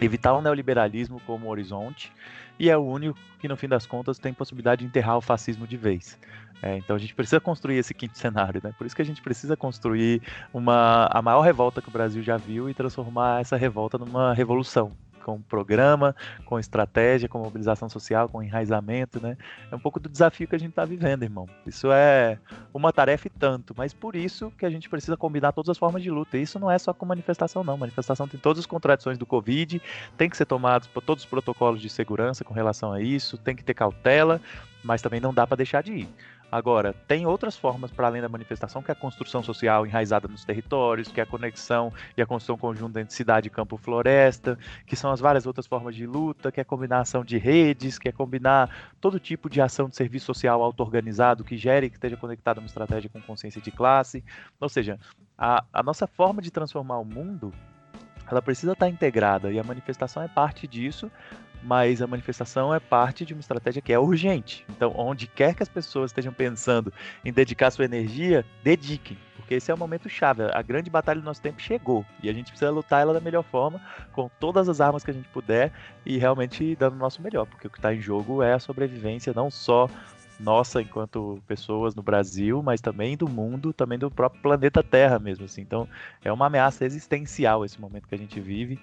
evitar 0.00 0.32
o 0.32 0.40
neoliberalismo 0.40 1.20
como 1.26 1.48
horizonte 1.48 2.12
e 2.56 2.70
é 2.70 2.76
o 2.76 2.84
único 2.84 3.18
que, 3.40 3.48
no 3.48 3.56
fim 3.56 3.66
das 3.66 3.84
contas, 3.84 4.16
tem 4.16 4.32
possibilidade 4.32 4.82
de 4.82 4.86
enterrar 4.86 5.16
o 5.16 5.20
fascismo 5.20 5.66
de 5.66 5.76
vez. 5.76 6.16
É, 6.62 6.76
então 6.76 6.94
a 6.94 6.98
gente 6.98 7.14
precisa 7.14 7.40
construir 7.40 7.78
esse 7.78 7.92
quinto 7.94 8.16
cenário, 8.16 8.60
né? 8.62 8.72
Por 8.76 8.86
isso 8.86 8.94
que 8.94 9.02
a 9.02 9.04
gente 9.04 9.22
precisa 9.22 9.56
construir 9.56 10.22
uma, 10.52 11.08
a 11.10 11.20
maior 11.20 11.40
revolta 11.40 11.80
que 11.82 11.88
o 11.88 11.92
Brasil 11.92 12.22
já 12.22 12.36
viu 12.36 12.68
e 12.68 12.74
transformar 12.74 13.40
essa 13.40 13.56
revolta 13.56 13.96
numa 13.96 14.34
revolução, 14.34 14.92
com 15.30 15.42
programa, 15.42 16.14
com 16.44 16.58
estratégia, 16.58 17.28
com 17.28 17.38
mobilização 17.38 17.88
social, 17.88 18.28
com 18.28 18.42
enraizamento, 18.42 19.20
né? 19.20 19.36
É 19.70 19.76
um 19.76 19.78
pouco 19.78 20.00
do 20.00 20.08
desafio 20.08 20.48
que 20.48 20.56
a 20.56 20.58
gente 20.58 20.70
está 20.70 20.84
vivendo, 20.84 21.22
irmão. 21.22 21.48
Isso 21.66 21.90
é 21.92 22.38
uma 22.72 22.92
tarefa 22.92 23.26
e 23.26 23.30
tanto, 23.30 23.74
mas 23.76 23.92
por 23.92 24.16
isso 24.16 24.50
que 24.58 24.66
a 24.66 24.70
gente 24.70 24.88
precisa 24.88 25.16
combinar 25.16 25.52
todas 25.52 25.70
as 25.70 25.78
formas 25.78 26.02
de 26.02 26.10
luta. 26.10 26.36
E 26.36 26.42
isso 26.42 26.58
não 26.58 26.70
é 26.70 26.78
só 26.78 26.92
com 26.92 27.06
manifestação, 27.06 27.62
não. 27.62 27.76
Manifestação 27.76 28.26
tem 28.26 28.40
todas 28.40 28.60
as 28.60 28.66
contradições 28.66 29.18
do 29.18 29.26
Covid, 29.26 29.80
tem 30.16 30.28
que 30.28 30.36
ser 30.36 30.46
tomados 30.46 30.88
por 30.88 31.02
todos 31.02 31.24
os 31.24 31.30
protocolos 31.30 31.80
de 31.80 31.88
segurança 31.88 32.44
com 32.44 32.54
relação 32.54 32.92
a 32.92 33.00
isso, 33.00 33.38
tem 33.38 33.54
que 33.54 33.64
ter 33.64 33.74
cautela, 33.74 34.40
mas 34.82 35.02
também 35.02 35.20
não 35.20 35.32
dá 35.32 35.46
para 35.46 35.56
deixar 35.56 35.82
de 35.82 35.92
ir. 35.92 36.08
Agora, 36.50 36.92
tem 37.06 37.26
outras 37.26 37.56
formas 37.56 37.90
para 37.90 38.08
além 38.08 38.20
da 38.20 38.28
manifestação, 38.28 38.82
que 38.82 38.90
é 38.90 38.92
a 38.92 38.96
construção 38.96 39.42
social 39.42 39.86
enraizada 39.86 40.26
nos 40.26 40.44
territórios, 40.44 41.08
que 41.08 41.20
é 41.20 41.22
a 41.22 41.26
conexão 41.26 41.92
e 42.16 42.22
a 42.22 42.26
construção 42.26 42.58
conjunta 42.58 43.00
entre 43.00 43.14
cidade, 43.14 43.48
campo 43.48 43.76
floresta, 43.76 44.58
que 44.86 44.96
são 44.96 45.12
as 45.12 45.20
várias 45.20 45.46
outras 45.46 45.66
formas 45.66 45.94
de 45.94 46.06
luta, 46.06 46.50
que 46.50 46.58
é 46.58 46.62
a 46.62 46.64
combinação 46.64 47.24
de 47.24 47.38
redes, 47.38 47.98
que 47.98 48.08
é 48.08 48.12
combinar 48.12 48.94
todo 49.00 49.20
tipo 49.20 49.48
de 49.48 49.60
ação 49.60 49.88
de 49.88 49.96
serviço 49.96 50.26
social 50.26 50.62
auto-organizado 50.62 51.44
que 51.44 51.56
gere 51.56 51.88
que 51.88 51.96
esteja 51.96 52.16
conectado 52.16 52.58
a 52.58 52.60
uma 52.60 52.66
estratégia 52.66 53.08
com 53.08 53.20
consciência 53.20 53.60
de 53.60 53.70
classe. 53.70 54.24
Ou 54.60 54.68
seja, 54.68 54.98
a, 55.38 55.64
a 55.72 55.82
nossa 55.82 56.06
forma 56.06 56.42
de 56.42 56.50
transformar 56.50 56.98
o 56.98 57.04
mundo 57.04 57.52
ela 58.30 58.40
precisa 58.40 58.72
estar 58.72 58.88
integrada 58.88 59.50
e 59.50 59.58
a 59.58 59.64
manifestação 59.64 60.22
é 60.22 60.28
parte 60.28 60.66
disso, 60.66 61.10
mas 61.62 62.00
a 62.00 62.06
manifestação 62.06 62.74
é 62.74 62.80
parte 62.80 63.24
de 63.24 63.34
uma 63.34 63.40
estratégia 63.40 63.82
que 63.82 63.92
é 63.92 63.98
urgente. 63.98 64.64
Então, 64.70 64.92
onde 64.96 65.26
quer 65.26 65.54
que 65.54 65.62
as 65.62 65.68
pessoas 65.68 66.10
estejam 66.10 66.32
pensando 66.32 66.92
em 67.24 67.32
dedicar 67.32 67.70
sua 67.70 67.84
energia, 67.84 68.44
dediquem, 68.62 69.18
porque 69.36 69.54
esse 69.54 69.70
é 69.70 69.74
o 69.74 69.78
momento 69.78 70.08
chave. 70.08 70.42
A 70.52 70.62
grande 70.62 70.88
batalha 70.88 71.20
do 71.20 71.24
nosso 71.24 71.42
tempo 71.42 71.60
chegou 71.60 72.04
e 72.22 72.30
a 72.30 72.32
gente 72.32 72.50
precisa 72.50 72.70
lutar 72.70 73.02
ela 73.02 73.12
da 73.12 73.20
melhor 73.20 73.42
forma, 73.42 73.80
com 74.12 74.30
todas 74.40 74.68
as 74.68 74.80
armas 74.80 75.04
que 75.04 75.10
a 75.10 75.14
gente 75.14 75.28
puder 75.28 75.72
e 76.06 76.18
realmente 76.18 76.76
dando 76.76 76.94
o 76.94 76.98
nosso 76.98 77.20
melhor, 77.22 77.46
porque 77.46 77.66
o 77.66 77.70
que 77.70 77.78
está 77.78 77.94
em 77.94 78.00
jogo 78.00 78.42
é 78.42 78.54
a 78.54 78.58
sobrevivência 78.58 79.32
não 79.34 79.50
só 79.50 79.88
nossa 80.40 80.80
enquanto 80.80 81.42
pessoas 81.46 81.94
no 81.94 82.02
Brasil, 82.02 82.62
mas 82.62 82.80
também 82.80 83.16
do 83.16 83.28
mundo, 83.28 83.72
também 83.72 83.98
do 83.98 84.10
próprio 84.10 84.40
planeta 84.40 84.82
Terra 84.82 85.18
mesmo, 85.18 85.44
assim. 85.44 85.60
Então, 85.60 85.86
é 86.24 86.32
uma 86.32 86.46
ameaça 86.46 86.84
existencial 86.84 87.64
esse 87.64 87.80
momento 87.80 88.08
que 88.08 88.14
a 88.14 88.18
gente 88.18 88.40
vive 88.40 88.80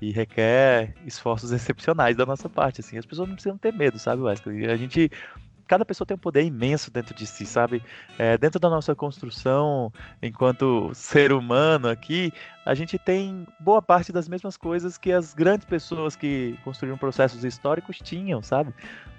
e 0.00 0.10
requer 0.10 0.94
esforços 1.06 1.52
excepcionais 1.52 2.16
da 2.16 2.26
nossa 2.26 2.48
parte, 2.48 2.80
assim. 2.80 2.98
As 2.98 3.06
pessoas 3.06 3.28
não 3.28 3.34
precisam 3.34 3.58
ter 3.58 3.72
medo, 3.72 3.98
sabe, 3.98 4.22
Wesley? 4.22 4.66
A 4.70 4.76
gente 4.76 5.10
cada 5.70 5.84
pessoa 5.84 6.04
tem 6.04 6.16
um 6.16 6.18
poder 6.18 6.42
imenso 6.42 6.90
dentro 6.90 7.14
de 7.14 7.24
si, 7.24 7.46
sabe? 7.46 7.80
É, 8.18 8.36
dentro 8.36 8.58
da 8.58 8.68
nossa 8.68 8.92
construção, 8.92 9.92
enquanto 10.20 10.90
ser 10.94 11.32
humano 11.32 11.88
aqui, 11.88 12.32
a 12.66 12.74
gente 12.74 12.98
tem 12.98 13.46
boa 13.60 13.80
parte 13.80 14.10
das 14.10 14.28
mesmas 14.28 14.56
coisas 14.56 14.98
que 14.98 15.12
as 15.12 15.32
grandes 15.32 15.64
pessoas 15.64 16.16
que 16.16 16.58
construíram 16.64 16.98
processos 16.98 17.44
históricos 17.44 17.98
tinham, 17.98 18.42
sabe? 18.42 18.74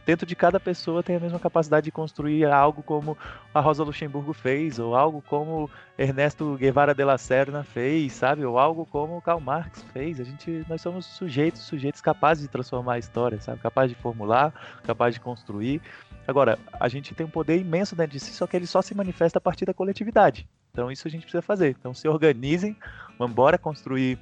Dentro 0.05 0.25
de 0.25 0.35
cada 0.35 0.59
pessoa 0.59 1.03
tem 1.03 1.15
a 1.15 1.19
mesma 1.19 1.39
capacidade 1.39 1.85
de 1.85 1.91
construir 1.91 2.45
algo 2.45 2.81
como 2.81 3.17
a 3.53 3.59
Rosa 3.59 3.83
Luxemburgo 3.83 4.33
fez, 4.33 4.79
ou 4.79 4.95
algo 4.95 5.21
como 5.27 5.69
Ernesto 5.97 6.55
Guevara 6.55 6.93
de 6.93 7.03
la 7.03 7.17
Serna 7.17 7.63
fez, 7.63 8.13
sabe? 8.13 8.43
Ou 8.43 8.57
algo 8.57 8.85
como 8.85 9.21
Karl 9.21 9.39
Marx 9.39 9.83
fez. 9.93 10.19
A 10.19 10.23
gente, 10.23 10.65
nós 10.67 10.81
somos 10.81 11.05
sujeitos, 11.05 11.61
sujeitos 11.61 12.01
capazes 12.01 12.43
de 12.43 12.49
transformar 12.49 12.93
a 12.93 12.99
história, 12.99 13.39
sabe? 13.39 13.59
Capazes 13.59 13.95
de 13.95 14.01
formular, 14.01 14.53
capazes 14.83 15.15
de 15.15 15.21
construir. 15.21 15.81
Agora, 16.27 16.57
a 16.79 16.87
gente 16.87 17.13
tem 17.13 17.25
um 17.25 17.29
poder 17.29 17.57
imenso 17.57 17.95
dentro 17.95 18.13
de 18.13 18.19
si, 18.19 18.31
só 18.31 18.47
que 18.47 18.55
ele 18.55 18.67
só 18.67 18.81
se 18.81 18.95
manifesta 18.95 19.37
a 19.37 19.41
partir 19.41 19.65
da 19.65 19.73
coletividade. 19.73 20.47
Então 20.71 20.91
isso 20.91 21.07
a 21.07 21.11
gente 21.11 21.23
precisa 21.23 21.41
fazer. 21.41 21.75
Então 21.77 21.93
se 21.93 22.07
organizem, 22.07 22.75
vamos 23.17 23.33
embora 23.33 23.57
construir 23.57 24.17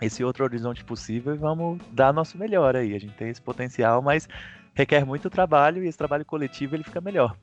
esse 0.00 0.22
outro 0.22 0.44
horizonte 0.44 0.84
possível 0.84 1.34
e 1.34 1.38
vamos 1.38 1.80
dar 1.92 2.12
nosso 2.12 2.36
melhor 2.36 2.76
aí. 2.76 2.94
A 2.94 2.98
gente 2.98 3.14
tem 3.14 3.28
esse 3.28 3.40
potencial, 3.40 4.02
mas 4.02 4.28
requer 4.76 5.06
muito 5.06 5.30
trabalho 5.30 5.82
e 5.82 5.88
esse 5.88 5.96
trabalho 5.96 6.24
coletivo 6.24 6.76
ele 6.76 6.84
fica 6.84 7.00
melhor. 7.00 7.34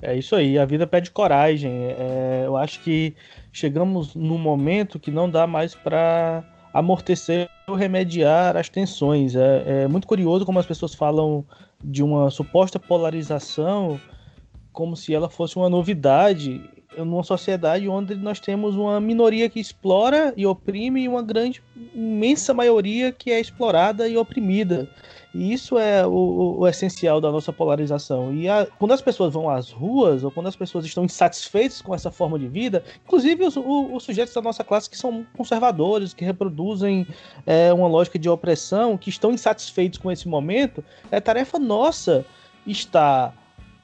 é 0.00 0.16
isso 0.16 0.36
aí, 0.36 0.56
a 0.56 0.64
vida 0.64 0.86
pede 0.86 1.10
coragem. 1.10 1.72
É, 1.72 2.44
eu 2.46 2.56
acho 2.56 2.80
que 2.80 3.14
chegamos 3.52 4.14
num 4.14 4.38
momento 4.38 5.00
que 5.00 5.10
não 5.10 5.28
dá 5.28 5.44
mais 5.44 5.74
para 5.74 6.44
amortecer 6.72 7.48
ou 7.66 7.74
remediar 7.74 8.56
as 8.56 8.68
tensões. 8.68 9.34
É, 9.34 9.82
é 9.82 9.88
muito 9.88 10.06
curioso 10.06 10.46
como 10.46 10.60
as 10.60 10.64
pessoas 10.64 10.94
falam 10.94 11.44
de 11.82 12.00
uma 12.00 12.30
suposta 12.30 12.78
polarização 12.78 14.00
como 14.72 14.96
se 14.96 15.12
ela 15.12 15.28
fosse 15.28 15.56
uma 15.56 15.68
novidade 15.68 16.62
numa 16.96 17.24
sociedade 17.24 17.88
onde 17.88 18.14
nós 18.14 18.38
temos 18.38 18.76
uma 18.76 19.00
minoria 19.00 19.48
que 19.48 19.58
explora 19.58 20.32
e 20.36 20.46
oprime 20.46 21.02
e 21.02 21.08
uma 21.08 21.22
grande, 21.22 21.62
imensa 21.94 22.52
maioria 22.52 23.10
que 23.10 23.30
é 23.30 23.40
explorada 23.40 24.06
e 24.08 24.16
oprimida. 24.16 24.88
E 25.34 25.52
isso 25.52 25.78
é 25.78 26.06
o, 26.06 26.58
o 26.58 26.68
essencial 26.68 27.20
da 27.20 27.30
nossa 27.30 27.52
polarização. 27.52 28.34
E 28.34 28.48
a, 28.48 28.66
quando 28.78 28.92
as 28.92 29.00
pessoas 29.00 29.32
vão 29.32 29.48
às 29.48 29.70
ruas, 29.70 30.24
ou 30.24 30.30
quando 30.30 30.48
as 30.48 30.56
pessoas 30.56 30.84
estão 30.84 31.04
insatisfeitas 31.04 31.80
com 31.80 31.94
essa 31.94 32.10
forma 32.10 32.38
de 32.38 32.46
vida, 32.46 32.84
inclusive 33.04 33.44
os, 33.44 33.56
os, 33.56 33.64
os 33.92 34.02
sujeitos 34.04 34.34
da 34.34 34.42
nossa 34.42 34.62
classe 34.62 34.90
que 34.90 34.96
são 34.96 35.26
conservadores, 35.36 36.12
que 36.12 36.24
reproduzem 36.24 37.06
é, 37.46 37.72
uma 37.72 37.88
lógica 37.88 38.18
de 38.18 38.28
opressão, 38.28 38.98
que 38.98 39.08
estão 39.08 39.32
insatisfeitos 39.32 39.98
com 39.98 40.10
esse 40.10 40.28
momento, 40.28 40.84
é 41.10 41.20
tarefa 41.20 41.58
nossa 41.58 42.24
estar 42.66 43.34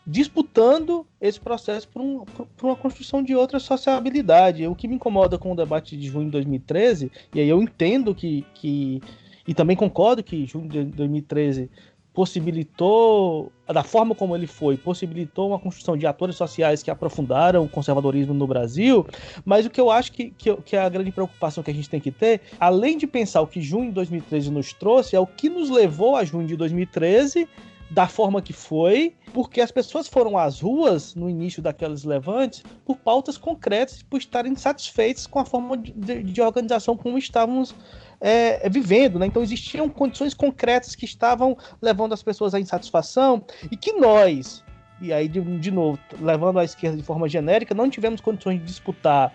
disputando 0.07 1.07
esse 1.21 1.39
processo 1.39 1.87
por, 1.89 2.01
um, 2.01 2.25
por, 2.25 2.67
uma 2.67 2.77
construção 2.77 3.23
de 3.23 3.35
outra 3.35 3.59
sociabilidade. 3.59 4.67
O 4.67 4.75
que 4.75 4.89
me 4.89 4.95
incomoda 4.95 5.37
com 5.37 5.53
o 5.53 5.57
debate 5.57 5.99
de 5.99 6.09
junho 6.09 6.27
de 6.27 6.33
2013, 6.33 7.13
e 7.35 7.41
aí 7.41 7.49
eu 7.49 7.63
entendo 7.63 8.15
que, 8.15 8.45
que 8.55 9.03
e 9.49 9.55
também 9.55 9.75
concordo 9.75 10.23
que 10.23 10.45
junho 10.45 10.69
de 10.69 10.85
2013 10.85 11.71
possibilitou, 12.13 13.51
da 13.67 13.83
forma 13.83 14.15
como 14.15 14.37
ele 14.37 14.47
foi, 14.47 14.77
possibilitou 14.77 15.49
uma 15.49 15.59
construção 15.59 15.97
de 15.97 16.07
atores 16.07 16.37
sociais 16.37 16.83
que 16.83 16.91
aprofundaram 16.91 17.65
o 17.65 17.69
conservadorismo 17.69 18.35
no 18.35 18.47
Brasil, 18.47 19.07
mas 19.47 19.65
o 19.65 19.71
que 19.71 19.81
eu 19.81 19.91
acho 19.91 20.13
que, 20.13 20.31
que, 20.33 20.55
que 20.57 20.77
é 20.77 20.81
a 20.81 20.89
grande 20.91 21.11
preocupação 21.13 21.65
que 21.65 21.71
a 21.71 21.75
gente 21.75 21.89
tem 21.89 21.99
que 21.99 22.11
ter, 22.11 22.43
além 22.61 22.99
de 22.99 23.07
pensar 23.07 23.41
o 23.41 23.47
que 23.47 23.63
junho 23.63 23.87
de 23.87 23.93
2013 23.93 24.51
nos 24.51 24.75
trouxe, 24.75 25.17
é 25.17 25.21
o 25.21 25.27
que 25.27 25.49
nos 25.49 25.71
levou 25.71 26.15
a 26.15 26.25
junho 26.25 26.47
de 26.47 26.55
2013 26.55 27.49
da 27.91 28.07
forma 28.07 28.43
que 28.43 28.53
foi, 28.53 29.15
porque 29.33 29.61
as 29.61 29.71
pessoas 29.71 30.09
foram 30.09 30.37
às 30.37 30.61
ruas 30.61 31.15
no 31.15 31.31
início 31.31 31.63
daqueles 31.63 32.05
levantes 32.05 32.63
por 32.85 32.97
pautas 32.97 33.39
concretas, 33.39 34.03
por 34.03 34.19
estarem 34.19 34.55
satisfeitos 34.57 35.27
com 35.27 35.39
a 35.39 35.45
forma 35.45 35.77
de, 35.77 36.23
de 36.23 36.43
organização 36.43 36.97
como 36.97 37.17
estávamos 37.17 37.75
é, 38.21 38.69
vivendo. 38.69 39.19
Né? 39.19 39.27
Então 39.27 39.43
existiam 39.43 39.89
condições 39.89 40.35
concretas 40.35 40.95
que 40.95 41.05
estavam 41.05 41.57
levando 41.81 42.13
as 42.13 42.23
pessoas 42.23 42.55
à 42.55 42.61
insatisfação 42.61 43.45
e 43.71 43.77
que 43.77 43.93
nós, 43.93 44.65
e 45.01 45.13
aí 45.13 45.29
de, 45.29 45.41
de 45.41 45.71
novo, 45.71 45.99
levando 46.21 46.59
à 46.59 46.65
esquerda 46.65 46.97
de 46.97 47.03
forma 47.03 47.29
genérica, 47.29 47.75
não 47.75 47.89
tivemos 47.89 48.21
condições 48.21 48.59
de 48.59 48.65
disputar 48.65 49.33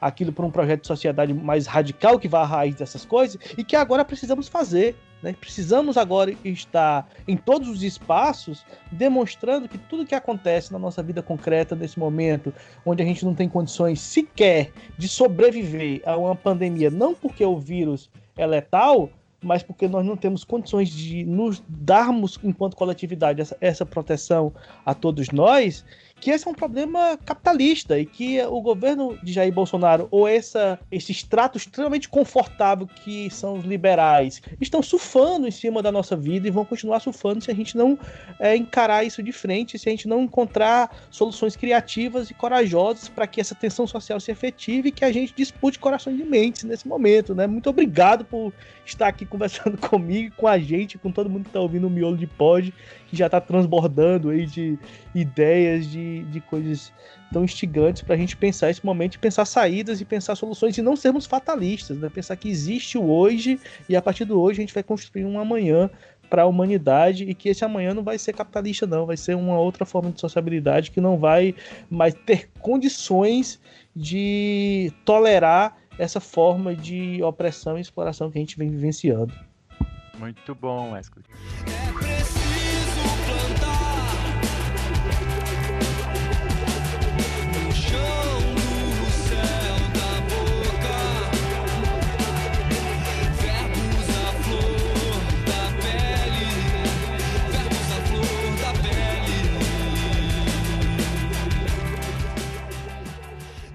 aquilo 0.00 0.32
por 0.32 0.44
um 0.44 0.50
projeto 0.50 0.82
de 0.82 0.86
sociedade 0.86 1.32
mais 1.32 1.66
radical 1.66 2.18
que 2.18 2.28
vá 2.28 2.42
à 2.42 2.44
raiz 2.44 2.74
dessas 2.74 3.04
coisas 3.04 3.38
e 3.56 3.64
que 3.64 3.74
agora 3.74 4.04
precisamos 4.04 4.48
fazer. 4.48 4.94
Né? 5.24 5.34
Precisamos 5.40 5.96
agora 5.96 6.36
estar 6.44 7.08
em 7.26 7.34
todos 7.34 7.66
os 7.70 7.82
espaços 7.82 8.62
demonstrando 8.92 9.66
que 9.66 9.78
tudo 9.78 10.04
que 10.04 10.14
acontece 10.14 10.70
na 10.70 10.78
nossa 10.78 11.02
vida 11.02 11.22
concreta 11.22 11.74
nesse 11.74 11.98
momento, 11.98 12.52
onde 12.84 13.02
a 13.02 13.06
gente 13.06 13.24
não 13.24 13.34
tem 13.34 13.48
condições 13.48 14.00
sequer 14.00 14.70
de 14.98 15.08
sobreviver 15.08 16.02
a 16.04 16.14
uma 16.18 16.36
pandemia, 16.36 16.90
não 16.90 17.14
porque 17.14 17.42
o 17.42 17.58
vírus 17.58 18.10
é 18.36 18.46
letal, 18.46 19.08
mas 19.42 19.62
porque 19.62 19.88
nós 19.88 20.04
não 20.04 20.14
temos 20.14 20.44
condições 20.44 20.90
de 20.90 21.24
nos 21.24 21.62
darmos, 21.66 22.38
enquanto 22.44 22.76
coletividade, 22.76 23.40
essa, 23.40 23.56
essa 23.62 23.86
proteção 23.86 24.52
a 24.84 24.92
todos 24.92 25.30
nós, 25.30 25.86
que 26.24 26.30
esse 26.30 26.48
é 26.48 26.50
um 26.50 26.54
problema 26.54 27.18
capitalista 27.22 27.98
e 27.98 28.06
que 28.06 28.40
o 28.44 28.58
governo 28.62 29.18
de 29.22 29.30
Jair 29.30 29.52
Bolsonaro 29.52 30.08
ou 30.10 30.26
essa, 30.26 30.80
esse 30.90 31.12
extrato 31.12 31.58
extremamente 31.58 32.08
confortável 32.08 32.86
que 32.86 33.28
são 33.28 33.58
os 33.58 33.64
liberais 33.66 34.40
estão 34.58 34.82
surfando 34.82 35.46
em 35.46 35.50
cima 35.50 35.82
da 35.82 35.92
nossa 35.92 36.16
vida 36.16 36.48
e 36.48 36.50
vão 36.50 36.64
continuar 36.64 37.00
surfando 37.00 37.44
se 37.44 37.50
a 37.50 37.54
gente 37.54 37.76
não 37.76 37.98
é, 38.40 38.56
encarar 38.56 39.04
isso 39.04 39.22
de 39.22 39.32
frente, 39.32 39.78
se 39.78 39.86
a 39.86 39.92
gente 39.92 40.08
não 40.08 40.22
encontrar 40.22 40.96
soluções 41.10 41.56
criativas 41.56 42.30
e 42.30 42.34
corajosas 42.34 43.06
para 43.06 43.26
que 43.26 43.38
essa 43.38 43.54
tensão 43.54 43.86
social 43.86 44.18
se 44.18 44.30
efetive 44.30 44.88
e 44.88 44.92
que 44.92 45.04
a 45.04 45.12
gente 45.12 45.34
dispute 45.36 45.78
corações 45.78 46.18
e 46.18 46.24
mentes 46.24 46.64
nesse 46.64 46.88
momento, 46.88 47.34
né? 47.34 47.46
Muito 47.46 47.68
obrigado 47.68 48.24
por 48.24 48.50
estar 48.86 49.08
aqui 49.08 49.26
conversando 49.26 49.76
comigo, 49.88 50.34
com 50.38 50.48
a 50.48 50.58
gente, 50.58 50.96
com 50.96 51.12
todo 51.12 51.28
mundo 51.28 51.42
que 51.42 51.50
está 51.50 51.60
ouvindo 51.60 51.86
o 51.86 51.90
Miolo 51.90 52.16
de 52.16 52.26
Pod 52.26 52.72
que 53.14 53.18
já 53.18 53.26
está 53.26 53.40
transbordando 53.40 54.30
aí 54.30 54.44
de 54.44 54.76
ideias, 55.14 55.86
de, 55.86 56.13
de 56.22 56.40
coisas 56.40 56.92
tão 57.32 57.44
instigantes 57.44 58.02
para 58.02 58.14
a 58.14 58.18
gente 58.18 58.36
pensar 58.36 58.70
esse 58.70 58.84
momento, 58.84 59.18
pensar 59.18 59.44
saídas 59.44 60.00
e 60.00 60.04
pensar 60.04 60.36
soluções 60.36 60.76
e 60.78 60.82
não 60.82 60.96
sermos 60.96 61.26
fatalistas, 61.26 61.98
né? 61.98 62.08
Pensar 62.08 62.36
que 62.36 62.48
existe 62.48 62.96
o 62.96 63.10
hoje 63.10 63.58
e 63.88 63.96
a 63.96 64.02
partir 64.02 64.24
do 64.24 64.40
hoje 64.40 64.60
a 64.60 64.62
gente 64.62 64.74
vai 64.74 64.82
construir 64.82 65.24
um 65.24 65.38
amanhã 65.38 65.90
para 66.28 66.42
a 66.42 66.46
humanidade 66.46 67.24
e 67.24 67.34
que 67.34 67.48
esse 67.48 67.64
amanhã 67.64 67.94
não 67.94 68.02
vai 68.02 68.18
ser 68.18 68.32
capitalista 68.32 68.86
não, 68.86 69.06
vai 69.06 69.16
ser 69.16 69.36
uma 69.36 69.58
outra 69.58 69.84
forma 69.84 70.10
de 70.10 70.20
sociabilidade 70.20 70.90
que 70.90 71.00
não 71.00 71.18
vai 71.18 71.54
mais 71.90 72.14
ter 72.14 72.50
condições 72.60 73.60
de 73.94 74.92
tolerar 75.04 75.76
essa 75.98 76.20
forma 76.20 76.74
de 76.74 77.22
opressão 77.22 77.78
e 77.78 77.80
exploração 77.80 78.30
que 78.30 78.38
a 78.38 78.40
gente 78.40 78.58
vem 78.58 78.68
vivenciando. 78.68 79.32
Muito 80.18 80.54
bom, 80.54 80.92
Wesley. 80.92 81.24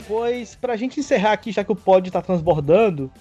Pois, 0.10 0.56
pra 0.56 0.76
gente 0.76 1.00
encerrar 1.00 1.34
aqui, 1.34 1.52
já 1.52 1.64
que 1.64 1.72
o 1.72 1.76
pod 1.76 2.10
tá 2.10 2.20
transbordando 2.20 3.12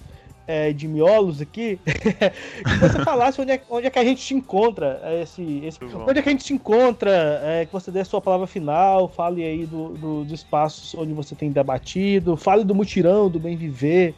é, 0.47 0.73
de 0.73 0.87
miolos 0.87 1.39
aqui, 1.39 1.79
que 1.85 2.79
você 2.79 3.03
falasse 3.03 3.39
onde 3.39 3.51
é, 3.51 3.61
onde 3.69 3.85
é 3.85 3.89
que 3.91 3.99
a 3.99 4.03
gente 4.03 4.25
te 4.25 4.33
encontra. 4.33 4.99
É, 5.03 5.21
esse, 5.21 5.61
esse 5.63 5.77
onde 5.83 6.17
é 6.17 6.23
que 6.23 6.29
a 6.29 6.31
gente 6.31 6.45
te 6.45 6.51
encontra, 6.51 7.41
é, 7.43 7.67
que 7.67 7.71
você 7.71 7.91
dê 7.91 7.99
a 7.99 8.05
sua 8.05 8.19
palavra 8.19 8.47
final, 8.47 9.07
fale 9.07 9.43
aí 9.43 9.67
do, 9.67 9.89
do, 9.89 10.23
dos 10.23 10.33
espaços 10.33 10.95
onde 10.95 11.13
você 11.13 11.35
tem 11.35 11.51
debatido, 11.51 12.35
fale 12.35 12.63
do 12.63 12.73
mutirão, 12.73 13.29
do 13.29 13.39
bem 13.39 13.55
viver, 13.55 14.15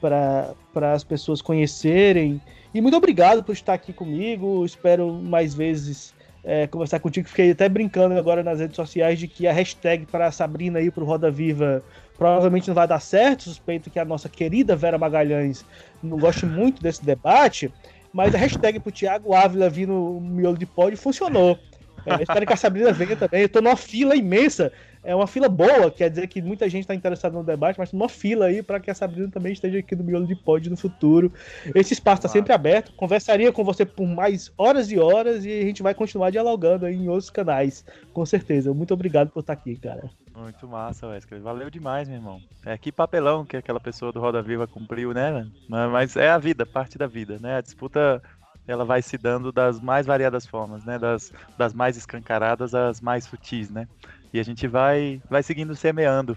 para 0.00 0.56
as 0.92 1.04
pessoas 1.04 1.40
conhecerem. 1.40 2.42
E 2.74 2.80
muito 2.80 2.96
obrigado 2.96 3.44
por 3.44 3.52
estar 3.52 3.74
aqui 3.74 3.92
comigo. 3.92 4.64
Espero 4.64 5.12
mais 5.12 5.54
vezes 5.54 6.12
é, 6.42 6.66
conversar 6.66 6.98
contigo. 6.98 7.28
Fiquei 7.28 7.52
até 7.52 7.68
brincando 7.68 8.18
agora 8.18 8.42
nas 8.42 8.58
redes 8.58 8.74
sociais 8.74 9.20
de 9.20 9.28
que 9.28 9.46
a 9.46 9.52
hashtag 9.52 10.06
para 10.06 10.26
a 10.26 10.32
Sabrina 10.32 10.80
aí 10.80 10.90
para 10.90 11.04
o 11.04 11.06
Roda 11.06 11.30
Viva 11.30 11.84
provavelmente 12.18 12.68
não 12.68 12.74
vai 12.74 12.86
dar 12.86 13.00
certo. 13.00 13.44
Suspeito 13.44 13.88
que 13.88 13.98
a 13.98 14.04
nossa 14.04 14.28
querida 14.28 14.76
Vera 14.76 14.98
Magalhães 14.98 15.64
não 16.02 16.18
goste 16.18 16.44
muito 16.44 16.82
desse 16.82 17.04
debate, 17.04 17.72
mas 18.12 18.34
a 18.34 18.38
hashtag 18.38 18.80
pro 18.80 18.92
Thiago 18.92 19.32
Ávila 19.32 19.70
vir 19.70 19.86
no 19.86 20.20
miolo 20.20 20.58
de 20.58 20.66
pódio 20.66 20.98
funcionou. 20.98 21.58
É, 22.04 22.22
espero 22.22 22.46
que 22.46 22.52
a 22.52 22.56
Sabrina 22.56 22.92
venha 22.92 23.16
também. 23.16 23.42
Eu 23.42 23.48
tô 23.48 23.60
numa 23.60 23.76
fila 23.76 24.16
imensa. 24.16 24.72
É 25.02 25.14
uma 25.14 25.26
fila 25.26 25.48
boa, 25.48 25.90
quer 25.90 26.10
dizer 26.10 26.26
que 26.26 26.42
muita 26.42 26.68
gente 26.68 26.82
está 26.82 26.94
interessada 26.94 27.36
no 27.36 27.44
debate, 27.44 27.78
mas 27.78 27.92
uma 27.92 28.08
fila 28.08 28.46
aí 28.46 28.62
para 28.62 28.80
que 28.80 28.90
a 28.90 28.94
Sabrina 28.94 29.28
também 29.28 29.52
esteja 29.52 29.78
aqui 29.78 29.94
no 29.94 30.04
Miolo 30.04 30.26
de 30.26 30.34
Pod 30.34 30.68
no 30.68 30.76
futuro. 30.76 31.32
Esse 31.74 31.92
espaço 31.94 32.18
está 32.18 32.28
sempre 32.28 32.52
aberto. 32.52 32.92
Conversaria 32.94 33.52
com 33.52 33.64
você 33.64 33.84
por 33.84 34.06
mais 34.06 34.52
horas 34.56 34.90
e 34.90 34.98
horas 34.98 35.44
e 35.44 35.52
a 35.52 35.62
gente 35.62 35.82
vai 35.82 35.94
continuar 35.94 36.30
dialogando 36.30 36.86
aí 36.86 36.94
em 36.94 37.08
outros 37.08 37.30
canais, 37.30 37.84
com 38.12 38.24
certeza. 38.26 38.72
Muito 38.74 38.92
obrigado 38.92 39.30
por 39.30 39.40
estar 39.40 39.52
aqui, 39.52 39.76
cara. 39.76 40.10
Muito 40.36 40.68
massa, 40.68 41.08
Wesley. 41.08 41.40
Valeu 41.40 41.68
demais, 41.68 42.08
meu 42.08 42.16
irmão. 42.16 42.40
É 42.64 42.78
que 42.78 42.92
papelão 42.92 43.44
que 43.44 43.56
aquela 43.56 43.80
pessoa 43.80 44.12
do 44.12 44.20
Roda 44.20 44.40
Viva 44.40 44.68
cumpriu, 44.68 45.12
né? 45.12 45.46
Mas 45.68 46.16
é 46.16 46.28
a 46.30 46.38
vida, 46.38 46.64
parte 46.64 46.96
da 46.96 47.08
vida, 47.08 47.38
né? 47.40 47.56
A 47.56 47.60
disputa 47.60 48.22
ela 48.68 48.84
vai 48.84 49.02
se 49.02 49.18
dando 49.18 49.50
das 49.50 49.80
mais 49.80 50.06
variadas 50.06 50.46
formas, 50.46 50.84
né? 50.84 50.98
Das, 50.98 51.32
das 51.56 51.72
mais 51.72 51.96
escancaradas 51.96 52.74
às 52.74 53.00
mais 53.00 53.24
sutis, 53.24 53.68
né? 53.70 53.88
E 54.32 54.38
a 54.38 54.42
gente 54.42 54.66
vai, 54.66 55.22
vai 55.28 55.42
seguindo 55.42 55.74
semeando. 55.74 56.36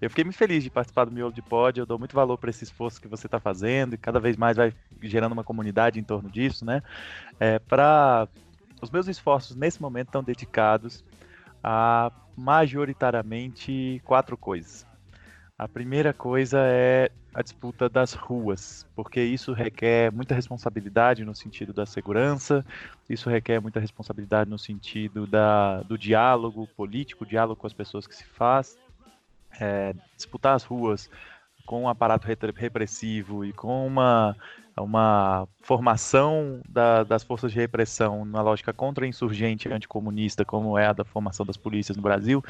Eu 0.00 0.10
fiquei 0.10 0.24
muito 0.24 0.36
feliz 0.36 0.62
de 0.62 0.70
participar 0.70 1.06
do 1.06 1.12
Miolo 1.12 1.32
de 1.32 1.40
Pod, 1.40 1.80
eu 1.80 1.86
dou 1.86 1.98
muito 1.98 2.14
valor 2.14 2.36
para 2.36 2.50
esse 2.50 2.64
esforço 2.64 3.00
que 3.00 3.08
você 3.08 3.26
está 3.26 3.40
fazendo 3.40 3.94
e 3.94 3.98
cada 3.98 4.20
vez 4.20 4.36
mais 4.36 4.56
vai 4.56 4.72
gerando 5.02 5.32
uma 5.32 5.44
comunidade 5.44 5.98
em 5.98 6.04
torno 6.04 6.30
disso, 6.30 6.66
né? 6.66 6.82
É, 7.40 7.58
para 7.58 8.28
os 8.82 8.90
meus 8.90 9.08
esforços 9.08 9.56
nesse 9.56 9.80
momento 9.80 10.08
estão 10.08 10.22
dedicados 10.22 11.02
a 11.64 12.12
majoritariamente 12.36 14.00
quatro 14.04 14.36
coisas. 14.36 14.86
A 15.58 15.66
primeira 15.66 16.12
coisa 16.12 16.58
é 16.66 17.10
a 17.32 17.40
disputa 17.40 17.88
das 17.88 18.12
ruas, 18.12 18.86
porque 18.94 19.22
isso 19.22 19.54
requer 19.54 20.12
muita 20.12 20.34
responsabilidade 20.34 21.24
no 21.24 21.34
sentido 21.34 21.72
da 21.72 21.86
segurança, 21.86 22.64
isso 23.08 23.30
requer 23.30 23.58
muita 23.60 23.80
responsabilidade 23.80 24.50
no 24.50 24.58
sentido 24.58 25.26
da, 25.26 25.82
do 25.82 25.96
diálogo 25.96 26.66
político, 26.76 27.24
diálogo 27.24 27.58
com 27.58 27.66
as 27.66 27.72
pessoas 27.72 28.06
que 28.06 28.14
se 28.14 28.24
faz. 28.24 28.78
É, 29.58 29.94
disputar 30.14 30.54
as 30.54 30.64
ruas 30.64 31.08
com 31.64 31.84
um 31.84 31.88
aparato 31.88 32.26
repressivo 32.26 33.42
e 33.42 33.52
com 33.54 33.86
uma 33.86 34.36
uma 34.82 35.48
formação 35.62 36.60
da, 36.68 37.02
das 37.02 37.22
forças 37.22 37.52
de 37.52 37.58
repressão 37.58 38.24
na 38.24 38.42
lógica 38.42 38.72
contra-insurgente 38.72 39.72
anticomunista, 39.72 40.44
como 40.44 40.76
é 40.78 40.86
a 40.86 40.92
da 40.92 41.04
formação 41.04 41.46
das 41.46 41.56
polícias 41.56 41.96
no 41.96 42.02
Brasil, 42.02 42.44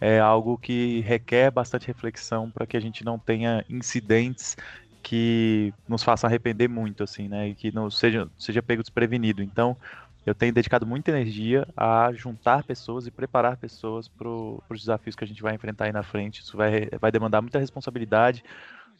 é 0.00 0.20
algo 0.20 0.56
que 0.58 1.00
requer 1.00 1.50
bastante 1.50 1.86
reflexão 1.86 2.50
para 2.50 2.66
que 2.66 2.76
a 2.76 2.80
gente 2.80 3.04
não 3.04 3.18
tenha 3.18 3.64
incidentes 3.68 4.56
que 5.02 5.74
nos 5.88 6.02
façam 6.02 6.28
arrepender 6.28 6.68
muito, 6.68 7.02
assim, 7.02 7.28
né, 7.28 7.48
e 7.48 7.54
que 7.54 7.72
não 7.72 7.90
seja, 7.90 8.30
seja 8.38 8.62
pego 8.62 8.82
desprevenido. 8.82 9.42
Então, 9.42 9.76
eu 10.24 10.34
tenho 10.34 10.52
dedicado 10.52 10.86
muita 10.86 11.10
energia 11.10 11.66
a 11.76 12.12
juntar 12.12 12.62
pessoas 12.62 13.06
e 13.06 13.10
preparar 13.10 13.56
pessoas 13.56 14.06
para 14.06 14.28
os 14.28 14.80
desafios 14.80 15.16
que 15.16 15.24
a 15.24 15.26
gente 15.26 15.42
vai 15.42 15.54
enfrentar 15.54 15.86
aí 15.86 15.92
na 15.92 16.04
frente. 16.04 16.42
Isso 16.42 16.56
vai, 16.56 16.88
vai 17.00 17.10
demandar 17.10 17.42
muita 17.42 17.58
responsabilidade, 17.58 18.44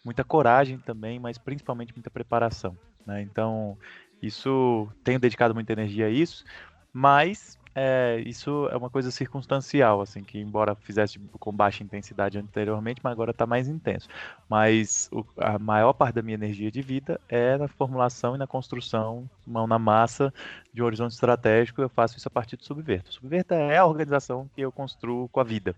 muita 0.05 0.25
coragem 0.25 0.79
também, 0.79 1.19
mas 1.19 1.39
principalmente 1.39 1.95
muita 1.95 2.11
preparação. 2.11 2.77
Né? 3.07 3.23
Então, 3.23 3.77
isso 4.21 4.89
tenho 5.03 5.21
dedicado 5.21 5.55
muita 5.55 5.73
energia 5.73 6.07
a 6.07 6.11
isso, 6.11 6.45
mas 6.93 7.59
é, 7.75 8.23
isso 8.27 8.69
é 8.71 8.77
uma 8.77 8.91
coisa 8.91 9.11
circunstancial, 9.11 10.03
assim, 10.03 10.23
que 10.23 10.39
embora 10.39 10.75
fizesse 10.75 11.19
com 11.41 11.53
baixa 11.53 11.83
intensidade 11.83 12.39
anteriormente, 12.39 13.01
mas 13.03 13.13
agora 13.13 13.31
está 13.31 13.47
mais 13.47 13.67
intenso. 13.67 14.09
Mas 14.49 15.09
o, 15.11 15.25
a 15.39 15.59
maior 15.59 15.93
parte 15.95 16.15
da 16.15 16.23
minha 16.23 16.35
energia 16.35 16.71
de 16.71 16.83
vida 16.83 17.21
é 17.29 17.57
na 17.57 17.69
formulação 17.69 18.35
e 18.35 18.39
na 18.39 18.47
construção, 18.47 19.29
mão 19.47 19.67
na 19.67 19.79
massa, 19.79 20.33
de 20.73 20.83
um 20.83 20.85
horizonte 20.85 21.13
estratégico. 21.13 21.81
Eu 21.81 21.89
faço 21.89 22.17
isso 22.19 22.29
a 22.29 22.31
partir 22.31 22.57
do 22.57 22.65
Subverta. 22.65 23.11
O 23.11 23.13
Subverta 23.15 23.55
é 23.55 23.79
a 23.79 23.87
organização 23.87 24.51
que 24.55 24.61
eu 24.61 24.71
construo 24.71 25.29
com 25.29 25.41
a 25.41 25.45
vida. 25.45 25.75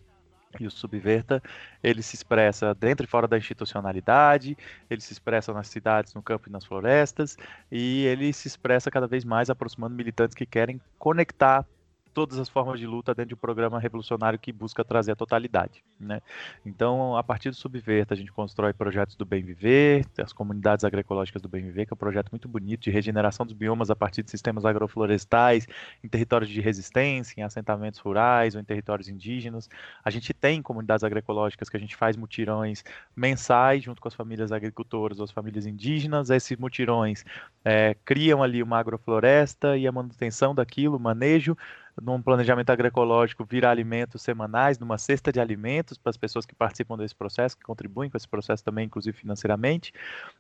E 0.61 0.67
o 0.67 0.71
Subverta, 0.71 1.43
ele 1.83 2.03
se 2.03 2.15
expressa 2.15 2.75
dentro 2.75 3.05
e 3.05 3.09
fora 3.09 3.27
da 3.27 3.37
institucionalidade, 3.39 4.57
ele 4.89 5.01
se 5.01 5.13
expressa 5.13 5.53
nas 5.53 5.69
cidades, 5.69 6.15
no 6.15 6.23
campo 6.23 6.49
e 6.49 6.53
nas 6.53 6.65
florestas, 6.65 7.37
e 7.71 8.05
ele 8.07 8.33
se 8.33 8.49
expressa 8.49 8.91
cada 8.91 9.07
vez 9.07 9.25
mais 9.25 9.51
aproximando 9.51 9.95
militantes 9.95 10.35
que 10.35 10.47
querem 10.47 10.81
conectar 10.99 11.67
todas 12.15 12.39
as 12.39 12.49
formas 12.49 12.79
de 12.79 12.87
luta 12.87 13.13
dentro 13.13 13.31
de 13.31 13.35
um 13.35 13.39
programa 13.39 13.79
revolucionário 13.81 14.39
que 14.39 14.53
busca 14.53 14.85
trazer 14.85 15.13
a 15.13 15.17
totalidade. 15.17 15.83
Né? 15.99 16.23
Então, 16.65 17.17
a 17.17 17.23
partir 17.23 17.51
do 17.51 17.57
Subverta, 17.57 18.15
a 18.15 18.17
gente 18.17 18.33
constrói 18.33 18.73
projetos 18.73 19.17
do 19.17 19.25
Bem 19.27 19.43
Viver, 19.43 20.07
as 20.19 20.33
comunidades 20.33 20.85
agroecológicas 20.85 21.43
do 21.43 21.49
Bem 21.49 21.63
Viver, 21.65 21.87
que 21.87 21.93
é 21.93 21.95
um 21.95 21.99
projeto 21.99 22.31
muito 22.31 22.49
bonito 22.49 22.83
de 22.83 22.91
regeneração 22.91 23.45
dos 23.45 23.55
biomas 23.55 23.91
a 23.91 23.97
partir 23.97 24.23
de 24.23 24.31
sistemas 24.31 24.65
agroflorestais, 24.65 25.67
em 26.03 26.09
territórios 26.09 26.49
de 26.49 26.61
resistência, 26.61 27.41
em 27.41 27.43
assentamentos 27.43 27.99
rurais 27.99 28.55
ou 28.55 28.61
em 28.61 28.65
territórios 28.65 29.09
indígenas. 29.09 29.69
A 30.05 30.11
gente 30.11 30.33
tem 30.33 30.63
comunidades 30.63 31.03
agroecológicas 31.03 31.69
que 31.69 31.77
a 31.77 31.81
gente 31.81 31.97
faz 31.97 32.17
mutirões 32.17 32.85
mensais 33.17 33.83
junto 33.83 34.01
com 34.01 34.07
as 34.07 34.15
famílias 34.15 34.53
agricultoras 34.53 35.19
ou 35.19 35.25
as 35.25 35.33
famílias 35.33 35.67
indígenas. 35.67 36.31
Esses 36.31 36.57
mutirões 36.57 37.25
é, 37.65 37.97
criam 38.05 38.43
ali 38.43 38.63
uma 38.63 38.79
agrofloresta 38.79 39.77
e 39.77 39.87
a 39.87 39.93
manutenção 39.93 40.55
daquilo, 40.55 40.97
o 40.97 41.01
manejo, 41.01 41.57
num 42.01 42.21
planejamento 42.21 42.71
agroecológico 42.71 43.45
vira 43.45 43.71
alimentos 43.71 44.23
semanais, 44.23 44.79
numa 44.79 44.99
cesta 44.99 45.33
de 45.33 45.41
alimentos 45.41 45.97
para 45.97 46.11
as 46.11 46.17
pessoas 46.17 46.45
que 46.45 46.55
participam 46.55 46.97
desse 46.97 47.15
processo, 47.15 47.57
que 47.57 47.63
contribuem 47.63 48.11
com 48.11 48.17
esse 48.17 48.29
processo 48.29 48.65
também, 48.65 48.87
inclusive 48.87 49.17
financeiramente. 49.17 49.93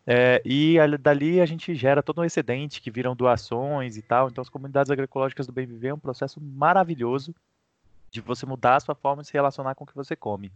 É, 0.07 0.43
e 0.45 0.77
dali 1.01 1.41
a 1.41 1.47
gente 1.47 1.75
gera 1.75 2.03
todo 2.03 2.21
um 2.21 2.25
excedente 2.25 2.81
que 2.81 2.91
viram 2.91 3.15
doações 3.15 3.97
e 3.97 4.03
tal. 4.03 4.29
Então, 4.29 4.43
as 4.43 4.49
comunidades 4.49 4.91
agroecológicas 4.91 5.47
do 5.47 5.53
Bem 5.53 5.67
Viver 5.67 5.89
é 5.89 5.95
um 5.95 5.99
processo 5.99 6.41
maravilhoso 6.41 7.35
de 8.15 8.21
você 8.21 8.47
mudar 8.47 8.77
a 8.77 8.81
sua 8.81 8.95
forma 8.95 9.23
de 9.23 9.29
se 9.29 9.35
relacionar 9.35 9.75
com 9.75 9.83
o 9.83 9.87
que 9.87 9.95
você 9.95 10.15
come 10.15 10.53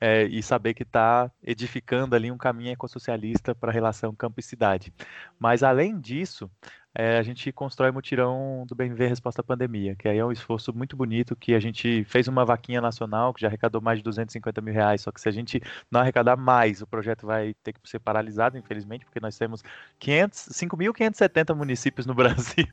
é, 0.00 0.24
e 0.24 0.42
saber 0.42 0.74
que 0.74 0.82
está 0.82 1.30
edificando 1.42 2.16
ali 2.16 2.32
um 2.32 2.36
caminho 2.36 2.72
ecossocialista 2.72 3.54
para 3.54 3.70
a 3.70 3.72
relação 3.72 4.12
campo 4.12 4.40
e 4.40 4.42
cidade. 4.42 4.92
Mas 5.38 5.62
além 5.62 6.00
disso, 6.00 6.50
é, 6.98 7.18
a 7.18 7.22
gente 7.22 7.52
constrói 7.52 7.90
o 7.90 7.92
mutirão 7.92 8.64
do 8.66 8.74
BMV 8.74 9.06
Resposta 9.06 9.42
à 9.42 9.44
Pandemia, 9.44 9.94
que 9.94 10.08
aí 10.08 10.16
é 10.16 10.24
um 10.24 10.32
esforço 10.32 10.72
muito 10.74 10.96
bonito, 10.96 11.36
que 11.36 11.54
a 11.54 11.60
gente 11.60 12.04
fez 12.04 12.26
uma 12.26 12.42
vaquinha 12.42 12.80
nacional, 12.80 13.34
que 13.34 13.42
já 13.42 13.48
arrecadou 13.48 13.82
mais 13.82 13.98
de 13.98 14.04
250 14.04 14.62
mil 14.62 14.72
reais, 14.72 15.02
só 15.02 15.12
que 15.12 15.20
se 15.20 15.28
a 15.28 15.32
gente 15.32 15.60
não 15.90 16.00
arrecadar 16.00 16.38
mais, 16.38 16.80
o 16.80 16.86
projeto 16.86 17.26
vai 17.26 17.52
ter 17.62 17.74
que 17.74 17.80
ser 17.84 17.98
paralisado, 17.98 18.56
infelizmente, 18.56 19.04
porque 19.04 19.20
nós 19.20 19.36
temos 19.36 19.62
5.570 20.00 21.54
municípios 21.54 22.06
no 22.06 22.14
Brasil, 22.16 22.66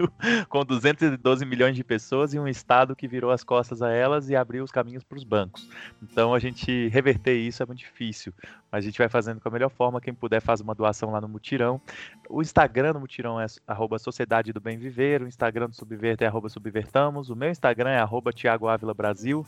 com 0.47 0.63
212 0.63 1.45
milhões 1.45 1.75
de 1.75 1.83
pessoas 1.83 2.33
e 2.33 2.39
um 2.39 2.47
estado 2.47 2.95
que 2.95 3.09
virou 3.09 3.29
as 3.29 3.43
costas 3.43 3.81
a 3.81 3.91
elas 3.91 4.29
e 4.29 4.37
abriu 4.37 4.63
os 4.63 4.71
caminhos 4.71 5.03
para 5.03 5.17
os 5.17 5.25
bancos. 5.25 5.69
Então, 6.01 6.33
a 6.33 6.39
gente 6.39 6.87
reverter 6.87 7.35
isso 7.35 7.61
é 7.61 7.65
muito 7.65 7.79
difícil, 7.79 8.33
a 8.73 8.81
gente 8.81 8.97
vai 8.97 9.07
fazendo 9.07 9.39
com 9.39 9.47
a 9.47 9.51
melhor 9.51 9.69
forma, 9.69 10.01
quem 10.01 10.15
puder 10.15 10.41
faz 10.41 10.59
uma 10.59 10.73
doação 10.73 11.11
lá 11.11 11.21
no 11.21 11.29
mutirão. 11.29 11.79
O 12.27 12.41
Instagram 12.41 12.93
do 12.93 12.99
mutirão 12.99 13.39
é 13.39 13.45
arroba 13.67 13.99
Sociedade 13.99 14.51
do 14.51 14.59
Bem 14.59 14.79
Viver, 14.79 15.21
o 15.21 15.27
Instagram 15.27 15.69
do 15.69 15.75
Subverter 15.75 16.25
é 16.25 16.27
arroba 16.27 16.49
Subvertamos, 16.49 17.29
o 17.29 17.35
meu 17.35 17.51
Instagram 17.51 17.91
é 17.91 17.99
arroba 17.99 18.33
Thiago 18.33 18.67
Ávila 18.67 18.95
Brasil, 18.95 19.45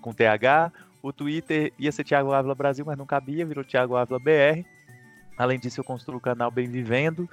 com 0.00 0.12
TH, 0.12 0.72
o 1.02 1.12
Twitter 1.12 1.72
ia 1.76 1.90
ser 1.90 2.04
Thiago 2.04 2.32
Ávila 2.32 2.54
Brasil, 2.54 2.84
mas 2.86 2.96
não 2.96 3.06
cabia, 3.06 3.44
virou 3.44 3.64
Thiago 3.64 3.96
Ávila 3.96 4.20
BR. 4.20 4.64
Além 5.36 5.58
disso, 5.58 5.80
eu 5.80 5.84
construo 5.84 6.18
o 6.18 6.20
canal 6.20 6.50
Bem 6.50 6.68
Vivendo 6.68 7.28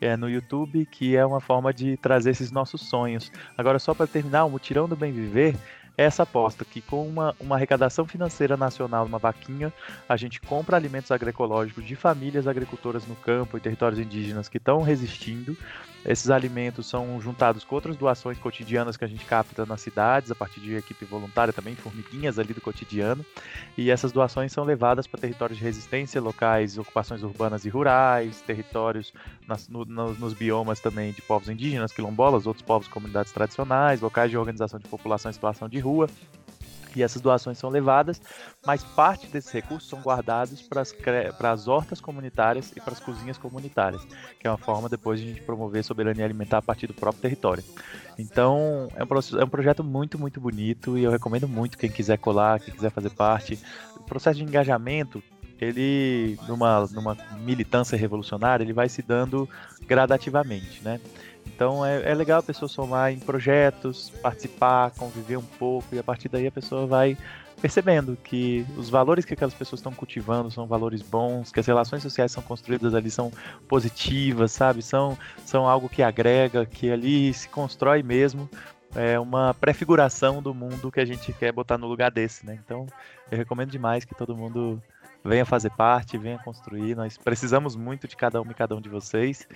é, 0.00 0.16
no 0.16 0.28
YouTube, 0.28 0.86
que 0.86 1.14
é 1.14 1.24
uma 1.24 1.40
forma 1.40 1.72
de 1.72 1.96
trazer 1.98 2.30
esses 2.30 2.50
nossos 2.50 2.88
sonhos. 2.88 3.30
Agora, 3.56 3.78
só 3.78 3.94
para 3.94 4.08
terminar, 4.08 4.44
o 4.44 4.50
Mutirão 4.50 4.88
do 4.88 4.96
Bem 4.96 5.12
Viver 5.12 5.54
essa 5.96 6.22
aposta 6.22 6.64
que 6.64 6.80
com 6.80 7.06
uma, 7.06 7.34
uma 7.40 7.56
arrecadação 7.56 8.06
financeira 8.06 8.56
nacional, 8.56 9.04
uma 9.06 9.18
vaquinha, 9.18 9.72
a 10.08 10.16
gente 10.16 10.40
compra 10.40 10.76
alimentos 10.76 11.10
agroecológicos 11.10 11.84
de 11.84 11.94
famílias 11.94 12.46
agricultoras 12.46 13.06
no 13.06 13.16
campo 13.16 13.56
e 13.56 13.60
territórios 13.60 13.98
indígenas 13.98 14.48
que 14.48 14.58
estão 14.58 14.82
resistindo 14.82 15.56
esses 16.04 16.30
alimentos 16.30 16.86
são 16.86 17.20
juntados 17.20 17.64
com 17.64 17.74
outras 17.74 17.96
doações 17.96 18.38
cotidianas 18.38 18.96
que 18.96 19.04
a 19.04 19.08
gente 19.08 19.24
capta 19.24 19.66
nas 19.66 19.80
cidades, 19.80 20.30
a 20.30 20.34
partir 20.34 20.60
de 20.60 20.74
equipe 20.74 21.04
voluntária 21.04 21.52
também, 21.52 21.74
formiguinhas 21.74 22.38
ali 22.38 22.54
do 22.54 22.60
cotidiano. 22.60 23.24
E 23.76 23.90
essas 23.90 24.10
doações 24.10 24.52
são 24.52 24.64
levadas 24.64 25.06
para 25.06 25.20
territórios 25.20 25.58
de 25.58 25.64
resistência, 25.64 26.20
locais, 26.20 26.78
ocupações 26.78 27.22
urbanas 27.22 27.64
e 27.64 27.68
rurais, 27.68 28.40
territórios 28.40 29.12
nas, 29.46 29.68
no, 29.68 29.84
nos 29.84 30.32
biomas 30.32 30.80
também 30.80 31.12
de 31.12 31.20
povos 31.22 31.48
indígenas, 31.48 31.92
quilombolas, 31.92 32.46
outros 32.46 32.64
povos 32.64 32.88
comunidades 32.88 33.32
tradicionais, 33.32 34.00
locais 34.00 34.30
de 34.30 34.38
organização 34.38 34.78
de 34.80 34.88
população 34.88 35.30
em 35.30 35.34
situação 35.34 35.68
de 35.68 35.78
rua 35.78 36.08
e 36.96 37.02
essas 37.02 37.20
doações 37.20 37.58
são 37.58 37.70
levadas, 37.70 38.20
mas 38.66 38.82
parte 38.82 39.26
desses 39.26 39.50
recursos 39.50 39.88
são 39.88 40.00
guardados 40.00 40.62
para 40.62 40.82
as, 41.52 41.68
hortas 41.68 42.00
comunitárias 42.00 42.72
e 42.76 42.80
para 42.80 42.92
as 42.92 43.00
cozinhas 43.00 43.38
comunitárias, 43.38 44.02
que 44.38 44.46
é 44.46 44.50
uma 44.50 44.58
forma 44.58 44.88
depois 44.88 45.20
de 45.20 45.26
a 45.26 45.28
gente 45.28 45.42
promover 45.42 45.84
soberania 45.84 46.24
alimentar 46.24 46.58
a 46.58 46.62
partir 46.62 46.86
do 46.86 46.94
próprio 46.94 47.22
território. 47.22 47.64
Então, 48.18 48.88
é 48.94 49.04
um, 49.04 49.40
é 49.40 49.44
um 49.44 49.48
projeto 49.48 49.82
muito, 49.82 50.18
muito 50.18 50.40
bonito 50.40 50.98
e 50.98 51.04
eu 51.04 51.10
recomendo 51.10 51.48
muito 51.48 51.78
quem 51.78 51.90
quiser 51.90 52.18
colar, 52.18 52.60
quem 52.60 52.74
quiser 52.74 52.90
fazer 52.90 53.10
parte. 53.10 53.58
O 53.96 54.02
processo 54.02 54.38
de 54.38 54.44
engajamento, 54.44 55.22
ele, 55.60 56.38
numa, 56.48 56.86
numa 56.92 57.16
militância 57.40 57.96
revolucionária, 57.96 58.64
ele 58.64 58.72
vai 58.72 58.88
se 58.88 59.02
dando 59.02 59.48
gradativamente, 59.86 60.82
né? 60.82 61.00
Então 61.54 61.84
é, 61.84 62.10
é 62.10 62.14
legal 62.14 62.40
a 62.40 62.42
pessoa 62.42 62.68
somar 62.68 63.12
em 63.12 63.18
projetos, 63.18 64.10
participar, 64.22 64.90
conviver 64.92 65.36
um 65.36 65.42
pouco, 65.42 65.94
e 65.94 65.98
a 65.98 66.02
partir 66.02 66.28
daí 66.28 66.46
a 66.46 66.52
pessoa 66.52 66.86
vai 66.86 67.16
percebendo 67.60 68.16
que 68.16 68.64
os 68.76 68.88
valores 68.88 69.24
que 69.24 69.34
aquelas 69.34 69.52
pessoas 69.52 69.80
estão 69.80 69.92
cultivando 69.92 70.50
são 70.50 70.66
valores 70.66 71.02
bons, 71.02 71.52
que 71.52 71.60
as 71.60 71.66
relações 71.66 72.02
sociais 72.02 72.32
são 72.32 72.42
construídas 72.42 72.94
ali 72.94 73.10
são 73.10 73.30
positivas, 73.68 74.52
sabe? 74.52 74.80
São, 74.80 75.18
são 75.44 75.68
algo 75.68 75.88
que 75.88 76.02
agrega, 76.02 76.64
que 76.64 76.90
ali 76.90 77.34
se 77.34 77.48
constrói 77.48 78.02
mesmo 78.02 78.48
é 78.94 79.18
uma 79.18 79.54
prefiguração 79.54 80.42
do 80.42 80.54
mundo 80.54 80.90
que 80.90 81.00
a 81.00 81.04
gente 81.04 81.32
quer 81.32 81.52
botar 81.52 81.78
no 81.78 81.86
lugar 81.86 82.10
desse, 82.10 82.44
né? 82.44 82.58
Então, 82.64 82.86
eu 83.30 83.38
recomendo 83.38 83.70
demais 83.70 84.04
que 84.04 84.14
todo 84.14 84.36
mundo 84.36 84.82
venha 85.24 85.44
fazer 85.44 85.70
parte, 85.70 86.18
venha 86.18 86.38
construir. 86.38 86.96
Nós 86.96 87.16
precisamos 87.16 87.76
muito 87.76 88.08
de 88.08 88.16
cada 88.16 88.40
um 88.40 88.50
e 88.50 88.54
cada 88.54 88.74
um 88.74 88.80
de 88.80 88.88
vocês. 88.88 89.46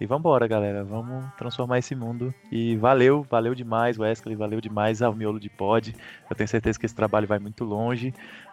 E 0.00 0.06
vamos 0.06 0.20
embora, 0.20 0.46
galera. 0.46 0.82
Vamos 0.84 1.24
transformar 1.36 1.78
esse 1.78 1.94
mundo. 1.94 2.34
E 2.50 2.76
valeu, 2.76 3.24
valeu 3.28 3.54
demais, 3.54 3.98
Wesley, 3.98 4.34
valeu 4.34 4.60
demais 4.60 5.00
ao 5.00 5.14
Miolo 5.14 5.38
de 5.38 5.48
Pod. 5.48 5.94
Eu 6.28 6.36
tenho 6.36 6.48
certeza 6.48 6.78
que 6.78 6.86
esse 6.86 6.94
trabalho 6.94 7.26
vai 7.26 7.38
muito 7.38 7.64
longe. 7.64 8.12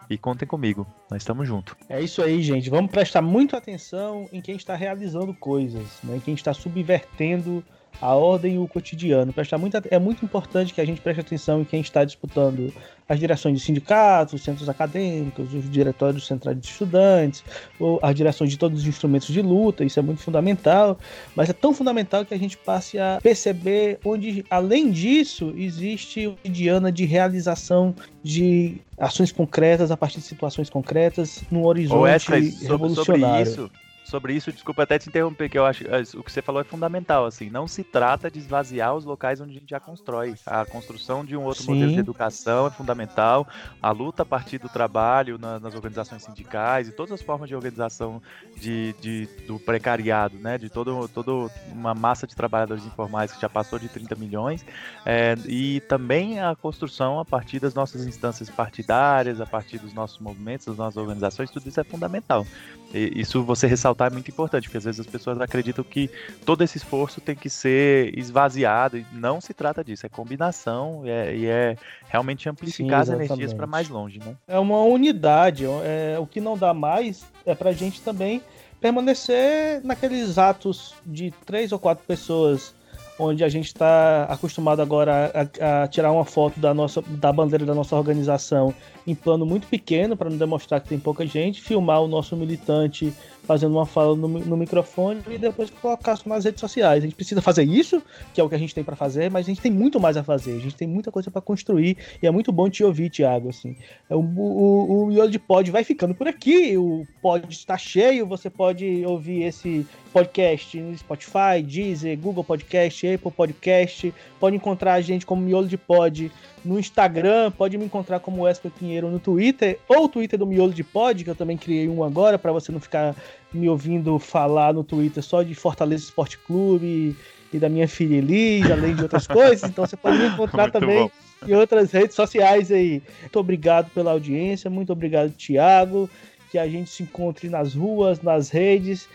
E 0.10 0.18
contem 0.18 0.48
comigo, 0.48 0.88
nós 1.10 1.22
estamos 1.22 1.48
juntos. 1.48 1.76
É 1.88 2.02
isso 2.02 2.22
aí, 2.22 2.42
gente. 2.42 2.70
Vamos 2.70 2.92
prestar 2.92 3.22
muito 3.22 3.56
atenção 3.56 4.28
em 4.32 4.42
quem 4.42 4.56
está 4.56 4.76
realizando 4.76 5.34
coisas, 5.36 6.00
né? 6.04 6.18
em 6.18 6.20
quem 6.20 6.34
está 6.34 6.52
subvertendo 6.52 7.64
a 8.02 8.16
ordem 8.16 8.56
e 8.56 8.58
o 8.58 8.68
cotidiano. 8.68 9.34
Prestar 9.34 9.58
muita, 9.58 9.84
é 9.90 10.00
muito 10.00 10.24
importante 10.24 10.74
que 10.74 10.82
a 10.82 10.86
gente 10.86 11.02
preste 11.02 11.22
atenção 11.22 11.62
em 11.62 11.66
quem 11.66 11.82
está 11.82 12.04
disputando 12.04 12.74
as 13.08 13.20
direções 13.20 13.58
de 13.58 13.66
sindicatos, 13.66 14.44
centros 14.44 14.70
acadêmicos, 14.70 15.52
os 15.52 15.70
diretórios 15.70 16.28
centrais 16.28 16.60
de 16.60 16.68
estudantes, 16.68 17.44
ou 17.80 18.00
as 18.04 18.14
direções 18.14 18.52
de 18.52 18.58
todos 18.58 18.82
os 18.82 18.88
instrumentos 18.88 19.28
de 19.34 19.42
luta, 19.42 19.84
isso 19.84 20.00
é 20.00 20.02
muito 20.04 20.22
fundamental, 20.22 20.98
mas 21.36 21.50
é 21.50 21.54
tão 21.54 21.74
fundamental 21.74 22.24
que 22.24 22.36
a 22.36 22.38
gente 22.38 22.56
passe 22.56 23.00
a 23.00 23.20
perceber 23.22 24.00
onde, 24.06 24.46
além 24.48 24.92
disso, 24.92 25.54
existe 25.58 26.28
o 26.28 26.36
cotidiano 26.36 26.92
de 26.92 27.06
realização 27.06 27.96
de 28.22 28.78
ações 28.96 29.32
concretas 29.32 29.90
a 29.90 29.98
partir 29.98 30.20
de 30.20 30.26
situações 30.26 30.70
concretas 30.70 31.42
num 31.50 31.66
horizonte 31.66 32.32
Wesley, 32.32 32.54
revolucionário. 32.62 33.46
Sobre 33.48 33.64
isso, 33.64 33.89
sobre 34.10 34.34
isso, 34.34 34.52
desculpa 34.52 34.84
até 34.84 34.98
te 34.98 35.08
interromper, 35.08 35.50
que 35.50 35.58
eu 35.58 35.66
acho 35.66 35.86
é, 35.88 36.02
o 36.16 36.24
que 36.24 36.32
você 36.32 36.42
falou 36.42 36.62
é 36.62 36.64
fundamental, 36.64 37.26
assim, 37.26 37.50
não 37.50 37.68
se 37.68 37.84
trata 37.84 38.30
de 38.30 38.40
esvaziar 38.40 38.96
os 38.96 39.06
locais 39.06 39.40
onde 39.40 39.52
a 39.52 39.60
gente 39.60 39.70
já 39.70 39.80
constrói. 39.80 40.36
A 40.46 40.66
construção 40.66 41.24
de 41.24 41.38
um 41.38 41.44
outro 41.44 41.64
Sim. 41.64 41.74
modelo 41.74 41.94
de 41.94 42.00
educação 42.00 42.68
é 42.68 42.72
fundamental, 42.72 43.48
a 43.82 43.92
luta 43.92 44.24
a 44.24 44.26
partir 44.26 44.58
do 44.58 44.68
trabalho 44.68 45.38
na, 45.38 45.60
nas 45.60 45.76
organizações 45.76 46.24
sindicais 46.24 46.88
e 46.88 46.92
todas 46.92 47.12
as 47.12 47.22
formas 47.22 47.48
de 47.48 47.56
organização 47.56 48.22
de, 48.58 48.94
de, 49.00 49.28
do 49.46 49.60
precariado, 49.60 50.38
né, 50.38 50.58
de 50.58 50.70
todo, 50.70 51.08
todo 51.08 51.50
uma 51.72 51.94
massa 51.94 52.26
de 52.26 52.36
trabalhadores 52.36 52.86
informais 52.86 53.32
que 53.32 53.42
já 53.42 53.50
passou 53.50 53.78
de 53.78 53.88
30 53.88 54.16
milhões, 54.16 54.66
é, 55.06 55.36
e 55.46 55.80
também 55.82 56.40
a 56.40 56.56
construção 56.56 57.20
a 57.20 57.26
partir 57.26 57.60
das 57.60 57.74
nossas 57.74 58.06
instâncias 58.06 58.50
partidárias, 58.50 59.40
a 59.40 59.46
partir 59.46 59.78
dos 59.78 59.94
nossos 59.94 60.20
movimentos, 60.20 60.66
das 60.66 60.78
nossas 60.78 60.98
organizações, 60.98 61.52
tudo 61.52 61.68
isso 61.68 61.80
é 61.80 61.84
fundamental. 61.84 62.46
E 62.94 63.22
isso 63.22 63.44
você 63.44 63.68
ressaltar 63.68 64.08
é 64.08 64.14
muito 64.14 64.30
importante, 64.30 64.64
porque 64.64 64.78
às 64.78 64.84
vezes 64.84 65.00
as 65.00 65.08
pessoas 65.08 65.40
acreditam 65.40 65.84
que 65.84 66.10
todo 66.46 66.64
esse 66.64 66.78
esforço 66.78 67.22
tem 67.22 67.36
que 67.36 67.50
ser 67.50 68.18
esvaziado, 68.18 68.98
e 68.98 69.06
não 69.14 69.40
se 69.40 69.54
trata 69.54 69.84
disso, 69.84 70.06
é 70.06 70.10
combinação 70.10 71.06
e 71.06 71.10
é, 71.10 71.36
e 71.36 71.46
é 71.46 71.78
realmente 72.08 72.50
amplificar 72.50 73.06
Sim, 73.06 73.14
as 73.14 73.20
energias 73.20 73.54
para 73.54 73.68
mais 73.68 73.90
longe. 73.90 74.20
Né? 74.20 74.36
É 74.48 74.58
uma 74.58 74.82
unidade, 74.82 75.66
é, 75.66 76.18
o 76.20 76.26
que 76.26 76.42
não 76.42 76.58
dá 76.58 76.74
mais 76.74 77.26
é 77.46 77.54
para 77.54 77.70
a 77.70 77.74
gente 77.74 78.02
também 78.02 78.42
permanecer 78.80 79.82
naqueles 79.84 80.38
atos 80.38 80.96
de 81.06 81.32
três 81.46 81.72
ou 81.72 81.80
quatro 81.80 82.06
pessoas 82.06 82.74
onde 83.20 83.44
a 83.44 83.50
gente 83.50 83.66
está 83.66 84.24
acostumado 84.24 84.82
agora 84.82 85.32
a, 85.34 85.84
a, 85.84 85.88
tirar 85.88 86.12
uma 86.12 86.24
foto 86.24 86.60
da 86.60 86.74
nossa 86.74 87.02
da 87.02 87.32
bandeira 87.34 87.66
da 87.66 87.76
nossa 87.76 87.96
organização 87.96 88.74
em 89.06 89.14
plano 89.14 89.46
muito 89.46 89.68
pequeno 89.68 90.16
para 90.16 90.30
não 90.30 90.38
demonstrar 90.38 90.80
que 90.80 90.88
tem 90.88 91.00
pouca 91.00 91.26
gente, 91.28 91.62
filmar 91.62 92.02
o 92.02 92.08
nosso 92.08 92.36
militante 92.38 93.14
fazendo 93.50 93.72
uma 93.72 93.86
fala 93.88 94.16
no, 94.16 94.28
no 94.28 94.56
microfone 94.56 95.24
e 95.28 95.36
depois 95.36 95.72
colocar 95.72 96.20
nas 96.28 96.46
redes 96.46 96.60
sociais. 96.60 97.00
A 97.00 97.08
gente 97.08 97.16
precisa 97.16 97.42
fazer 97.42 97.64
isso, 97.64 98.00
que 98.32 98.40
é 98.40 98.44
o 98.44 98.48
que 98.48 98.54
a 98.54 98.60
gente 98.60 98.76
tem 98.76 98.84
para 98.84 98.96
fazer, 98.96 99.32
mas 99.32 99.48
a 99.48 99.50
gente 99.50 99.60
tem 99.60 99.72
muito 99.72 100.00
mais 100.00 100.16
a 100.16 100.24
fazer. 100.24 100.56
A 100.56 100.60
gente 100.60 100.76
tem 100.76 100.88
muita 100.88 101.12
coisa 101.12 101.32
para 101.32 101.42
construir 101.42 101.98
e 102.22 102.28
é 102.28 102.30
muito 102.30 102.52
bom 102.52 102.70
te 102.70 102.84
ouvir, 102.84 103.10
Thiago. 103.10 103.50
Assim, 103.50 103.76
é 104.08 104.16
o, 104.16 104.20
o, 104.20 105.04
o 105.04 105.08
miolo 105.08 105.32
de 105.32 105.40
pod 105.40 105.72
vai 105.72 105.84
ficando 105.84 106.14
por 106.14 106.28
aqui. 106.28 106.78
O 106.78 107.08
pod 107.24 107.52
está 107.52 107.76
cheio. 107.76 108.28
Você 108.28 108.52
pode 108.52 109.04
ouvir 109.04 109.42
esse 109.42 109.84
podcast 110.14 110.80
no 110.80 110.96
Spotify, 110.96 111.64
Deezer, 111.66 112.20
Google 112.20 112.44
Podcast, 112.44 113.08
Apple 113.08 113.32
Podcast. 113.32 114.14
Pode 114.40 114.56
encontrar 114.56 114.94
a 114.94 115.02
gente 115.02 115.26
como 115.26 115.42
Miolo 115.42 115.68
de 115.68 115.78
Pod 115.78 116.32
no 116.64 116.80
Instagram, 116.80 117.52
pode 117.52 117.78
me 117.78 117.86
encontrar 117.86 118.20
como 118.20 118.44
Wesley 118.44 118.72
Pinheiro 118.78 119.10
no 119.10 119.20
Twitter, 119.20 119.80
ou 119.88 120.06
o 120.06 120.10
Twitter 120.10 120.38
do 120.38 120.46
Miolo 120.46 120.74
de 120.74 120.84
Pod, 120.84 121.24
que 121.24 121.30
eu 121.30 121.36
também 121.36 121.58
criei 121.58 121.88
um 121.88 122.04
agora, 122.04 122.38
para 122.38 122.52
você 122.52 122.72
não 122.72 122.80
ficar 122.80 123.16
me 123.54 123.68
ouvindo 123.68 124.20
falar 124.20 124.74
no 124.74 124.84
Twitter 124.84 125.24
só 125.24 125.42
de 125.42 125.56
Fortaleza 125.56 126.04
Esporte 126.04 126.38
Clube 126.38 127.16
e, 127.52 127.58
da 127.58 127.70
minha 127.70 127.88
filha 127.88 128.18
Elis, 128.18 128.70
além 128.70 128.96
de 128.96 129.04
outras 129.04 129.26
coisas. 129.26 129.70
Então 129.70 129.86
você 129.86 129.98
pode 129.98 130.18
me 130.18 130.28
encontrar 130.28 130.70
também 130.72 131.04
bom. 131.04 131.48
em 131.48 131.56
outras 131.56 131.92
redes 131.92 132.16
sociais 132.16 132.72
aí. 132.72 133.02
Muito 133.22 133.40
obrigado 133.40 133.90
pela 133.92 134.12
audiência, 134.12 134.70
muito 134.70 134.94
obrigado, 134.94 135.32
Thiago. 135.32 136.10
Que 136.52 136.58
a 136.58 136.68
gente 136.68 136.90
se 136.90 137.04
encontre 137.04 137.48
nas 137.50 137.74
ruas, 137.74 138.22
nas 138.22 138.50
redes. 138.50 139.08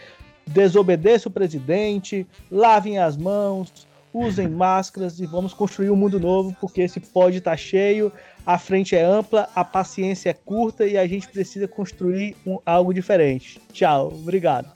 Desobedeça 0.46 1.28
o 1.28 1.32
presidente, 1.32 2.26
lavem 2.50 2.98
as 2.98 3.16
mãos, 3.16 3.86
usem 4.14 4.48
máscaras 4.48 5.18
e 5.18 5.26
vamos 5.26 5.52
construir 5.52 5.90
um 5.90 5.96
mundo 5.96 6.20
novo, 6.20 6.56
porque 6.60 6.82
esse 6.82 7.00
pódio 7.00 7.38
está 7.38 7.56
cheio, 7.56 8.12
a 8.46 8.56
frente 8.58 8.94
é 8.94 9.02
ampla, 9.02 9.50
a 9.54 9.64
paciência 9.64 10.30
é 10.30 10.32
curta 10.32 10.86
e 10.86 10.96
a 10.96 11.06
gente 11.06 11.28
precisa 11.28 11.66
construir 11.66 12.36
um, 12.46 12.58
algo 12.64 12.94
diferente. 12.94 13.60
Tchau, 13.72 14.08
obrigado. 14.08 14.72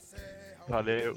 Valeu. 0.68 1.16